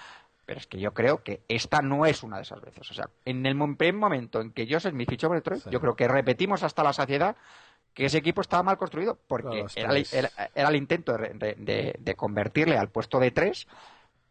Pero 0.45 0.60
es 0.62 0.68
que 0.68 0.80
yo 0.80 0.93
creo 0.93 1.24
que 1.24 1.43
esta 1.49 1.82
no 1.82 2.06
es 2.06 2.24
una 2.24 2.38
de 2.38 2.43
esas 2.43 2.62
veces. 2.62 2.89
O 2.89 2.93
sea, 2.93 3.10
en 3.26 3.45
el 3.45 3.58
primer 3.76 3.95
momento 3.95 4.39
en 4.39 4.54
que 4.54 4.66
Joseph 4.66 4.93
Smith 4.93 5.10
fichó 5.10 5.28
por 5.28 5.36
Detroit, 5.36 5.64
sí. 5.64 5.70
yo 5.70 5.82
creo 5.82 5.95
que 5.95 6.08
repetimos 6.08 6.64
hasta 6.64 6.84
la 6.84 6.93
saciedad 6.93 7.36
que 7.93 8.05
ese 8.05 8.17
equipo 8.17 8.41
estaba 8.41 8.63
mal 8.63 8.77
construido 8.77 9.19
porque 9.27 9.65
era, 9.75 9.93
era, 10.11 10.29
era, 10.53 10.69
el 10.69 10.75
intento 10.75 11.17
de, 11.17 11.55
de, 11.57 11.95
de, 11.99 12.15
convertirle 12.15 12.77
al 12.77 12.89
puesto 12.89 13.19
de 13.19 13.31
tres 13.31 13.67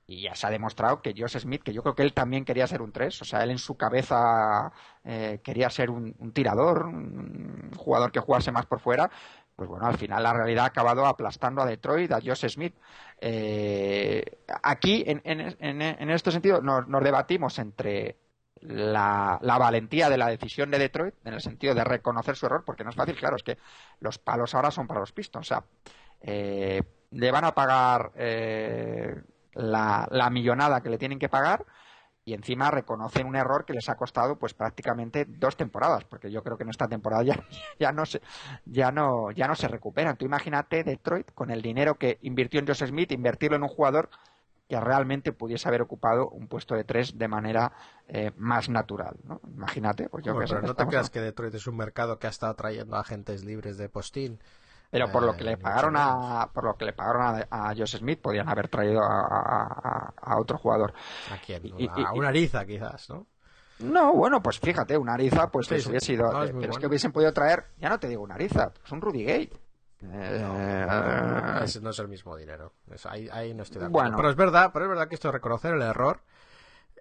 y 0.07 0.23
ya 0.23 0.35
se 0.35 0.47
ha 0.47 0.51
demostrado 0.51 1.01
que 1.01 1.15
Josh 1.17 1.39
Smith, 1.39 1.63
que 1.63 1.73
yo 1.73 1.83
creo 1.83 1.95
que 1.95 2.03
él 2.03 2.13
también 2.13 2.45
quería 2.45 2.67
ser 2.67 2.83
un 2.83 2.93
tres, 2.93 3.23
o 3.23 3.25
sea, 3.25 3.45
él 3.45 3.51
en 3.51 3.59
su 3.59 3.77
cabeza 3.77 4.73
eh, 5.05 5.41
quería 5.43 5.71
ser 5.71 5.91
un, 5.91 6.15
un, 6.19 6.33
tirador, 6.33 6.87
un 6.87 7.71
jugador 7.77 8.11
que 8.11 8.21
jugase 8.21 8.53
más 8.53 8.67
por 8.67 8.81
fuera, 8.81 9.11
pues 9.57 9.69
bueno, 9.69 9.87
al 9.87 9.97
final 9.97 10.23
la 10.23 10.33
realidad 10.33 10.65
ha 10.65 10.69
acabado 10.69 11.07
aplastando 11.07 11.63
a 11.63 11.67
Detroit, 11.67 12.11
a 12.13 12.21
Josh 12.21 12.49
Smith. 12.49 12.75
Eh, 13.21 14.25
aquí, 14.63 15.05
en, 15.07 15.21
en, 15.25 15.41
en, 15.41 15.83
en, 15.83 16.11
este 16.11 16.33
sentido, 16.33 16.61
nos, 16.61 16.89
nos 16.89 17.03
debatimos 17.03 17.59
entre 17.59 18.17
la, 18.63 19.39
la, 19.43 19.59
valentía 19.59 20.09
de 20.09 20.17
la 20.17 20.29
decisión 20.29 20.71
de 20.71 20.79
Detroit 20.79 21.15
en 21.25 21.35
el 21.35 21.41
sentido 21.41 21.75
de 21.75 21.85
reconocer 21.85 22.37
su 22.37 22.47
error, 22.47 22.65
porque 22.65 22.85
no 22.85 22.91
es 22.91 22.97
fácil, 22.97 23.17
claro, 23.17 23.37
es 23.37 23.43
que 23.43 23.59
los 24.01 24.19
palos 24.19 24.55
ahora 24.55 24.71
son 24.71 24.87
para 24.87 25.01
los 25.01 25.13
Pistons. 25.13 25.47
O 25.47 25.49
sea, 25.49 25.65
eh, 26.21 26.83
le 27.11 27.31
van 27.31 27.45
a 27.45 27.53
pagar 27.53 28.13
eh, 28.17 29.15
la, 29.55 30.09
la, 30.11 30.31
millonada 30.31 30.81
que 30.81 30.91
le 30.91 30.99
tienen 30.99 31.19
que 31.19 31.29
pagar 31.29 31.67
y 32.25 32.35
encima 32.35 32.71
reconocen 32.71 33.27
un 33.27 33.35
error 33.35 33.65
que 33.65 33.73
les 33.73 33.89
ha 33.89 33.97
costado 33.97 34.39
pues 34.39 34.55
prácticamente 34.55 35.25
dos 35.27 35.57
temporadas, 35.57 36.05
porque 36.05 36.31
yo 36.31 36.43
creo 36.43 36.57
que 36.57 36.63
en 36.63 36.71
esta 36.71 36.87
temporada 36.87 37.25
ya, 37.25 37.35
ya 37.81 37.93
no 37.93 38.07
se 38.07 38.21
ya 38.65 38.93
no 38.93 39.31
ya 39.33 39.49
no 39.49 39.55
se 39.55 39.69
recuperan. 39.69 40.17
Tú 40.17 40.25
imagínate 40.25 40.85
Detroit 40.85 41.33
con 41.33 41.51
el 41.51 41.63
dinero 41.63 41.97
que 41.97 42.19
invirtió 42.23 42.61
en 42.61 42.67
Joseph 42.67 42.91
Smith, 42.91 43.13
invertirlo 43.13 43.57
en 43.57 43.65
un 43.65 43.69
jugador 43.69 44.11
que 44.73 44.81
realmente 44.81 45.35
pudiese 45.35 45.69
haber 45.69 45.83
ocupado 45.83 46.31
un 46.31 46.49
puesto 46.49 46.75
de 46.75 46.83
tres 46.83 47.19
de 47.19 47.29
manera 47.29 47.73
eh, 48.09 48.33
más 48.39 48.71
natural, 48.71 49.17
¿no? 49.23 49.39
Imagínate, 49.55 50.09
pues 50.09 50.25
yo 50.25 50.33
bueno, 50.33 50.47
que 50.47 50.55
pero 50.55 50.67
no 50.67 50.75
te 50.75 50.87
creas 50.87 51.11
que 51.11 51.21
Detroit 51.21 51.55
es 51.55 51.67
un 51.67 51.77
mercado 51.77 52.19
que 52.19 52.27
ha 52.27 52.31
estado 52.31 52.55
trayendo 52.55 52.97
agentes 52.97 53.45
libres 53.45 53.77
de 53.77 53.91
postín. 53.91 54.41
Pero 54.91 55.13
por 55.13 55.25
lo 55.25 55.37
que 55.37 55.45
le 55.45 55.59
pagaron 55.59 55.95
a 55.99 56.51
por 56.55 56.65
lo 56.65 56.75
que 56.75 56.87
le 56.87 56.95
pagaron 56.95 57.47
a, 57.51 57.69
a 57.69 57.75
Josh 57.75 57.99
Smith 57.99 58.23
podían 58.23 58.49
haber 58.49 58.69
traído 58.69 59.03
a, 59.03 60.39
otro 60.39 60.57
jugador. 60.57 60.95
¿A 61.31 61.37
quién? 61.37 61.67
Y, 61.67 61.85
y, 61.85 61.89
a 61.89 62.13
una 62.15 62.29
Ariza 62.29 62.65
quizás, 62.65 63.11
¿no? 63.11 63.27
No, 63.79 64.15
bueno, 64.15 64.43
pues 64.43 64.59
fíjate, 64.59 64.97
una 64.97 65.13
Ariza, 65.13 65.51
pues 65.51 65.67
sí, 65.67 65.75
hubiese 65.75 66.01
sido. 66.01 66.33
No, 66.33 66.45
es 66.45 66.47
pero 66.47 66.61
bueno. 66.61 66.73
es 66.73 66.79
que 66.79 66.87
hubiesen 66.87 67.13
podido 67.13 67.35
traer, 67.35 67.67
ya 67.77 67.91
no 67.91 68.01
te 68.01 68.09
digo 68.09 68.23
una 68.23 68.37
Ariza, 68.37 68.73
pues 68.73 68.91
un 68.91 69.03
Rudy 69.03 69.25
Gay. 69.25 69.51
Eh, 70.05 71.59
ese 71.63 71.81
no 71.81 71.91
es 71.91 71.99
el 71.99 72.09
mismo 72.09 72.37
dinero. 72.37 72.73
Eso, 72.91 73.09
ahí, 73.11 73.29
ahí, 73.33 73.55
no 73.55 73.63
estoy 73.63 73.81
de 73.81 73.87
acuerdo. 73.87 74.09
Bueno. 74.11 74.17
Pero 74.17 74.31
es 74.31 74.37
verdad, 74.37 74.71
pero 74.73 74.85
es 74.87 74.89
verdad 74.89 75.09
que 75.09 75.15
esto 75.15 75.29
de 75.29 75.33
reconocer 75.33 75.75
el 75.75 75.83
error 75.83 76.23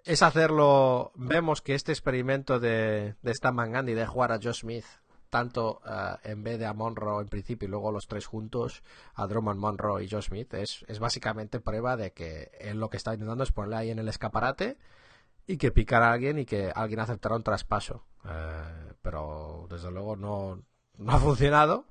es 0.04 0.22
hacerlo. 0.22 1.12
Vemos 1.14 1.62
que 1.62 1.74
este 1.74 1.92
experimento 1.92 2.60
de, 2.60 3.16
de 3.22 3.30
Stan 3.32 3.54
Van 3.54 3.72
Gundy 3.72 3.94
de 3.94 4.06
jugar 4.06 4.32
a 4.32 4.38
Josh 4.42 4.60
Smith 4.60 4.84
tanto 5.32 5.80
uh, 5.86 6.18
en 6.28 6.44
vez 6.44 6.58
de 6.58 6.66
a 6.66 6.74
Monroe 6.74 7.22
en 7.22 7.28
principio 7.30 7.66
y 7.66 7.70
luego 7.70 7.90
los 7.90 8.06
tres 8.06 8.26
juntos, 8.26 8.82
a 9.14 9.26
Drummond, 9.26 9.58
Monroe 9.58 10.04
y 10.04 10.10
Josh 10.10 10.26
Smith, 10.26 10.52
es, 10.52 10.84
es 10.88 10.98
básicamente 10.98 11.58
prueba 11.58 11.96
de 11.96 12.12
que 12.12 12.50
él 12.60 12.78
lo 12.78 12.90
que 12.90 12.98
está 12.98 13.14
intentando 13.14 13.42
es 13.42 13.50
ponerle 13.50 13.76
ahí 13.76 13.90
en 13.90 13.98
el 13.98 14.08
escaparate 14.08 14.76
y 15.46 15.56
que 15.56 15.72
picara 15.72 16.10
a 16.10 16.12
alguien 16.12 16.38
y 16.38 16.44
que 16.44 16.70
alguien 16.74 17.00
aceptara 17.00 17.34
un 17.34 17.42
traspaso. 17.42 18.04
Uh, 18.26 18.92
pero 19.00 19.66
desde 19.70 19.90
luego 19.90 20.16
no, 20.16 20.62
no 20.98 21.12
ha 21.12 21.18
funcionado. 21.18 21.86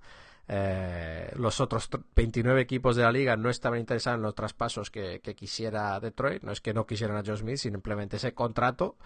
Eh, 0.48 1.32
los 1.36 1.62
otros 1.62 1.90
29 2.16 2.62
equipos 2.62 2.96
de 2.96 3.04
la 3.04 3.12
liga 3.12 3.38
no 3.38 3.50
estaban 3.50 3.80
interesados 3.80 4.18
en 4.18 4.24
los 4.24 4.36
traspasos 4.36 4.92
que, 4.92 5.22
quisiera 5.36 6.00
Detroit. 6.00 6.44
No 6.44 6.52
es 6.52 6.62
que 6.62 6.74
no 6.74 6.86
quisieran 6.86 7.18
a 7.18 7.24
Joe 7.26 7.38
Smith, 7.38 7.58
simplemente 7.58 8.18
ese 8.18 8.34
contrato 8.34 8.98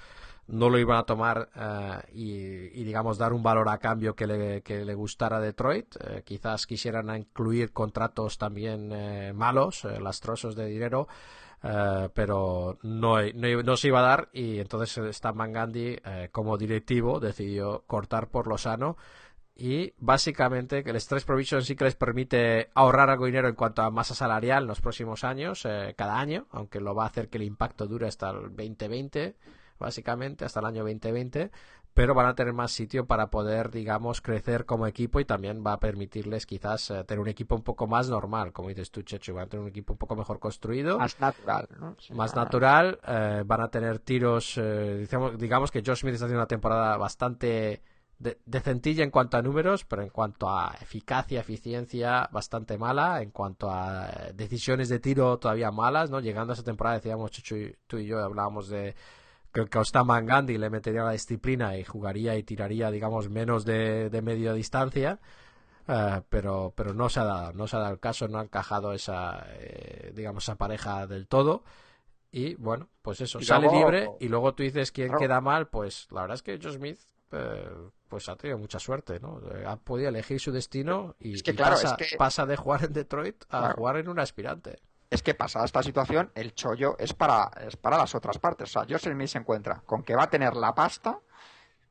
no 0.48 0.70
lo 0.70 0.78
iban 0.78 0.98
a 0.98 1.04
tomar 1.04 1.50
uh, 1.56 2.08
y, 2.14 2.84
digamos, 2.84 3.18
dar 3.18 3.34
un 3.34 3.42
valor 3.42 3.68
a 3.70 3.80
cambio 3.80 4.16
que 4.16 4.28
le, 4.28 4.62
que 4.62 4.86
le 4.86 4.94
gustara 4.94 5.38
a 5.38 5.42
Detroit. 5.42 5.96
Eh, 6.00 6.22
quizás 6.24 6.68
quisieran 6.68 7.16
incluir 7.16 7.72
contratos 7.72 8.38
también 8.38 8.92
eh, 8.92 9.34
malos, 9.34 9.86
eh, 9.86 10.00
lastrosos 10.00 10.56
de 10.56 10.68
dinero. 10.68 11.08
Uh, 11.64 12.10
pero 12.14 12.78
no, 12.84 13.16
no, 13.34 13.64
no, 13.64 13.78
se 13.78 13.88
iba 13.88 13.98
a 13.98 14.04
dar 14.04 14.30
y 14.34 14.60
entonces 14.60 15.04
Stan 15.16 15.36
Van 15.36 15.52
uh, 15.56 16.30
como 16.32 16.60
directivo 16.60 17.20
decidió 17.20 17.86
cortar 17.88 18.28
por 18.28 18.46
lo 18.46 18.60
sano 18.60 18.98
y 19.56 19.94
básicamente 19.98 20.84
que 20.84 20.90
el 20.90 20.98
Stress 20.98 21.24
Provision 21.24 21.64
sí 21.64 21.76
que 21.76 21.86
les 21.86 21.96
permite 21.96 22.70
ahorrar 22.74 23.10
algo 23.10 23.24
de 23.24 23.32
dinero 23.32 23.48
en 23.48 23.56
cuanto 23.56 23.82
a 23.82 23.90
masa 23.90 24.14
salarial 24.14 24.64
en 24.64 24.68
los 24.68 24.82
próximos 24.82 25.24
años, 25.24 25.66
eh, 25.66 25.94
cada 25.98 26.20
año, 26.20 26.46
aunque 26.52 26.82
lo 26.82 26.94
va 26.94 27.04
a 27.04 27.08
hacer 27.08 27.30
que 27.30 27.38
el 27.38 27.44
impacto 27.44 27.88
dure 27.88 28.08
hasta 28.08 28.32
el 28.32 28.54
2020, 28.56 29.38
básicamente, 29.80 30.44
hasta 30.44 30.60
el 30.60 30.66
año 30.66 30.84
2020, 30.84 31.52
pero 31.94 32.14
van 32.14 32.26
a 32.26 32.36
tener 32.36 32.52
más 32.52 32.74
sitio 32.74 33.08
para 33.08 33.30
poder, 33.30 33.72
digamos, 33.72 34.20
crecer 34.20 34.66
como 34.66 34.88
equipo 34.88 35.22
y 35.22 35.26
también 35.26 35.64
va 35.66 35.72
a 35.72 35.80
permitirles 35.80 36.46
quizás 36.46 36.92
eh, 36.92 37.06
tener 37.06 37.22
un 37.22 37.30
equipo 37.30 37.56
un 37.56 37.64
poco 37.64 37.88
más 37.88 38.10
normal, 38.10 38.52
como 38.52 38.68
dices 38.68 38.92
tú, 38.92 39.04
Checho, 39.04 39.34
van 39.34 39.46
a 39.46 39.48
tener 39.48 39.64
un 39.64 39.70
equipo 39.70 39.94
un 39.94 40.00
poco 40.00 40.18
mejor 40.18 40.40
construido. 40.40 41.00
Más 41.00 41.18
natural, 41.22 41.70
¿no? 41.80 41.96
Sí, 41.98 42.14
más 42.14 42.36
natural, 42.36 43.00
eh, 43.08 43.44
van 43.46 43.62
a 43.62 43.70
tener 43.70 44.00
tiros, 44.00 44.60
digamos, 45.00 45.38
digamos 45.38 45.72
que 45.72 45.82
Josh 45.82 46.00
Smith 46.00 46.16
está 46.16 46.26
haciendo 46.26 46.42
una 46.42 46.48
temporada 46.48 46.98
bastante 46.98 47.82
de, 48.20 48.40
decentilla 48.46 49.04
en 49.04 49.12
cuanto 49.12 49.38
a 49.38 49.42
números, 49.42 49.84
pero 49.86 50.02
en 50.02 50.10
cuanto 50.10 50.50
a 50.50 50.76
eficacia, 50.82 51.42
eficiencia, 51.42 52.30
bastante 52.32 52.78
mala. 52.78 53.22
En 53.22 53.32
cuanto 53.32 53.70
a 53.70 54.08
eh, 54.08 54.34
decisiones 54.34 54.90
de 54.90 55.00
tiro, 55.00 55.38
todavía 55.38 55.72
malas, 55.72 56.10
¿no? 56.10 56.20
Llegando 56.20 56.54
a 56.54 56.56
esa 56.56 56.64
temporada, 56.64 56.96
decíamos, 56.98 57.32
Chucho 57.32 57.58
y, 57.58 57.76
tú 57.88 57.98
y 57.98 58.06
yo 58.08 58.20
hablábamos 58.24 58.70
de 58.70 58.96
que, 59.54 59.66
que 59.68 59.78
Ostaman 59.80 60.26
Gandhi 60.26 60.58
le 60.58 60.70
metería 60.70 61.04
la 61.04 61.12
disciplina 61.12 61.78
y 61.78 61.84
jugaría 61.84 62.36
y 62.38 62.44
tiraría, 62.44 62.90
digamos, 62.92 63.30
menos 63.30 63.66
de, 63.66 64.10
de 64.10 64.22
media 64.22 64.54
distancia. 64.54 65.20
Uh, 65.88 66.24
pero 66.30 66.74
pero 66.76 66.96
no 66.96 67.10
se 67.10 67.20
ha 67.20 67.24
dado 67.26 67.54
no 67.54 67.68
se 67.68 67.76
ha 67.76 67.80
dado 67.80 67.94
el 67.94 68.00
caso 68.00 68.28
no 68.28 68.40
ha 68.40 68.42
encajado 68.42 68.92
esa 68.92 69.46
eh, 69.52 70.12
digamos 70.16 70.44
esa 70.44 70.56
pareja 70.56 71.06
del 71.06 71.28
todo 71.28 71.64
y 72.32 72.56
bueno 72.56 72.90
pues 73.04 73.22
eso 73.22 73.38
Y 73.40 73.46
sale 73.46 73.68
luego- 73.68 73.80
libre 73.92 74.10
y 74.20 74.28
luego 74.28 74.56
tú 74.56 74.64
dices 74.64 74.92
quién 74.92 75.10
Claro. 75.10 75.20
queda 75.20 75.42
mal 75.42 75.68
pues 75.68 76.08
la 76.10 76.22
verdad 76.22 76.34
es 76.38 76.42
que 76.42 76.58
Joe 76.60 76.72
Smith 76.72 77.00
eh, 77.36 77.70
pues 78.08 78.30
ha 78.30 78.36
tenido 78.36 78.58
mucha 78.58 78.80
suerte 78.80 79.20
no 79.20 79.40
Eh, 79.52 79.66
ha 79.66 79.76
podido 79.78 80.10
elegir 80.10 80.40
su 80.40 80.52
destino 80.52 81.16
y, 81.20 81.36
Es 81.36 81.44
que 81.44 81.52
y 81.52 81.56
claro, 81.56 81.76
pasa, 81.76 81.96
es 82.00 82.10
que- 82.12 82.18
pasa 82.18 82.46
de 82.46 82.56
jugar 82.56 82.84
en 82.86 82.94
Detroit 82.94 83.44
a 83.50 83.60
Claro. 83.60 83.76
jugar 83.76 83.98
en 83.98 84.10
un 84.10 84.20
aspirante 84.20 84.78
es 85.10 85.22
que 85.22 85.34
pasada 85.36 85.66
esta 85.66 85.84
situación, 85.84 86.32
el 86.36 86.54
chollo 86.56 86.98
es 86.98 87.14
para, 87.14 87.50
es 87.66 87.78
para 87.78 87.98
las 88.00 88.16
otras 88.16 88.38
partes. 88.40 88.70
O 88.70 88.72
sea, 88.74 88.82
Joseph 88.90 89.14
Smith 89.14 89.28
se 89.30 89.38
encuentra 89.38 89.82
con 89.86 90.02
que 90.04 90.16
va 90.16 90.24
a 90.24 90.30
tener 90.30 90.56
la 90.56 90.74
pasta 90.74 91.20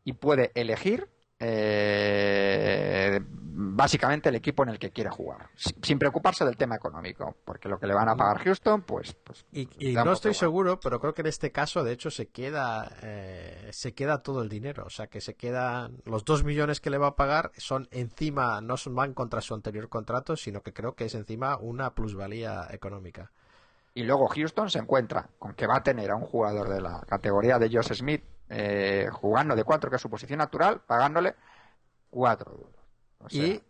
y 0.02 0.12
puede 0.14 0.50
elegir 0.54 1.08
eh, 1.38 3.20
básicamente 3.56 4.28
el 4.28 4.34
equipo 4.34 4.64
en 4.64 4.70
el 4.70 4.78
que 4.78 4.90
quiere 4.90 5.10
jugar, 5.10 5.48
sin 5.54 5.98
preocuparse 5.98 6.44
del 6.44 6.56
tema 6.56 6.74
económico, 6.74 7.36
porque 7.44 7.68
lo 7.68 7.78
que 7.78 7.86
le 7.86 7.94
van 7.94 8.08
a 8.08 8.16
pagar 8.16 8.38
Houston, 8.42 8.82
pues, 8.82 9.14
pues 9.14 9.44
Y, 9.52 9.68
y 9.78 9.92
da 9.92 10.04
no 10.04 10.12
estoy 10.12 10.32
igual. 10.32 10.34
seguro, 10.34 10.80
pero 10.80 10.98
creo 11.00 11.14
que 11.14 11.22
en 11.22 11.28
este 11.28 11.52
caso, 11.52 11.84
de 11.84 11.92
hecho, 11.92 12.10
se 12.10 12.26
queda, 12.26 12.96
eh, 13.02 13.70
se 13.72 13.94
queda 13.94 14.22
todo 14.22 14.42
el 14.42 14.48
dinero. 14.48 14.84
O 14.86 14.90
sea, 14.90 15.06
que 15.06 15.20
se 15.20 15.34
quedan 15.34 16.02
los 16.04 16.24
dos 16.24 16.42
millones 16.42 16.80
que 16.80 16.90
le 16.90 16.98
va 16.98 17.08
a 17.08 17.16
pagar 17.16 17.52
son 17.56 17.88
encima, 17.92 18.60
no 18.60 18.76
son, 18.76 18.94
van 18.96 19.14
contra 19.14 19.40
su 19.40 19.54
anterior 19.54 19.88
contrato, 19.88 20.36
sino 20.36 20.62
que 20.62 20.72
creo 20.72 20.94
que 20.94 21.04
es 21.04 21.14
encima 21.14 21.56
una 21.58 21.94
plusvalía 21.94 22.66
económica. 22.70 23.30
Y 23.94 24.02
luego 24.02 24.26
Houston 24.26 24.68
se 24.70 24.80
encuentra 24.80 25.28
con 25.38 25.54
que 25.54 25.68
va 25.68 25.76
a 25.76 25.82
tener 25.82 26.10
a 26.10 26.16
un 26.16 26.24
jugador 26.24 26.68
de 26.68 26.80
la 26.80 27.02
categoría 27.06 27.58
de 27.60 27.70
Josh 27.70 27.94
Smith 27.94 28.24
eh, 28.48 29.06
jugando 29.12 29.54
de 29.54 29.62
cuatro, 29.62 29.88
que 29.88 29.96
es 29.96 30.02
su 30.02 30.10
posición 30.10 30.38
natural, 30.38 30.80
pagándole 30.84 31.36
cuatro. 32.10 32.73
O 33.24 33.30
sea, 33.30 33.44
y, 33.44 33.62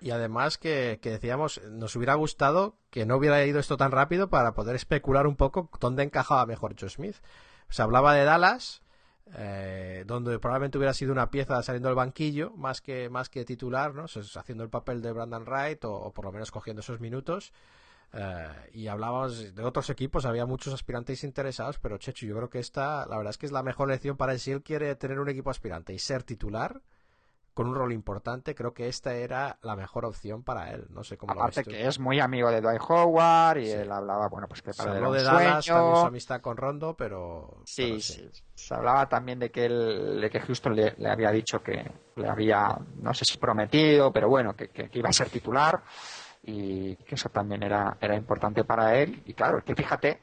y 0.00 0.10
además 0.10 0.58
que, 0.58 1.00
que 1.02 1.10
decíamos, 1.10 1.60
nos 1.70 1.96
hubiera 1.96 2.14
gustado 2.14 2.76
que 2.90 3.06
no 3.06 3.16
hubiera 3.16 3.44
ido 3.44 3.58
esto 3.58 3.76
tan 3.76 3.90
rápido 3.90 4.28
para 4.28 4.52
poder 4.54 4.76
especular 4.76 5.26
un 5.26 5.36
poco 5.36 5.70
dónde 5.80 6.02
encajaba 6.02 6.46
mejor 6.46 6.76
Joe 6.78 6.90
Smith. 6.90 7.16
Se 7.68 7.82
hablaba 7.82 8.14
de 8.14 8.24
Dallas, 8.24 8.82
eh, 9.34 10.04
donde 10.06 10.38
probablemente 10.38 10.78
hubiera 10.78 10.94
sido 10.94 11.12
una 11.12 11.30
pieza 11.30 11.62
saliendo 11.62 11.88
del 11.88 11.96
banquillo 11.96 12.52
más 12.56 12.80
que, 12.80 13.10
más 13.10 13.28
que 13.28 13.44
titular, 13.44 13.94
¿no? 13.94 14.04
Haciendo 14.04 14.64
el 14.64 14.70
papel 14.70 15.02
de 15.02 15.12
Brandon 15.12 15.44
Wright 15.44 15.84
o, 15.84 15.92
o 15.92 16.12
por 16.12 16.24
lo 16.24 16.32
menos 16.32 16.50
cogiendo 16.50 16.80
esos 16.80 17.00
minutos. 17.00 17.52
Eh, 18.14 18.70
y 18.72 18.86
hablábamos 18.86 19.54
de 19.54 19.64
otros 19.64 19.90
equipos, 19.90 20.24
había 20.24 20.46
muchos 20.46 20.72
aspirantes 20.72 21.24
interesados, 21.24 21.78
pero 21.78 21.98
Chechu, 21.98 22.24
yo 22.24 22.36
creo 22.36 22.48
que 22.48 22.58
esta, 22.58 23.04
la 23.06 23.18
verdad 23.18 23.30
es 23.30 23.38
que 23.38 23.44
es 23.44 23.52
la 23.52 23.62
mejor 23.62 23.90
elección 23.90 24.16
para 24.16 24.32
él. 24.32 24.40
Si 24.40 24.50
él 24.50 24.62
quiere 24.62 24.94
tener 24.94 25.20
un 25.20 25.28
equipo 25.28 25.50
aspirante 25.50 25.92
y 25.92 25.98
ser 25.98 26.22
titular, 26.22 26.80
con 27.58 27.68
un 27.68 27.74
rol 27.74 27.92
importante, 27.92 28.54
creo 28.54 28.72
que 28.72 28.86
esta 28.88 29.14
era 29.14 29.58
la 29.62 29.74
mejor 29.74 30.04
opción 30.04 30.44
para 30.44 30.70
él. 30.70 30.86
No 30.90 31.02
sé 31.02 31.16
cómo 31.16 31.32
aparte 31.32 31.60
lo 31.62 31.64
ves 31.64 31.64
tú. 31.64 31.70
que 31.72 31.86
es 31.88 31.98
muy 31.98 32.20
amigo 32.20 32.50
de 32.50 32.60
Dwight 32.60 32.80
Howard 32.88 33.58
y 33.58 33.66
Sí. 33.66 33.72
él 33.72 33.90
hablaba, 33.90 34.28
bueno, 34.28 34.46
pues 34.46 34.62
que 34.62 34.72
para 34.72 34.90
él 34.92 34.96
era 34.98 35.06
habló 35.06 35.10
un 35.10 35.16
de 35.18 35.24
Dallas, 35.24 35.64
sueño. 35.64 35.78
también 35.80 36.00
su 36.00 36.06
amistad 36.06 36.40
con 36.40 36.56
Rondo, 36.56 36.94
pero... 36.96 37.62
Sí, 37.64 37.82
pero 37.88 38.00
sí. 38.00 38.30
Se 38.54 38.74
hablaba 38.74 39.08
también 39.08 39.38
de 39.40 39.50
que, 39.50 39.64
él, 39.66 40.20
de 40.20 40.30
que 40.30 40.40
Houston 40.40 40.76
le, 40.76 40.94
le 40.98 41.08
había 41.10 41.30
dicho 41.32 41.60
que 41.62 41.90
le 42.16 42.28
había, 42.28 42.78
no 43.02 43.12
sé 43.12 43.24
si 43.24 43.38
prometido, 43.38 44.12
pero 44.12 44.28
bueno, 44.28 44.54
que, 44.54 44.68
que- 44.68 44.88
que 44.88 44.98
iba 45.00 45.08
a 45.08 45.12
ser 45.12 45.28
titular 45.28 45.82
y 46.42 46.94
que 46.96 47.16
eso 47.16 47.28
también 47.28 47.62
era, 47.64 47.96
era 48.00 48.14
importante 48.14 48.62
para 48.64 48.96
él. 48.96 49.22
Y 49.26 49.34
claro, 49.34 49.62
que 49.64 49.74
fíjate, 49.74 50.20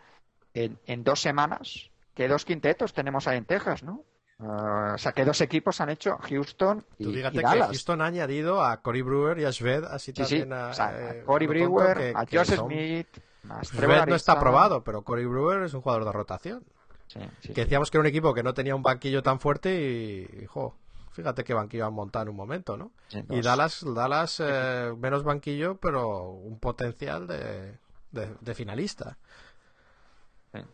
en, 0.54 0.80
en 0.86 1.04
dos 1.04 1.20
semanas, 1.20 1.90
que 2.14 2.28
dos 2.30 2.46
quintetos 2.46 2.94
tenemos 2.94 3.28
ahí 3.28 3.38
en 3.38 3.46
Texas, 3.46 3.84
¿no? 3.84 4.04
Ah, 4.40 4.92
o 4.96 4.98
sea, 4.98 5.14
que 5.14 5.24
dos 5.24 5.40
equipos 5.40 5.80
han 5.80 5.90
hecho 5.90 6.18
Houston 6.18 6.84
y, 6.98 7.04
Tú 7.06 7.10
y 7.12 7.14
fíjate 7.16 7.38
que 7.38 7.44
Dallas. 7.44 7.68
Houston 7.70 8.02
ha 8.02 8.06
añadido 8.08 8.64
a 8.64 8.82
Corey 8.82 9.02
Brewer 9.02 9.40
y 9.40 9.46
a 9.46 9.52
Shved, 9.52 9.86
así 9.86 10.12
Sí, 10.14 10.26
sí. 10.26 10.40
también 10.40 10.54
a, 10.54 10.68
O 10.70 10.74
sea, 10.74 10.92
eh, 11.16 11.22
a 11.22 11.26
Corey 11.26 11.48
Brewer, 11.48 11.98
que- 11.98 12.14
a 12.16 12.26
que 12.26 12.38
Josh 12.38 12.48
son- 12.56 12.66
Smith, 12.70 13.08
a 13.50 13.62
Shved 13.62 13.78
Trevor 13.80 14.08
no 14.10 14.16
está 14.16 14.34
aprobado, 14.34 14.84
pero 14.84 15.04
Corey 15.04 15.26
Brewer 15.26 15.64
es 15.64 15.74
un 15.74 15.82
jugador 15.82 16.04
de 16.06 16.12
rotación. 16.12 16.64
Sí, 17.08 17.20
Que 17.54 17.62
decíamos 17.62 17.90
que 17.92 17.98
era 17.98 18.02
un 18.02 18.08
equipo 18.08 18.34
que 18.34 18.44
no 18.44 18.54
tenía 18.54 18.76
un 18.76 18.84
banquillo 18.84 19.24
tan 19.24 19.40
fuerte 19.40 19.74
y, 19.80 20.44
y, 20.44 20.46
jo, 20.48 20.76
fíjate 21.12 21.44
qué 21.46 21.54
banquillo 21.54 21.86
han 21.86 21.94
montado 21.94 22.24
en 22.24 22.30
un 22.30 22.36
momento, 22.36 22.76
¿no? 22.76 22.92
Y. 23.30 23.42
Dallas, 23.42 23.86
Dallas 23.88 24.42
eh, 24.44 24.92
menos 24.98 25.24
banquillo, 25.24 25.78
pero 25.78 26.32
un 26.32 26.60
potencial 26.60 27.26
de, 27.28 27.78
de, 28.12 28.36
de 28.42 28.54
finalista. 28.56 29.18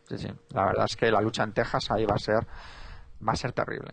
Sí, 0.07 0.17
sí. 0.17 0.27
La 0.49 0.65
verdad 0.65 0.85
es 0.85 0.95
que 0.95 1.11
la 1.11 1.21
lucha 1.21 1.43
en 1.43 1.53
Texas 1.53 1.91
ahí 1.91 2.05
va 2.05 2.15
a 2.15 2.19
ser, 2.19 2.47
va 3.27 3.33
a 3.33 3.35
ser 3.35 3.51
terrible. 3.53 3.91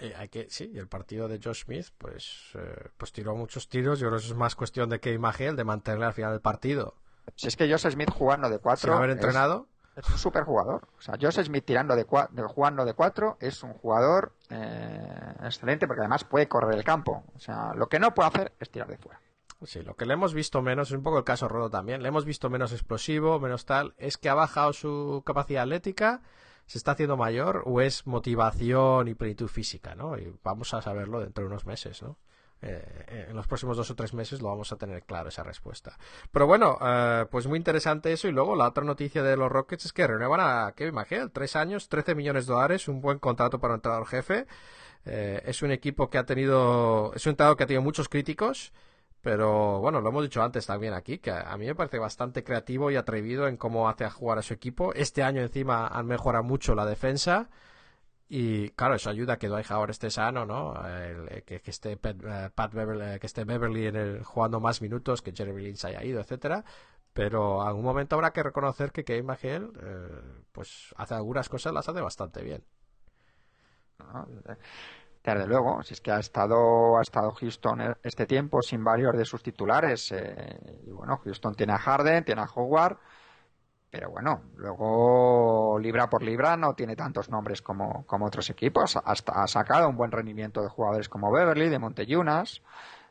Eh, 0.00 0.12
hay 0.16 0.28
que, 0.28 0.48
sí, 0.50 0.72
el 0.74 0.88
partido 0.88 1.28
de 1.28 1.38
Josh 1.42 1.64
Smith, 1.64 1.86
pues, 1.98 2.50
eh, 2.54 2.88
pues 2.96 3.12
tiró 3.12 3.36
muchos 3.36 3.68
tiros. 3.68 4.00
Yo 4.00 4.08
creo 4.08 4.18
que 4.18 4.24
eso 4.24 4.34
es 4.34 4.38
más 4.38 4.56
cuestión 4.56 4.88
de 4.90 4.98
que 5.00 5.12
imagen, 5.12 5.54
de 5.56 5.64
mantenerle 5.64 6.06
al 6.06 6.12
final 6.12 6.32
del 6.32 6.40
partido 6.40 6.96
Si 7.36 7.46
es 7.46 7.56
que 7.56 7.70
Josh 7.70 7.88
Smith 7.92 8.10
jugando 8.10 8.48
de 8.48 8.56
sin 8.56 8.62
cuatro 8.62 8.94
haber 8.96 9.10
es- 9.10 9.16
entrenado. 9.16 9.68
es, 9.94 10.08
un 10.10 10.18
super 10.18 10.42
jugador. 10.42 10.88
O 10.98 11.00
sea, 11.00 11.16
Josh 11.20 11.40
Smith 11.44 11.64
tirando 11.64 11.94
de, 11.94 12.06
cua- 12.06 12.28
de- 12.30 12.42
jugando 12.42 12.84
de 12.84 12.94
cuatro 12.94 13.36
es 13.40 13.62
un 13.62 13.72
jugador 13.74 14.32
eh, 14.50 15.34
excelente 15.44 15.86
porque 15.86 16.00
además 16.00 16.24
puede 16.24 16.48
correr 16.48 16.74
el 16.76 16.82
campo. 16.84 17.22
O 17.34 17.38
sea, 17.38 17.72
lo 17.74 17.88
que 17.88 18.00
no 18.00 18.12
puede 18.14 18.28
hacer 18.30 18.52
es 18.58 18.70
tirar 18.70 18.88
de 18.88 18.98
fuera. 18.98 19.20
Sí, 19.64 19.80
lo 19.82 19.94
que 19.94 20.04
le 20.04 20.12
hemos 20.14 20.34
visto 20.34 20.60
menos, 20.60 20.88
es 20.88 20.96
un 20.96 21.02
poco 21.02 21.18
el 21.18 21.24
caso 21.24 21.48
Rodo 21.48 21.70
también, 21.70 22.02
le 22.02 22.08
hemos 22.08 22.24
visto 22.26 22.50
menos 22.50 22.72
explosivo, 22.72 23.38
menos 23.40 23.64
tal, 23.64 23.94
es 23.96 24.18
que 24.18 24.28
ha 24.28 24.34
bajado 24.34 24.72
su 24.74 25.22
capacidad 25.24 25.62
atlética, 25.62 26.20
se 26.66 26.78
está 26.78 26.92
haciendo 26.92 27.16
mayor 27.16 27.62
o 27.66 27.80
es 27.80 28.06
motivación 28.06 29.08
y 29.08 29.14
plenitud 29.14 29.48
física, 29.48 29.94
¿no? 29.94 30.16
Y 30.16 30.34
vamos 30.42 30.72
a 30.74 30.82
saberlo 30.82 31.20
dentro 31.20 31.44
de 31.44 31.48
unos 31.48 31.66
meses, 31.66 32.02
¿no? 32.02 32.18
Eh, 32.66 33.26
en 33.28 33.36
los 33.36 33.46
próximos 33.46 33.76
dos 33.76 33.90
o 33.90 33.94
tres 33.94 34.14
meses 34.14 34.40
lo 34.40 34.48
vamos 34.48 34.72
a 34.72 34.76
tener 34.76 35.02
claro 35.02 35.28
esa 35.28 35.42
respuesta. 35.42 35.98
Pero 36.32 36.46
bueno, 36.46 36.78
eh, 36.80 37.26
pues 37.30 37.46
muy 37.46 37.58
interesante 37.58 38.12
eso. 38.12 38.26
Y 38.26 38.32
luego 38.32 38.56
la 38.56 38.68
otra 38.68 38.84
noticia 38.84 39.22
de 39.22 39.36
los 39.36 39.52
Rockets 39.52 39.84
es 39.84 39.92
que 39.92 40.06
renuevan 40.06 40.40
a 40.40 40.72
Kevin 40.72 40.94
McHale, 40.94 41.28
tres 41.28 41.56
años, 41.56 41.90
13 41.90 42.14
millones 42.14 42.46
de 42.46 42.54
dólares, 42.54 42.88
un 42.88 43.02
buen 43.02 43.18
contrato 43.18 43.58
para 43.58 43.74
un 43.74 43.78
entrenador 43.78 44.06
jefe. 44.06 44.46
Eh, 45.04 45.42
es 45.44 45.62
un 45.62 45.72
equipo 45.72 46.08
que 46.08 46.16
ha 46.16 46.24
tenido, 46.24 47.12
es 47.14 47.26
un 47.26 47.30
entrenador 47.30 47.58
que 47.58 47.64
ha 47.64 47.66
tenido 47.66 47.82
muchos 47.82 48.08
críticos, 48.08 48.72
pero 49.24 49.80
bueno, 49.80 50.00
lo 50.02 50.10
hemos 50.10 50.22
dicho 50.24 50.42
antes 50.42 50.66
también 50.66 50.94
aquí, 50.94 51.18
que 51.18 51.32
a 51.32 51.56
mí 51.58 51.66
me 51.66 51.74
parece 51.74 51.98
bastante 51.98 52.44
creativo 52.44 52.90
y 52.92 52.96
atrevido 52.96 53.48
en 53.48 53.56
cómo 53.56 53.88
hace 53.88 54.04
a 54.04 54.10
jugar 54.10 54.38
a 54.38 54.42
su 54.42 54.54
equipo. 54.54 54.94
Este 54.94 55.22
año 55.24 55.42
encima 55.42 55.88
han 55.88 56.06
mejorado 56.06 56.44
mucho 56.44 56.74
la 56.76 56.86
defensa. 56.86 57.50
Y 58.28 58.70
claro, 58.70 58.94
eso 58.96 59.10
ayuda 59.10 59.34
a 59.34 59.38
que 59.38 59.48
Dwight 59.48 59.70
Howard 59.70 59.90
esté 59.90 60.10
sano, 60.10 60.46
¿no? 60.46 60.74
El- 60.88 61.44
que, 61.44 61.60
esté 61.66 61.96
Pat, 61.96 62.16
eh, 62.24 62.50
Beverly, 62.72 63.18
que 63.20 63.26
esté 63.26 63.44
Beverly 63.44 63.86
en 63.88 63.96
el, 63.96 64.24
jugando 64.24 64.60
más 64.60 64.82
minutos, 64.82 65.22
que 65.22 65.32
Jeremy 65.32 65.62
Lin 65.64 65.76
se 65.76 65.88
haya 65.88 66.04
ido, 66.04 66.20
etcétera. 66.20 66.64
Pero 67.12 67.62
a 67.62 67.68
algún 67.68 67.84
momento 67.84 68.16
habrá 68.16 68.32
que 68.32 68.42
reconocer 68.42 68.92
que 68.92 69.04
Kevin 69.04 69.28
eh, 69.80 70.08
pues 70.52 70.94
hace 70.96 71.14
algunas 71.14 71.48
cosas, 71.48 71.72
las 71.74 71.88
hace 71.88 72.00
bastante 72.00 72.42
bien. 72.42 72.64
¿no? 73.98 74.26
Desde 75.24 75.46
luego, 75.46 75.82
si 75.82 75.94
es 75.94 76.00
que 76.02 76.12
ha 76.12 76.18
estado, 76.18 76.98
ha 76.98 77.02
estado 77.02 77.30
Houston 77.32 77.96
este 78.02 78.26
tiempo 78.26 78.60
sin 78.60 78.84
varios 78.84 79.16
de 79.16 79.24
sus 79.24 79.42
titulares. 79.42 80.12
eh, 80.12 80.82
y 80.86 80.90
bueno, 80.90 81.16
Houston 81.24 81.54
tiene 81.54 81.72
a 81.72 81.78
Harden, 81.78 82.24
tiene 82.24 82.42
a 82.42 82.48
Howard, 82.54 82.98
pero 83.90 84.10
bueno, 84.10 84.42
luego 84.56 85.78
libra 85.78 86.10
por 86.10 86.22
libra 86.22 86.56
no 86.56 86.74
tiene 86.74 86.96
tantos 86.96 87.30
nombres 87.30 87.62
como, 87.62 88.04
como 88.06 88.26
otros 88.26 88.50
equipos. 88.50 88.98
Hasta 89.02 89.42
ha 89.42 89.46
sacado 89.46 89.88
un 89.88 89.96
buen 89.96 90.10
rendimiento 90.10 90.60
de 90.62 90.68
jugadores 90.68 91.08
como 91.08 91.30
Beverly, 91.32 91.68
de 91.70 91.78
Monteyunas, 91.78 92.62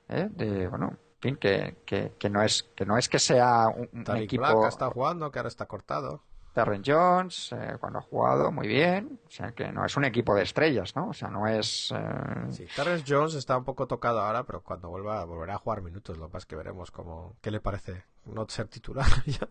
¿eh? 0.09 0.27
de 0.29 0.67
bueno, 0.67 0.89
en 0.89 1.19
fin, 1.19 1.35
que, 1.37 1.77
que, 1.85 2.13
que 2.19 2.29
no 2.29 2.43
es 2.43 2.63
que 2.75 2.85
no 2.85 2.97
es 2.97 3.09
que 3.09 3.17
sea 3.19 3.67
un, 3.69 3.89
un 3.93 4.17
equipo 4.17 4.43
Black 4.43 4.67
está 4.67 4.89
jugando, 4.89 5.31
que 5.31 5.39
ahora 5.39 5.47
está 5.47 5.65
cortado. 5.67 6.21
Terren 6.53 6.83
Jones, 6.85 7.51
eh, 7.51 7.77
cuando 7.79 7.99
ha 7.99 8.01
jugado 8.03 8.51
muy 8.51 8.67
bien, 8.67 9.19
o 9.27 9.29
sea 9.31 9.51
que 9.53 9.71
no 9.71 9.83
es 9.85 9.97
un 9.97 10.05
equipo 10.05 10.35
de 10.35 10.43
estrellas, 10.43 10.95
¿no? 10.95 11.09
O 11.09 11.13
sea, 11.13 11.29
no 11.29 11.47
es... 11.47 11.91
eh, 11.95 12.51
Sí, 12.51 12.65
Terrence 12.75 13.03
Jones 13.07 13.33
está 13.33 13.57
un 13.57 13.63
poco 13.63 13.87
tocado 13.87 14.21
ahora, 14.21 14.43
pero 14.43 14.61
cuando 14.61 14.89
vuelva 14.89 15.25
volverá 15.25 15.55
a 15.55 15.57
jugar 15.57 15.81
minutos. 15.81 16.17
Lo 16.17 16.29
es 16.37 16.45
que 16.45 16.55
veremos 16.55 16.91
cómo, 16.91 17.35
qué 17.41 17.49
le 17.51 17.59
parece 17.59 18.03
no 18.25 18.47
ser 18.47 18.67
titular. 18.67 19.05
ya. 19.25 19.47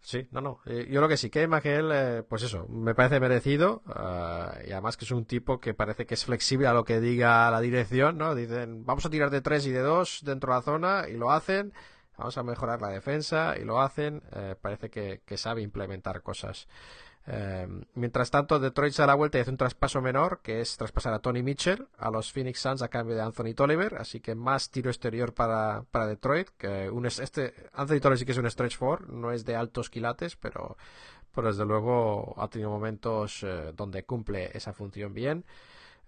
sí, 0.00 0.28
no, 0.30 0.40
no. 0.40 0.60
eh, 0.66 0.86
yo 0.90 1.00
creo 1.00 1.08
que 1.08 1.16
sí, 1.16 1.30
que 1.30 1.46
McHale, 1.48 2.18
eh, 2.18 2.22
pues 2.22 2.42
eso, 2.42 2.66
me 2.68 2.94
parece 2.94 3.18
merecido. 3.20 3.82
ah, 3.86 4.54
y 4.66 4.72
además 4.72 4.96
que 4.96 5.06
es 5.06 5.10
un 5.10 5.24
tipo 5.24 5.58
que 5.60 5.74
parece 5.74 6.06
que 6.06 6.14
es 6.14 6.24
flexible 6.24 6.66
a 6.66 6.74
lo 6.74 6.84
que 6.84 7.00
diga 7.00 7.50
la 7.50 7.60
dirección, 7.60 8.18
¿no? 8.18 8.34
Dicen, 8.34 8.84
vamos 8.84 9.06
a 9.06 9.10
tirar 9.10 9.30
de 9.30 9.40
tres 9.40 9.66
y 9.66 9.70
de 9.70 9.80
dos 9.80 10.20
dentro 10.24 10.52
de 10.52 10.58
la 10.58 10.62
zona 10.62 11.08
y 11.08 11.16
lo 11.16 11.30
hacen. 11.30 11.72
Vamos 12.20 12.36
a 12.36 12.42
mejorar 12.42 12.82
la 12.82 12.90
defensa 12.90 13.54
y 13.58 13.64
lo 13.64 13.80
hacen. 13.80 14.22
eh, 14.32 14.54
parece 14.60 14.90
que, 14.90 15.22
sabe 15.38 15.62
implementar 15.62 16.20
cosas. 16.20 16.68
Eh, 17.26 17.66
mientras 17.94 18.30
tanto, 18.30 18.58
Detroit 18.58 18.92
se 18.92 19.00
da 19.00 19.06
la 19.06 19.14
vuelta 19.14 19.38
y 19.38 19.40
hace 19.40 19.50
un 19.50 19.56
traspaso 19.56 20.02
menor, 20.02 20.40
que 20.42 20.60
es 20.60 20.76
traspasar 20.76 21.14
a 21.14 21.20
Tony 21.20 21.42
Mitchell 21.42 21.88
a 21.96 22.10
los 22.10 22.30
Phoenix 22.30 22.60
Suns 22.60 22.82
a 22.82 22.88
cambio 22.88 23.16
de 23.16 23.22
Anthony 23.22 23.54
Tolliver, 23.54 23.94
así 23.94 24.20
que 24.20 24.34
más 24.34 24.70
tiro 24.70 24.90
exterior 24.90 25.32
para, 25.32 25.84
para 25.90 26.06
Detroit, 26.06 26.50
este 26.62 27.54
Anthony 27.72 28.00
Tolliver 28.00 28.18
sí 28.18 28.26
que 28.26 28.32
es 28.32 28.38
un 28.38 28.50
stretch 28.50 28.76
four, 28.76 29.08
no 29.08 29.32
es 29.32 29.46
de 29.46 29.56
altos 29.56 29.88
quilates, 29.88 30.36
pero, 30.36 30.76
pero 31.34 31.48
desde 31.48 31.64
luego 31.64 32.34
ha 32.36 32.48
tenido 32.48 32.68
momentos 32.68 33.42
eh, 33.44 33.72
donde 33.74 34.04
cumple 34.04 34.50
esa 34.52 34.74
función 34.74 35.14
bien. 35.14 35.46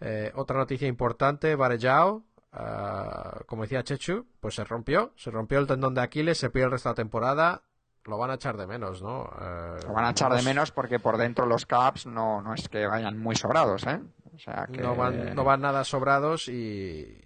Eh, 0.01 0.31
otra 0.35 0.59
noticia 0.59 0.89
importante, 0.89 1.55
Varejao, 1.57 2.23
ah, 2.53 3.41
como 3.47 3.63
decía 3.63 3.83
Chechu, 3.83 4.27
pues 4.41 4.55
se 4.55 4.65
rompió, 4.65 5.13
se 5.17 5.31
rompió 5.31 5.59
el 5.59 5.67
tendón 5.67 5.95
de 5.95 6.01
Aquiles, 6.03 6.39
se 6.39 6.51
pierde 6.51 6.67
el 6.67 6.73
resto 6.73 6.89
de 6.89 6.93
la 6.93 6.97
temporada, 6.97 7.63
lo 8.05 8.19
van 8.19 8.31
a 8.31 8.35
echar 8.35 8.57
de 8.57 8.67
menos, 8.67 9.03
¿no? 9.03 9.31
Eh, 9.41 9.77
Lo 9.87 9.93
van 9.93 10.07
a 10.07 10.11
echar 10.11 10.33
de 10.33 10.43
menos 10.43 10.73
porque 10.73 10.99
por 10.99 11.17
dentro 11.19 11.47
los 11.47 11.67
Caps 11.67 12.07
no, 12.07 12.43
no 12.43 12.55
es 12.55 12.69
que 12.69 12.87
vayan 12.87 13.19
muy 13.19 13.37
sobrados, 13.37 13.87
¿eh? 13.87 14.01
O 14.35 14.39
sea 14.39 14.67
que... 14.73 14.81
no 14.81 14.97
van, 14.97 15.35
no 15.35 15.45
van 15.45 15.61
nada 15.61 15.85
sobrados 15.85 16.49
y, 16.49 17.21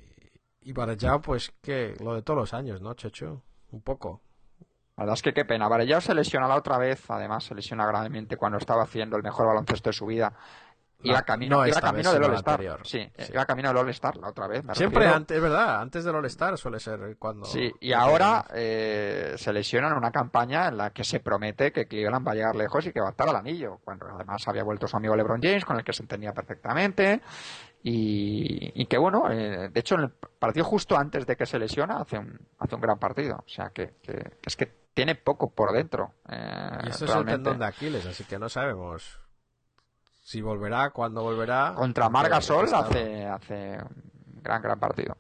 y 0.60 0.72
Varejao, 0.72 1.22
pues 1.22 1.54
que 1.62 1.94
lo 2.00 2.14
de 2.14 2.22
todos 2.22 2.38
los 2.38 2.54
años, 2.54 2.80
¿no, 2.82 2.94
Chechu? 2.94 3.42
Un 3.70 3.80
poco. 3.80 4.20
La 4.96 5.04
verdad 5.04 5.14
es 5.14 5.22
que 5.22 5.34
qué 5.34 5.44
pena. 5.44 5.68
Varellao 5.68 6.00
se 6.00 6.14
lesiona 6.14 6.48
la 6.48 6.56
otra 6.56 6.78
vez, 6.78 7.10
además 7.10 7.44
se 7.44 7.54
lesiona 7.54 7.86
gravemente 7.86 8.38
cuando 8.38 8.56
estaba 8.56 8.82
haciendo 8.82 9.16
el 9.18 9.22
mejor 9.22 9.46
baloncesto 9.46 9.90
de 9.90 9.94
su 9.94 10.06
vida. 10.06 10.32
Iba 11.06 11.14
La- 11.18 11.22
camino, 11.24 11.56
no 11.58 11.66
iba 11.66 11.80
camino 11.80 12.12
del 12.12 12.24
All-Star. 12.24 12.60
Sí, 12.84 13.10
Sí. 13.18 13.32
iba 13.32 13.44
camino 13.46 13.68
del 13.68 13.76
All-Star 13.78 14.16
la 14.16 14.28
otra 14.28 14.46
vez. 14.46 14.64
me 14.64 14.74
Siempre 14.74 15.00
refiero. 15.00 15.16
antes, 15.16 15.36
es 15.36 15.42
verdad, 15.42 15.80
antes 15.80 16.04
del 16.04 16.14
All-Star 16.16 16.58
suele 16.58 16.80
ser 16.80 17.16
cuando... 17.18 17.44
Sí, 17.46 17.72
y 17.80 17.92
ahora 17.92 18.44
eh, 18.54 19.34
se 19.36 19.52
lesiona 19.52 19.88
en 19.88 19.94
una 19.94 20.10
campaña 20.10 20.68
en 20.68 20.76
la 20.76 20.90
que 20.90 21.04
se 21.04 21.20
promete 21.20 21.72
que 21.72 21.86
Cleveland 21.86 22.26
va 22.26 22.32
a 22.32 22.34
llegar 22.34 22.56
lejos 22.56 22.86
y 22.86 22.92
que 22.92 23.00
va 23.00 23.08
a 23.08 23.10
estar 23.10 23.28
al 23.28 23.36
anillo. 23.36 23.78
Cuando 23.84 24.06
además 24.06 24.46
había 24.48 24.64
vuelto 24.64 24.86
su 24.86 24.96
amigo 24.96 25.14
LeBron 25.16 25.40
James, 25.42 25.64
con 25.64 25.76
el 25.78 25.84
que 25.84 25.92
se 25.92 26.02
entendía 26.02 26.32
perfectamente. 26.32 27.20
Y, 27.82 28.72
y 28.82 28.86
que 28.86 28.98
bueno, 28.98 29.30
eh, 29.30 29.68
de 29.72 29.80
hecho, 29.80 29.94
en 29.94 30.02
el 30.02 30.10
partido 30.10 30.64
justo 30.64 30.96
antes 30.98 31.24
de 31.26 31.36
que 31.36 31.46
se 31.46 31.58
lesiona, 31.58 31.98
hace 32.00 32.18
un, 32.18 32.38
hace 32.58 32.74
un 32.74 32.80
gran 32.80 32.98
partido. 32.98 33.36
O 33.38 33.48
sea, 33.48 33.70
que, 33.70 33.94
que- 34.02 34.32
es 34.44 34.56
que 34.56 34.86
tiene 34.92 35.14
poco 35.14 35.50
por 35.50 35.72
dentro. 35.72 36.14
eh, 36.28 36.70
Y 36.84 36.88
eso 36.88 37.04
es 37.04 37.14
el 37.14 37.24
tendón 37.26 37.58
de 37.58 37.66
Aquiles, 37.66 38.04
así 38.06 38.24
que 38.24 38.38
no 38.38 38.48
sabemos 38.48 39.20
si 40.26 40.42
volverá, 40.42 40.90
cuándo 40.90 41.22
volverá. 41.22 41.72
Contra 41.76 42.08
Margasol 42.08 42.64
está- 42.64 42.80
hace, 42.80 43.24
hace 43.26 43.78
un 43.80 44.42
gran, 44.42 44.60
gran 44.60 44.80
partido. 44.80 45.16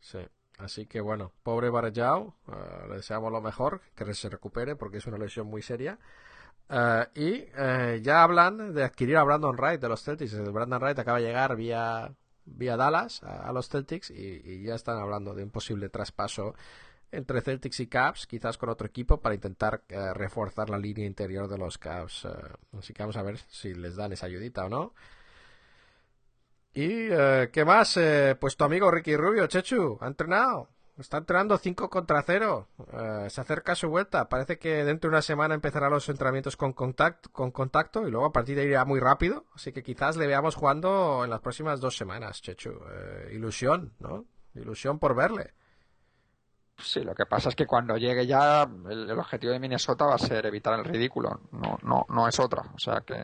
Sí, 0.00 0.18
así 0.58 0.86
que 0.86 1.00
bueno, 1.00 1.30
pobre 1.44 1.70
Varejao, 1.70 2.34
eh, 2.48 2.86
le 2.88 2.96
deseamos 2.96 3.30
lo 3.30 3.40
mejor, 3.40 3.80
que 3.94 4.12
se 4.12 4.28
recupere 4.28 4.74
porque 4.74 4.98
es 4.98 5.06
una 5.06 5.18
lesión 5.18 5.46
muy 5.46 5.62
seria. 5.62 6.00
Eh, 6.68 7.06
y 7.14 7.44
eh, 7.56 8.00
ya 8.02 8.24
hablan 8.24 8.74
de 8.74 8.82
adquirir 8.82 9.18
a 9.18 9.22
Brandon 9.22 9.54
Wright 9.56 9.80
de 9.80 9.88
los 9.88 10.02
Celtics. 10.02 10.32
El 10.32 10.50
Brandon 10.50 10.80
Wright 10.82 10.98
acaba 10.98 11.18
de 11.20 11.26
llegar 11.26 11.54
vía, 11.54 12.12
vía 12.44 12.76
Dallas 12.76 13.22
a, 13.22 13.48
a 13.48 13.52
los 13.52 13.68
Celtics 13.68 14.10
y, 14.10 14.42
y 14.44 14.64
ya 14.64 14.74
están 14.74 14.98
hablando 14.98 15.32
de 15.32 15.44
un 15.44 15.50
posible 15.50 15.90
traspaso 15.90 16.56
entre 17.12 17.40
Celtics 17.40 17.80
y 17.80 17.86
Caps, 17.86 18.26
quizás 18.26 18.58
con 18.58 18.68
otro 18.68 18.86
equipo, 18.86 19.20
para 19.20 19.34
intentar 19.34 19.82
eh, 19.88 20.14
reforzar 20.14 20.70
la 20.70 20.78
línea 20.78 21.06
interior 21.06 21.48
de 21.48 21.58
los 21.58 21.78
Caps. 21.78 22.24
eh, 22.26 22.28
así 22.78 22.92
que 22.92 23.02
vamos 23.02 23.16
a 23.16 23.22
ver 23.22 23.38
si 23.48 23.74
les 23.74 23.96
dan 23.96 24.12
esa 24.12 24.26
ayudita 24.26 24.64
o 24.66 24.68
no. 24.68 24.94
¿Y 26.72 27.08
eh, 27.10 27.50
qué 27.52 27.64
más? 27.64 27.96
Eh, 27.96 28.36
pues 28.40 28.56
tu 28.56 28.64
amigo 28.64 28.90
Ricky 28.90 29.16
Rubio, 29.16 29.46
Chechu, 29.46 29.98
ha 30.00 30.06
entrenado. 30.06 30.68
Está 30.98 31.16
entrenando 31.18 31.56
5 31.56 31.88
contra 31.88 32.22
0. 32.22 32.68
Eh, 32.92 33.26
se 33.30 33.40
acerca 33.40 33.72
a 33.72 33.74
su 33.74 33.88
vuelta. 33.88 34.28
Parece 34.28 34.58
que 34.58 34.84
dentro 34.84 35.08
de 35.10 35.16
una 35.16 35.22
semana 35.22 35.54
empezará 35.54 35.88
los 35.88 36.08
entrenamientos 36.08 36.56
con 36.56 36.72
contacto, 36.74 37.30
con 37.32 37.50
contacto 37.50 38.06
y 38.06 38.10
luego 38.10 38.26
a 38.26 38.32
partir 38.32 38.54
de 38.56 38.62
ahí 38.62 38.68
irá 38.68 38.84
muy 38.84 39.00
rápido. 39.00 39.46
Así 39.54 39.72
que 39.72 39.82
quizás 39.82 40.16
le 40.16 40.26
veamos 40.26 40.54
jugando 40.54 41.24
en 41.24 41.30
las 41.30 41.40
próximas 41.40 41.80
dos 41.80 41.96
semanas, 41.96 42.42
Chechu. 42.42 42.72
Ilusión, 43.32 43.94
¿no? 43.98 44.26
Ilusión 44.54 44.98
por 44.98 45.14
verle. 45.14 45.54
Sí, 46.82 47.00
lo 47.02 47.14
que 47.14 47.26
pasa 47.26 47.48
es 47.50 47.56
que 47.56 47.66
cuando 47.66 47.96
llegue 47.96 48.26
ya, 48.26 48.62
el, 48.88 49.10
el 49.10 49.18
objetivo 49.18 49.52
de 49.52 49.58
Minnesota 49.60 50.06
va 50.06 50.14
a 50.14 50.18
ser 50.18 50.46
evitar 50.46 50.78
el 50.78 50.84
ridículo. 50.84 51.40
No, 51.52 51.78
no, 51.82 52.06
no 52.08 52.28
es 52.28 52.38
otra. 52.40 52.62
O 52.74 52.78
sea 52.78 53.00
que, 53.06 53.16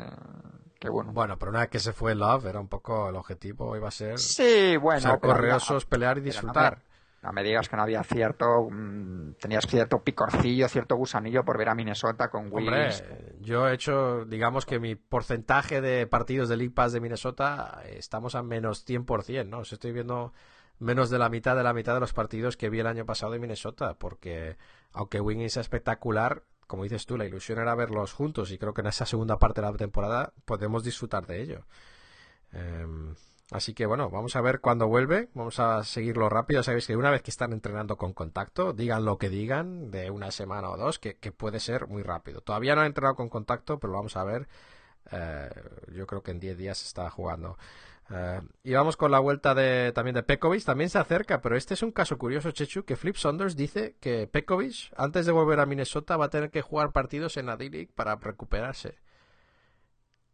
que 0.78 0.88
bueno. 0.88 1.12
Bueno, 1.12 1.38
pero 1.38 1.50
una 1.50 1.60
vez 1.60 1.70
que 1.70 1.78
se 1.78 1.92
fue 1.92 2.14
Love, 2.14 2.46
era 2.46 2.60
un 2.60 2.68
poco 2.68 3.08
el 3.08 3.16
objetivo, 3.16 3.76
iba 3.76 3.88
a 3.88 3.92
ser 3.92 4.18
Sí, 4.18 4.76
bueno. 4.76 5.00
ser 5.00 5.20
correosos, 5.20 5.84
no- 5.84 5.88
pelear 5.88 6.18
y 6.18 6.20
no 6.20 6.24
disfrutar. 6.26 6.76
me- 6.78 6.86
No 7.22 7.32
me 7.32 7.42
digas 7.42 7.68
que 7.68 7.74
no 7.76 7.82
había 7.82 8.04
cierto, 8.04 8.68
mm, 8.70 9.32
tenías 9.40 9.66
cierto 9.66 10.00
picorcillo, 10.00 10.68
cierto 10.68 10.94
gusanillo 10.94 11.44
por 11.44 11.58
ver 11.58 11.70
a 11.70 11.74
Minnesota 11.74 12.28
con 12.28 12.46
Hombre, 12.54 12.86
Wiggins. 12.86 13.02
yo 13.40 13.66
he 13.68 13.74
hecho, 13.74 14.24
digamos 14.26 14.64
que 14.64 14.78
mi 14.78 14.94
porcentaje 14.94 15.80
de 15.80 16.06
partidos 16.06 16.48
de 16.48 16.56
League 16.56 16.72
Pass 16.74 16.92
de 16.92 17.00
Minnesota 17.00 17.80
eh, 17.84 17.96
estamos 17.98 18.36
a 18.36 18.42
menos 18.44 18.84
100%, 18.86 19.48
¿no? 19.48 19.60
O 19.60 19.64
sea, 19.64 19.74
estoy 19.74 19.90
viendo 19.92 20.34
menos 20.78 21.10
de 21.10 21.18
la 21.18 21.28
mitad 21.28 21.56
de 21.56 21.62
la 21.62 21.72
mitad 21.72 21.94
de 21.94 22.00
los 22.00 22.12
partidos 22.12 22.56
que 22.56 22.70
vi 22.70 22.80
el 22.80 22.86
año 22.86 23.06
pasado 23.06 23.32
de 23.32 23.38
Minnesota, 23.38 23.94
porque 23.98 24.56
aunque 24.92 25.20
Wiggins 25.20 25.54
sea 25.54 25.62
espectacular, 25.62 26.42
como 26.66 26.82
dices 26.82 27.06
tú, 27.06 27.16
la 27.16 27.24
ilusión 27.24 27.58
era 27.58 27.74
verlos 27.74 28.12
juntos 28.12 28.50
y 28.50 28.58
creo 28.58 28.74
que 28.74 28.80
en 28.80 28.88
esa 28.88 29.06
segunda 29.06 29.38
parte 29.38 29.60
de 29.60 29.70
la 29.70 29.76
temporada 29.76 30.32
podemos 30.44 30.82
disfrutar 30.82 31.26
de 31.26 31.42
ello. 31.42 31.66
Em, 32.52 33.14
así 33.50 33.74
que 33.74 33.86
bueno, 33.86 34.10
vamos 34.10 34.36
a 34.36 34.40
ver 34.40 34.60
cuándo 34.60 34.88
vuelve, 34.88 35.28
vamos 35.34 35.60
a 35.60 35.84
seguirlo 35.84 36.28
rápido. 36.28 36.62
Sabéis 36.62 36.86
que 36.86 36.96
una 36.96 37.10
vez 37.10 37.22
que 37.22 37.30
están 37.30 37.52
entrenando 37.52 37.96
con 37.96 38.12
contacto, 38.12 38.72
digan 38.72 39.04
lo 39.04 39.18
que 39.18 39.28
digan, 39.28 39.90
de 39.90 40.10
una 40.10 40.30
semana 40.30 40.70
o 40.70 40.76
dos, 40.76 40.98
que, 40.98 41.14
puede 41.32 41.60
ser 41.60 41.86
muy 41.88 42.02
rápido. 42.02 42.40
Todavía 42.40 42.74
no 42.74 42.80
han 42.80 42.88
entrenado 42.88 43.16
con 43.16 43.28
contacto, 43.28 43.78
pero 43.78 43.92
lo 43.92 43.98
vamos 43.98 44.16
a 44.16 44.24
ver. 44.24 44.48
Eh, 45.12 45.48
yo 45.92 46.06
creo 46.06 46.22
que 46.22 46.32
en 46.32 46.40
10 46.40 46.56
días 46.58 46.82
está 46.82 47.08
jugando. 47.10 47.58
Eh, 48.10 48.40
y 48.62 48.72
vamos 48.72 48.96
con 48.96 49.10
la 49.10 49.18
vuelta 49.18 49.54
de 49.54 49.92
también 49.92 50.14
de 50.14 50.22
Pekovic, 50.22 50.64
también 50.64 50.90
se 50.90 50.98
acerca, 50.98 51.42
pero 51.42 51.56
este 51.56 51.74
es 51.74 51.82
un 51.82 51.90
caso 51.90 52.18
curioso, 52.18 52.52
Chechu, 52.52 52.84
que 52.84 52.96
Flip 52.96 53.16
Saunders 53.16 53.56
dice 53.56 53.96
que 54.00 54.26
Pekovic, 54.26 54.92
antes 54.96 55.26
de 55.26 55.32
volver 55.32 55.60
a 55.60 55.66
Minnesota, 55.66 56.16
va 56.16 56.26
a 56.26 56.30
tener 56.30 56.50
que 56.50 56.62
jugar 56.62 56.92
partidos 56.92 57.36
en 57.36 57.46
la 57.46 57.56
D-League 57.56 57.90
para 57.94 58.16
recuperarse. 58.16 58.98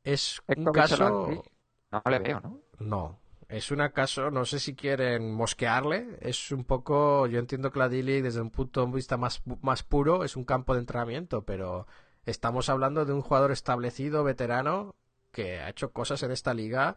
Es 0.04 0.42
un 0.48 0.64
Pekovic 0.66 0.74
caso... 0.74 1.44
No 1.90 2.02
le 2.10 2.18
veo, 2.18 2.40
¿no? 2.40 2.60
No, 2.78 3.20
es 3.52 3.70
un 3.70 3.82
acaso, 3.82 4.30
no 4.30 4.46
sé 4.46 4.58
si 4.58 4.74
quieren 4.74 5.34
mosquearle, 5.34 6.16
es 6.20 6.52
un 6.52 6.64
poco, 6.64 7.26
yo 7.26 7.38
entiendo 7.38 7.70
que 7.70 7.78
la 7.78 7.90
D-League 7.90 8.22
desde 8.22 8.40
un 8.40 8.50
punto 8.50 8.86
de 8.86 8.92
vista 8.92 9.18
más, 9.18 9.42
más 9.60 9.82
puro 9.82 10.24
es 10.24 10.36
un 10.36 10.44
campo 10.44 10.72
de 10.72 10.80
entrenamiento, 10.80 11.44
pero 11.44 11.86
estamos 12.24 12.70
hablando 12.70 13.04
de 13.04 13.12
un 13.12 13.20
jugador 13.20 13.52
establecido, 13.52 14.24
veterano, 14.24 14.94
que 15.32 15.60
ha 15.60 15.68
hecho 15.68 15.92
cosas 15.92 16.22
en 16.22 16.30
esta 16.30 16.54
liga, 16.54 16.96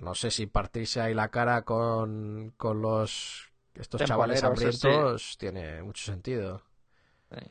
no 0.00 0.14
sé 0.14 0.30
si 0.30 0.46
partirse 0.46 1.00
ahí 1.00 1.14
la 1.14 1.30
cara 1.30 1.62
con, 1.62 2.52
con 2.56 2.80
los 2.82 3.50
estos 3.74 4.00
chavales 4.08 4.40
hambrientos 4.42 5.36
tiene 5.38 5.82
mucho 5.82 6.04
sentido. 6.04 6.62
Sí. 7.30 7.46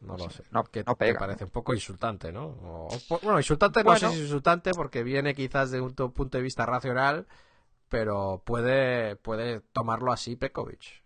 No 0.00 0.16
lo 0.16 0.30
sé. 0.30 0.42
No- 0.50 0.64
que 0.64 0.82
no 0.84 0.94
te 0.96 1.14
parece 1.18 1.44
un 1.44 1.50
poco 1.50 1.74
insultante, 1.74 2.32
¿no? 2.32 2.46
O- 2.46 2.88
o- 3.08 3.18
bueno, 3.22 3.38
insultante 3.38 3.82
no 3.84 3.90
sé 3.96 4.08
si 4.08 4.14
es 4.16 4.20
insultante 4.26 4.72
porque 4.72 5.02
viene 5.02 5.34
quizás 5.34 5.70
de 5.70 5.80
un 5.80 5.94
to- 5.94 6.12
punto 6.12 6.38
de 6.38 6.42
vista 6.42 6.66
racional, 6.66 7.26
pero 7.88 8.42
puede, 8.44 9.16
puede 9.16 9.60
tomarlo 9.72 10.12
así 10.12 10.34
Pekovic. 10.36 11.01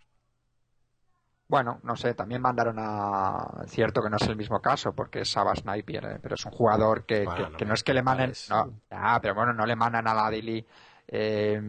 Bueno, 1.48 1.78
no 1.84 1.94
sé, 1.94 2.14
también 2.14 2.42
mandaron 2.42 2.76
a. 2.78 3.64
Cierto 3.68 4.02
que 4.02 4.10
no 4.10 4.16
es 4.16 4.28
el 4.28 4.36
mismo 4.36 4.60
caso, 4.60 4.92
porque 4.94 5.20
es 5.20 5.30
Saba 5.30 5.54
Sniper, 5.54 6.04
eh, 6.04 6.18
pero 6.20 6.34
es 6.34 6.44
un 6.44 6.50
jugador 6.52 7.04
que, 7.06 7.24
Bueno, 7.24 7.36
que- 7.36 7.50
no 7.52 7.56
que 7.58 7.64
no 7.66 7.74
es 7.74 7.84
que 7.84 7.94
le 7.94 8.02
manden. 8.02 8.32
No, 8.50 8.72
ya, 8.90 9.20
pero 9.22 9.34
bueno, 9.34 9.52
no 9.52 9.64
le 9.64 9.76
mandan 9.76 10.08
a 10.08 10.14
la 10.14 10.28
Dili 10.30 10.66
eh, 11.08 11.62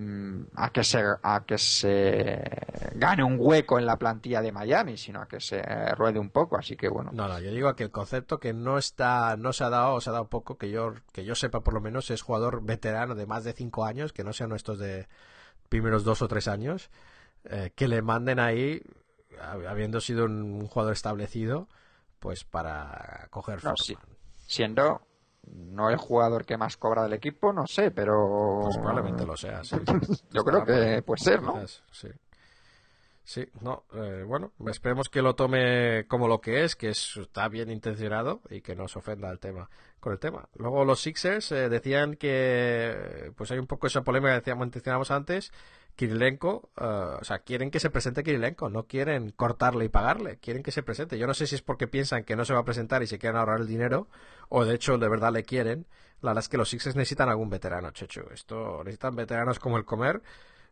a, 0.55 0.71
que 0.71 0.83
se, 0.83 1.03
a 1.21 1.43
que 1.45 1.59
se 1.59 2.41
gane 2.95 3.23
un 3.23 3.37
hueco 3.39 3.77
en 3.77 3.85
la 3.85 3.97
plantilla 3.97 4.41
de 4.41 4.51
Miami, 4.51 4.97
sino 4.97 5.21
a 5.21 5.27
que 5.27 5.39
se 5.39 5.61
ruede 5.93 6.17
un 6.17 6.31
poco, 6.31 6.57
así 6.57 6.75
que 6.75 6.89
bueno. 6.89 7.11
No, 7.13 7.27
no, 7.27 7.39
yo 7.39 7.51
digo 7.51 7.75
que 7.75 7.83
el 7.83 7.91
concepto 7.91 8.39
que 8.39 8.53
no 8.53 8.79
está, 8.79 9.37
no 9.37 9.53
se 9.53 9.63
ha 9.63 9.69
dado, 9.69 9.93
o 9.93 10.01
se 10.01 10.09
ha 10.09 10.13
dado 10.13 10.27
poco, 10.27 10.57
que 10.57 10.71
yo, 10.71 10.95
que 11.13 11.23
yo 11.23 11.35
sepa 11.35 11.59
por 11.61 11.75
lo 11.75 11.81
menos, 11.81 12.09
es 12.09 12.23
jugador 12.23 12.63
veterano 12.63 13.13
de 13.13 13.27
más 13.27 13.43
de 13.43 13.53
cinco 13.53 13.85
años, 13.85 14.11
que 14.11 14.23
no 14.23 14.33
sean 14.33 14.51
estos 14.53 14.79
de 14.79 15.07
primeros 15.69 16.03
dos 16.03 16.23
o 16.23 16.27
tres 16.27 16.47
años, 16.47 16.89
eh, 17.43 17.71
que 17.75 17.87
le 17.87 18.01
manden 18.01 18.39
ahí, 18.39 18.81
habiendo 19.41 20.01
sido 20.01 20.25
un, 20.25 20.67
jugador 20.67 20.93
establecido, 20.93 21.67
pues 22.19 22.43
para 22.43 23.27
coger 23.29 23.63
No, 23.63 23.75
sí. 23.75 23.97
Siendo 24.47 25.01
no 25.47 25.89
el 25.89 25.97
jugador 25.97 26.45
que 26.45 26.57
más 26.57 26.77
cobra 26.77 27.03
del 27.03 27.13
equipo, 27.13 27.53
no 27.53 27.65
sé, 27.67 27.91
pero. 27.91 28.59
Pues 28.63 28.77
probablemente 28.77 29.25
lo 29.25 29.37
sea, 29.37 29.63
sí. 29.63 29.75
Yo 30.31 30.43
creo 30.43 30.65
que 30.65 31.01
puede 31.01 31.21
ser, 31.23 31.41
¿no? 31.41 31.59
Sí. 31.91 32.09
Sí, 33.27 33.45
no, 33.59 33.83
eh, 33.93 34.23
bueno, 34.25 34.53
esperemos 34.67 35.09
que 35.09 35.21
lo 35.21 35.35
tome 35.35 36.05
como 36.07 36.29
lo 36.29 36.39
que 36.39 36.63
es, 36.63 36.77
que 36.77 36.87
es- 36.91 37.17
está 37.17 37.49
bien 37.49 37.69
intencionado 37.69 38.39
y 38.49 38.61
que 38.61 38.73
no 38.73 38.87
se 38.87 38.99
ofenda 38.99 39.29
el 39.29 39.37
tema, 39.37 39.69
con 39.99 40.13
el 40.13 40.19
tema. 40.19 40.47
Luego 40.55 40.85
los 40.85 41.01
Sixers 41.01 41.51
eh, 41.51 41.67
decían 41.67 42.15
que, 42.15 43.33
pues 43.35 43.51
hay 43.51 43.59
un 43.59 43.67
poco 43.67 43.87
esa 43.87 44.01
polémica 44.03 44.31
que 44.31 44.39
decíamos, 44.39 44.69
mencionamos 44.73 45.11
antes, 45.11 45.51
Kirilenko, 45.97 46.69
eh, 46.79 47.17
o 47.19 47.23
sea, 47.23 47.39
quieren 47.39 47.71
que 47.71 47.79
se 47.79 47.89
presente 47.89 48.23
Kirilenko, 48.23 48.69
no 48.69 48.85
quieren 48.85 49.31
cortarle 49.31 49.85
y 49.85 49.89
pagarle, 49.89 50.37
quieren 50.37 50.61
que 50.61 50.71
se 50.71 50.83
presente. 50.83 51.17
Yo 51.17 51.25
no 51.25 51.33
sé 51.33 51.47
si 51.47 51.55
es 51.55 51.63
porque 51.63 51.87
piensan 51.87 52.23
que 52.23 52.35
no 52.35 52.45
se 52.45 52.53
va 52.53 52.59
a 52.59 52.65
presentar 52.65 53.01
y 53.01 53.07
se 53.07 53.17
quieren 53.17 53.37
ahorrar 53.37 53.61
el 53.61 53.67
dinero, 53.67 54.07
o 54.47 54.63
de 54.63 54.75
hecho 54.75 54.99
de 54.99 55.09
verdad 55.09 55.33
le 55.33 55.43
quieren. 55.43 55.87
La 56.21 56.31
verdad 56.31 56.43
es 56.43 56.49
que 56.49 56.57
los 56.57 56.69
Sixers 56.69 56.95
necesitan 56.95 57.29
algún 57.29 57.49
veterano, 57.49 57.89
Chechu. 57.91 58.21
Esto 58.31 58.83
necesitan 58.83 59.15
veteranos 59.15 59.57
como 59.57 59.77
el 59.77 59.85
Comer 59.85 60.21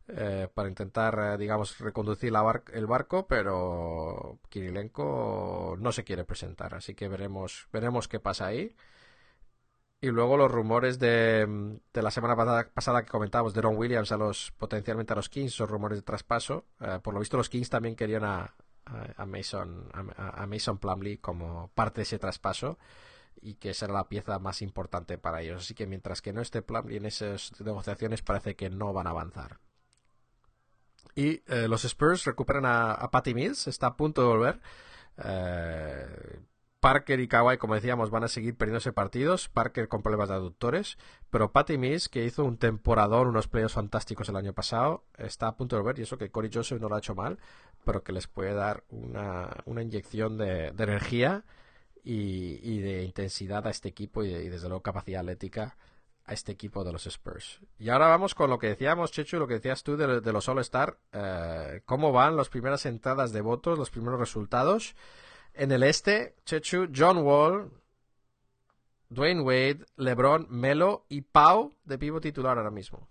eh, 0.08 0.48
para 0.54 0.70
intentar, 0.70 1.18
eh, 1.20 1.38
digamos, 1.40 1.80
reconducir 1.80 2.32
el 2.74 2.86
barco, 2.86 3.26
pero 3.28 4.38
Kirilenko 4.50 5.76
no 5.80 5.92
se 5.92 6.04
quiere 6.04 6.24
presentar, 6.24 6.76
así 6.76 6.94
que 6.94 7.08
veremos, 7.08 7.68
veremos 7.74 8.08
qué 8.08 8.20
pasa 8.20 8.46
ahí. 8.46 8.76
Y 10.06 10.12
luego 10.12 10.38
los 10.38 10.52
rumores 10.52 11.00
de, 11.00 11.80
de 11.92 12.02
la 12.04 12.12
semana 12.12 12.36
pasada, 12.36 13.04
que 13.04 13.10
comentábamos 13.10 13.56
de 13.56 13.62
Ron 13.62 13.76
Williams 13.76 14.12
a 14.12 14.18
los 14.18 14.52
potencialmente 14.52 15.14
a 15.14 15.16
los 15.16 15.30
Kings, 15.30 15.54
esos 15.54 15.68
rumores 15.68 15.98
de 15.98 16.04
traspaso. 16.04 16.68
Eh, 16.80 17.00
por 17.02 17.16
lo 17.16 17.20
visto 17.20 17.38
los 17.38 17.50
Kings 17.50 17.72
también 17.72 17.96
querían 17.96 18.24
a, 18.24 18.54
Mason 19.26 19.90
a, 20.16 20.46
Mason 20.46 20.78
Plumlee 20.78 21.18
como 21.18 21.72
parte 21.74 22.02
de 22.02 22.04
ese 22.04 22.20
traspaso 22.20 22.78
y 23.42 23.56
que 23.56 23.74
será 23.74 23.94
la 23.94 24.08
pieza 24.08 24.38
más 24.38 24.62
importante 24.62 25.18
para 25.18 25.42
ellos. 25.42 25.64
Así 25.64 25.74
que 25.74 25.88
mientras 25.88 26.22
que 26.22 26.34
no 26.34 26.42
esté 26.42 26.62
Plumlee 26.62 26.98
en 26.98 27.08
esas 27.08 27.60
negociaciones 27.60 28.22
parece 28.22 28.56
que 28.56 28.70
no 28.70 28.94
van 28.94 29.08
a 29.08 29.10
avanzar. 29.10 29.58
Y 31.16 31.42
eh, 31.48 31.68
los 31.68 31.84
Spurs 31.84 32.26
recuperan 32.26 32.68
a, 32.68 32.92
a 32.92 33.10
Patty 33.10 33.34
Mills, 33.34 33.66
está 33.66 33.88
a 33.88 33.98
punto 33.98 34.22
de 34.22 34.28
volver. 34.28 34.62
Eh, 35.18 36.40
Parker 36.86 37.20
y 37.20 37.28
Kawhi, 37.28 37.58
como 37.58 37.74
decíamos, 37.74 38.12
van 38.12 38.26
a 38.26 38.28
seguir 38.28 38.56
perdiéndose 38.56 38.94
partidos. 38.94 39.50
Parker 39.50 39.88
con 39.88 40.04
problemas 40.04 40.30
de 40.30 40.36
aductores. 40.36 41.00
Pero 41.32 41.52
Patty 41.52 41.80
Mills, 41.80 42.10
que 42.10 42.24
hizo 42.24 42.46
un 42.46 42.58
temporador, 42.58 43.26
unos 43.26 43.48
playoffs 43.48 43.74
fantásticos 43.74 44.30
el 44.30 44.36
año 44.36 44.54
pasado, 44.54 45.04
está 45.18 45.48
a 45.48 45.58
punto 45.58 45.76
de 45.76 45.82
volver. 45.82 45.98
Y 45.98 46.04
eso 46.04 46.20
que 46.20 46.30
Corey 46.30 46.52
Joseph 46.54 46.80
no 46.80 46.88
lo 46.88 46.94
ha 46.94 47.00
hecho 47.00 47.16
mal, 47.16 47.40
pero 47.86 48.04
que 48.04 48.12
les 48.12 48.28
puede 48.28 48.54
dar 48.54 48.84
una, 48.90 49.50
una 49.66 49.82
inyección 49.82 50.38
de, 50.38 50.68
energía 50.68 51.44
y, 52.04 52.78
de 52.82 53.02
intensidad 53.04 53.66
a 53.66 53.72
este 53.72 53.90
equipo 53.90 54.24
y 54.24 54.30
desde 54.48 54.68
luego 54.68 54.84
capacidad 54.84 55.22
atlética 55.22 55.78
a 56.26 56.34
este 56.34 56.52
equipo 56.52 56.84
de 56.84 56.94
los 56.94 57.08
Spurs. 57.08 57.62
Y 57.80 57.90
ahora 57.90 58.10
vamos 58.10 58.36
con 58.36 58.52
lo 58.52 58.60
que 58.60 58.68
decíamos, 58.68 59.12
Chechu, 59.12 59.40
lo 59.40 59.48
que 59.48 59.56
decías 59.56 59.82
tú 59.82 59.98
de, 59.98 60.22
de 60.22 60.32
los 60.32 60.48
All-Star. 60.48 61.00
eh, 61.14 61.82
¿Cómo 61.86 62.12
van 62.12 62.38
las 62.38 62.50
primeras 62.50 62.86
entradas 62.86 63.32
de 63.32 63.42
votos, 63.42 63.80
los 63.80 63.90
primeros 63.90 64.20
resultados? 64.20 64.96
En 65.58 65.72
el 65.72 65.84
este, 65.84 66.36
Chechu, 66.46 66.88
John 66.96 67.20
Wall, 67.20 67.72
Dwayne 69.10 69.42
Wade, 69.42 69.86
LeBron, 69.98 70.48
Melo 70.50 71.06
y 71.10 71.22
Pau 71.22 71.74
de 71.84 71.98
pivo 71.98 72.20
titular 72.20 72.58
ahora 72.58 72.72
mismo. 72.72 73.08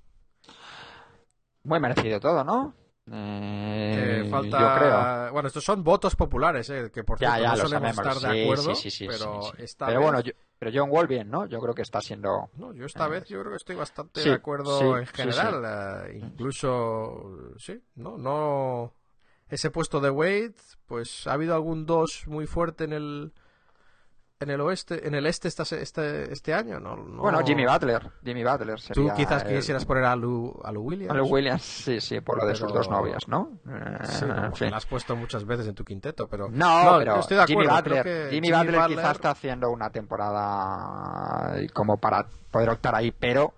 Muy 1.63 1.81
merecido 1.81 2.21
todo, 2.21 2.45
¿no? 2.45 2.75
Eh, 3.11 4.23
Eh, 4.27 4.29
falta... 4.31 4.61
Yo 4.61 4.79
creo. 4.79 5.33
Bueno, 5.33 5.49
estos 5.49 5.65
son 5.65 5.83
votos 5.83 6.17
populares, 6.17 6.69
eh, 6.71 6.91
que 6.93 7.05
por 7.05 7.19
cierto 7.19 7.39
ya 7.41 7.51
no 7.51 7.57
solemos 7.57 7.95
sabemos. 7.97 8.17
estar 8.17 8.33
de 8.35 8.43
acuerdo, 8.43 8.75
sí, 8.75 8.91
sí, 8.91 8.91
sí, 8.91 9.07
pero 9.07 9.43
sí, 9.43 9.49
sí. 9.57 9.63
esta 9.63 9.87
Pero 9.87 10.01
vez... 10.01 10.05
bueno, 10.07 10.21
yo- 10.21 10.33
pero 10.59 10.71
John 10.75 10.91
Wall 10.91 11.07
bien, 11.07 11.31
¿no? 11.31 11.47
Yo 11.47 11.61
creo 11.61 11.75
que 11.75 11.83
está 11.83 12.01
siendo... 12.01 12.51
No, 12.57 12.73
yo 12.73 12.87
esta 12.87 13.07
Eh, 13.07 13.11
vez 13.11 13.25
yo 13.29 13.41
creo 13.41 13.51
que 13.53 13.57
estoy 13.57 13.77
bastante 13.77 14.23
de 14.23 14.33
acuerdo 14.33 14.99
en 14.99 15.07
general. 15.07 15.63
eh, 16.11 16.19
incluso, 16.23 17.55
sí, 17.59 17.83
no, 17.97 18.17
no. 18.17 18.93
Ese 19.55 19.71
puesto 19.71 20.01
de 20.01 20.11
Wade, 20.11 20.55
pues 20.87 21.29
ha 21.29 21.33
habido 21.35 21.55
algún 21.55 21.87
dos 21.87 22.25
muy 22.27 22.47
fuerte 22.49 22.83
en 22.85 22.93
el 22.93 23.33
en 24.41 24.51
el 24.51 24.61
oeste, 24.61 25.07
en 25.07 25.15
el 25.15 25.27
este 25.27 25.47
esta- 25.47 25.63
este 25.77 26.33
este 26.33 26.53
año, 26.53 26.81
no. 26.81 26.97
no- 26.97 27.23
Bueno, 27.23 27.39
Jimmy 27.47 27.65
Butler. 27.65 28.11
Jimmy 28.25 28.43
Butler 28.43 28.81
Tú 28.93 29.09
quizás 29.17 29.45
el- 29.45 29.57
quisieras 29.57 29.85
poner 29.87 30.05
a 30.07 30.17
Lou, 30.17 30.61
a 30.65 30.73
Lou 30.73 30.83
Williams. 30.83 31.13
a 31.13 31.15
Lou 31.15 31.29
Williams, 31.29 31.63
sí, 31.63 32.01
sí, 32.01 32.21
por 32.21 32.39
lo 32.39 32.47
de 32.47 32.57
sus 32.57 32.73
dos 32.73 32.91
novias, 32.91 33.29
¿no? 33.29 33.61
Eh, 33.69 33.99
Sí, 34.03 34.25
como 34.27 34.43
fin. 34.57 34.67
que 34.67 34.71
la 34.73 34.77
has 34.79 34.87
puesto 34.87 35.15
muchas 35.15 35.45
veces 35.47 35.69
en 35.69 35.75
tu 35.77 35.85
quinteto, 35.85 36.27
pero 36.27 36.49
No, 36.51 36.97
pero 36.99 37.15
yo 37.15 37.21
estoy 37.21 37.37
de 37.37 37.47
Jimmy 37.47 37.65
acuerdo. 37.67 37.95
Butler, 37.97 38.31
Jimmy 38.33 38.51
Butler 38.51 38.87
quizás 38.89 39.13
está 39.13 39.31
haciendo 39.31 39.71
una 39.71 39.89
temporada 39.91 41.57
como 41.73 41.97
para 41.99 42.27
poder 42.51 42.71
optar 42.71 42.97
ahí, 42.97 43.13
pero 43.13 43.55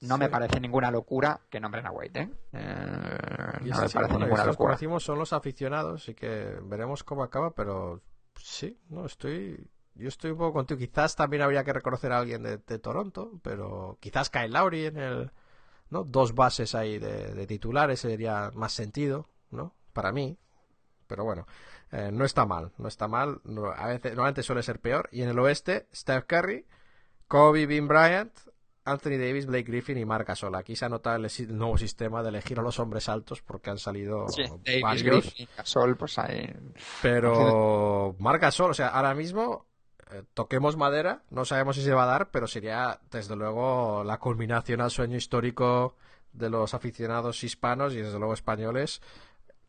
no 0.00 0.18
me 0.18 0.28
parece 0.28 0.60
ninguna 0.60 0.90
locura 0.90 1.40
que 1.50 1.60
nombren 1.60 1.86
a 1.86 1.90
Wade, 1.90 2.20
¿eh? 2.20 2.30
Eh, 2.52 3.58
Y 3.64 3.68
no 3.70 3.80
me 3.80 3.88
sí, 3.88 3.94
parece 3.94 4.12
bueno, 4.12 4.18
ninguna 4.26 4.44
locura. 4.44 4.72
decimos, 4.72 5.04
son 5.04 5.18
los 5.18 5.32
aficionados, 5.32 6.02
así 6.02 6.14
que 6.14 6.56
veremos 6.62 7.04
cómo 7.04 7.22
acaba, 7.22 7.50
pero 7.54 8.00
sí, 8.36 8.78
no 8.88 9.06
estoy. 9.06 9.68
Yo 9.94 10.08
estoy 10.08 10.30
un 10.30 10.38
poco 10.38 10.54
contigo. 10.54 10.78
Quizás 10.78 11.14
también 11.16 11.42
habría 11.42 11.64
que 11.64 11.72
reconocer 11.72 12.12
a 12.12 12.18
alguien 12.18 12.42
de, 12.42 12.58
de 12.58 12.78
Toronto, 12.78 13.38
pero 13.42 13.98
quizás 14.00 14.30
Kyle 14.30 14.52
Lowry 14.52 14.86
en 14.86 14.96
el. 14.96 15.30
¿no? 15.90 16.04
Dos 16.04 16.34
bases 16.34 16.74
ahí 16.74 16.98
de, 16.98 17.34
de 17.34 17.46
titulares 17.46 18.00
sería 18.00 18.50
más 18.54 18.72
sentido, 18.72 19.28
¿no? 19.50 19.74
Para 19.92 20.12
mí. 20.12 20.38
Pero 21.08 21.24
bueno, 21.24 21.46
eh, 21.90 22.10
no 22.12 22.24
está 22.24 22.46
mal, 22.46 22.72
no 22.78 22.88
está 22.88 23.08
mal. 23.08 23.40
No- 23.44 23.72
a 23.72 23.86
veces, 23.88 24.12
normalmente 24.12 24.42
suele 24.44 24.62
ser 24.62 24.80
peor. 24.80 25.08
Y 25.12 25.22
en 25.22 25.28
el 25.30 25.38
oeste, 25.40 25.88
Steph 25.94 26.24
Curry, 26.26 26.66
Kobe 27.28 27.66
Bean 27.66 27.88
Bryant, 27.88 28.32
Anthony 28.90 29.18
Davis, 29.18 29.46
Blake 29.46 29.64
Griffin 29.64 29.98
y 29.98 30.04
Marc 30.04 30.28
Gasol. 30.28 30.54
Aquí 30.54 30.76
se 30.76 30.84
ha 30.84 30.88
notado 30.88 31.16
el, 31.16 31.56
nuevo 31.56 31.78
sistema 31.78 32.22
de 32.22 32.28
elegir 32.30 32.58
a 32.58 32.62
los 32.62 32.78
hombres 32.78 33.08
altos 33.08 33.42
porque 33.42 33.70
han 33.70 33.78
salido 33.78 34.28
Sí, 34.28 34.42
Davis. 34.64 35.02
Griffin, 35.02 35.48
Gasol, 35.56 35.96
pues 35.96 36.18
ahí... 36.18 36.52
Pero 37.02 38.14
Marc 38.18 38.42
Gasol, 38.42 38.70
o 38.70 38.74
sea, 38.74 38.88
ahora 38.88 39.14
mismo 39.14 39.66
eh, 40.12 40.24
toquemos 40.34 40.76
madera, 40.76 41.22
no 41.30 41.44
sabemos 41.44 41.76
si 41.76 41.82
se 41.82 41.92
va 41.92 42.04
a 42.04 42.06
dar, 42.06 42.30
pero 42.30 42.46
sería 42.46 43.00
desde 43.10 43.36
luego 43.36 44.02
la 44.04 44.18
culminación 44.18 44.80
al 44.80 44.90
sueño 44.90 45.16
histórico 45.16 45.96
de 46.32 46.50
los 46.50 46.74
aficionados 46.74 47.42
hispanos 47.44 47.94
y 47.94 47.98
desde 47.98 48.18
luego 48.18 48.34
españoles 48.34 49.00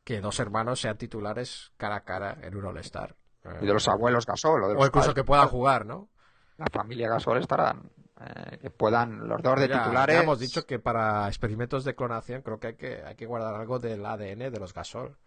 que 0.03 0.21
dos 0.21 0.39
hermanos 0.39 0.81
sean 0.81 0.97
titulares 0.97 1.71
cara 1.77 1.97
a 1.97 2.03
cara 2.03 2.37
en 2.41 2.55
un 2.55 2.65
All-Star. 2.65 3.15
Eh, 3.43 3.59
Y 3.61 3.65
de 3.67 3.73
los 3.73 3.87
abuelos 3.87 4.25
Gasol, 4.25 4.63
o 4.63 4.67
de 4.67 4.73
los 4.73 4.83
o 4.83 4.85
incluso 4.87 5.07
padres 5.07 5.15
que 5.15 5.23
puedan 5.23 5.47
jugar, 5.47 5.85
¿no? 5.85 6.09
La 6.57 6.65
familia 6.71 7.09
Gasol 7.09 7.37
estarán... 7.37 7.89
eh, 8.23 8.57
que 8.61 8.69
puedan 8.69 9.27
los 9.27 9.41
dos 9.41 9.59
de 9.59 9.67
Ya- 9.67 9.79
titulares... 9.83 10.15
ya 10.15 10.23
hemos 10.23 10.39
dicho 10.39 10.65
que 10.65 10.79
para 10.79 11.27
experimentos 11.27 11.83
de 11.83 11.95
clonación 11.95 12.41
creo 12.41 12.59
que 12.59 12.67
hay 12.67 12.75
que, 12.75 13.01
hay 13.03 13.15
que 13.15 13.25
guardar 13.25 13.55
algo 13.55 13.79
del 13.79 14.05
ADN 14.05 14.49
de 14.51 14.59
los 14.59 14.73
Gasol. 14.73 15.17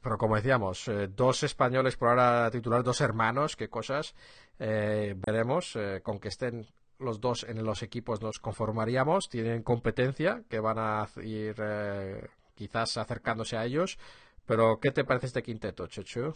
Pero 0.00 0.16
como 0.16 0.36
decíamos, 0.36 0.86
eh, 0.88 1.08
dos 1.08 1.42
españoles 1.42 1.96
por 1.96 2.08
ahora 2.08 2.50
titular, 2.50 2.82
dos 2.82 3.00
hermanos, 3.00 3.56
qué 3.56 3.68
cosas. 3.68 4.14
Eh, 4.58 5.14
veremos, 5.16 5.76
con 6.02 6.18
que 6.20 6.28
estén 6.28 6.66
los 6.98 7.20
dos 7.20 7.44
en 7.44 7.64
los 7.64 7.82
equipos 7.82 8.20
nos 8.22 8.38
conformaríamos. 8.38 9.28
Tienen 9.28 9.62
competencia 9.62 10.42
que 10.48 10.60
van 10.60 10.78
a 10.78 11.06
ir 11.22 11.56
quizás 12.54 12.96
acercándose 12.96 13.56
a 13.56 13.64
ellos. 13.64 13.98
Pero, 14.46 14.78
¿qué 14.80 14.90
te 14.92 15.04
parece 15.04 15.26
este 15.26 15.42
quinteto, 15.42 15.86
Chechu? 15.88 16.34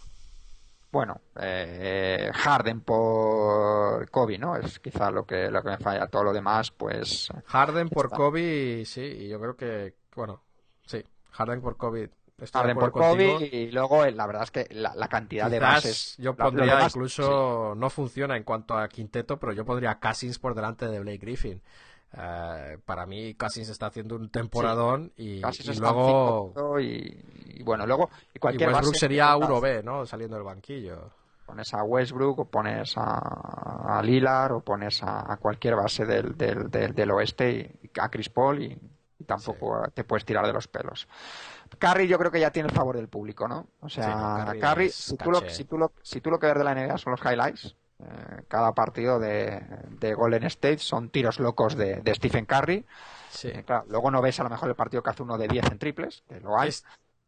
Bueno, 0.92 1.22
eh, 1.40 2.30
Harden 2.34 2.82
por 2.82 4.10
Kobe, 4.10 4.36
¿no? 4.36 4.56
Es 4.56 4.78
quizá 4.78 5.10
lo 5.10 5.24
que, 5.24 5.50
lo 5.50 5.62
que 5.62 5.70
me 5.70 5.78
falla. 5.78 6.06
Todo 6.06 6.24
lo 6.24 6.32
demás, 6.34 6.70
pues... 6.70 7.30
Harden 7.46 7.88
por 7.88 8.06
Está. 8.06 8.16
Kobe, 8.16 8.84
sí, 8.84 9.00
y 9.00 9.28
yo 9.28 9.40
creo 9.40 9.56
que, 9.56 9.94
bueno, 10.14 10.42
sí, 10.84 11.02
Harden 11.30 11.62
por 11.62 11.78
Kobe. 11.78 12.10
Estoy 12.36 12.60
Harden 12.60 12.76
por 12.76 12.92
Kobe 12.92 13.48
y 13.50 13.70
luego 13.70 14.04
eh, 14.04 14.12
la 14.12 14.26
verdad 14.26 14.42
es 14.42 14.50
que 14.50 14.66
la, 14.74 14.94
la 14.94 15.08
cantidad 15.08 15.48
de 15.48 15.60
bases... 15.60 16.14
yo 16.18 16.34
pondría 16.34 16.74
demás, 16.74 16.94
incluso, 16.94 17.74
no 17.74 17.88
funciona 17.88 18.36
en 18.36 18.42
cuanto 18.42 18.76
a 18.76 18.86
quinteto, 18.88 19.38
pero 19.38 19.52
yo 19.52 19.64
pondría 19.64 19.92
a 19.92 20.00
Cousins 20.00 20.38
por 20.38 20.54
delante 20.54 20.88
de 20.88 21.00
Blake 21.00 21.18
Griffin. 21.18 21.62
Eh, 22.14 22.78
para 22.84 23.06
mí 23.06 23.34
Cousins 23.34 23.68
está 23.70 23.86
haciendo 23.86 24.16
un 24.16 24.28
temporadón 24.30 25.12
y, 25.16 25.40
Casi 25.40 25.62
y 25.62 25.74
se 25.74 25.80
luego 25.80 26.78
y, 26.78 27.18
y 27.58 27.62
bueno, 27.62 27.86
luego 27.86 28.10
y 28.34 28.36
y 28.36 28.38
cualquier 28.38 28.68
Westbrook 28.70 28.92
base 28.92 28.98
sería 28.98 29.28
que 29.38 29.44
1B, 29.46 29.82
¿no? 29.82 30.04
Saliendo 30.04 30.36
del 30.36 30.44
banquillo. 30.44 31.10
pones 31.46 31.72
a 31.72 31.82
Westbrook 31.82 32.38
o 32.40 32.44
pones 32.44 32.94
a, 32.98 33.98
a 33.98 34.02
Lillard 34.02 34.52
o 34.52 34.60
pones 34.60 35.02
a, 35.02 35.32
a 35.32 35.36
cualquier 35.38 35.76
base 35.76 36.04
del, 36.04 36.36
del, 36.36 36.70
del, 36.70 36.94
del 36.94 37.10
oeste 37.10 37.78
y, 37.82 37.86
y 37.86 37.90
a 38.00 38.08
Chris 38.10 38.28
Paul 38.28 38.62
y, 38.62 38.78
y 39.18 39.24
tampoco 39.24 39.82
te 39.94 40.04
puedes 40.04 40.24
tirar 40.24 40.46
de 40.46 40.52
los 40.52 40.68
pelos. 40.68 41.08
Curry 41.78 42.06
yo 42.06 42.18
creo 42.18 42.30
que 42.30 42.40
ya 42.40 42.50
tiene 42.50 42.68
el 42.68 42.74
favor 42.74 42.96
del 42.96 43.08
público, 43.08 43.48
¿no? 43.48 43.66
O 43.80 43.88
sea, 43.88 44.04
Sí, 44.04 44.54
no, 44.54 44.60
Curry 44.60 44.90
si, 44.90 45.16
tú 45.16 45.30
lo, 45.30 45.48
si, 45.48 45.64
tú 45.64 45.78
lo, 45.78 45.92
si 46.02 46.20
tú 46.20 46.30
lo 46.30 46.38
que 46.38 46.46
ves 46.48 46.56
de 46.56 46.64
la 46.64 46.74
NBA 46.74 46.98
son 46.98 47.12
los 47.12 47.20
highlights, 47.24 47.74
cada 48.48 48.72
partido 48.74 49.18
de, 49.18 49.60
de 50.00 50.14
Golden 50.14 50.44
State 50.44 50.78
son 50.78 51.10
tiros 51.10 51.38
locos 51.40 51.76
de, 51.76 51.96
de 51.96 52.14
Stephen 52.14 52.46
Curry. 52.46 52.84
Sí. 53.30 53.48
Eh, 53.48 53.62
claro, 53.64 53.84
luego 53.88 54.10
no 54.10 54.20
ves 54.22 54.38
a 54.40 54.44
lo 54.44 54.50
mejor 54.50 54.68
el 54.68 54.74
partido 54.74 55.02
que 55.02 55.10
hace 55.10 55.22
uno 55.22 55.38
de 55.38 55.48
10 55.48 55.64
en 55.70 55.78
triples, 55.78 56.22
que 56.28 56.40
lo 56.40 56.58
hay, 56.58 56.68
Es- 56.70 56.84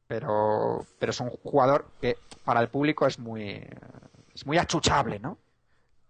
pero, 0.07 0.87
pero 0.99 1.11
es 1.11 1.21
un 1.21 1.31
jugador 1.31 1.87
que 2.01 2.17
para 2.45 2.61
el 2.61 2.69
público 2.69 3.07
es 3.07 3.19
muy, 3.19 3.67
es 4.35 4.47
muy 4.47 4.59
achuchable, 4.59 5.19
¿no? 5.19 5.39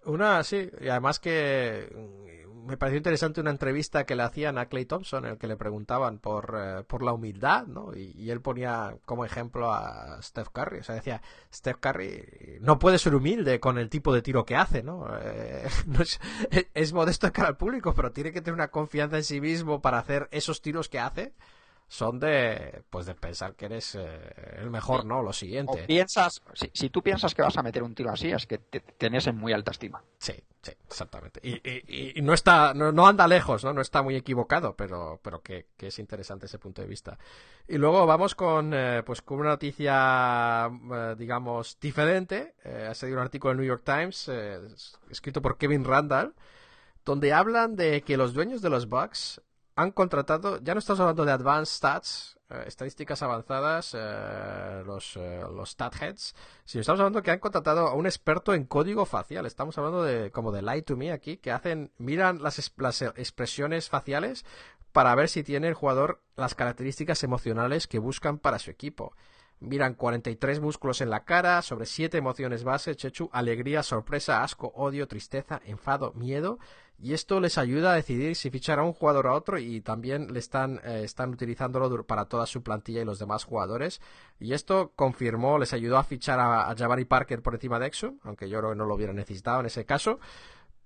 Una, 0.07 0.43
sí, 0.45 0.71
y 0.81 0.89
además 0.89 1.19
que 1.19 1.89
me 2.65 2.77
pareció 2.77 2.97
interesante 2.97 3.41
una 3.41 3.51
entrevista 3.51 4.05
que 4.05 4.17
le 4.17 4.23
hacían 4.23 4.59
a 4.59 4.67
Clay 4.67 4.87
Thompson, 4.87 5.25
en 5.25 5.33
el 5.33 5.39
que 5.39 5.47
le 5.47 5.57
preguntaban 5.57 6.19
por, 6.19 6.57
eh, 6.59 6.85
por 6.85 7.03
la 7.03 7.13
humildad, 7.13 7.67
¿no? 7.67 7.95
Y, 7.95 8.31
él 8.31 8.41
ponía 8.41 8.97
como 9.05 9.25
ejemplo 9.25 9.73
a 9.73 10.21
Steph 10.23 10.49
Curry. 10.49 10.79
O 10.79 10.83
sea, 10.83 10.95
decía, 10.95 11.21
Steph 11.53 11.77
Curry 11.79 12.59
no 12.61 12.79
puede 12.79 12.99
ser 12.99 13.15
humilde 13.15 13.61
con 13.61 13.79
el 13.79 13.91
tipo 13.91 14.13
de 14.15 14.23
tiro 14.23 14.45
que 14.45 14.57
hace, 14.57 14.83
¿no? 14.83 15.07
Eh, 15.21 15.67
es, 16.51 16.69
es, 16.73 16.93
modesto 16.93 17.27
de 17.27 17.33
cara 17.33 17.49
al 17.49 17.57
público, 17.57 17.95
pero 17.95 18.13
tiene 18.13 18.33
que 18.33 18.41
tener 18.41 18.55
una 18.55 18.69
confianza 18.69 19.17
en 19.17 19.25
sí 19.25 19.41
mismo 19.41 19.81
para 19.81 19.99
hacer 19.99 20.29
esos 20.33 20.63
tiros 20.63 20.89
que 20.89 20.99
hace 20.99 21.35
son 21.89 22.19
de 22.19 22.83
pues 22.91 23.07
de 23.07 23.15
pensar 23.15 23.55
que 23.55 23.67
eres 23.67 23.95
eh, 23.95 24.59
el 24.59 24.71
mejor, 24.71 25.05
¿no? 25.05 25.23
Lo 25.23 25.33
siguiente. 25.33 25.85
piensas, 25.85 26.43
si, 26.55 26.71
si, 26.73 26.91
tú 26.91 27.03
piensas 27.03 27.35
que 27.35 27.43
vas 27.43 27.57
a 27.57 27.63
meter 27.63 27.83
un 27.83 27.95
tiro 27.95 28.11
así, 28.11 28.31
es 28.31 28.47
que 28.47 28.59
te, 28.59 28.81
tienes 28.81 29.27
en 29.27 29.37
muy 29.37 29.53
alta 29.53 29.71
estima. 29.71 30.03
Sí, 30.19 30.33
sí, 30.63 30.73
exactamente. 30.87 31.41
Y, 31.43 32.19
y, 32.19 32.23
no 32.23 32.33
está, 32.33 32.75
no, 32.75 33.07
anda 33.07 33.27
lejos, 33.29 33.65
¿no? 33.65 33.73
No 33.73 33.81
está 33.81 34.03
muy 34.03 34.17
equivocado, 34.17 34.75
pero, 34.75 35.21
pero 35.23 35.43
que, 35.43 35.67
que, 35.77 35.89
es 35.89 35.99
interesante 35.99 36.47
ese 36.47 36.59
punto 36.59 36.83
de 36.83 36.89
vista. 36.89 37.19
Y 37.69 37.77
luego 37.77 38.07
vamos 38.07 38.35
con, 38.35 38.73
eh, 38.75 39.03
pues 39.05 39.23
con 39.23 39.41
una 39.41 39.51
noticia, 39.51 40.67
eh, 40.67 41.15
digamos, 41.19 41.79
diferente. 41.81 42.55
ha 42.65 42.95
salido 42.95 43.19
un 43.19 43.25
artículo 43.25 43.53
en 43.53 43.59
el 43.59 43.67
New 43.67 43.69
York 43.69 43.83
Times, 43.85 44.31
escrito 45.11 45.43
por 45.43 45.59
Kevin 45.59 45.85
Randall, 45.85 46.35
donde 47.05 47.33
hablan 47.33 47.77
de 47.77 48.03
que 48.03 48.17
los 48.17 48.33
dueños 48.33 48.63
de 48.63 48.71
los 48.71 48.89
Bucks 48.89 49.41
han 49.77 49.91
contratado, 49.91 50.61
ya 50.63 50.75
no 50.75 50.79
estamos 50.79 51.01
hablando 51.01 51.25
de 51.25 51.33
advanced 51.33 51.75
stats, 51.75 52.39
eh, 52.51 52.65
estadísticas 52.67 53.23
avanzadas, 53.23 53.95
eh, 53.99 54.83
los, 54.87 55.17
eh, 55.17 55.43
los 55.53 55.71
stat 55.71 55.95
heads, 56.01 56.35
sino 56.65 56.83
estamos 56.83 57.01
hablando 57.01 57.23
que 57.23 57.31
han 57.31 57.39
contratado 57.41 57.89
a 57.89 57.95
un 57.95 58.07
experto 58.07 58.55
en 58.55 58.65
código 58.65 59.07
facial. 59.07 59.47
Estamos 59.47 59.77
hablando 59.79 60.03
de 60.03 60.31
como 60.31 60.53
de 60.53 60.63
Lie 60.63 60.83
to 60.83 60.97
Me 60.97 61.11
aquí, 61.11 61.39
que 61.39 61.51
hacen, 61.51 61.93
miran 61.99 62.43
las, 62.43 62.73
las 62.77 63.03
expresiones 63.03 63.89
faciales 63.89 64.45
para 64.93 65.15
ver 65.17 65.29
si 65.29 65.43
tiene 65.43 65.69
el 65.69 65.75
jugador 65.75 66.23
las 66.37 66.55
características 66.55 67.25
emocionales 67.25 67.89
que 67.89 67.99
buscan 67.99 68.39
para 68.39 68.61
su 68.61 68.71
equipo. 68.71 69.17
Miran 69.59 69.95
43 69.95 70.61
músculos 70.61 71.01
en 71.01 71.11
la 71.11 71.25
cara, 71.25 71.63
sobre 71.63 71.87
7 71.87 72.19
emociones 72.19 72.63
base, 72.63 72.95
chechu, 72.95 73.31
alegría, 73.33 73.83
sorpresa, 73.83 74.43
asco, 74.43 74.73
odio, 74.77 75.09
tristeza, 75.09 75.61
enfado, 75.65 76.13
miedo, 76.13 76.59
y 76.99 77.13
esto 77.13 77.41
les 77.41 77.59
ayuda 77.59 77.93
a 77.93 77.97
decidir 77.97 78.37
si 78.37 78.51
fichar 78.51 78.79
a 78.79 78.83
un 78.83 78.93
jugador 78.93 79.27
o 79.27 79.31
a 79.31 79.35
otro 79.35 79.59
y 79.59 79.81
también 79.81 80.33
le 80.33 80.39
están, 80.39 80.81
eh, 80.85 81.07
utilizándolo 81.29 82.07
para 82.07 82.27
toda 82.27 82.47
su 82.47 82.63
plantilla 82.63 83.03
y 83.03 83.05
los 83.05 83.19
demás 83.19 83.45
jugadores. 83.45 84.01
Y 84.39 84.53
esto 84.53 84.93
confirmó, 84.97 85.59
les 85.59 85.73
ayudó 85.73 85.99
a 85.99 86.05
fichar 86.05 86.41
a, 86.41 86.71
a 86.71 87.07
Parker 87.09 87.43
por 87.43 87.55
encima 87.55 87.79
de 87.79 87.87
Exum, 87.87 88.19
aunque 88.23 88.49
yo 88.49 88.59
creo 88.59 88.71
que 88.71 88.77
no 88.77 88.87
lo 88.87 88.95
hubiera 88.95 89.13
necesitado 89.13 89.61
en 89.61 89.67
ese 89.67 89.85
caso. 89.85 90.19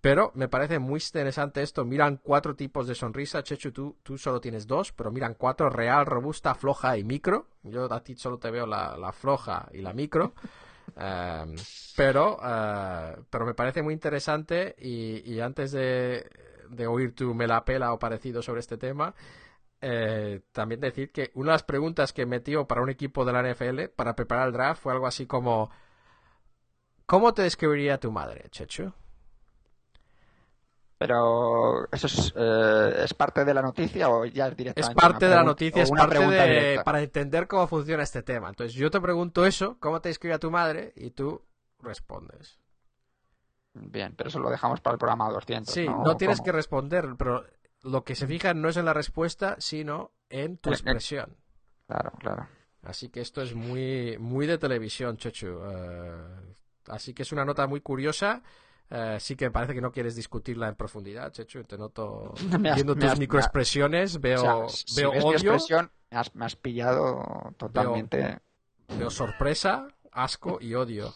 Pero 0.01 0.31
me 0.35 0.49
parece 0.49 0.79
muy 0.79 1.01
interesante 1.01 1.61
esto. 1.61 1.85
Miran 1.85 2.21
cuatro 2.23 2.55
tipos 2.55 2.87
de 2.87 2.95
sonrisa. 2.95 3.43
Chechu, 3.43 3.73
tú, 3.73 3.97
tú 4.05 4.17
solo 4.17 4.41
tienes 4.41 4.67
dos, 4.67 4.93
pero 4.93 5.11
miran 5.11 5.35
cuatro: 5.35 5.71
real, 5.71 6.07
robusta, 6.07 6.55
floja 6.55 6.97
y 6.97 7.03
micro. 7.03 7.49
Yo 7.65 7.93
a 7.93 8.03
ti 8.05 8.15
solo 8.15 8.39
te 8.39 8.51
veo 8.53 8.65
la, 8.65 8.97
la 8.97 9.11
floja 9.11 9.69
y 9.73 9.79
la 9.83 9.93
micro. 9.93 10.35
Em, 10.97 11.57
pero, 11.97 12.39
eh, 12.43 13.17
pero 13.31 13.47
me 13.47 13.55
parece 13.55 13.83
muy 13.83 13.95
interesante 13.95 14.75
y, 14.79 15.41
antes 15.41 15.73
de, 15.73 16.29
oír 16.89 17.15
tu 17.15 17.35
me 17.35 17.47
la 17.47 17.65
pela 17.65 17.93
o 17.93 17.99
parecido 17.99 18.43
sobre 18.43 18.61
este 18.61 18.77
tema, 18.77 19.15
eh, 19.81 20.41
también 20.53 20.81
decir 20.81 21.13
que 21.13 21.31
una 21.35 21.53
de 21.53 21.55
las 21.55 21.63
preguntas 21.63 22.13
que 22.13 22.27
metió 22.27 22.67
para 22.67 22.83
un 22.83 22.91
equipo 22.91 23.25
de 23.25 23.33
la 23.33 23.43
NFL 23.43 23.89
para 23.95 24.17
preparar 24.17 24.49
el 24.49 24.53
draft 24.53 24.83
fue 24.83 24.93
algo 24.93 25.07
así 25.07 25.27
como 25.27 25.71
¿Cómo 27.09 27.33
te 27.33 27.41
describiría 27.41 27.99
tu 27.99 28.13
madre, 28.13 28.51
Chechu? 28.51 28.93
Pero 30.99 31.89
eso 31.93 32.09
es, 32.09 32.35
eh, 32.37 33.03
es, 33.05 33.15
parte 33.15 33.45
de 33.45 33.55
la 33.55 33.63
noticia 33.63 34.09
o 34.09 34.25
ya 34.25 34.49
es 34.49 34.57
directamente. 34.57 34.81
Es 34.91 34.97
parte 34.97 35.29
de 35.29 35.35
la 35.37 35.45
noticia, 35.45 35.85
es 35.85 35.91
parte 35.93 36.19
de, 36.19 36.81
para 36.85 37.01
entender 37.01 37.47
cómo 37.47 37.69
funciona 37.69 38.03
este 38.03 38.25
tema. 38.25 38.49
Entonces 38.49 38.75
yo 38.75 38.91
te 38.91 39.01
pregunto 39.01 39.47
eso, 39.47 39.77
¿cómo 39.79 40.01
te 40.01 40.11
escribe 40.11 40.35
a 40.35 40.41
tu 40.41 40.51
madre? 40.51 40.93
Y 40.97 41.11
tú 41.11 41.41
respondes. 41.79 42.59
Bien, 43.75 44.15
pero 44.17 44.29
eso 44.29 44.41
lo 44.41 44.51
dejamos 44.51 44.81
para 44.81 44.95
el 44.95 44.99
programa 44.99 45.31
200. 45.31 45.73
Sí, 45.73 45.87
no, 45.87 46.17
tienes 46.17 46.41
que 46.41 46.51
responder, 46.51 47.07
pero 47.17 47.45
lo 47.83 48.03
que 48.03 48.17
se 48.17 48.27
fija 48.27 48.53
no 48.53 48.69
es 48.69 48.77
en 48.77 48.85
la 48.85 48.93
respuesta, 48.93 49.55
sino 49.61 50.11
en 50.29 50.59
tu 50.59 50.71
expresión. 50.71 51.37
Claro, 51.87 52.11
claro. 52.19 52.49
Así 52.83 53.09
que 53.09 53.21
esto 53.21 53.41
es 53.41 53.55
muy, 53.55 54.19
muy 54.19 54.47
de 54.49 54.59
televisión, 54.59 55.17
Chechu. 55.17 55.61
Eh, 55.65 56.55
así 56.89 57.15
que 57.15 57.23
es 57.23 57.31
una 57.31 57.45
nota 57.45 57.69
muy 57.69 57.81
curiosa. 57.81 58.43
Eh, 58.91 59.19
sí 59.21 59.37
que 59.37 59.51
parece 59.51 59.75
que 59.75 59.81
no 59.81 59.93
quieres 59.93 60.17
discutirla 60.17 60.69
en 60.69 60.75
profundidad, 60.75 61.31
Chechu. 61.31 61.65
Te 61.65 61.77
noto 61.77 62.33
viendo 62.59 62.97
tus 62.97 63.19
microexpresiones, 63.19 64.21
veo, 64.21 64.67
veo 64.97 65.11
odio. 65.11 65.57
me, 66.35 66.45
has, 66.47 66.57
pillado 66.57 67.53
totalmente. 67.57 68.41
Veo, 68.97 69.11
sorpresa, 69.11 69.89
asco 70.11 70.59
y 70.61 70.75
odio 70.75 71.13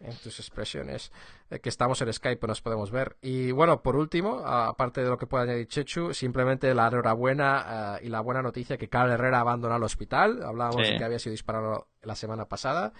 en 0.00 0.14
tus 0.16 0.38
expresiones. 0.38 1.12
Eh, 1.48 1.60
que 1.60 1.70
estamos 1.70 2.02
en 2.02 2.12
Skype, 2.12 2.46
nos 2.46 2.60
podemos 2.60 2.90
ver. 2.90 3.16
Y 3.22 3.52
bueno, 3.52 3.82
por 3.82 3.96
último, 3.96 4.40
aparte 4.44 5.02
de 5.02 5.08
lo 5.08 5.16
que 5.16 5.26
puede 5.26 5.44
añadir 5.44 5.66
Chechu, 5.66 6.12
simplemente 6.12 6.74
la 6.74 6.88
enhorabuena 6.88 7.96
eh, 8.00 8.06
y 8.06 8.08
la 8.10 8.20
buena 8.20 8.42
noticia 8.42 8.76
que 8.76 8.88
Carl 8.88 9.10
Herrera 9.10 9.40
abandonado 9.40 9.78
el 9.78 9.84
hospital. 9.84 10.42
Hablábamos 10.42 10.86
de 10.86 10.98
que 10.98 11.04
había 11.04 11.18
sido 11.18 11.32
disparado 11.32 11.88
la 12.02 12.16
semana 12.16 12.44
pasada. 12.44 12.92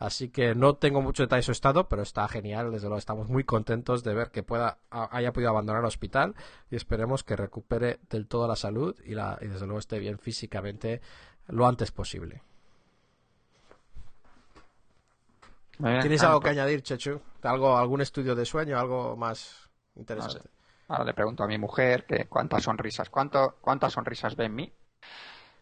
Así 0.00 0.30
que 0.30 0.54
no 0.54 0.76
tengo 0.76 1.02
mucho 1.02 1.24
detalle 1.24 1.40
de 1.40 1.44
su 1.44 1.52
estado, 1.52 1.86
pero 1.86 2.00
está 2.00 2.26
genial. 2.26 2.72
Desde 2.72 2.86
luego 2.86 2.98
estamos 2.98 3.28
muy 3.28 3.44
contentos 3.44 4.02
de 4.02 4.14
ver 4.14 4.30
que 4.30 4.42
pueda 4.42 4.78
haya 4.90 5.30
podido 5.34 5.50
abandonar 5.50 5.82
el 5.82 5.86
hospital 5.86 6.34
y 6.70 6.76
esperemos 6.76 7.22
que 7.22 7.36
recupere 7.36 8.00
del 8.08 8.26
todo 8.26 8.48
la 8.48 8.56
salud 8.56 8.96
y, 9.04 9.14
la, 9.14 9.36
y 9.42 9.46
desde 9.46 9.66
luego 9.66 9.78
esté 9.78 9.98
bien 9.98 10.18
físicamente 10.18 11.02
lo 11.48 11.66
antes 11.66 11.92
posible. 11.92 12.40
¿Tienes 15.76 16.22
algo 16.22 16.40
que 16.40 16.48
añadir, 16.48 16.82
Chechu? 16.82 17.20
¿Algo, 17.42 17.76
¿Algún 17.76 18.00
estudio 18.00 18.34
de 18.34 18.46
sueño? 18.46 18.78
¿Algo 18.78 19.16
más 19.16 19.68
interesante? 19.96 20.48
Ahora 20.88 21.04
le 21.04 21.12
pregunto 21.12 21.44
a 21.44 21.46
mi 21.46 21.58
mujer 21.58 22.06
que 22.06 22.24
cuántas 22.24 22.62
sonrisas, 22.62 23.10
cuánto, 23.10 23.58
cuántas 23.60 23.92
sonrisas 23.92 24.34
ve 24.34 24.46
en 24.46 24.54
mí. 24.54 24.72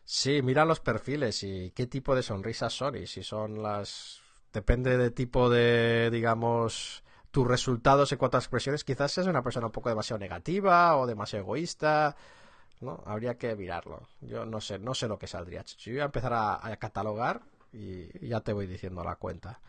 Sí, 0.05 0.43
mira 0.43 0.65
los 0.65 0.79
perfiles 0.79 1.43
y 1.43 1.73
qué 1.73 1.89
tipo 1.89 2.15
de 2.15 2.23
sonrisas 2.23 2.73
son 2.73 2.97
y 2.97 3.07
si 3.09 3.25
son 3.25 3.63
las 3.63 4.23
depende 4.53 4.97
del 4.97 5.13
tipo 5.13 5.51
de, 5.51 6.11
digamos, 6.11 7.03
tus 7.31 7.47
resultados 7.47 8.11
en 8.13 8.19
cuanto 8.19 8.37
a 8.37 8.41
expresiones, 8.41 8.85
quizás 8.85 9.13
seas 9.13 9.27
una 9.27 9.43
persona 9.43 9.67
un 9.67 9.73
poco 9.73 9.89
demasiado 9.89 10.19
negativa 10.19 10.97
o 10.97 11.07
demasiado 11.07 11.45
egoísta, 11.45 12.17
¿no? 12.81 13.03
Habría 13.07 13.37
que 13.37 13.55
mirarlo. 13.57 14.09
Yo 14.21 14.47
no 14.47 14.61
sé, 14.61 14.79
no 14.79 14.95
sé 14.95 15.09
lo 15.09 15.19
que 15.19 15.27
saldría. 15.27 15.63
Yo 15.63 15.93
voy 15.93 16.01
a 16.01 16.07
empezar 16.07 16.33
a, 16.35 16.77
catalogar 16.77 17.43
y 17.73 18.29
ya 18.29 18.41
te 18.41 18.53
voy 18.53 18.67
diciendo 18.67 19.05
la 19.05 19.17
cuenta. 19.17 19.61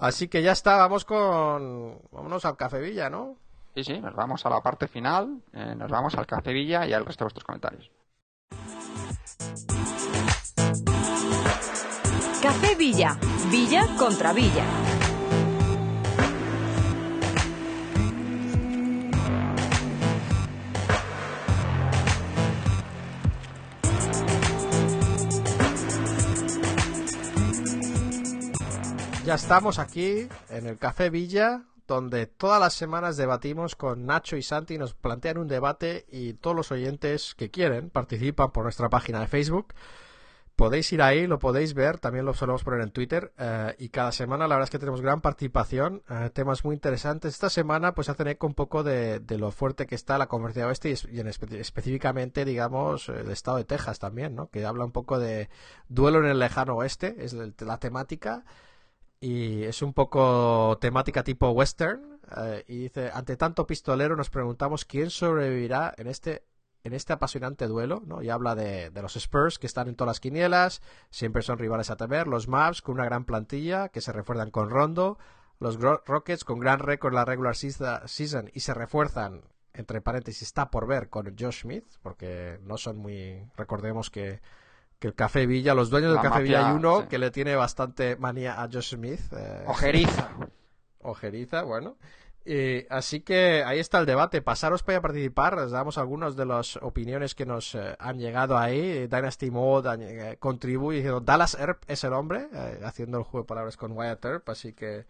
Así 0.00 0.28
que 0.28 0.42
ya 0.42 0.52
está, 0.52 0.76
vamos 0.76 1.04
con... 1.04 2.00
Vámonos 2.10 2.44
al 2.44 2.56
Café 2.56 2.80
Villa, 2.80 3.08
¿no? 3.08 3.36
Sí, 3.74 3.84
sí, 3.84 4.00
nos 4.00 4.14
vamos 4.14 4.44
a 4.44 4.50
la 4.50 4.60
parte 4.60 4.88
final, 4.88 5.42
eh, 5.52 5.74
nos 5.76 5.90
vamos 5.90 6.16
al 6.16 6.26
Café 6.26 6.52
Villa 6.52 6.86
y 6.86 6.92
al 6.92 7.06
resto 7.06 7.24
de 7.24 7.26
vuestros 7.26 7.44
comentarios. 7.44 7.90
Villa, 12.80 13.14
Villa 13.50 13.86
contra 13.98 14.32
Villa. 14.32 14.64
Ya 29.26 29.34
estamos 29.34 29.78
aquí 29.78 30.26
en 30.48 30.66
el 30.66 30.78
Café 30.78 31.10
Villa, 31.10 31.64
donde 31.86 32.24
todas 32.24 32.58
las 32.58 32.72
semanas 32.72 33.18
debatimos 33.18 33.76
con 33.76 34.06
Nacho 34.06 34.38
y 34.38 34.42
Santi, 34.42 34.78
nos 34.78 34.94
plantean 34.94 35.36
un 35.36 35.48
debate 35.48 36.06
y 36.10 36.32
todos 36.32 36.56
los 36.56 36.72
oyentes 36.72 37.34
que 37.34 37.50
quieren 37.50 37.90
participan 37.90 38.52
por 38.52 38.62
nuestra 38.62 38.88
página 38.88 39.20
de 39.20 39.26
Facebook 39.26 39.74
podéis 40.60 40.92
ir 40.92 41.00
ahí, 41.00 41.26
lo 41.26 41.38
podéis 41.38 41.72
ver, 41.72 41.98
también 41.98 42.26
lo 42.26 42.34
solemos 42.34 42.64
poner 42.64 42.82
en 42.82 42.90
Twitter 42.90 43.32
eh, 43.38 43.74
y 43.78 43.88
cada 43.88 44.12
semana 44.12 44.46
la 44.46 44.56
verdad 44.56 44.64
es 44.64 44.70
que 44.70 44.78
tenemos 44.78 45.00
gran 45.00 45.22
participación, 45.22 46.02
eh, 46.10 46.28
temas 46.34 46.66
muy 46.66 46.74
interesantes. 46.74 47.32
Esta 47.32 47.48
semana 47.48 47.94
pues 47.94 48.10
hacen 48.10 48.28
eco 48.28 48.46
un 48.46 48.52
poco 48.52 48.82
de, 48.82 49.22
lo 49.38 49.52
fuerte 49.52 49.86
que 49.86 49.94
está 49.94 50.18
la 50.18 50.26
comercia 50.26 50.66
oeste 50.66 50.94
y, 51.10 51.18
en 51.18 51.28
específicamente 51.28 52.44
digamos 52.44 53.08
el 53.08 53.30
estado 53.30 53.56
de 53.56 53.64
Texas 53.64 53.98
también, 53.98 54.34
¿no? 54.34 54.50
Que 54.50 54.66
habla 54.66 54.84
un 54.84 54.92
poco 54.92 55.18
de 55.18 55.48
duelo 55.88 56.18
en 56.18 56.26
el 56.26 56.38
lejano 56.38 56.76
oeste, 56.76 57.16
es 57.20 57.32
la 57.32 57.78
temática 57.78 58.44
y 59.18 59.62
es 59.62 59.80
un 59.80 59.94
poco 59.94 60.76
temática 60.78 61.24
tipo 61.24 61.48
western 61.52 62.20
eh, 62.36 62.64
y 62.68 62.76
dice, 62.80 63.10
ante 63.14 63.38
tanto 63.38 63.66
pistolero 63.66 64.14
nos 64.14 64.28
preguntamos 64.28 64.84
quién 64.84 65.08
sobrevivirá 65.08 65.94
en 65.96 66.06
este 66.06 66.44
en 66.84 66.94
este 66.94 67.12
apasionante 67.12 67.66
duelo, 67.66 68.02
¿no? 68.06 68.22
Y 68.22 68.30
habla 68.30 68.54
de, 68.54 68.90
los 69.02 69.16
Spurs 69.16 69.58
que 69.58 69.66
están 69.66 69.88
en 69.88 69.96
todas 69.96 70.10
las 70.10 70.20
quinielas, 70.20 70.82
siempre 71.10 71.42
son 71.42 71.58
rivales 71.58 71.90
a 71.90 71.96
temer, 71.96 72.26
los 72.26 72.48
Mavs 72.48 72.82
con 72.82 72.94
una 72.94 73.04
gran 73.04 73.24
plantilla 73.24 73.88
que 73.88 74.00
se 74.00 74.12
refuerzan 74.12 74.50
con 74.50 74.70
Rondo, 74.70 75.18
los 75.58 75.78
Rockets 75.78 76.44
con 76.44 76.58
gran 76.58 76.78
récord 76.78 77.12
en 77.12 77.16
la 77.16 77.24
regular 77.24 77.54
season 77.54 78.50
y 78.54 78.60
se 78.60 78.74
refuerzan 78.74 79.42
entre 79.74 80.00
paréntesis, 80.00 80.42
está 80.42 80.70
por 80.70 80.86
ver 80.86 81.08
con 81.08 81.36
Josh 81.38 81.62
Smith, 81.62 81.84
porque 82.02 82.58
no 82.62 82.76
son 82.76 82.96
muy... 82.96 83.46
Recordemos 83.56 84.10
que, 84.10 84.40
que 84.98 85.08
el 85.08 85.14
Café 85.14 85.46
Villa, 85.46 85.74
los 85.74 85.90
dueños 85.90 86.12
del 86.12 86.22
Café 86.22 86.42
Villa 86.42 86.68
hay 86.68 86.76
uno 86.76 87.02
sí. 87.02 87.06
que 87.08 87.18
le 87.18 87.30
tiene 87.30 87.54
bastante 87.54 88.16
manía 88.16 88.60
a 88.60 88.68
Josh 88.68 88.94
Smith. 88.94 89.20
eh, 89.32 89.64
Ojeriza. 89.66 90.30
ojeriza, 91.02 91.62
bueno. 91.62 91.96
Y 92.44 92.86
así 92.88 93.20
que 93.20 93.62
ahí 93.64 93.78
está 93.78 93.98
el 93.98 94.06
debate. 94.06 94.42
Pasaros 94.42 94.82
para 94.82 95.00
participar. 95.00 95.56
Les 95.56 95.70
damos 95.70 95.98
algunas 95.98 96.36
de 96.36 96.46
las 96.46 96.76
opiniones 96.76 97.34
que 97.34 97.46
nos 97.46 97.74
eh, 97.74 97.96
han 97.98 98.18
llegado 98.18 98.56
ahí. 98.56 99.06
Dynasty 99.06 99.50
Mode 99.50 99.90
eh, 100.00 100.36
contribuye 100.38 100.98
diciendo 100.98 101.20
Dallas 101.20 101.56
Earp 101.58 101.82
es 101.86 102.02
el 102.04 102.12
hombre, 102.12 102.48
eh, 102.52 102.80
haciendo 102.84 103.18
el 103.18 103.24
juego 103.24 103.44
de 103.44 103.48
palabras 103.48 103.76
con 103.76 103.92
Wyatt 103.92 104.24
Earp. 104.24 104.48
Así 104.48 104.72
que 104.72 105.06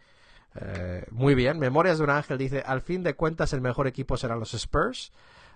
eh, 0.57 1.05
muy 1.11 1.35
bien. 1.35 1.59
Memorias 1.59 1.99
de 1.99 2.05
un 2.05 2.11
ángel 2.11 2.39
dice: 2.39 2.63
Al 2.67 2.81
fin 2.81 3.03
de 3.03 3.15
cuentas, 3.15 3.53
el 3.53 3.61
mejor 3.61 3.87
equipo 3.87 4.17
serán 4.17 4.41
los 4.41 4.55
Spurs. 4.55 5.13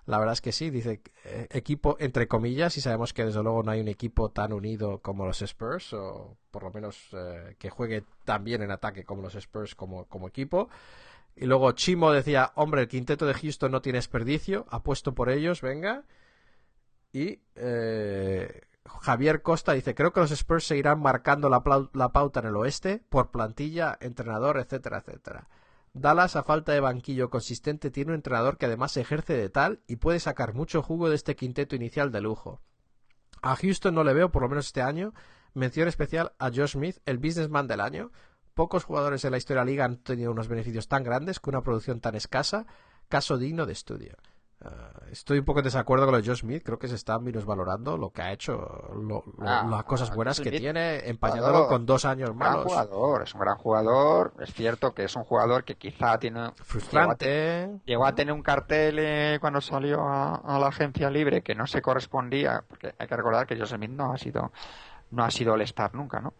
La 0.06 0.18
verdad 0.18 0.34
es 0.34 0.42
que 0.42 0.52
sí, 0.52 0.68
dice 0.68 1.00
eh, 1.24 1.46
equipo 1.50 1.96
entre 1.98 2.28
comillas, 2.28 2.76
y 2.76 2.82
sabemos 2.82 3.14
que 3.14 3.24
desde 3.24 3.42
luego 3.42 3.62
no 3.62 3.70
hay 3.70 3.80
un 3.80 3.88
equipo 3.88 4.30
tan 4.30 4.52
unido 4.52 4.98
como 4.98 5.24
los 5.24 5.40
Spurs, 5.40 5.94
o 5.94 6.36
por 6.50 6.62
lo 6.62 6.70
menos 6.70 7.08
eh, 7.12 7.56
que 7.58 7.70
juegue 7.70 8.04
tan 8.24 8.44
bien 8.44 8.62
en 8.62 8.70
ataque 8.70 9.04
como 9.04 9.22
los 9.22 9.34
Spurs 9.34 9.74
como, 9.74 10.04
como 10.04 10.28
equipo. 10.28 10.68
Y 11.36 11.46
luego 11.46 11.72
Chimo 11.72 12.12
decía, 12.12 12.52
hombre, 12.54 12.82
el 12.82 12.88
quinteto 12.88 13.26
de 13.26 13.34
Houston 13.34 13.72
no 13.72 13.82
tiene 13.82 13.98
desperdicio, 13.98 14.66
apuesto 14.70 15.14
por 15.14 15.30
ellos, 15.30 15.62
venga. 15.62 16.04
Y 17.12 17.40
eh, 17.56 18.62
Javier 19.02 19.42
Costa 19.42 19.72
dice, 19.72 19.94
creo 19.94 20.12
que 20.12 20.20
los 20.20 20.30
Spurs 20.30 20.66
seguirán 20.66 21.00
marcando 21.00 21.48
la, 21.48 21.62
la 21.92 22.08
pauta 22.10 22.40
en 22.40 22.46
el 22.46 22.56
oeste 22.56 23.02
por 23.08 23.30
plantilla, 23.30 23.96
entrenador, 24.00 24.58
etcétera, 24.58 24.98
etcétera. 24.98 25.48
Dallas, 25.92 26.34
a 26.34 26.42
falta 26.42 26.72
de 26.72 26.80
banquillo 26.80 27.30
consistente, 27.30 27.90
tiene 27.90 28.10
un 28.10 28.16
entrenador 28.16 28.58
que 28.58 28.66
además 28.66 28.96
ejerce 28.96 29.36
de 29.36 29.48
tal 29.48 29.80
y 29.86 29.96
puede 29.96 30.18
sacar 30.18 30.52
mucho 30.52 30.82
jugo 30.82 31.08
de 31.08 31.14
este 31.14 31.36
quinteto 31.36 31.76
inicial 31.76 32.10
de 32.10 32.20
lujo. 32.20 32.60
A 33.42 33.56
Houston 33.56 33.94
no 33.94 34.02
le 34.02 34.12
veo, 34.12 34.32
por 34.32 34.42
lo 34.42 34.48
menos 34.48 34.66
este 34.66 34.82
año, 34.82 35.14
mención 35.54 35.86
especial 35.86 36.32
a 36.38 36.48
Josh 36.48 36.72
Smith, 36.72 36.98
el 37.06 37.18
businessman 37.18 37.68
del 37.68 37.80
año. 37.80 38.10
Pocos 38.54 38.84
jugadores 38.84 39.24
en 39.24 39.32
la 39.32 39.36
historia 39.36 39.60
de 39.62 39.66
la 39.66 39.70
liga 39.70 39.84
han 39.84 39.96
tenido 39.96 40.30
unos 40.30 40.46
beneficios 40.48 40.86
tan 40.88 41.02
grandes 41.02 41.40
con 41.40 41.54
una 41.54 41.62
producción 41.62 42.00
tan 42.00 42.14
escasa, 42.14 42.66
caso 43.08 43.36
digno 43.36 43.66
de 43.66 43.72
estudio. 43.72 44.14
Ah, 44.64 44.92
estoy 45.10 45.40
un 45.40 45.44
poco 45.44 45.58
en 45.58 45.64
desacuerdo 45.64 46.06
con 46.06 46.12
lo 46.14 46.22
de 46.22 46.26
Josh 46.28 46.38
Smith, 46.40 46.62
creo 46.64 46.78
que 46.78 46.86
se 46.88 46.94
está 46.94 47.18
valorando 47.18 47.98
lo 47.98 48.10
que 48.10 48.22
ha 48.22 48.32
hecho, 48.32 48.54
lo- 48.94 49.24
lo- 49.36 49.46
Ah, 49.46 49.66
las 49.68 49.82
cosas 49.84 50.14
buenas 50.14 50.36
Josh 50.38 50.44
que 50.44 50.50
Smith, 50.50 50.60
tiene, 50.60 51.08
empañándolo 51.08 51.66
con 51.66 51.84
dos 51.84 52.04
años 52.04 52.30
Un 52.30 52.38
gran 52.38 52.52
malos. 52.52 52.64
jugador, 52.66 53.22
es 53.24 53.34
un 53.34 53.40
gran 53.40 53.56
jugador. 53.58 54.32
Es 54.38 54.54
cierto 54.54 54.94
que 54.94 55.04
es 55.04 55.16
un 55.16 55.24
jugador 55.24 55.64
que 55.64 55.74
quizá 55.74 56.16
tiene. 56.18 56.38
Llegó 56.40 56.52
a, 56.52 56.64
Frustrante. 56.64 57.80
llegó 57.84 58.06
a 58.06 58.14
tener 58.14 58.32
un 58.32 58.42
cartel 58.42 58.98
eh, 59.00 59.38
cuando 59.40 59.60
salió 59.60 60.00
a, 60.08 60.36
a 60.36 60.58
la 60.60 60.68
agencia 60.68 61.10
libre 61.10 61.42
que 61.42 61.56
no 61.56 61.66
se 61.66 61.82
correspondía, 61.82 62.64
porque 62.66 62.94
hay 62.96 63.06
que 63.08 63.16
recordar 63.16 63.46
que 63.48 63.58
Joseph 63.58 63.76
Smith 63.78 63.90
no 63.90 64.12
ha 64.12 64.16
sido 64.16 64.52
no 65.10 65.24
ha 65.24 65.30
sido 65.30 65.54
el 65.56 65.60
star 65.62 65.94
nunca, 65.94 66.20
¿no? 66.20 66.34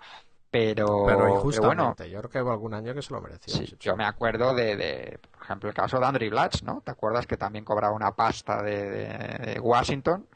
Pero, 1.05 1.47
Pero 1.49 1.49
pero 1.49 1.63
bueno, 1.65 1.97
yo 2.11 2.19
creo 2.21 2.31
que 2.31 2.43
hubo 2.43 2.53
algún 2.53 2.75
año 2.75 2.95
que 2.95 3.03
se 3.03 3.13
lo 3.13 3.21
merecía. 3.21 3.65
Sí, 3.65 3.77
yo 3.79 3.95
me 3.97 4.05
acuerdo 4.05 4.55
de, 4.55 4.75
de, 4.77 5.19
por 5.31 5.43
ejemplo, 5.43 5.69
el 5.69 5.75
caso 5.75 5.99
de 6.01 6.07
Andrew 6.07 6.31
Blatch, 6.31 6.63
¿no? 6.63 6.81
¿Te 6.83 6.91
acuerdas 6.93 7.27
que 7.27 7.37
también 7.37 7.65
cobraba 7.65 7.95
una 7.95 8.17
pasta 8.17 8.63
de, 8.63 8.91
de- 8.91 9.53
de 9.55 9.61
Washington 9.61 10.27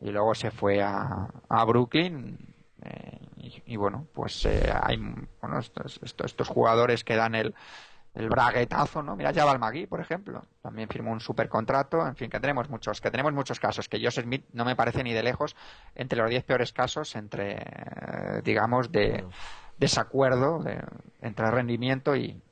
y 0.00 0.10
luego 0.10 0.34
se 0.34 0.50
fue 0.50 0.82
a, 0.82 1.28
a 1.48 1.64
Brooklyn? 1.66 2.38
eh, 2.82 3.20
y, 3.36 3.62
y 3.66 3.76
bueno, 3.76 4.08
pues 4.14 4.44
eh, 4.46 4.72
hay 4.82 4.96
bueno, 4.98 5.58
estos, 5.60 6.00
estos, 6.02 6.26
estos 6.26 6.48
jugadores 6.48 7.04
que 7.04 7.16
dan 7.16 7.34
el, 7.34 7.54
el 8.16 8.28
braguetazo, 8.28 9.02
¿no? 9.02 9.14
Mira, 9.14 9.32
Jabal 9.32 9.58
Magui, 9.58 9.86
por 9.86 10.00
ejemplo, 10.00 10.42
también 10.62 10.88
firmó 10.88 11.12
un 11.12 11.20
super 11.20 11.48
contrato, 11.48 12.06
en 12.06 12.16
fin, 12.16 12.30
que 12.30 12.40
tenemos 12.40 12.68
muchos, 12.70 13.00
que 13.00 13.10
tenemos 13.10 13.32
muchos 13.32 13.60
casos, 13.60 13.88
que 13.88 14.02
Joseph 14.02 14.24
Smith 14.24 14.44
no 14.52 14.64
me 14.64 14.74
parece 14.74 15.04
ni 15.04 15.12
de 15.12 15.22
lejos 15.22 15.54
entre 15.94 16.18
los 16.20 16.30
10 16.30 16.42
peores 16.44 16.72
casos 16.72 17.14
entre, 17.14 17.62
digamos, 18.42 18.90
de 18.90 19.26
desacuerdo 19.78 20.62
de- 20.62 20.82
entre 21.20 21.50
rendimiento 21.50 22.16
y, 22.16 22.42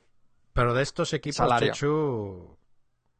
Pero 0.53 0.73
de 0.73 0.83
estos 0.83 1.11
equipos, 1.13 1.35
Salario. 1.37 1.73
Chechu, 1.73 2.57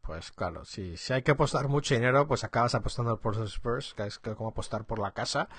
pues 0.02 0.32
claro, 0.32 0.64
si, 0.66 0.98
si 0.98 1.14
hay 1.14 1.24
que 1.24 1.32
apostar 1.32 1.68
mucho 1.68 1.96
dinero, 1.96 2.28
pues 2.28 2.44
acabas 2.44 2.76
apostando 2.76 3.20
por 3.20 3.36
los 3.38 3.52
Spurs, 3.54 3.94
que 3.96 4.04
es 4.06 4.20
como 4.20 4.50
apostar 4.50 4.86
por 4.86 5.00
la 5.00 5.12
casa. 5.12 5.50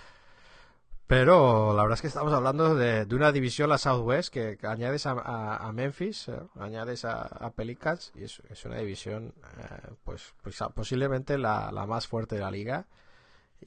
Pero 1.07 1.73
la 1.73 1.83
verdad 1.83 1.95
es 1.95 2.01
que 2.01 2.09
estamos 2.09 2.33
hablando 2.33 2.75
de, 2.75 3.05
de 3.07 3.15
una 3.15 3.31
división, 3.31 3.69
la 3.71 3.79
Southwest, 3.79 4.33
que, 4.33 4.59
añades 4.67 5.07
a, 5.07 5.13
a- 5.13 5.73
Memphis, 5.73 6.29
eh, 6.29 6.41
añades 6.59 7.05
a, 7.05 7.23
a 7.23 7.51
Pelicans, 7.53 8.11
y 8.17 8.25
es, 8.25 8.43
es 8.51 8.65
una 8.65 8.79
división, 8.79 9.33
eh, 9.59 9.91
pues, 10.05 10.35
pues 10.43 10.59
posiblemente 10.75 11.39
la, 11.39 11.71
la 11.71 11.87
más 11.87 12.09
fuerte 12.09 12.35
de 12.35 12.41
la 12.41 12.51
liga. 12.51 12.87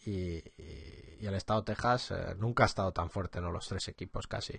Y, 0.06 0.44
y- 0.62 1.26
el 1.26 1.34
estado 1.36 1.64
Texas 1.64 2.12
eh, 2.12 2.36
nunca 2.38 2.64
ha 2.64 2.68
estado 2.68 2.92
tan 2.92 3.10
fuerte, 3.10 3.40
¿no? 3.42 3.52
Los 3.52 3.68
tres 3.68 3.88
equipos 3.88 4.28
casi. 4.28 4.54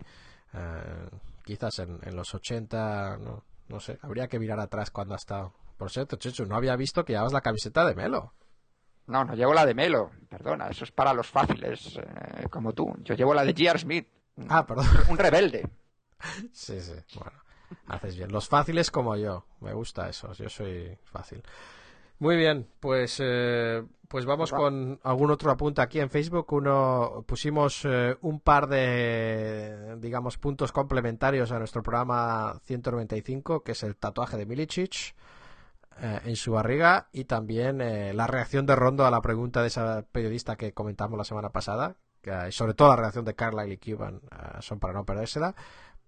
Eh, 0.54 1.08
quizás 1.44 1.78
en, 1.80 1.98
en 2.02 2.16
los 2.16 2.34
80, 2.34 3.18
no, 3.18 3.44
no 3.68 3.80
sé, 3.80 3.98
habría 4.02 4.28
que 4.28 4.38
mirar 4.38 4.58
atrás 4.60 4.90
cuando 4.90 5.14
ha 5.14 5.18
estado. 5.18 5.52
Por 5.76 5.90
cierto, 5.90 6.16
Chechu, 6.16 6.44
no 6.46 6.56
había 6.56 6.76
visto 6.76 7.04
que 7.04 7.12
llevabas 7.12 7.32
la 7.32 7.40
camiseta 7.42 7.84
de 7.84 7.94
Melo. 7.94 8.32
No, 9.10 9.24
no 9.24 9.34
llevo 9.34 9.52
la 9.52 9.66
de 9.66 9.74
Melo, 9.74 10.10
perdona, 10.28 10.68
eso 10.68 10.84
es 10.84 10.92
para 10.92 11.12
los 11.12 11.26
fáciles, 11.26 11.96
eh, 11.98 12.46
como 12.48 12.72
tú. 12.72 12.94
Yo 13.02 13.14
llevo 13.14 13.34
la 13.34 13.44
de 13.44 13.52
J.R. 13.52 13.78
Smith, 13.78 14.06
Ah, 14.48 14.64
perdón. 14.64 14.86
un 15.08 15.18
rebelde. 15.18 15.68
Sí, 16.52 16.78
sí, 16.80 16.92
bueno, 17.14 17.32
haces 17.86 18.14
bien. 18.16 18.30
Los 18.30 18.46
fáciles 18.48 18.90
como 18.90 19.16
yo, 19.16 19.46
me 19.60 19.72
gusta 19.72 20.08
eso, 20.08 20.32
yo 20.34 20.48
soy 20.50 20.96
fácil. 21.04 21.42
Muy 22.18 22.36
bien, 22.36 22.66
pues 22.78 23.16
eh, 23.24 23.82
pues 24.06 24.26
vamos 24.26 24.50
con 24.50 25.00
algún 25.02 25.30
otro 25.30 25.50
apunte 25.50 25.80
aquí 25.80 25.98
en 25.98 26.10
Facebook. 26.10 26.52
Uno 26.52 27.24
pusimos 27.26 27.80
eh, 27.86 28.14
un 28.20 28.40
par 28.40 28.66
de 28.68 29.96
digamos 29.98 30.36
puntos 30.36 30.72
complementarios 30.72 31.50
a 31.52 31.58
nuestro 31.58 31.82
programa 31.82 32.60
195, 32.66 33.62
que 33.62 33.72
es 33.72 33.82
el 33.82 33.96
tatuaje 33.96 34.36
de 34.36 34.44
Milicic 34.44 35.14
eh, 36.00 36.20
en 36.24 36.36
su 36.36 36.52
barriga 36.52 37.08
y 37.12 37.24
también 37.24 37.80
eh, 37.80 38.12
la 38.14 38.26
reacción 38.26 38.66
de 38.66 38.74
Rondo 38.76 39.04
a 39.06 39.10
la 39.10 39.20
pregunta 39.20 39.60
de 39.62 39.68
esa 39.68 40.02
periodista 40.10 40.56
que 40.56 40.72
comentamos 40.72 41.18
la 41.18 41.24
semana 41.24 41.50
pasada, 41.50 41.96
que, 42.22 42.32
y 42.48 42.52
sobre 42.52 42.74
todo 42.74 42.88
la 42.90 42.96
reacción 42.96 43.24
de 43.24 43.34
Carlyle 43.34 43.72
y 43.72 43.78
Cuban 43.78 44.20
eh, 44.30 44.36
son 44.60 44.78
para 44.80 44.92
no 44.94 45.04
perdérsela. 45.04 45.54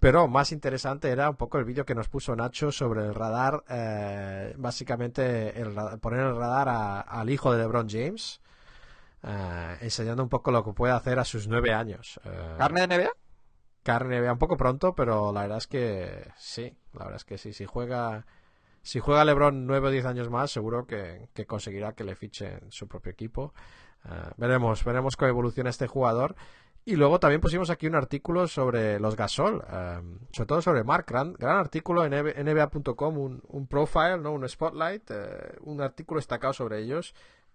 Pero 0.01 0.27
más 0.27 0.51
interesante 0.51 1.11
era 1.11 1.31
un 1.31 1.37
poco 1.37 1.59
el 1.59 1.65
vídeo 1.65 1.85
que 1.85 1.95
nos 1.95 2.09
puso 2.09 2.35
Nacho 2.35 2.73
sobre 2.73 3.03
el 3.07 3.15
radar, 3.15 3.63
eh, 3.69 4.53
básicamente 4.59 5.61
el 5.61 5.73
poner 6.01 6.21
el 6.21 6.37
radar 6.37 6.69
a- 6.69 7.01
al 7.03 7.31
hijo 7.31 7.53
de 7.53 7.59
LeBron 7.59 7.89
James, 7.89 8.41
eh, 9.23 9.77
enseñando 9.81 10.23
un 10.23 10.29
poco 10.29 10.51
lo 10.51 10.65
que 10.65 10.73
puede 10.73 10.93
hacer 10.93 11.19
a 11.19 11.25
sus 11.25 11.47
nueve 11.47 11.73
años. 11.73 12.19
Eh, 12.25 12.55
¿Carne 12.59 12.87
de 12.87 12.97
NBA? 12.97 13.11
carne 13.85 14.21
vea 14.21 14.33
un 14.33 14.39
poco 14.39 14.57
pronto, 14.57 14.95
pero 14.95 15.33
la 15.33 15.43
verdad 15.43 15.59
es 15.59 15.67
que 15.67 16.31
sí, 16.37 16.77
la 16.95 17.05
verdad 17.05 17.17
es 17.17 17.25
que 17.25 17.39
sí, 17.39 17.53
si 17.53 17.65
juega 17.65 18.27
si 18.83 18.99
juega 19.01 19.25
LeBron 19.25 19.67
nueve 19.67 19.89
o 19.89 19.91
diez 19.91 20.05
años 20.05 20.29
más, 20.31 20.51
seguro 20.51 20.87
que, 20.87 21.29
conseguirá 21.47 21.93
que 21.95 22.05
le 22.05 22.15
fichen 22.17 22.61
su 22.71 22.89
propio 22.89 23.13
equipo. 23.13 23.55
Eh, 24.05 24.09
veremos, 24.37 24.85
veremos 24.85 25.17
cómo 25.17 25.29
evoluciona 25.29 25.71
este 25.71 25.87
jugador. 25.87 26.35
Y 26.85 26.97
luego 26.97 27.21
también 27.21 27.41
pusimos 27.41 27.71
aquí 27.71 27.87
un 27.87 27.95
artículo 27.95 28.49
sobre 28.49 28.99
los 28.99 29.15
Gasol, 29.15 29.63
eh, 29.73 30.01
sobre 30.33 30.47
todo 30.49 30.63
sobre 30.63 30.83
Mark, 30.83 31.07
gran, 31.09 31.33
gran 31.35 31.57
artículo 31.59 32.05
en 32.05 32.13
NBA.com, 32.13 33.19
un, 33.19 33.41
un 33.47 33.67
profile, 33.69 34.19
¿no? 34.19 34.33
un 34.33 34.49
spotlight, 34.49 35.09
eh, 35.13 35.57
un 35.61 35.81
artículo 35.81 36.19
destacado 36.19 36.53
sobre 36.53 36.81
ellos. 36.81 37.15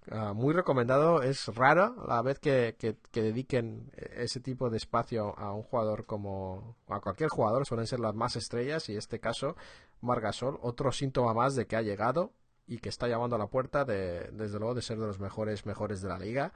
Ah, 0.10 0.32
muy 0.34 0.54
recomendado, 0.54 1.22
es 1.22 1.48
rara 1.54 1.94
la 2.08 2.22
vez 2.22 2.40
que- 2.40 2.78
que 2.80 3.22
dediquen 3.22 3.92
ese 4.16 4.40
tipo 4.40 4.70
de 4.70 4.78
espacio 4.78 5.38
a 5.38 5.52
un 5.52 5.64
jugador 5.64 6.06
como 6.06 6.78
a 6.88 7.02
cualquier 7.02 7.30
jugador, 7.30 7.66
suelen 7.66 7.88
ser 7.88 8.00
las 8.00 8.16
más 8.16 8.38
estrellas 8.38 8.88
y 8.88 8.94
en 8.94 9.00
este 9.00 9.20
caso 9.20 9.58
Margasol, 10.02 10.60
otro 10.62 10.92
síntoma 10.92 11.34
más 11.34 11.56
de 11.56 11.66
que 11.68 11.76
ha 11.76 11.82
llegado 11.82 12.32
y 12.68 12.80
que 12.80 12.90
está 12.90 13.08
llamando 13.08 13.36
a 13.36 13.40
la 13.40 13.48
puerta 13.48 13.86
de, 13.86 14.30
desde 14.34 14.60
luego 14.60 14.74
de 14.76 14.82
ser 14.82 14.98
de 15.00 15.08
los 15.08 15.20
mejores 15.20 15.66
mejores 15.66 16.02
de 16.02 16.10
la 16.10 16.18
liga. 16.20 16.52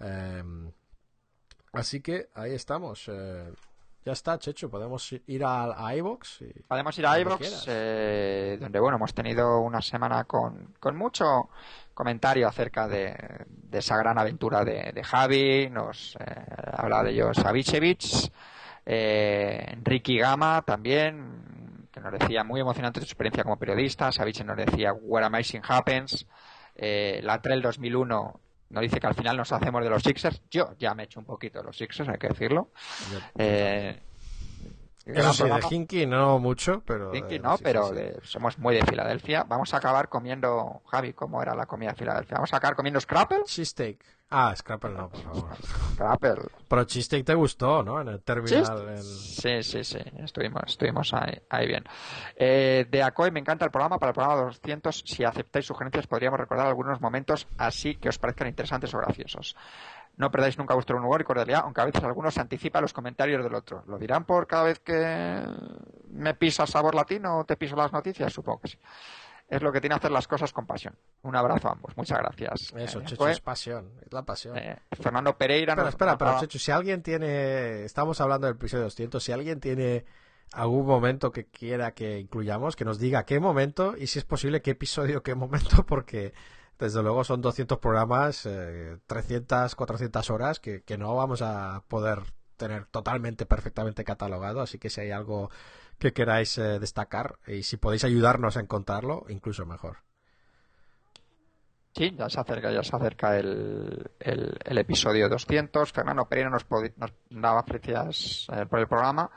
Em, 0.00 0.72
así 1.72 2.00
que 2.00 2.28
ahí 2.34 2.52
estamos. 2.54 3.08
eh, 3.08 3.52
ya 4.04 4.12
está, 4.12 4.38
Checho, 4.38 4.70
podemos 4.70 5.12
ir 5.26 5.44
a, 5.44 5.84
a 5.84 5.96
iVoox 5.96 6.42
y- 6.42 6.62
Podemos 6.68 6.96
ir 6.96 7.06
a 7.06 7.16
quieras. 7.38 7.64
eh, 7.66 8.56
donde 8.60 8.78
bueno, 8.78 8.98
hemos 8.98 9.12
tenido 9.14 9.58
una 9.60 9.82
semana 9.82 10.22
con, 10.24 10.74
con 10.78 10.96
mucho 10.96 11.48
comentario 11.92 12.46
acerca 12.46 12.86
de, 12.86 13.16
de 13.48 13.78
esa 13.78 13.96
gran 13.96 14.16
aventura 14.16 14.64
de, 14.64 14.92
de 14.92 15.02
Javi, 15.02 15.68
nos 15.70 16.14
eh, 16.20 16.24
habla 16.74 17.02
de 17.02 17.10
ello 17.10 17.34
Savicevic, 17.34 18.30
eh, 18.84 19.76
Ricky 19.82 20.18
Gama 20.18 20.62
también, 20.62 21.55
que 21.96 22.02
nos 22.02 22.12
decía 22.12 22.44
muy 22.44 22.60
emocionante 22.60 23.00
su 23.00 23.06
experiencia 23.06 23.42
como 23.42 23.58
periodista, 23.58 24.12
Savic 24.12 24.44
nos 24.44 24.56
decía 24.56 24.92
Where 24.92 25.26
Amazing 25.26 25.62
Happens, 25.66 26.26
eh, 26.74 27.20
la 27.22 27.40
Trail 27.40 27.62
2001 27.62 28.40
nos 28.68 28.82
dice 28.82 29.00
que 29.00 29.06
al 29.06 29.14
final 29.14 29.36
nos 29.38 29.50
hacemos 29.50 29.82
de 29.82 29.88
los 29.88 30.02
Sixers, 30.02 30.42
yo 30.50 30.74
ya 30.78 30.94
me 30.94 31.04
he 31.04 31.06
hecho 31.06 31.20
un 31.20 31.26
poquito 31.26 31.60
de 31.60 31.64
los 31.64 31.78
Sixers, 31.78 32.10
hay 32.10 32.18
que 32.18 32.28
decirlo, 32.28 32.70
eh, 33.38 33.98
Eso 35.06 35.32
sí, 35.32 35.44
de. 35.44 35.60
Hinky 35.70 36.06
no 36.06 36.38
mucho, 36.38 36.82
pero... 36.84 37.10
Kinky 37.12 37.36
eh, 37.36 37.38
no, 37.38 37.56
sí, 37.56 37.62
pero 37.64 37.88
sí. 37.90 37.94
de- 37.94 38.20
somos 38.24 38.58
muy 38.58 38.74
de 38.74 38.84
Filadelfia. 38.84 39.44
Vamos 39.44 39.72
a 39.72 39.76
acabar 39.76 40.08
comiendo, 40.08 40.82
Javi, 40.86 41.12
¿cómo 41.12 41.40
era 41.42 41.54
la 41.54 41.66
comida 41.66 41.90
de 41.90 41.96
Filadelfia? 41.96 42.34
Vamos 42.36 42.52
a 42.52 42.56
acabar 42.56 42.74
comiendo 42.76 43.00
Scrapple. 43.00 43.44
Cheesesteak. 43.46 44.04
Ah, 44.28 44.52
Scrapple 44.56 44.90
no, 44.90 45.08
por 45.08 45.20
favor. 45.22 45.56
Scrapple. 45.94 46.42
Pero 46.66 46.84
Cheesesteak 46.84 47.24
te 47.24 47.34
gustó, 47.34 47.84
¿no? 47.84 48.00
En 48.00 48.08
el 48.08 48.20
terminal... 48.22 48.88
en- 48.88 49.02
Sí, 49.04 49.62
sí, 49.62 49.84
sí, 49.84 49.98
estuvimos, 50.24 50.62
estuvimos 50.66 51.14
ahí, 51.14 51.40
ahí 51.48 51.68
bien. 51.68 51.84
Eh, 52.34 52.86
de 52.90 53.02
ACOE 53.04 53.30
me 53.30 53.38
encanta 53.38 53.64
el 53.64 53.70
programa, 53.70 53.98
para 54.00 54.10
el 54.10 54.14
programa 54.14 54.42
200, 54.42 55.04
si 55.06 55.22
aceptáis 55.22 55.66
sugerencias, 55.66 56.08
podríamos 56.08 56.40
recordar 56.40 56.66
algunos 56.66 57.00
momentos 57.00 57.46
así 57.56 57.94
que 57.94 58.08
os 58.08 58.18
parezcan 58.18 58.48
interesantes 58.48 58.92
o 58.94 58.98
graciosos. 58.98 59.54
No 60.16 60.30
perdáis 60.30 60.56
nunca 60.56 60.72
vuestro 60.74 60.96
humor 60.96 61.20
y 61.20 61.24
cordialidad, 61.24 61.60
aunque 61.64 61.80
a 61.82 61.84
veces 61.84 62.02
algunos 62.02 62.32
se 62.34 62.40
anticipa 62.40 62.78
a 62.78 62.82
los 62.82 62.92
comentarios 62.94 63.42
del 63.44 63.54
otro. 63.54 63.82
¿Lo 63.86 63.98
dirán 63.98 64.24
por 64.24 64.46
cada 64.46 64.64
vez 64.64 64.78
que 64.80 65.44
me 66.10 66.34
pisa 66.34 66.66
sabor 66.66 66.94
latino 66.94 67.38
o 67.40 67.44
te 67.44 67.56
piso 67.56 67.76
las 67.76 67.92
noticias? 67.92 68.32
Supongo 68.32 68.60
que 68.60 68.68
sí. 68.68 68.78
Es 69.48 69.62
lo 69.62 69.70
que 69.70 69.80
tiene 69.80 69.94
hacer 69.94 70.10
las 70.10 70.26
cosas 70.26 70.52
con 70.52 70.66
pasión. 70.66 70.96
Un 71.22 71.36
abrazo 71.36 71.68
a 71.68 71.72
ambos. 71.72 71.96
Muchas 71.96 72.18
gracias. 72.18 72.72
Eso, 72.74 73.00
Eh, 73.00 73.04
Chechu, 73.04 73.26
es 73.28 73.40
pasión, 73.40 73.92
es 74.04 74.12
la 74.12 74.24
pasión. 74.24 74.56
Eh, 74.56 74.76
Fernando 75.00 75.36
Pereira. 75.36 75.74
Espera, 75.74 75.84
nos- 75.84 75.94
espera, 75.94 76.10
nos 76.12 76.18
pero 76.18 76.40
Chechu, 76.40 76.58
si 76.58 76.72
alguien 76.72 77.02
tiene... 77.02 77.84
Estamos 77.84 78.20
hablando 78.20 78.48
del 78.48 78.56
episodio 78.56 78.84
200, 78.84 79.22
si 79.22 79.30
alguien 79.32 79.60
tiene 79.60 80.04
algún 80.52 80.84
momento 80.86 81.30
que 81.30 81.44
quiera 81.46 81.92
que 81.92 82.18
incluyamos, 82.18 82.74
que 82.74 82.84
nos 82.84 82.98
diga 82.98 83.24
qué 83.24 83.38
momento 83.38 83.94
y 83.96 84.06
si 84.08 84.18
es 84.18 84.24
posible 84.24 84.62
qué 84.62 84.72
episodio, 84.72 85.22
qué 85.22 85.34
momento, 85.36 85.84
porque 85.86 86.32
desde 86.78 87.02
luego 87.02 87.24
son 87.24 87.40
200 87.40 87.78
programas, 87.78 88.46
eh, 88.46 88.98
300, 89.06 89.74
400 89.74 90.30
horas 90.30 90.60
que, 90.60 90.82
que 90.82 90.98
no 90.98 91.14
vamos 91.14 91.42
a 91.42 91.82
poder 91.88 92.20
tener 92.56 92.86
totalmente, 92.86 93.46
perfectamente 93.46 94.04
catalogado, 94.04 94.60
así 94.60 94.78
que 94.78 94.90
si 94.90 95.02
hay 95.02 95.10
algo 95.10 95.50
que 95.98 96.12
queráis 96.12 96.56
eh, 96.58 96.78
destacar 96.78 97.38
y 97.46 97.62
si 97.62 97.76
podéis 97.76 98.04
ayudarnos 98.04 98.56
a 98.56 98.60
encontrarlo, 98.60 99.24
incluso 99.28 99.64
mejor. 99.66 99.98
Sí, 101.94 102.14
ya 102.14 102.28
se 102.28 102.38
acerca, 102.38 102.70
ya 102.70 102.82
se 102.82 102.94
acerca 102.94 103.38
el, 103.38 104.10
el, 104.20 104.78
episodio 104.78 105.30
200. 105.30 105.90
Fernando 105.92 106.26
Pereira 106.26 106.50
nos, 106.50 106.66
nos 106.96 107.12
daba 107.30 107.62
felicidades 107.62 108.46
eh, 108.52 108.66
por 108.66 108.80
el 108.80 108.86
programa. 108.86 109.30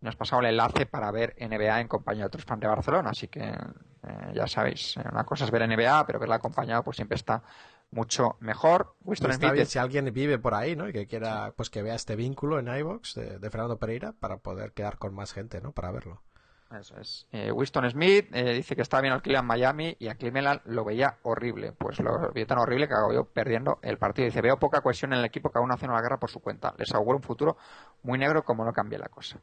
Nos 0.00 0.16
pasaba 0.16 0.42
el 0.42 0.50
enlace 0.50 0.86
para 0.86 1.10
ver 1.10 1.34
NBA 1.40 1.80
en 1.80 1.88
compañía 1.88 2.24
de 2.24 2.28
otros 2.28 2.44
fans 2.44 2.60
de 2.60 2.68
Barcelona. 2.68 3.10
Así 3.10 3.28
que 3.28 3.40
eh, 3.40 4.32
ya 4.34 4.46
sabéis, 4.46 4.96
eh, 4.96 5.04
una 5.10 5.24
cosa 5.24 5.44
es 5.44 5.50
ver 5.50 5.68
NBA, 5.68 6.06
pero 6.06 6.18
verla 6.18 6.36
acompañado 6.36 6.84
pues 6.84 6.96
siempre 6.96 7.16
está 7.16 7.42
mucho 7.90 8.36
mejor. 8.40 8.94
Winston 9.02 9.32
Smith 9.32 9.52
bien 9.52 9.66
si 9.66 9.78
alguien 9.78 10.12
vive 10.12 10.38
por 10.38 10.54
ahí, 10.54 10.76
¿no? 10.76 10.88
Y 10.88 10.92
que 10.92 11.06
quiera, 11.06 11.52
pues 11.56 11.70
que 11.70 11.82
vea 11.82 11.94
este 11.94 12.16
vínculo 12.16 12.58
en 12.58 12.68
iVox 12.68 13.14
de, 13.14 13.38
de 13.38 13.50
Fernando 13.50 13.78
Pereira 13.78 14.12
para 14.12 14.38
poder 14.38 14.72
quedar 14.72 14.98
con 14.98 15.14
más 15.14 15.32
gente, 15.32 15.60
¿no? 15.60 15.72
Para 15.72 15.90
verlo. 15.90 16.22
Eso 16.70 16.98
es. 17.00 17.26
Eh, 17.32 17.50
Winston 17.50 17.90
Smith 17.90 18.28
eh, 18.32 18.52
dice 18.52 18.76
que 18.76 18.82
estaba 18.82 19.00
bien 19.00 19.14
al 19.14 19.22
Cleveland 19.22 19.48
Miami 19.48 19.96
y 19.98 20.08
a 20.08 20.16
Cleveland 20.16 20.60
lo 20.66 20.84
veía 20.84 21.16
horrible. 21.22 21.72
Pues 21.72 21.98
lo 22.00 22.30
veía 22.32 22.46
tan 22.46 22.58
horrible 22.58 22.86
que 22.86 22.94
acabó 22.94 23.24
perdiendo 23.24 23.78
el 23.82 23.96
partido. 23.96 24.26
Dice, 24.26 24.42
veo 24.42 24.58
poca 24.58 24.82
cohesión 24.82 25.14
en 25.14 25.20
el 25.20 25.24
equipo, 25.24 25.50
cada 25.50 25.64
uno 25.64 25.74
haciendo 25.74 25.94
la 25.96 26.02
guerra 26.02 26.18
por 26.18 26.30
su 26.30 26.40
cuenta. 26.40 26.74
Les 26.76 26.92
auguro 26.92 27.16
un 27.16 27.22
futuro 27.22 27.56
muy 28.02 28.18
negro 28.18 28.44
como 28.44 28.64
no 28.64 28.72
cambie 28.72 28.98
la 28.98 29.08
cosa. 29.08 29.40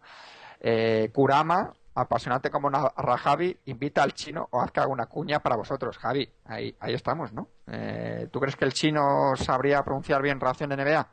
Eh, 0.68 1.12
Kurama, 1.14 1.72
apasionante 1.94 2.50
como 2.50 2.72
narra 2.72 3.18
Javi, 3.20 3.56
invita 3.66 4.02
al 4.02 4.14
chino 4.14 4.48
o 4.50 4.60
haz 4.62 4.72
que 4.72 4.80
haga 4.80 4.90
una 4.90 5.06
cuña 5.06 5.40
para 5.42 5.56
vosotros. 5.56 5.96
Javi, 6.00 6.28
ahí, 6.46 6.76
ahí 6.80 6.96
estamos, 6.96 7.32
¿no? 7.34 7.50
Eh, 7.68 8.28
¿Tú 8.32 8.40
crees 8.40 8.56
que 8.56 8.66
el 8.66 8.74
chino 8.74 9.36
sabría 9.36 9.84
pronunciar 9.84 10.24
bien 10.24 10.40
relación 10.40 10.72
de 10.72 10.78
NBA? 10.78 11.08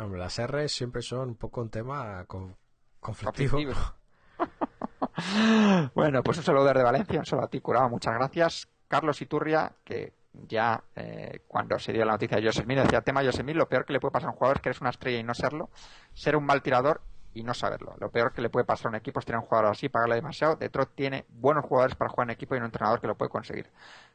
Hombre, 0.00 0.20
las 0.20 0.38
R 0.38 0.68
siempre 0.68 1.02
son 1.02 1.30
un 1.30 1.34
poco 1.34 1.60
un 1.60 1.70
tema 1.70 2.24
con- 2.26 2.56
conflictivo. 3.00 3.58
Conflictivo. 3.58 3.94
Bueno, 5.94 6.22
pues 6.22 6.38
un 6.38 6.44
saludo 6.44 6.64
desde 6.66 6.82
Valencia, 6.82 7.18
un 7.18 7.26
saludo 7.26 7.46
a 7.46 7.50
ti, 7.50 7.60
Curado, 7.60 7.88
muchas 7.88 8.14
gracias. 8.14 8.68
Carlos 8.88 9.20
Iturria, 9.20 9.72
que 9.84 10.14
ya 10.32 10.82
eh, 10.96 11.42
cuando 11.46 11.78
se 11.78 11.92
dio 11.92 12.04
la 12.04 12.12
noticia 12.12 12.38
de 12.38 12.46
José 12.46 12.62
Smith, 12.62 12.78
decía 12.78 13.02
tema 13.02 13.22
José 13.22 13.42
Smith, 13.42 13.56
lo 13.56 13.68
peor 13.68 13.84
que 13.84 13.92
le 13.92 14.00
puede 14.00 14.12
pasar 14.12 14.28
a 14.28 14.32
un 14.32 14.36
jugador 14.38 14.56
es 14.56 14.62
que 14.62 14.68
eres 14.70 14.80
una 14.80 14.90
estrella 14.90 15.18
y 15.18 15.22
no 15.22 15.34
serlo, 15.34 15.70
ser 16.14 16.36
un 16.36 16.44
mal 16.46 16.62
tirador 16.62 17.02
y 17.34 17.42
no 17.42 17.54
saberlo. 17.54 17.94
Lo 17.98 18.10
peor 18.10 18.32
que 18.32 18.42
le 18.42 18.50
puede 18.50 18.64
pasar 18.64 18.86
a 18.86 18.88
un 18.90 18.94
equipo 18.96 19.20
es 19.20 19.26
tener 19.26 19.40
un 19.40 19.46
jugador 19.46 19.70
así, 19.70 19.88
pagarle 19.88 20.16
demasiado. 20.16 20.56
Detroit 20.56 20.90
tiene 20.94 21.24
buenos 21.28 21.64
jugadores 21.64 21.96
para 21.96 22.10
jugar 22.10 22.26
en 22.26 22.32
equipo 22.32 22.54
y 22.54 22.58
un 22.58 22.64
entrenador 22.64 23.00
que 23.00 23.06
lo 23.06 23.16
puede 23.16 23.30
conseguir. 23.30 23.70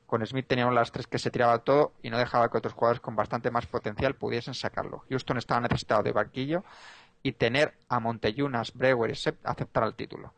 Con 0.06 0.26
Smith 0.26 0.48
teníamos 0.48 0.74
las 0.74 0.92
tres 0.92 1.08
que 1.08 1.20
se 1.20 1.32
tiraba 1.32 1.60
todo 1.60 1.94
y 2.02 2.10
no 2.10 2.18
dejaba 2.18 2.50
que 2.50 2.58
otros 2.58 2.74
jugadores 2.74 3.02
con 3.02 3.16
bastante 3.16 3.52
más 3.52 3.66
potencial 3.66 4.16
pudiesen 4.16 4.54
sacarlo. 4.54 5.04
Houston 5.10 5.38
estaba 5.38 5.62
necesitado 5.62 6.04
de 6.04 6.12
banquillo 6.12 6.64
y 7.24 7.34
tener 7.34 7.74
a 7.90 8.00
Monteyunas, 8.00 8.74
Brewer 8.74 9.12
y 9.12 9.16
Sepp 9.16 9.46
aceptar 9.46 9.84
el 9.84 9.96
título. 9.96 10.34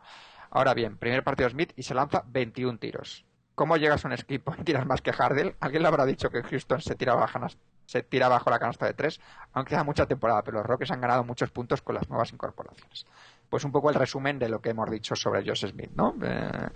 Ahora 0.49 0.73
bien, 0.73 0.97
primer 0.97 1.23
partido 1.23 1.49
Smith 1.49 1.73
y 1.76 1.84
se 1.84 1.93
lanza 1.93 2.23
21 2.26 2.80
tiros. 2.80 3.26
¿Cómo 3.60 3.76
llegas 3.76 4.06
a 4.06 4.07
un 4.07 4.14
equipo 4.14 4.56
y 4.57 4.64
tiras 4.64 4.86
más 4.86 5.02
que 5.02 5.11
Hardell? 5.11 5.53
Alguien 5.60 5.81
le 5.81 5.90
habrá 5.90 6.06
dicho 6.06 6.30
que 6.30 6.41
Houston 6.44 6.80
se 6.80 6.95
tira 6.95 7.14
bajo, 7.14 7.40
se 7.86 8.03
tira 8.03 8.30
bajo 8.30 8.49
la 8.49 8.57
canasta 8.57 8.86
de 8.86 8.94
tres, 8.94 9.19
aunque 9.52 9.72
queda 9.72 9.84
mucha 9.84 10.06
temporada, 10.06 10.41
pero 10.44 10.60
los 10.60 10.65
Rockets 10.65 10.91
han 10.91 11.02
ganado 11.02 11.26
muchos 11.26 11.52
puntos 11.52 11.81
con 11.81 11.95
las 11.95 12.07
nuevas 12.07 12.31
incorporaciones. 12.31 13.06
Pues 13.49 13.65
un 13.65 13.73
poco 13.73 13.90
el 13.90 13.95
resumen 13.95 14.40
de 14.40 14.48
lo 14.48 14.61
que 14.61 14.69
hemos 14.69 14.90
dicho 14.90 15.14
sobre 15.14 15.44
Josh 15.45 15.68
Smith, 15.72 15.91
¿no? 15.94 16.15
Eh, 16.23 16.69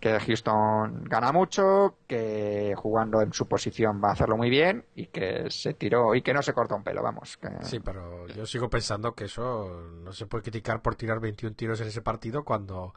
que 0.00 0.18
Houston 0.18 1.04
gana 1.04 1.30
mucho, 1.30 1.98
que 2.08 2.74
jugando 2.76 3.22
en 3.22 3.32
su 3.32 3.46
posición 3.46 4.02
va 4.02 4.08
a 4.08 4.12
hacerlo 4.14 4.36
muy 4.36 4.50
bien 4.50 4.86
y 4.96 5.06
que 5.06 5.48
se 5.50 5.74
tiró 5.74 6.16
y 6.16 6.22
que 6.22 6.34
no 6.34 6.42
se 6.42 6.52
cortó 6.52 6.74
un 6.74 6.82
pelo, 6.82 7.00
vamos. 7.00 7.36
Que... 7.36 7.48
Sí, 7.60 7.78
pero 7.78 8.26
yo 8.26 8.44
sigo 8.44 8.68
pensando 8.68 9.14
que 9.14 9.26
eso 9.26 9.88
no 10.02 10.12
se 10.12 10.26
puede 10.26 10.42
criticar 10.42 10.82
por 10.82 10.96
tirar 10.96 11.20
21 11.20 11.54
tiros 11.54 11.80
en 11.80 11.86
ese 11.86 12.02
partido 12.02 12.44
cuando 12.44 12.92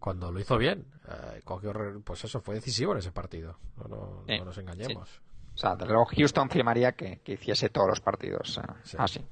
cuando 0.00 0.32
lo 0.32 0.40
hizo 0.40 0.58
bien. 0.58 0.86
Eh, 1.08 1.40
cogió 1.44 1.72
pues 2.02 2.24
eso, 2.24 2.40
fue 2.40 2.56
decisivo 2.56 2.92
en 2.92 2.98
ese 2.98 3.12
partido. 3.12 3.58
No, 3.76 3.84
no- 3.88 4.24
Sí, 4.26 4.38
no 4.38 4.46
nos 4.46 4.58
engañemos. 4.58 5.20
O 5.54 5.58
sea, 5.58 5.76
desde 5.76 5.92
luego 5.92 6.06
Houston 6.06 6.48
firmaría 6.50 6.92
que, 6.92 7.20
que 7.20 7.32
hiciese 7.34 7.68
todos 7.68 7.86
los 7.88 8.00
partidos 8.00 8.58
eh, 8.58 8.62
Sí. 8.84 8.96
así. 8.98 9.24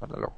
Desde 0.00 0.16
luego. 0.16 0.36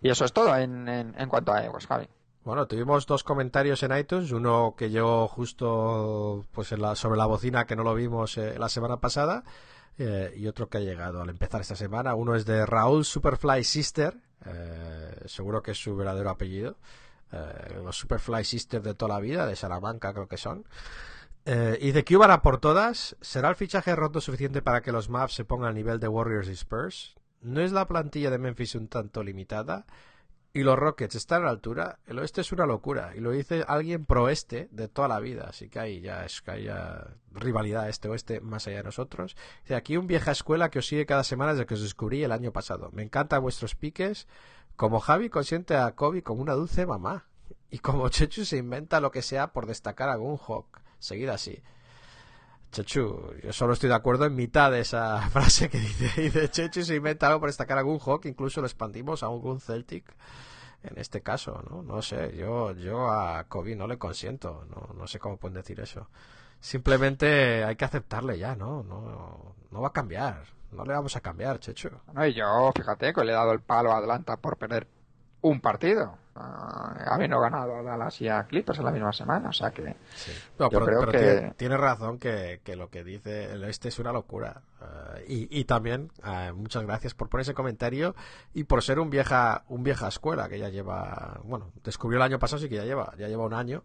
Y 0.00 0.10
eso 0.10 0.24
es 0.24 0.32
todo 0.32 0.56
en, 0.56 0.88
en, 0.88 1.14
en 1.18 1.28
cuanto 1.28 1.52
a 1.52 1.64
Egos, 1.64 1.86
Javi. 1.86 2.08
Bueno, 2.44 2.66
tuvimos 2.66 3.06
dos 3.06 3.24
comentarios 3.24 3.82
en 3.82 3.96
iTunes, 3.96 4.32
uno 4.32 4.74
que 4.76 4.88
llegó 4.90 5.28
justo 5.28 6.46
pues 6.52 6.72
en 6.72 6.80
la, 6.80 6.94
sobre 6.94 7.18
la 7.18 7.26
bocina 7.26 7.66
que 7.66 7.76
no 7.76 7.82
lo 7.82 7.94
vimos 7.94 8.38
eh, 8.38 8.58
la 8.58 8.68
semana 8.68 8.98
pasada 8.98 9.42
eh, 9.98 10.32
y 10.36 10.46
otro 10.46 10.68
que 10.68 10.78
ha 10.78 10.80
llegado 10.80 11.20
al 11.20 11.28
empezar 11.28 11.60
esta 11.60 11.76
semana. 11.76 12.14
Uno 12.14 12.34
es 12.36 12.46
de 12.46 12.64
Raúl 12.64 13.04
Superfly 13.04 13.64
Sister, 13.64 14.16
eh, 14.46 15.14
seguro 15.26 15.62
que 15.62 15.72
es 15.72 15.78
su 15.82 15.94
verdadero 15.96 16.30
apellido. 16.30 16.76
Eh, 17.32 17.80
los 17.82 17.96
Superfly 17.98 18.44
Sisters 18.44 18.84
de 18.84 18.94
toda 18.94 19.14
la 19.14 19.20
vida, 19.20 19.46
de 19.46 19.56
Salamanca 19.56 20.12
creo 20.12 20.28
que 20.28 20.36
son. 20.36 20.64
Eh, 21.44 21.78
y 21.80 21.92
de 21.92 22.04
que 22.04 22.16
van 22.16 22.30
a 22.30 22.42
por 22.42 22.58
todas, 22.58 23.16
¿será 23.20 23.48
el 23.48 23.56
fichaje 23.56 23.96
roto 23.96 24.20
suficiente 24.20 24.62
para 24.62 24.82
que 24.82 24.92
los 24.92 25.08
Mavs 25.08 25.34
se 25.34 25.44
pongan 25.44 25.68
al 25.68 25.74
nivel 25.74 26.00
de 26.00 26.08
Warriors 26.08 26.48
y 26.48 26.52
Spurs? 26.52 27.16
¿No 27.40 27.60
es 27.60 27.72
la 27.72 27.86
plantilla 27.86 28.30
de 28.30 28.38
Memphis 28.38 28.74
un 28.74 28.88
tanto 28.88 29.22
limitada? 29.22 29.86
y 30.52 30.62
los 30.62 30.78
Rockets 30.78 31.14
están 31.14 31.42
a 31.42 31.46
la 31.46 31.50
altura, 31.50 31.98
el 32.06 32.18
oeste 32.18 32.40
es 32.40 32.52
una 32.52 32.66
locura. 32.66 33.12
Y 33.14 33.20
lo 33.20 33.30
dice 33.30 33.64
alguien 33.68 34.04
pro 34.04 34.28
este 34.28 34.68
de 34.72 34.88
toda 34.88 35.06
la 35.08 35.20
vida. 35.20 35.46
Así 35.48 35.68
que 35.68 35.78
ahí 35.78 36.00
ya 36.00 36.24
es 36.24 36.40
que 36.40 36.50
hay 36.50 36.64
ya 36.64 37.06
rivalidad 37.32 37.88
este-oeste 37.88 38.40
más 38.40 38.66
allá 38.66 38.78
de 38.78 38.84
nosotros. 38.84 39.36
Aquí 39.74 39.96
un 39.96 40.06
vieja 40.06 40.32
escuela 40.32 40.70
que 40.70 40.80
os 40.80 40.86
sigue 40.86 41.06
cada 41.06 41.22
semana 41.22 41.52
desde 41.52 41.66
que 41.66 41.74
os 41.74 41.82
descubrí 41.82 42.24
el 42.24 42.32
año 42.32 42.52
pasado. 42.52 42.90
Me 42.92 43.02
encantan 43.02 43.42
vuestros 43.42 43.74
piques. 43.74 44.26
Como 44.78 45.00
Javi 45.00 45.28
consiente 45.28 45.76
a 45.76 45.90
Kobe 45.96 46.22
como 46.22 46.40
una 46.40 46.52
dulce 46.52 46.86
mamá. 46.86 47.26
Y 47.68 47.80
como 47.80 48.08
Chechu 48.10 48.44
se 48.44 48.58
inventa 48.58 49.00
lo 49.00 49.10
que 49.10 49.22
sea 49.22 49.52
por 49.52 49.66
destacar 49.66 50.08
a 50.08 50.12
algún 50.12 50.38
Hawk. 50.38 50.80
Seguid 51.00 51.30
así. 51.30 51.60
Chechu, 52.70 53.34
yo 53.42 53.52
solo 53.52 53.72
estoy 53.72 53.88
de 53.88 53.96
acuerdo 53.96 54.24
en 54.24 54.36
mitad 54.36 54.70
de 54.70 54.78
esa 54.78 55.20
frase 55.30 55.68
que 55.68 55.80
dice, 55.80 56.22
dice 56.22 56.48
Chechu 56.48 56.84
se 56.84 56.94
inventa 56.94 57.26
algo 57.26 57.40
por 57.40 57.48
destacar 57.48 57.76
a 57.76 57.80
algún 57.80 57.98
Hawk, 57.98 58.26
incluso 58.26 58.60
lo 58.60 58.68
expandimos 58.68 59.24
a 59.24 59.26
algún 59.26 59.58
Celtic 59.58 60.14
en 60.84 60.96
este 60.96 61.22
caso, 61.22 61.60
¿no? 61.68 61.82
No 61.82 62.00
sé, 62.00 62.36
yo, 62.36 62.70
yo 62.74 63.10
a 63.10 63.48
Kobe 63.48 63.74
no 63.74 63.88
le 63.88 63.98
consiento, 63.98 64.64
no, 64.70 64.94
no 64.94 65.08
sé 65.08 65.18
cómo 65.18 65.38
pueden 65.38 65.56
decir 65.56 65.80
eso. 65.80 66.08
Simplemente 66.60 67.64
hay 67.64 67.74
que 67.74 67.84
aceptarle 67.84 68.38
ya, 68.38 68.54
¿no? 68.54 68.84
No, 68.84 69.56
no 69.72 69.80
va 69.80 69.88
a 69.88 69.92
cambiar, 69.92 70.44
no 70.72 70.84
le 70.84 70.92
vamos 70.92 71.14
a 71.16 71.20
cambiar, 71.20 71.58
Chechu. 71.60 71.90
Bueno, 72.06 72.26
y 72.26 72.34
yo, 72.34 72.72
fíjate, 72.76 73.12
que 73.12 73.24
le 73.24 73.32
he 73.32 73.34
dado 73.34 73.52
el 73.52 73.60
palo 73.60 73.92
a 73.92 73.98
Atlanta 73.98 74.36
por 74.36 74.56
perder 74.56 74.86
un 75.40 75.60
partido. 75.60 76.16
Uh, 76.36 76.40
habiendo 77.10 77.40
ganado 77.40 77.74
a 77.76 77.82
Dallas 77.82 78.20
y 78.20 78.28
a 78.28 78.44
Clippers 78.44 78.78
en 78.78 78.84
la 78.84 78.92
misma 78.92 79.12
semana, 79.12 79.48
o 79.48 79.52
sea 79.52 79.72
que 79.72 79.96
Sí. 80.14 80.30
No, 80.56 80.70
Yo 80.70 80.78
pero, 80.78 80.86
creo 80.86 81.00
pero 81.00 81.12
que- 81.12 81.18
tiene, 81.18 81.50
tiene 81.56 81.76
razón 81.76 82.18
que, 82.20 82.60
que 82.62 82.76
lo 82.76 82.90
que 82.90 83.02
dice 83.02 83.52
el 83.54 83.64
este 83.64 83.88
es 83.88 83.98
una 83.98 84.12
locura. 84.12 84.62
Eh, 84.80 85.24
y, 85.50 85.58
y 85.60 85.64
también, 85.64 86.12
eh, 86.24 86.52
muchas 86.54 86.84
gracias 86.84 87.14
por 87.14 87.28
poner 87.28 87.42
ese 87.42 87.54
comentario 87.54 88.14
y 88.54 88.64
por 88.64 88.84
ser 88.84 89.00
un 89.00 89.10
vieja, 89.10 89.64
un 89.66 89.82
vieja 89.82 90.06
escuela 90.06 90.48
que 90.48 90.60
ya 90.60 90.68
lleva, 90.68 91.40
bueno, 91.42 91.72
descubrió 91.82 92.18
el 92.18 92.22
año 92.22 92.38
pasado, 92.38 92.62
sí 92.62 92.68
que 92.68 92.76
ya 92.76 92.84
lleva, 92.84 93.12
ya 93.18 93.26
lleva 93.26 93.44
un 93.44 93.54
año. 93.54 93.82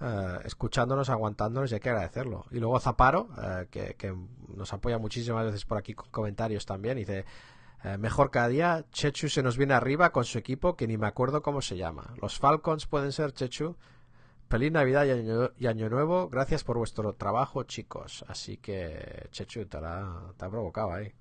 Eh, 0.00 0.38
escuchándonos, 0.44 1.10
aguantándonos 1.10 1.70
y 1.70 1.74
hay 1.74 1.80
que 1.80 1.90
agradecerlo. 1.90 2.44
Y 2.50 2.58
luego 2.60 2.78
Zaparo, 2.80 3.28
eh, 3.42 3.66
que, 3.70 3.94
que 3.94 4.14
nos 4.54 4.72
apoya 4.72 4.98
muchísimas 4.98 5.44
veces 5.44 5.64
por 5.64 5.78
aquí 5.78 5.94
con 5.94 6.10
comentarios 6.10 6.64
también, 6.66 6.96
dice, 6.96 7.24
Eh, 7.84 7.96
mejor 7.96 8.32
cada 8.32 8.48
día, 8.48 8.84
Chechu 8.90 9.28
se 9.28 9.40
nos 9.40 9.56
viene 9.56 9.72
arriba 9.72 10.10
con 10.10 10.24
su 10.24 10.36
equipo 10.36 10.74
que 10.74 10.88
ni 10.88 10.98
me 10.98 11.06
acuerdo 11.06 11.42
cómo 11.42 11.62
se 11.62 11.76
llama. 11.76 12.12
Los 12.20 12.36
Falcons 12.36 12.86
pueden 12.86 13.12
ser, 13.12 13.32
Chechu. 13.32 13.76
Feliz 14.50 14.72
Navidad 14.72 15.04
y 15.04 15.10
año, 15.12 15.50
y 15.56 15.66
año 15.68 15.88
Nuevo. 15.88 16.28
Gracias 16.28 16.64
por 16.64 16.76
vuestro 16.76 17.12
trabajo, 17.12 17.62
chicos. 17.62 18.24
Así 18.26 18.56
que, 18.56 19.28
Chechu, 19.30 19.66
te, 19.66 19.80
la, 19.80 20.32
te 20.36 20.44
ha 20.44 20.50
provocado 20.50 20.92
ahí. 20.92 21.12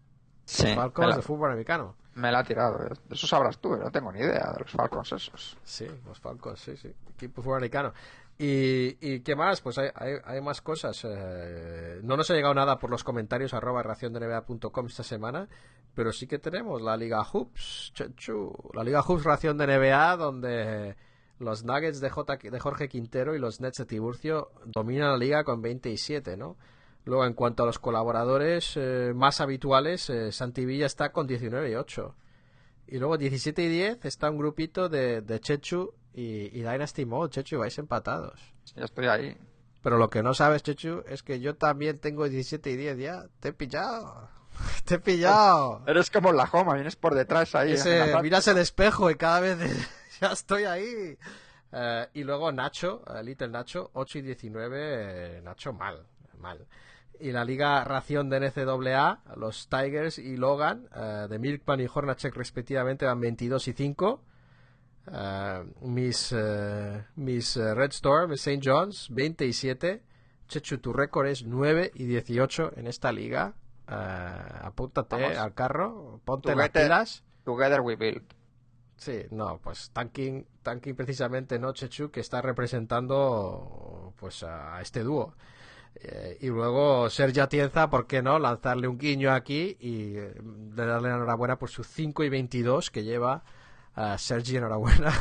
Sí, 0.46 0.66
Los 0.66 0.76
Falcons 0.76 1.10
la, 1.10 1.16
de 1.18 1.22
fútbol 1.22 1.52
americano. 1.52 1.96
me 2.16 2.32
la 2.32 2.40
ha 2.40 2.44
tirado. 2.44 2.80
Eso 3.12 3.28
sabrás 3.28 3.60
tú, 3.60 3.76
no 3.78 3.92
tengo 3.92 4.12
ni 4.12 4.20
idea 4.22 4.52
de 4.54 4.60
los 4.62 4.72
Falcons 4.72 5.12
esos. 5.12 5.58
Sí, 5.64 5.86
los 6.08 6.20
Falcons, 6.20 6.60
sí, 6.60 6.76
sí. 6.76 6.92
Equipo 7.14 7.44
fútbol 7.44 7.58
americano. 7.58 7.94
¿Y, 8.40 8.98
y 9.02 9.22
qué 9.22 9.36
más? 9.36 9.62
Pues 9.62 9.80
hay, 9.80 9.90
hay, 9.96 10.14
hay 10.24 10.42
más 10.42 10.62
cosas. 10.62 11.04
Eh, 11.04 12.00
no 12.04 12.16
nos 12.18 12.30
ha 12.30 12.36
llegado 12.36 12.54
nada 12.54 12.78
por 12.78 12.92
los 12.92 13.04
comentarios 13.04 13.54
arroba 13.54 13.82
raciondenba.com 13.82 14.86
esta 14.86 15.04
semana, 15.04 15.48
pero 15.96 16.12
sí 16.12 16.28
que 16.28 16.38
tenemos 16.38 16.82
la 16.82 16.96
Liga 16.96 17.24
Hoops, 17.24 17.92
chuchu. 17.94 18.54
la 18.74 18.84
Liga 18.84 19.02
Hoops 19.02 19.24
Ración 19.24 19.58
de 19.58 19.66
NBA, 19.66 20.18
donde 20.18 20.96
los 21.40 21.64
Nuggets 21.64 22.00
de, 22.00 22.10
J, 22.12 22.38
de 22.38 22.60
Jorge 22.60 22.88
Quintero 22.88 23.36
y 23.36 23.40
los 23.40 23.60
Nets 23.60 23.78
de 23.78 23.86
Tiburcio 23.86 24.52
dominan 24.66 25.12
la 25.12 25.18
liga 25.18 25.44
con 25.44 25.62
27, 25.62 26.38
¿no? 26.38 26.58
Luego, 27.06 27.26
en 27.26 27.34
cuanto 27.34 27.64
a 27.64 27.66
los 27.66 27.80
colaboradores 27.80 28.74
eh, 28.76 29.14
más 29.16 29.40
habituales, 29.40 30.10
eh, 30.10 30.32
Santi 30.32 30.66
Villa 30.66 30.86
está 30.86 31.12
con 31.12 31.26
19 31.26 31.72
y 31.72 31.76
8. 31.76 32.16
Y 32.88 33.00
luego 33.00 33.18
17 33.18 33.64
y 33.64 33.68
10 33.70 34.06
está 34.06 34.30
un 34.30 34.38
grupito 34.38 34.90
de, 34.90 35.22
de 35.22 35.40
Chechu 35.40 35.94
y, 36.18 36.50
y 36.58 36.64
Dynasty 36.64 37.06
Mode. 37.06 37.30
Chechu, 37.30 37.60
vais 37.60 37.78
empatados. 37.78 38.40
Ya 38.76 38.86
estoy 38.86 39.06
ahí. 39.06 39.38
Pero 39.84 39.98
lo 39.98 40.10
que 40.10 40.24
no 40.24 40.34
sabes, 40.34 40.64
Chechu, 40.64 41.04
es 41.08 41.22
que 41.22 41.40
yo 41.40 41.56
también 41.56 42.00
tengo 42.00 42.28
17 42.28 42.72
y 42.72 42.76
10 42.76 42.98
ya. 42.98 43.26
Te 43.40 43.50
he 43.50 43.54
pillado. 43.54 44.28
Te 44.86 44.96
he 44.96 45.00
pillado. 45.00 45.84
Eres 45.86 46.10
como 46.10 46.34
la 46.34 46.48
Joma, 46.48 46.74
vienes 46.74 46.96
por 46.96 47.14
detrás 47.14 47.54
ahí. 47.54 47.74
Ese, 47.74 48.20
miras 48.22 48.48
el 48.48 48.58
espejo 48.58 49.12
y 49.12 49.16
cada 49.16 49.40
vez 49.42 49.58
ya 50.20 50.32
estoy 50.32 50.64
ahí. 50.64 51.18
Eh, 51.72 52.08
y 52.16 52.24
luego 52.24 52.52
Nacho, 52.52 53.04
eh, 53.14 53.24
Little 53.24 53.50
Nacho, 53.50 53.92
8 53.94 54.18
y 54.18 54.22
19, 54.24 55.38
eh, 55.38 55.42
Nacho 55.44 55.72
mal, 55.72 56.08
mal. 56.40 56.66
Y 57.20 57.32
la 57.32 57.46
liga 57.46 57.84
ración 57.84 58.30
de 58.30 58.40
NCAA, 58.40 59.22
los 59.36 59.70
Tigers 59.70 60.18
y 60.18 60.38
Logan, 60.38 60.88
eh, 60.96 61.28
de 61.30 61.40
Milkman 61.40 61.80
y 61.80 61.88
Hornacek 61.94 62.36
respectivamente, 62.36 63.06
van 63.06 63.20
22 63.20 63.68
y 63.68 63.74
5. 63.74 64.24
Eh, 65.12 65.64
mis 65.82 66.34
eh, 66.36 67.06
mis 67.16 67.58
eh, 67.58 67.74
Red 67.74 67.92
Storm, 67.92 68.34
St. 68.34 68.60
John's, 68.64 69.08
27. 69.10 70.04
Chechu, 70.48 70.78
tu 70.78 70.94
récord 70.94 71.28
es 71.28 71.44
9 71.44 71.92
y 71.96 72.06
18 72.06 72.74
en 72.78 72.88
esta 72.88 73.12
liga. 73.12 73.56
Eh, 73.88 73.94
apúntate 74.62 75.16
Vamos. 75.16 75.38
al 75.38 75.54
carro, 75.54 76.22
ponte 76.26 76.56
las 76.56 76.70
pilas. 76.70 77.24
Together 77.44 77.82
we 77.82 77.96
build. 77.96 78.24
Sí, 78.98 79.26
no, 79.30 79.60
pues 79.62 79.92
Tanking, 79.92 80.46
Tanking 80.64 80.96
precisamente 80.96 81.60
no 81.60 81.72
Chechu 81.72 82.10
que 82.10 82.20
está 82.20 82.42
representando 82.42 84.14
pues 84.18 84.44
a 84.44 84.82
este 84.82 85.04
dúo. 85.04 85.36
Eh, 85.96 86.38
y 86.42 86.48
luego 86.48 87.10
Sergio 87.10 87.44
Atienza, 87.44 87.90
¿por 87.90 88.08
qué 88.08 88.22
no? 88.22 88.38
Lanzarle 88.40 88.88
un 88.88 88.98
guiño 88.98 89.32
aquí 89.32 89.78
y 89.80 90.18
eh, 90.18 90.34
darle 90.42 91.10
la 91.10 91.16
enhorabuena 91.16 91.58
por 91.58 91.70
sus 91.70 91.88
5 91.88 92.24
y 92.24 92.30
22 92.30 92.92
que 92.92 93.04
lleva 93.04 93.44
Sergi, 94.18 94.58
enhorabuena. 94.58 95.12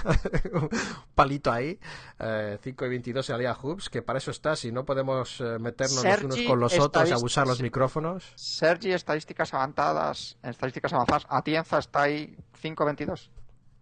un 0.53 0.69
palito 1.15 1.51
ahí. 1.51 1.79
Eh, 2.19 2.59
5 2.63 2.87
y 2.87 2.89
22 2.89 3.31
en 3.31 3.33
la 3.33 3.39
Liga 3.39 3.55
Hoops, 3.55 3.89
que 3.89 4.03
para 4.03 4.19
eso 4.19 4.31
está. 4.31 4.55
Si 4.55 4.71
no 4.71 4.85
podemos 4.85 5.41
eh, 5.41 5.59
meternos 5.59 6.05
los 6.05 6.23
unos 6.23 6.43
con 6.43 6.61
los 6.61 6.79
otros 6.79 7.09
y 7.09 7.13
abusar 7.13 7.47
los 7.47 7.63
micrófonos. 7.63 8.33
Sergi, 8.37 8.93
estadísticas 8.93 9.55
avanzadas, 9.55 10.37
estadísticas 10.43 10.93
avanzadas, 10.93 11.27
Atienza 11.29 11.79
está 11.79 12.03
ahí 12.03 12.37
5.22. 12.63 13.31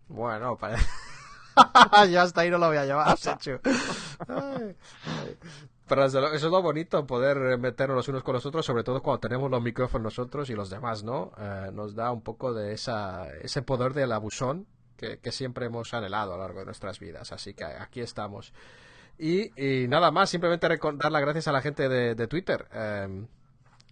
Bueno, 0.08 0.56
parece. 0.56 0.86
Yo 2.10 2.20
hasta 2.20 2.42
ahí 2.42 2.50
no 2.50 2.58
lo 2.58 2.68
voy 2.68 2.76
a 2.76 2.84
llevar. 2.84 3.16
Pero 5.86 6.04
eso 6.04 6.32
es 6.32 6.42
lo 6.42 6.62
bonito, 6.62 7.06
poder 7.06 7.36
eh, 7.36 7.56
meternos 7.58 7.96
los 7.96 8.08
unos 8.08 8.22
con 8.22 8.34
los 8.34 8.46
otros, 8.46 8.64
sobre 8.64 8.84
todo 8.84 9.02
cuando 9.02 9.20
tenemos 9.20 9.50
los 9.50 9.62
micrófonos 9.62 10.04
nosotros 10.04 10.48
y 10.50 10.54
los 10.54 10.70
demás, 10.70 11.04
¿no? 11.04 11.32
Eh, 11.38 11.70
nos 11.72 11.94
da 11.94 12.10
un 12.10 12.22
poco 12.22 12.54
de 12.54 12.72
esa, 12.72 13.28
ese 13.42 13.62
poder 13.62 13.92
del 13.92 14.12
abusón 14.12 14.66
que, 14.96 15.32
siempre 15.32 15.66
hemos 15.66 15.92
anhelado 15.94 16.34
a 16.34 16.36
lo 16.36 16.42
largo 16.42 16.60
de 16.60 16.66
nuestras 16.66 16.98
vidas. 16.98 17.32
Así 17.32 17.54
que 17.54 17.64
aquí 17.64 18.00
estamos. 18.00 18.52
Y, 19.18 19.50
nada 19.88 20.10
más, 20.10 20.30
simplemente 20.30 20.68
dar 20.68 21.12
las 21.12 21.22
gracias 21.22 21.48
a 21.48 21.52
la 21.52 21.62
gente 21.62 21.88
de, 21.88 22.26
Twitter. 22.26 22.66
Eh, 22.72 23.26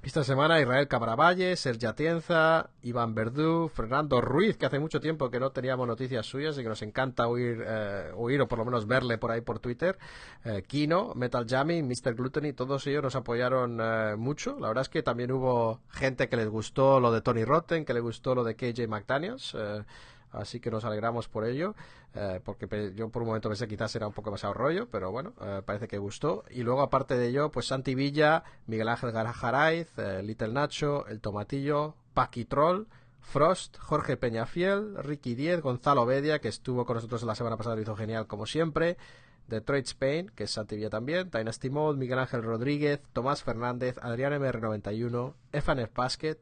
esta 0.02 0.24
semana 0.24 0.60
Israel 0.60 0.88
Cabravalle, 0.88 1.54
Sergio 1.54 1.88
Atienza, 1.88 2.70
Iván 2.82 3.14
Verdú, 3.14 3.68
Fernando 3.68 4.20
Ruiz, 4.20 4.56
que 4.56 4.66
hace 4.66 4.80
mucho 4.80 4.98
tiempo 4.98 5.30
que 5.30 5.38
no 5.38 5.52
teníamos 5.52 5.86
noticias 5.86 6.26
suyas 6.26 6.58
y 6.58 6.62
que 6.64 6.68
nos 6.68 6.82
encanta 6.82 7.28
oír, 7.28 7.62
eh, 7.64 8.10
o 8.12 8.48
por 8.48 8.58
lo 8.58 8.64
menos 8.64 8.88
verle 8.88 9.16
por 9.18 9.30
ahí 9.30 9.42
por 9.42 9.60
Twitter, 9.60 9.96
eh, 10.44 10.64
Kino, 10.66 11.14
Metal 11.14 11.46
Jammy, 11.48 11.84
Mr. 11.84 12.16
Gluttony, 12.16 12.52
todos 12.52 12.84
ellos 12.88 13.04
nos 13.04 13.14
apoyaron 13.14 13.78
eh, 13.80 14.16
mucho. 14.16 14.58
La 14.58 14.66
verdad 14.66 14.82
es 14.82 14.88
que 14.88 15.04
también 15.04 15.30
hubo 15.30 15.78
gente 15.90 16.28
que 16.28 16.36
les 16.36 16.48
gustó 16.48 16.98
lo 16.98 17.12
de 17.12 17.20
Tony 17.20 17.44
Rotten, 17.44 17.84
que 17.84 17.94
le 17.94 18.00
gustó 18.00 18.34
lo 18.34 18.42
de 18.42 18.56
KJ 18.56 18.88
McDaniels. 18.88 19.56
Así 20.32 20.60
que 20.60 20.70
nos 20.70 20.84
alegramos 20.84 21.28
por 21.28 21.44
ello, 21.44 21.74
eh, 22.14 22.40
porque 22.42 22.92
yo 22.94 23.10
por 23.10 23.22
un 23.22 23.28
momento 23.28 23.48
pensé 23.48 23.66
que 23.66 23.74
quizás 23.74 23.94
era 23.94 24.06
un 24.06 24.12
poco 24.12 24.30
demasiado 24.30 24.54
rollo, 24.54 24.88
pero 24.90 25.12
bueno, 25.12 25.34
eh, 25.40 25.62
parece 25.64 25.88
que 25.88 25.98
gustó. 25.98 26.44
Y 26.50 26.62
luego, 26.62 26.80
aparte 26.80 27.16
de 27.16 27.28
ello, 27.28 27.50
pues 27.50 27.66
Santi 27.66 27.94
Villa, 27.94 28.44
Miguel 28.66 28.88
Ángel 28.88 29.12
Garajaraiz, 29.12 29.88
eh, 29.98 30.22
Little 30.22 30.48
Nacho, 30.48 31.06
El 31.06 31.20
Tomatillo, 31.20 31.94
Paqui 32.14 32.44
Troll, 32.44 32.86
Frost, 33.20 33.78
Jorge 33.78 34.16
Peñafiel, 34.16 34.96
Ricky 34.96 35.34
Diez, 35.34 35.60
Gonzalo 35.60 36.06
Bedia, 36.06 36.40
que 36.40 36.48
estuvo 36.48 36.84
con 36.84 36.96
nosotros 36.96 37.22
la 37.22 37.34
semana 37.34 37.56
pasada, 37.56 37.76
lo 37.76 37.82
hizo 37.82 37.96
genial 37.96 38.26
como 38.26 38.46
siempre. 38.46 38.96
Detroit 39.48 39.86
Spain, 39.86 40.30
que 40.34 40.44
es 40.44 40.50
Santi 40.50 40.76
Villa 40.76 40.90
también, 40.90 41.30
Dynasty 41.30 41.68
Mode, 41.68 41.98
Miguel 41.98 42.18
Ángel 42.18 42.42
Rodríguez, 42.42 43.00
Tomás 43.12 43.42
Fernández, 43.42 43.98
Adrián 44.00 44.32
MR91, 44.32 45.34
FNF 45.52 45.94
Basket, 45.94 46.38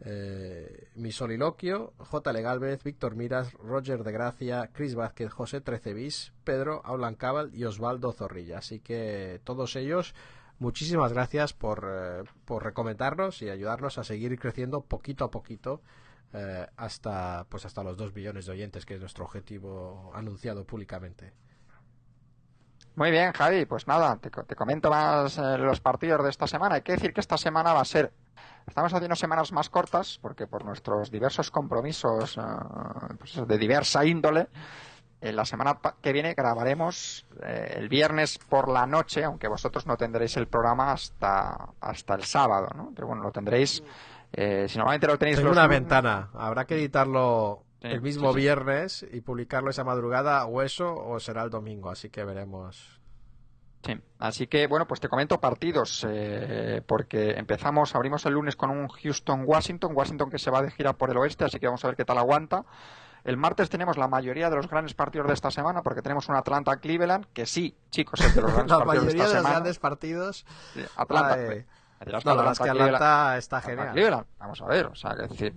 eh, 0.00 0.88
mi 0.96 1.12
soliloquio, 1.12 1.94
J. 1.98 2.32
Galvez, 2.32 2.82
Víctor 2.82 3.16
Miras, 3.16 3.52
Roger 3.54 4.02
de 4.02 4.12
Gracia, 4.12 4.70
Chris 4.72 4.94
Vázquez, 4.94 5.32
José 5.32 5.60
Trecebis, 5.60 6.32
Pedro 6.44 6.82
Aulan 6.84 7.14
Cabal 7.14 7.54
y 7.54 7.64
Osvaldo 7.64 8.12
Zorrilla. 8.12 8.58
Así 8.58 8.80
que 8.80 9.40
todos 9.44 9.76
ellos, 9.76 10.14
muchísimas 10.58 11.12
gracias 11.12 11.52
por, 11.52 11.88
eh, 11.88 12.24
por 12.44 12.64
recomendarnos 12.64 13.40
y 13.42 13.48
ayudarnos 13.48 13.98
a 13.98 14.04
seguir 14.04 14.38
creciendo 14.38 14.82
poquito 14.82 15.24
a 15.24 15.30
poquito 15.30 15.80
eh, 16.32 16.66
hasta, 16.76 17.46
pues 17.48 17.64
hasta 17.64 17.84
los 17.84 17.96
dos 17.96 18.12
billones 18.12 18.46
de 18.46 18.52
oyentes, 18.52 18.84
que 18.84 18.94
es 18.94 19.00
nuestro 19.00 19.24
objetivo 19.24 20.10
anunciado 20.14 20.64
públicamente. 20.64 21.32
Muy 22.96 23.10
bien, 23.10 23.32
Javi, 23.32 23.66
pues 23.66 23.86
nada, 23.88 24.16
te, 24.18 24.30
te 24.30 24.54
comento 24.54 24.88
más 24.88 25.36
eh, 25.38 25.58
los 25.58 25.80
partidos 25.80 26.22
de 26.22 26.30
esta 26.30 26.46
semana. 26.46 26.76
Hay 26.76 26.82
que 26.82 26.92
decir 26.92 27.12
que 27.12 27.20
esta 27.20 27.36
semana 27.36 27.72
va 27.72 27.80
a 27.80 27.84
ser. 27.84 28.12
Estamos 28.66 28.94
haciendo 28.94 29.16
semanas 29.16 29.52
más 29.52 29.68
cortas 29.68 30.18
porque 30.22 30.46
por 30.46 30.64
nuestros 30.64 31.10
diversos 31.10 31.50
compromisos 31.50 32.36
eh, 32.38 32.40
pues, 33.18 33.46
de 33.46 33.58
diversa 33.58 34.04
índole, 34.04 34.46
en 35.20 35.36
la 35.36 35.44
semana 35.44 35.78
que 36.00 36.12
viene 36.12 36.34
grabaremos 36.34 37.26
eh, 37.42 37.74
el 37.78 37.88
viernes 37.88 38.38
por 38.38 38.68
la 38.68 38.86
noche, 38.86 39.24
aunque 39.24 39.48
vosotros 39.48 39.86
no 39.86 39.96
tendréis 39.96 40.36
el 40.36 40.46
programa 40.48 40.92
hasta, 40.92 41.70
hasta 41.80 42.14
el 42.14 42.24
sábado, 42.24 42.68
¿no? 42.76 42.92
Pero 42.94 43.08
bueno, 43.08 43.22
lo 43.22 43.32
tendréis. 43.32 43.82
eh, 44.32 44.66
si 44.68 44.78
normalmente 44.78 45.06
lo 45.06 45.18
tenéis 45.18 45.36
Tengo 45.38 45.48
los 45.48 45.56
una 45.58 45.66
ventana, 45.66 46.30
habrá 46.34 46.64
que 46.64 46.74
editarlo 46.76 47.62
Sí, 47.84 47.90
el 47.90 48.00
mismo 48.00 48.28
sí, 48.32 48.34
sí. 48.34 48.40
viernes 48.40 49.06
y 49.12 49.20
publicarlo 49.20 49.68
esa 49.68 49.84
madrugada 49.84 50.46
o 50.46 50.62
eso 50.62 50.94
o 50.94 51.20
será 51.20 51.42
el 51.42 51.50
domingo, 51.50 51.90
así 51.90 52.08
que 52.08 52.24
veremos. 52.24 52.98
Sí, 53.84 54.00
así 54.18 54.46
que 54.46 54.66
bueno, 54.66 54.86
pues 54.86 55.00
te 55.00 55.08
comento 55.08 55.38
partidos, 55.38 56.06
eh, 56.08 56.80
porque 56.86 57.32
empezamos, 57.32 57.94
abrimos 57.94 58.24
el 58.24 58.32
lunes 58.32 58.56
con 58.56 58.70
un 58.70 58.88
Houston-Washington, 58.88 59.92
Washington 59.94 60.30
que 60.30 60.38
se 60.38 60.50
va 60.50 60.62
de 60.62 60.70
gira 60.70 60.94
por 60.94 61.10
el 61.10 61.18
oeste, 61.18 61.44
así 61.44 61.58
que 61.58 61.66
vamos 61.66 61.84
a 61.84 61.88
ver 61.88 61.96
qué 61.96 62.06
tal 62.06 62.16
aguanta. 62.16 62.64
El 63.22 63.36
martes 63.36 63.68
tenemos 63.68 63.98
la 63.98 64.08
mayoría 64.08 64.48
de 64.48 64.56
los 64.56 64.68
grandes 64.68 64.94
partidos 64.94 65.26
de 65.26 65.34
esta 65.34 65.50
semana, 65.50 65.82
porque 65.82 66.00
tenemos 66.00 66.26
un 66.30 66.36
Atlanta-Cleveland, 66.36 67.26
que 67.34 67.44
sí, 67.44 67.76
chicos, 67.90 68.18
es 68.22 68.34
de 68.34 68.40
los 68.40 68.52
grandes 68.54 68.78
La 68.78 68.84
partidos 68.84 69.06
de 69.08 69.12
mayoría 69.12 69.28
de 69.28 69.42
los 69.42 69.50
grandes 69.50 69.78
partidos. 69.78 70.46
Atlanta. 70.96 71.34
Ay. 71.34 71.66
Dirás, 72.04 72.24
No, 72.24 72.32
la 72.32 72.36
verdad 72.38 72.52
es 72.52 72.58
que 72.58 72.70
Atlanta 72.70 73.38
está 73.38 73.56
Atlanta, 73.58 73.82
genial. 73.82 73.94
Cleveland. 73.94 74.26
Vamos 74.38 74.62
a 74.62 74.66
ver, 74.66 74.86
o 74.86 74.94
sea, 74.94 75.14
que 75.14 75.22
decir, 75.22 75.54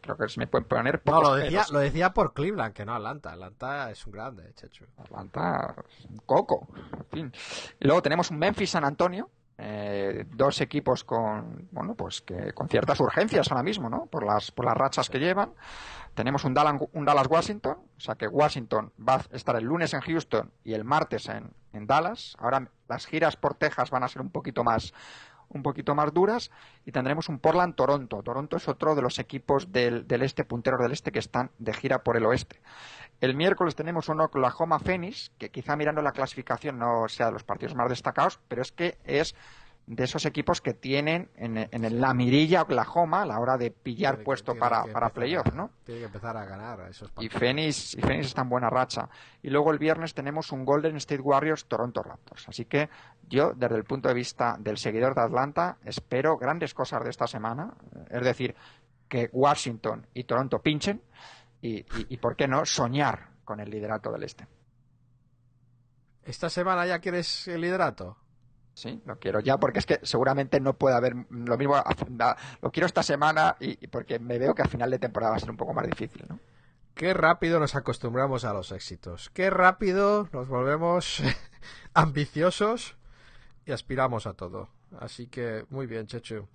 creo 0.00 0.16
que 0.16 0.28
se 0.28 0.40
me 0.40 0.46
pueden 0.46 0.66
poner 0.68 1.02
No, 1.04 1.22
lo 1.22 1.34
decía, 1.34 1.64
lo 1.70 1.80
decía 1.80 2.12
por 2.12 2.34
Cleveland, 2.34 2.72
que 2.72 2.84
no 2.84 2.94
Atlanta. 2.94 3.32
Atlanta 3.32 3.90
es 3.90 4.06
un 4.06 4.12
grande, 4.12 4.52
Chechu. 4.54 4.84
Atlanta, 4.98 5.74
un 6.08 6.18
coco, 6.18 6.68
en 6.96 7.06
fin. 7.10 7.32
Y 7.80 7.86
luego 7.86 8.02
tenemos 8.02 8.30
un 8.30 8.38
Memphis 8.38 8.70
San 8.70 8.84
Antonio, 8.84 9.28
eh, 9.56 10.24
dos 10.30 10.60
equipos 10.60 11.02
con, 11.02 11.68
bueno, 11.72 11.94
pues 11.96 12.20
que 12.22 12.52
con 12.52 12.68
ciertas 12.68 13.00
urgencias 13.00 13.50
ahora 13.50 13.64
mismo, 13.64 13.90
¿no? 13.90 14.06
Por 14.06 14.24
las, 14.24 14.52
por 14.52 14.64
las 14.64 14.76
rachas 14.76 15.10
que 15.10 15.18
llevan. 15.18 15.52
Tenemos 16.14 16.44
un 16.44 16.54
Dallas, 16.54 16.80
un 16.92 17.04
Dallas 17.04 17.26
Washington, 17.28 17.76
o 17.96 18.00
sea 18.00 18.14
que 18.14 18.28
Washington 18.28 18.92
va 19.06 19.14
a 19.16 19.22
estar 19.32 19.56
el 19.56 19.64
lunes 19.64 19.94
en 19.94 20.00
Houston 20.00 20.52
y 20.64 20.74
el 20.74 20.84
martes 20.84 21.28
en, 21.28 21.52
en 21.72 21.86
Dallas. 21.86 22.36
Ahora 22.38 22.68
las 22.88 23.06
giras 23.06 23.36
por 23.36 23.54
Texas 23.54 23.90
van 23.90 24.02
a 24.04 24.08
ser 24.08 24.22
un 24.22 24.30
poquito 24.30 24.64
más 24.64 24.92
un 25.50 25.62
poquito 25.62 25.94
más 25.94 26.12
duras 26.12 26.50
y 26.84 26.92
tendremos 26.92 27.28
un 27.28 27.38
Portland-Toronto. 27.38 28.22
Toronto 28.22 28.56
es 28.56 28.68
otro 28.68 28.94
de 28.94 29.02
los 29.02 29.18
equipos 29.18 29.72
del, 29.72 30.06
del 30.06 30.22
este, 30.22 30.44
punteros 30.44 30.80
del 30.80 30.92
este, 30.92 31.12
que 31.12 31.18
están 31.18 31.50
de 31.58 31.72
gira 31.72 32.02
por 32.02 32.16
el 32.16 32.26
oeste. 32.26 32.60
El 33.20 33.34
miércoles 33.34 33.74
tenemos 33.74 34.08
un 34.08 34.20
Oklahoma 34.20 34.78
Phoenix, 34.78 35.32
que 35.38 35.50
quizá 35.50 35.74
mirando 35.76 36.02
la 36.02 36.12
clasificación 36.12 36.78
no 36.78 37.08
sea 37.08 37.26
de 37.26 37.32
los 37.32 37.42
partidos 37.42 37.74
más 37.74 37.88
destacados, 37.88 38.38
pero 38.48 38.62
es 38.62 38.70
que 38.70 38.98
es 39.04 39.34
de 39.88 40.04
esos 40.04 40.26
equipos 40.26 40.60
que 40.60 40.74
tienen 40.74 41.30
en, 41.34 41.56
en 41.56 42.00
la 42.00 42.12
mirilla 42.12 42.62
Oklahoma 42.62 43.22
a 43.22 43.26
la 43.26 43.40
hora 43.40 43.56
de 43.56 43.70
pillar 43.70 44.16
Tiene 44.16 44.24
puesto 44.24 44.52
tiene 44.52 44.60
para, 44.60 44.84
para 44.84 45.08
playoff, 45.08 45.54
¿no? 45.54 45.70
Tiene 45.84 46.00
que 46.00 46.06
empezar 46.06 46.36
a 46.36 46.44
ganar 46.44 46.80
a 46.82 46.88
esos 46.88 47.08
Y 47.12 47.14
partidos. 47.14 47.40
Phoenix, 47.40 47.94
y 47.94 48.02
Phoenix 48.02 48.26
está 48.26 48.42
en 48.42 48.50
buena 48.50 48.68
racha. 48.68 49.08
Y 49.42 49.48
luego 49.48 49.70
el 49.72 49.78
viernes 49.78 50.12
tenemos 50.12 50.52
un 50.52 50.66
Golden 50.66 50.96
State 50.96 51.22
Warriors 51.22 51.66
Toronto 51.66 52.02
Raptors. 52.02 52.48
Así 52.48 52.66
que 52.66 52.90
yo, 53.26 53.52
desde 53.56 53.76
el 53.76 53.84
punto 53.84 54.08
de 54.08 54.14
vista 54.14 54.56
del 54.58 54.76
seguidor 54.76 55.14
de 55.14 55.22
Atlanta, 55.22 55.78
espero 55.84 56.36
grandes 56.36 56.74
cosas 56.74 57.02
de 57.02 57.08
esta 57.08 57.26
semana. 57.26 57.72
Es 58.10 58.22
decir, 58.22 58.54
que 59.08 59.30
Washington 59.32 60.06
y 60.12 60.24
Toronto 60.24 60.60
pinchen 60.60 61.00
y, 61.62 61.78
y, 61.78 61.86
y 62.10 62.16
¿por 62.18 62.36
qué 62.36 62.46
no, 62.46 62.66
soñar 62.66 63.30
con 63.42 63.58
el 63.60 63.70
liderato 63.70 64.12
del 64.12 64.24
este. 64.24 64.46
¿Esta 66.24 66.50
semana 66.50 66.86
ya 66.86 66.98
quieres 66.98 67.48
el 67.48 67.62
liderato? 67.62 68.18
Sí, 68.78 69.02
lo 69.06 69.18
quiero 69.18 69.40
ya 69.40 69.58
porque 69.58 69.80
es 69.80 69.86
que 69.86 69.98
seguramente 70.04 70.60
no 70.60 70.74
puede 70.74 70.94
haber 70.94 71.16
lo 71.30 71.58
mismo. 71.58 71.74
Lo 72.62 72.70
quiero 72.70 72.86
esta 72.86 73.02
semana 73.02 73.56
y, 73.58 73.88
porque 73.88 74.20
me 74.20 74.38
veo 74.38 74.54
que 74.54 74.62
a 74.62 74.66
final 74.66 74.88
de 74.88 75.00
temporada 75.00 75.32
va 75.32 75.36
a 75.36 75.40
ser 75.40 75.50
un 75.50 75.56
poco 75.56 75.74
más 75.74 75.84
difícil, 75.84 76.24
¿no? 76.28 76.38
Qué 76.94 77.12
rápido 77.12 77.58
nos 77.58 77.74
acostumbramos 77.74 78.44
a 78.44 78.52
los 78.52 78.70
éxitos. 78.70 79.30
Qué 79.30 79.50
rápido 79.50 80.28
nos 80.32 80.46
volvemos 80.46 81.20
ambiciosos 81.92 82.96
y 83.66 83.72
aspiramos 83.72 84.28
a 84.28 84.34
todo. 84.34 84.68
Así 85.00 85.26
que 85.26 85.66
muy 85.70 85.88
bien, 85.88 86.06
Chechu. 86.06 86.46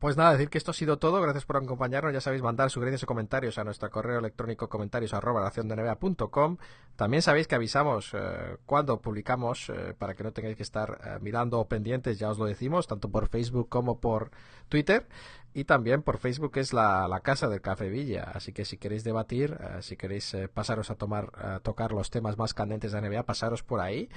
Pues 0.00 0.16
nada, 0.16 0.32
decir 0.32 0.48
que 0.48 0.56
esto 0.56 0.70
ha 0.70 0.74
sido 0.74 0.98
todo. 0.98 1.20
Gracias 1.20 1.44
por 1.44 1.58
acompañarnos. 1.58 2.14
Ya 2.14 2.22
sabéis 2.22 2.42
mandar 2.42 2.70
sugerencias 2.70 3.02
o 3.02 3.06
comentarios 3.06 3.58
a 3.58 3.64
nuestro 3.64 3.90
correo 3.90 4.18
electrónico 4.18 4.66
comentarios 4.66 5.12
arroba 5.12 5.42
naciondnba.com. 5.42 6.56
También 6.96 7.20
sabéis 7.20 7.46
que 7.46 7.56
avisamos 7.56 8.12
eh, 8.14 8.56
cuando 8.64 9.02
publicamos 9.02 9.68
eh, 9.68 9.94
para 9.98 10.14
que 10.14 10.24
no 10.24 10.32
tengáis 10.32 10.56
que 10.56 10.62
estar 10.62 10.98
eh, 11.04 11.18
mirando 11.20 11.60
o 11.60 11.68
pendientes, 11.68 12.18
ya 12.18 12.30
os 12.30 12.38
lo 12.38 12.46
decimos, 12.46 12.86
tanto 12.86 13.10
por 13.10 13.28
Facebook 13.28 13.68
como 13.68 14.00
por 14.00 14.30
Twitter. 14.70 15.06
Y 15.52 15.64
también 15.64 16.00
por 16.00 16.16
Facebook 16.16 16.56
es 16.56 16.72
la, 16.72 17.20
casa 17.22 17.50
del 17.50 17.60
Café 17.60 17.90
Villa. 17.90 18.32
Así 18.32 18.54
que 18.54 18.64
si 18.64 18.78
queréis 18.78 19.04
debatir, 19.04 19.58
si 19.80 19.98
queréis 19.98 20.34
pasaros 20.54 20.90
a 20.90 20.94
tomar, 20.94 21.30
a 21.34 21.60
tocar 21.60 21.92
los 21.92 22.08
temas 22.08 22.38
más 22.38 22.54
candentes 22.54 22.92
de 22.92 23.02
NBA, 23.02 23.24
pasaros 23.24 23.62
por 23.62 23.80
ahí. 23.80 24.08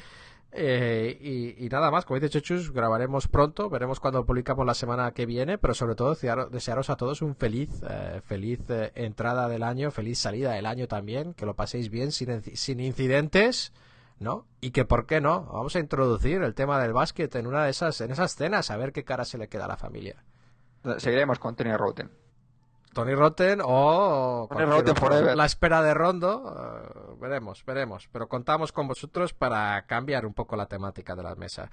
Eh, 0.55 1.17
y, 1.19 1.65
y 1.65 1.69
nada 1.69 1.89
más, 1.89 2.05
como 2.05 2.19
dice 2.19 2.29
Chechus, 2.29 2.71
grabaremos 2.71 3.27
pronto, 3.27 3.69
veremos 3.69 3.99
cuando 3.99 4.23
publicamos 4.23 4.65
la 4.67 4.75
semana 4.75 5.11
que 5.11 5.25
viene, 5.25 5.57
pero 5.57 5.73
sobre 5.73 5.95
todo 5.95 6.13
desearos, 6.13 6.89
a 6.91 6.95
todos 6.95 7.23
un 7.23 7.35
feliz, 7.35 7.69
eh, 7.89 8.21
feliz 8.23 8.59
eh, 8.69 8.91
entrada 8.93 9.47
del 9.47 9.63
año, 9.63 9.89
feliz 9.89 10.19
salida 10.19 10.51
del 10.51 10.67
año 10.67 10.87
también, 10.87 11.33
que 11.33 11.47
lo 11.47 11.55
paséis 11.55 11.89
bien 11.89 12.11
sin, 12.11 12.43
sin 12.55 12.79
incidentes, 12.79 13.73
¿no? 14.19 14.45
Y 14.61 14.69
que, 14.71 14.85
¿por 14.85 15.07
qué 15.07 15.21
no? 15.21 15.45
Vamos 15.51 15.75
a 15.75 15.79
introducir 15.79 16.43
el 16.43 16.53
tema 16.53 16.79
del 16.79 16.93
básquet 16.93 17.33
en 17.35 17.47
una 17.47 17.65
de 17.65 17.71
esas, 17.71 17.99
en 18.01 18.11
esas 18.11 18.35
cenas, 18.35 18.69
a 18.69 18.77
ver 18.77 18.93
qué 18.93 19.03
cara 19.03 19.25
se 19.25 19.39
le 19.39 19.47
queda 19.47 19.65
a 19.65 19.69
la 19.69 19.77
familia. 19.77 20.23
Seguiremos 20.97 21.39
con 21.39 21.55
Tony 21.55 21.75
Roten. 21.75 22.22
Tony 22.93 23.15
Rotten 23.15 23.59
o 23.63 24.47
Tony 24.49 24.65
Rotten 24.65 24.91
otro. 24.91 24.95
forever. 24.95 25.35
la 25.35 25.45
espera 25.45 25.81
de 25.81 25.93
Rondo 25.93 26.43
eh, 26.55 27.15
veremos 27.19 27.65
veremos 27.65 28.07
pero 28.11 28.27
contamos 28.27 28.71
con 28.71 28.87
vosotros 28.87 29.33
para 29.33 29.85
cambiar 29.85 30.25
un 30.25 30.33
poco 30.33 30.55
la 30.55 30.67
temática 30.67 31.15
de 31.15 31.23
la 31.23 31.35
mesa 31.35 31.69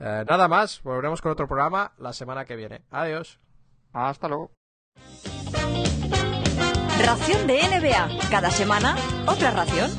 Eh, 0.00 0.24
nada 0.28 0.48
más 0.48 0.82
volveremos 0.82 1.20
con 1.20 1.32
otro 1.32 1.46
programa 1.46 1.92
la 1.98 2.12
semana 2.12 2.44
que 2.44 2.56
viene 2.56 2.82
adiós 2.90 3.38
Hasta 3.92 4.26
luego. 4.28 4.52
Ración 7.04 7.46
de 7.46 7.60
NBA. 7.62 8.30
Cada 8.30 8.50
semana, 8.50 8.96
otra 9.26 9.50
ración. 9.50 9.90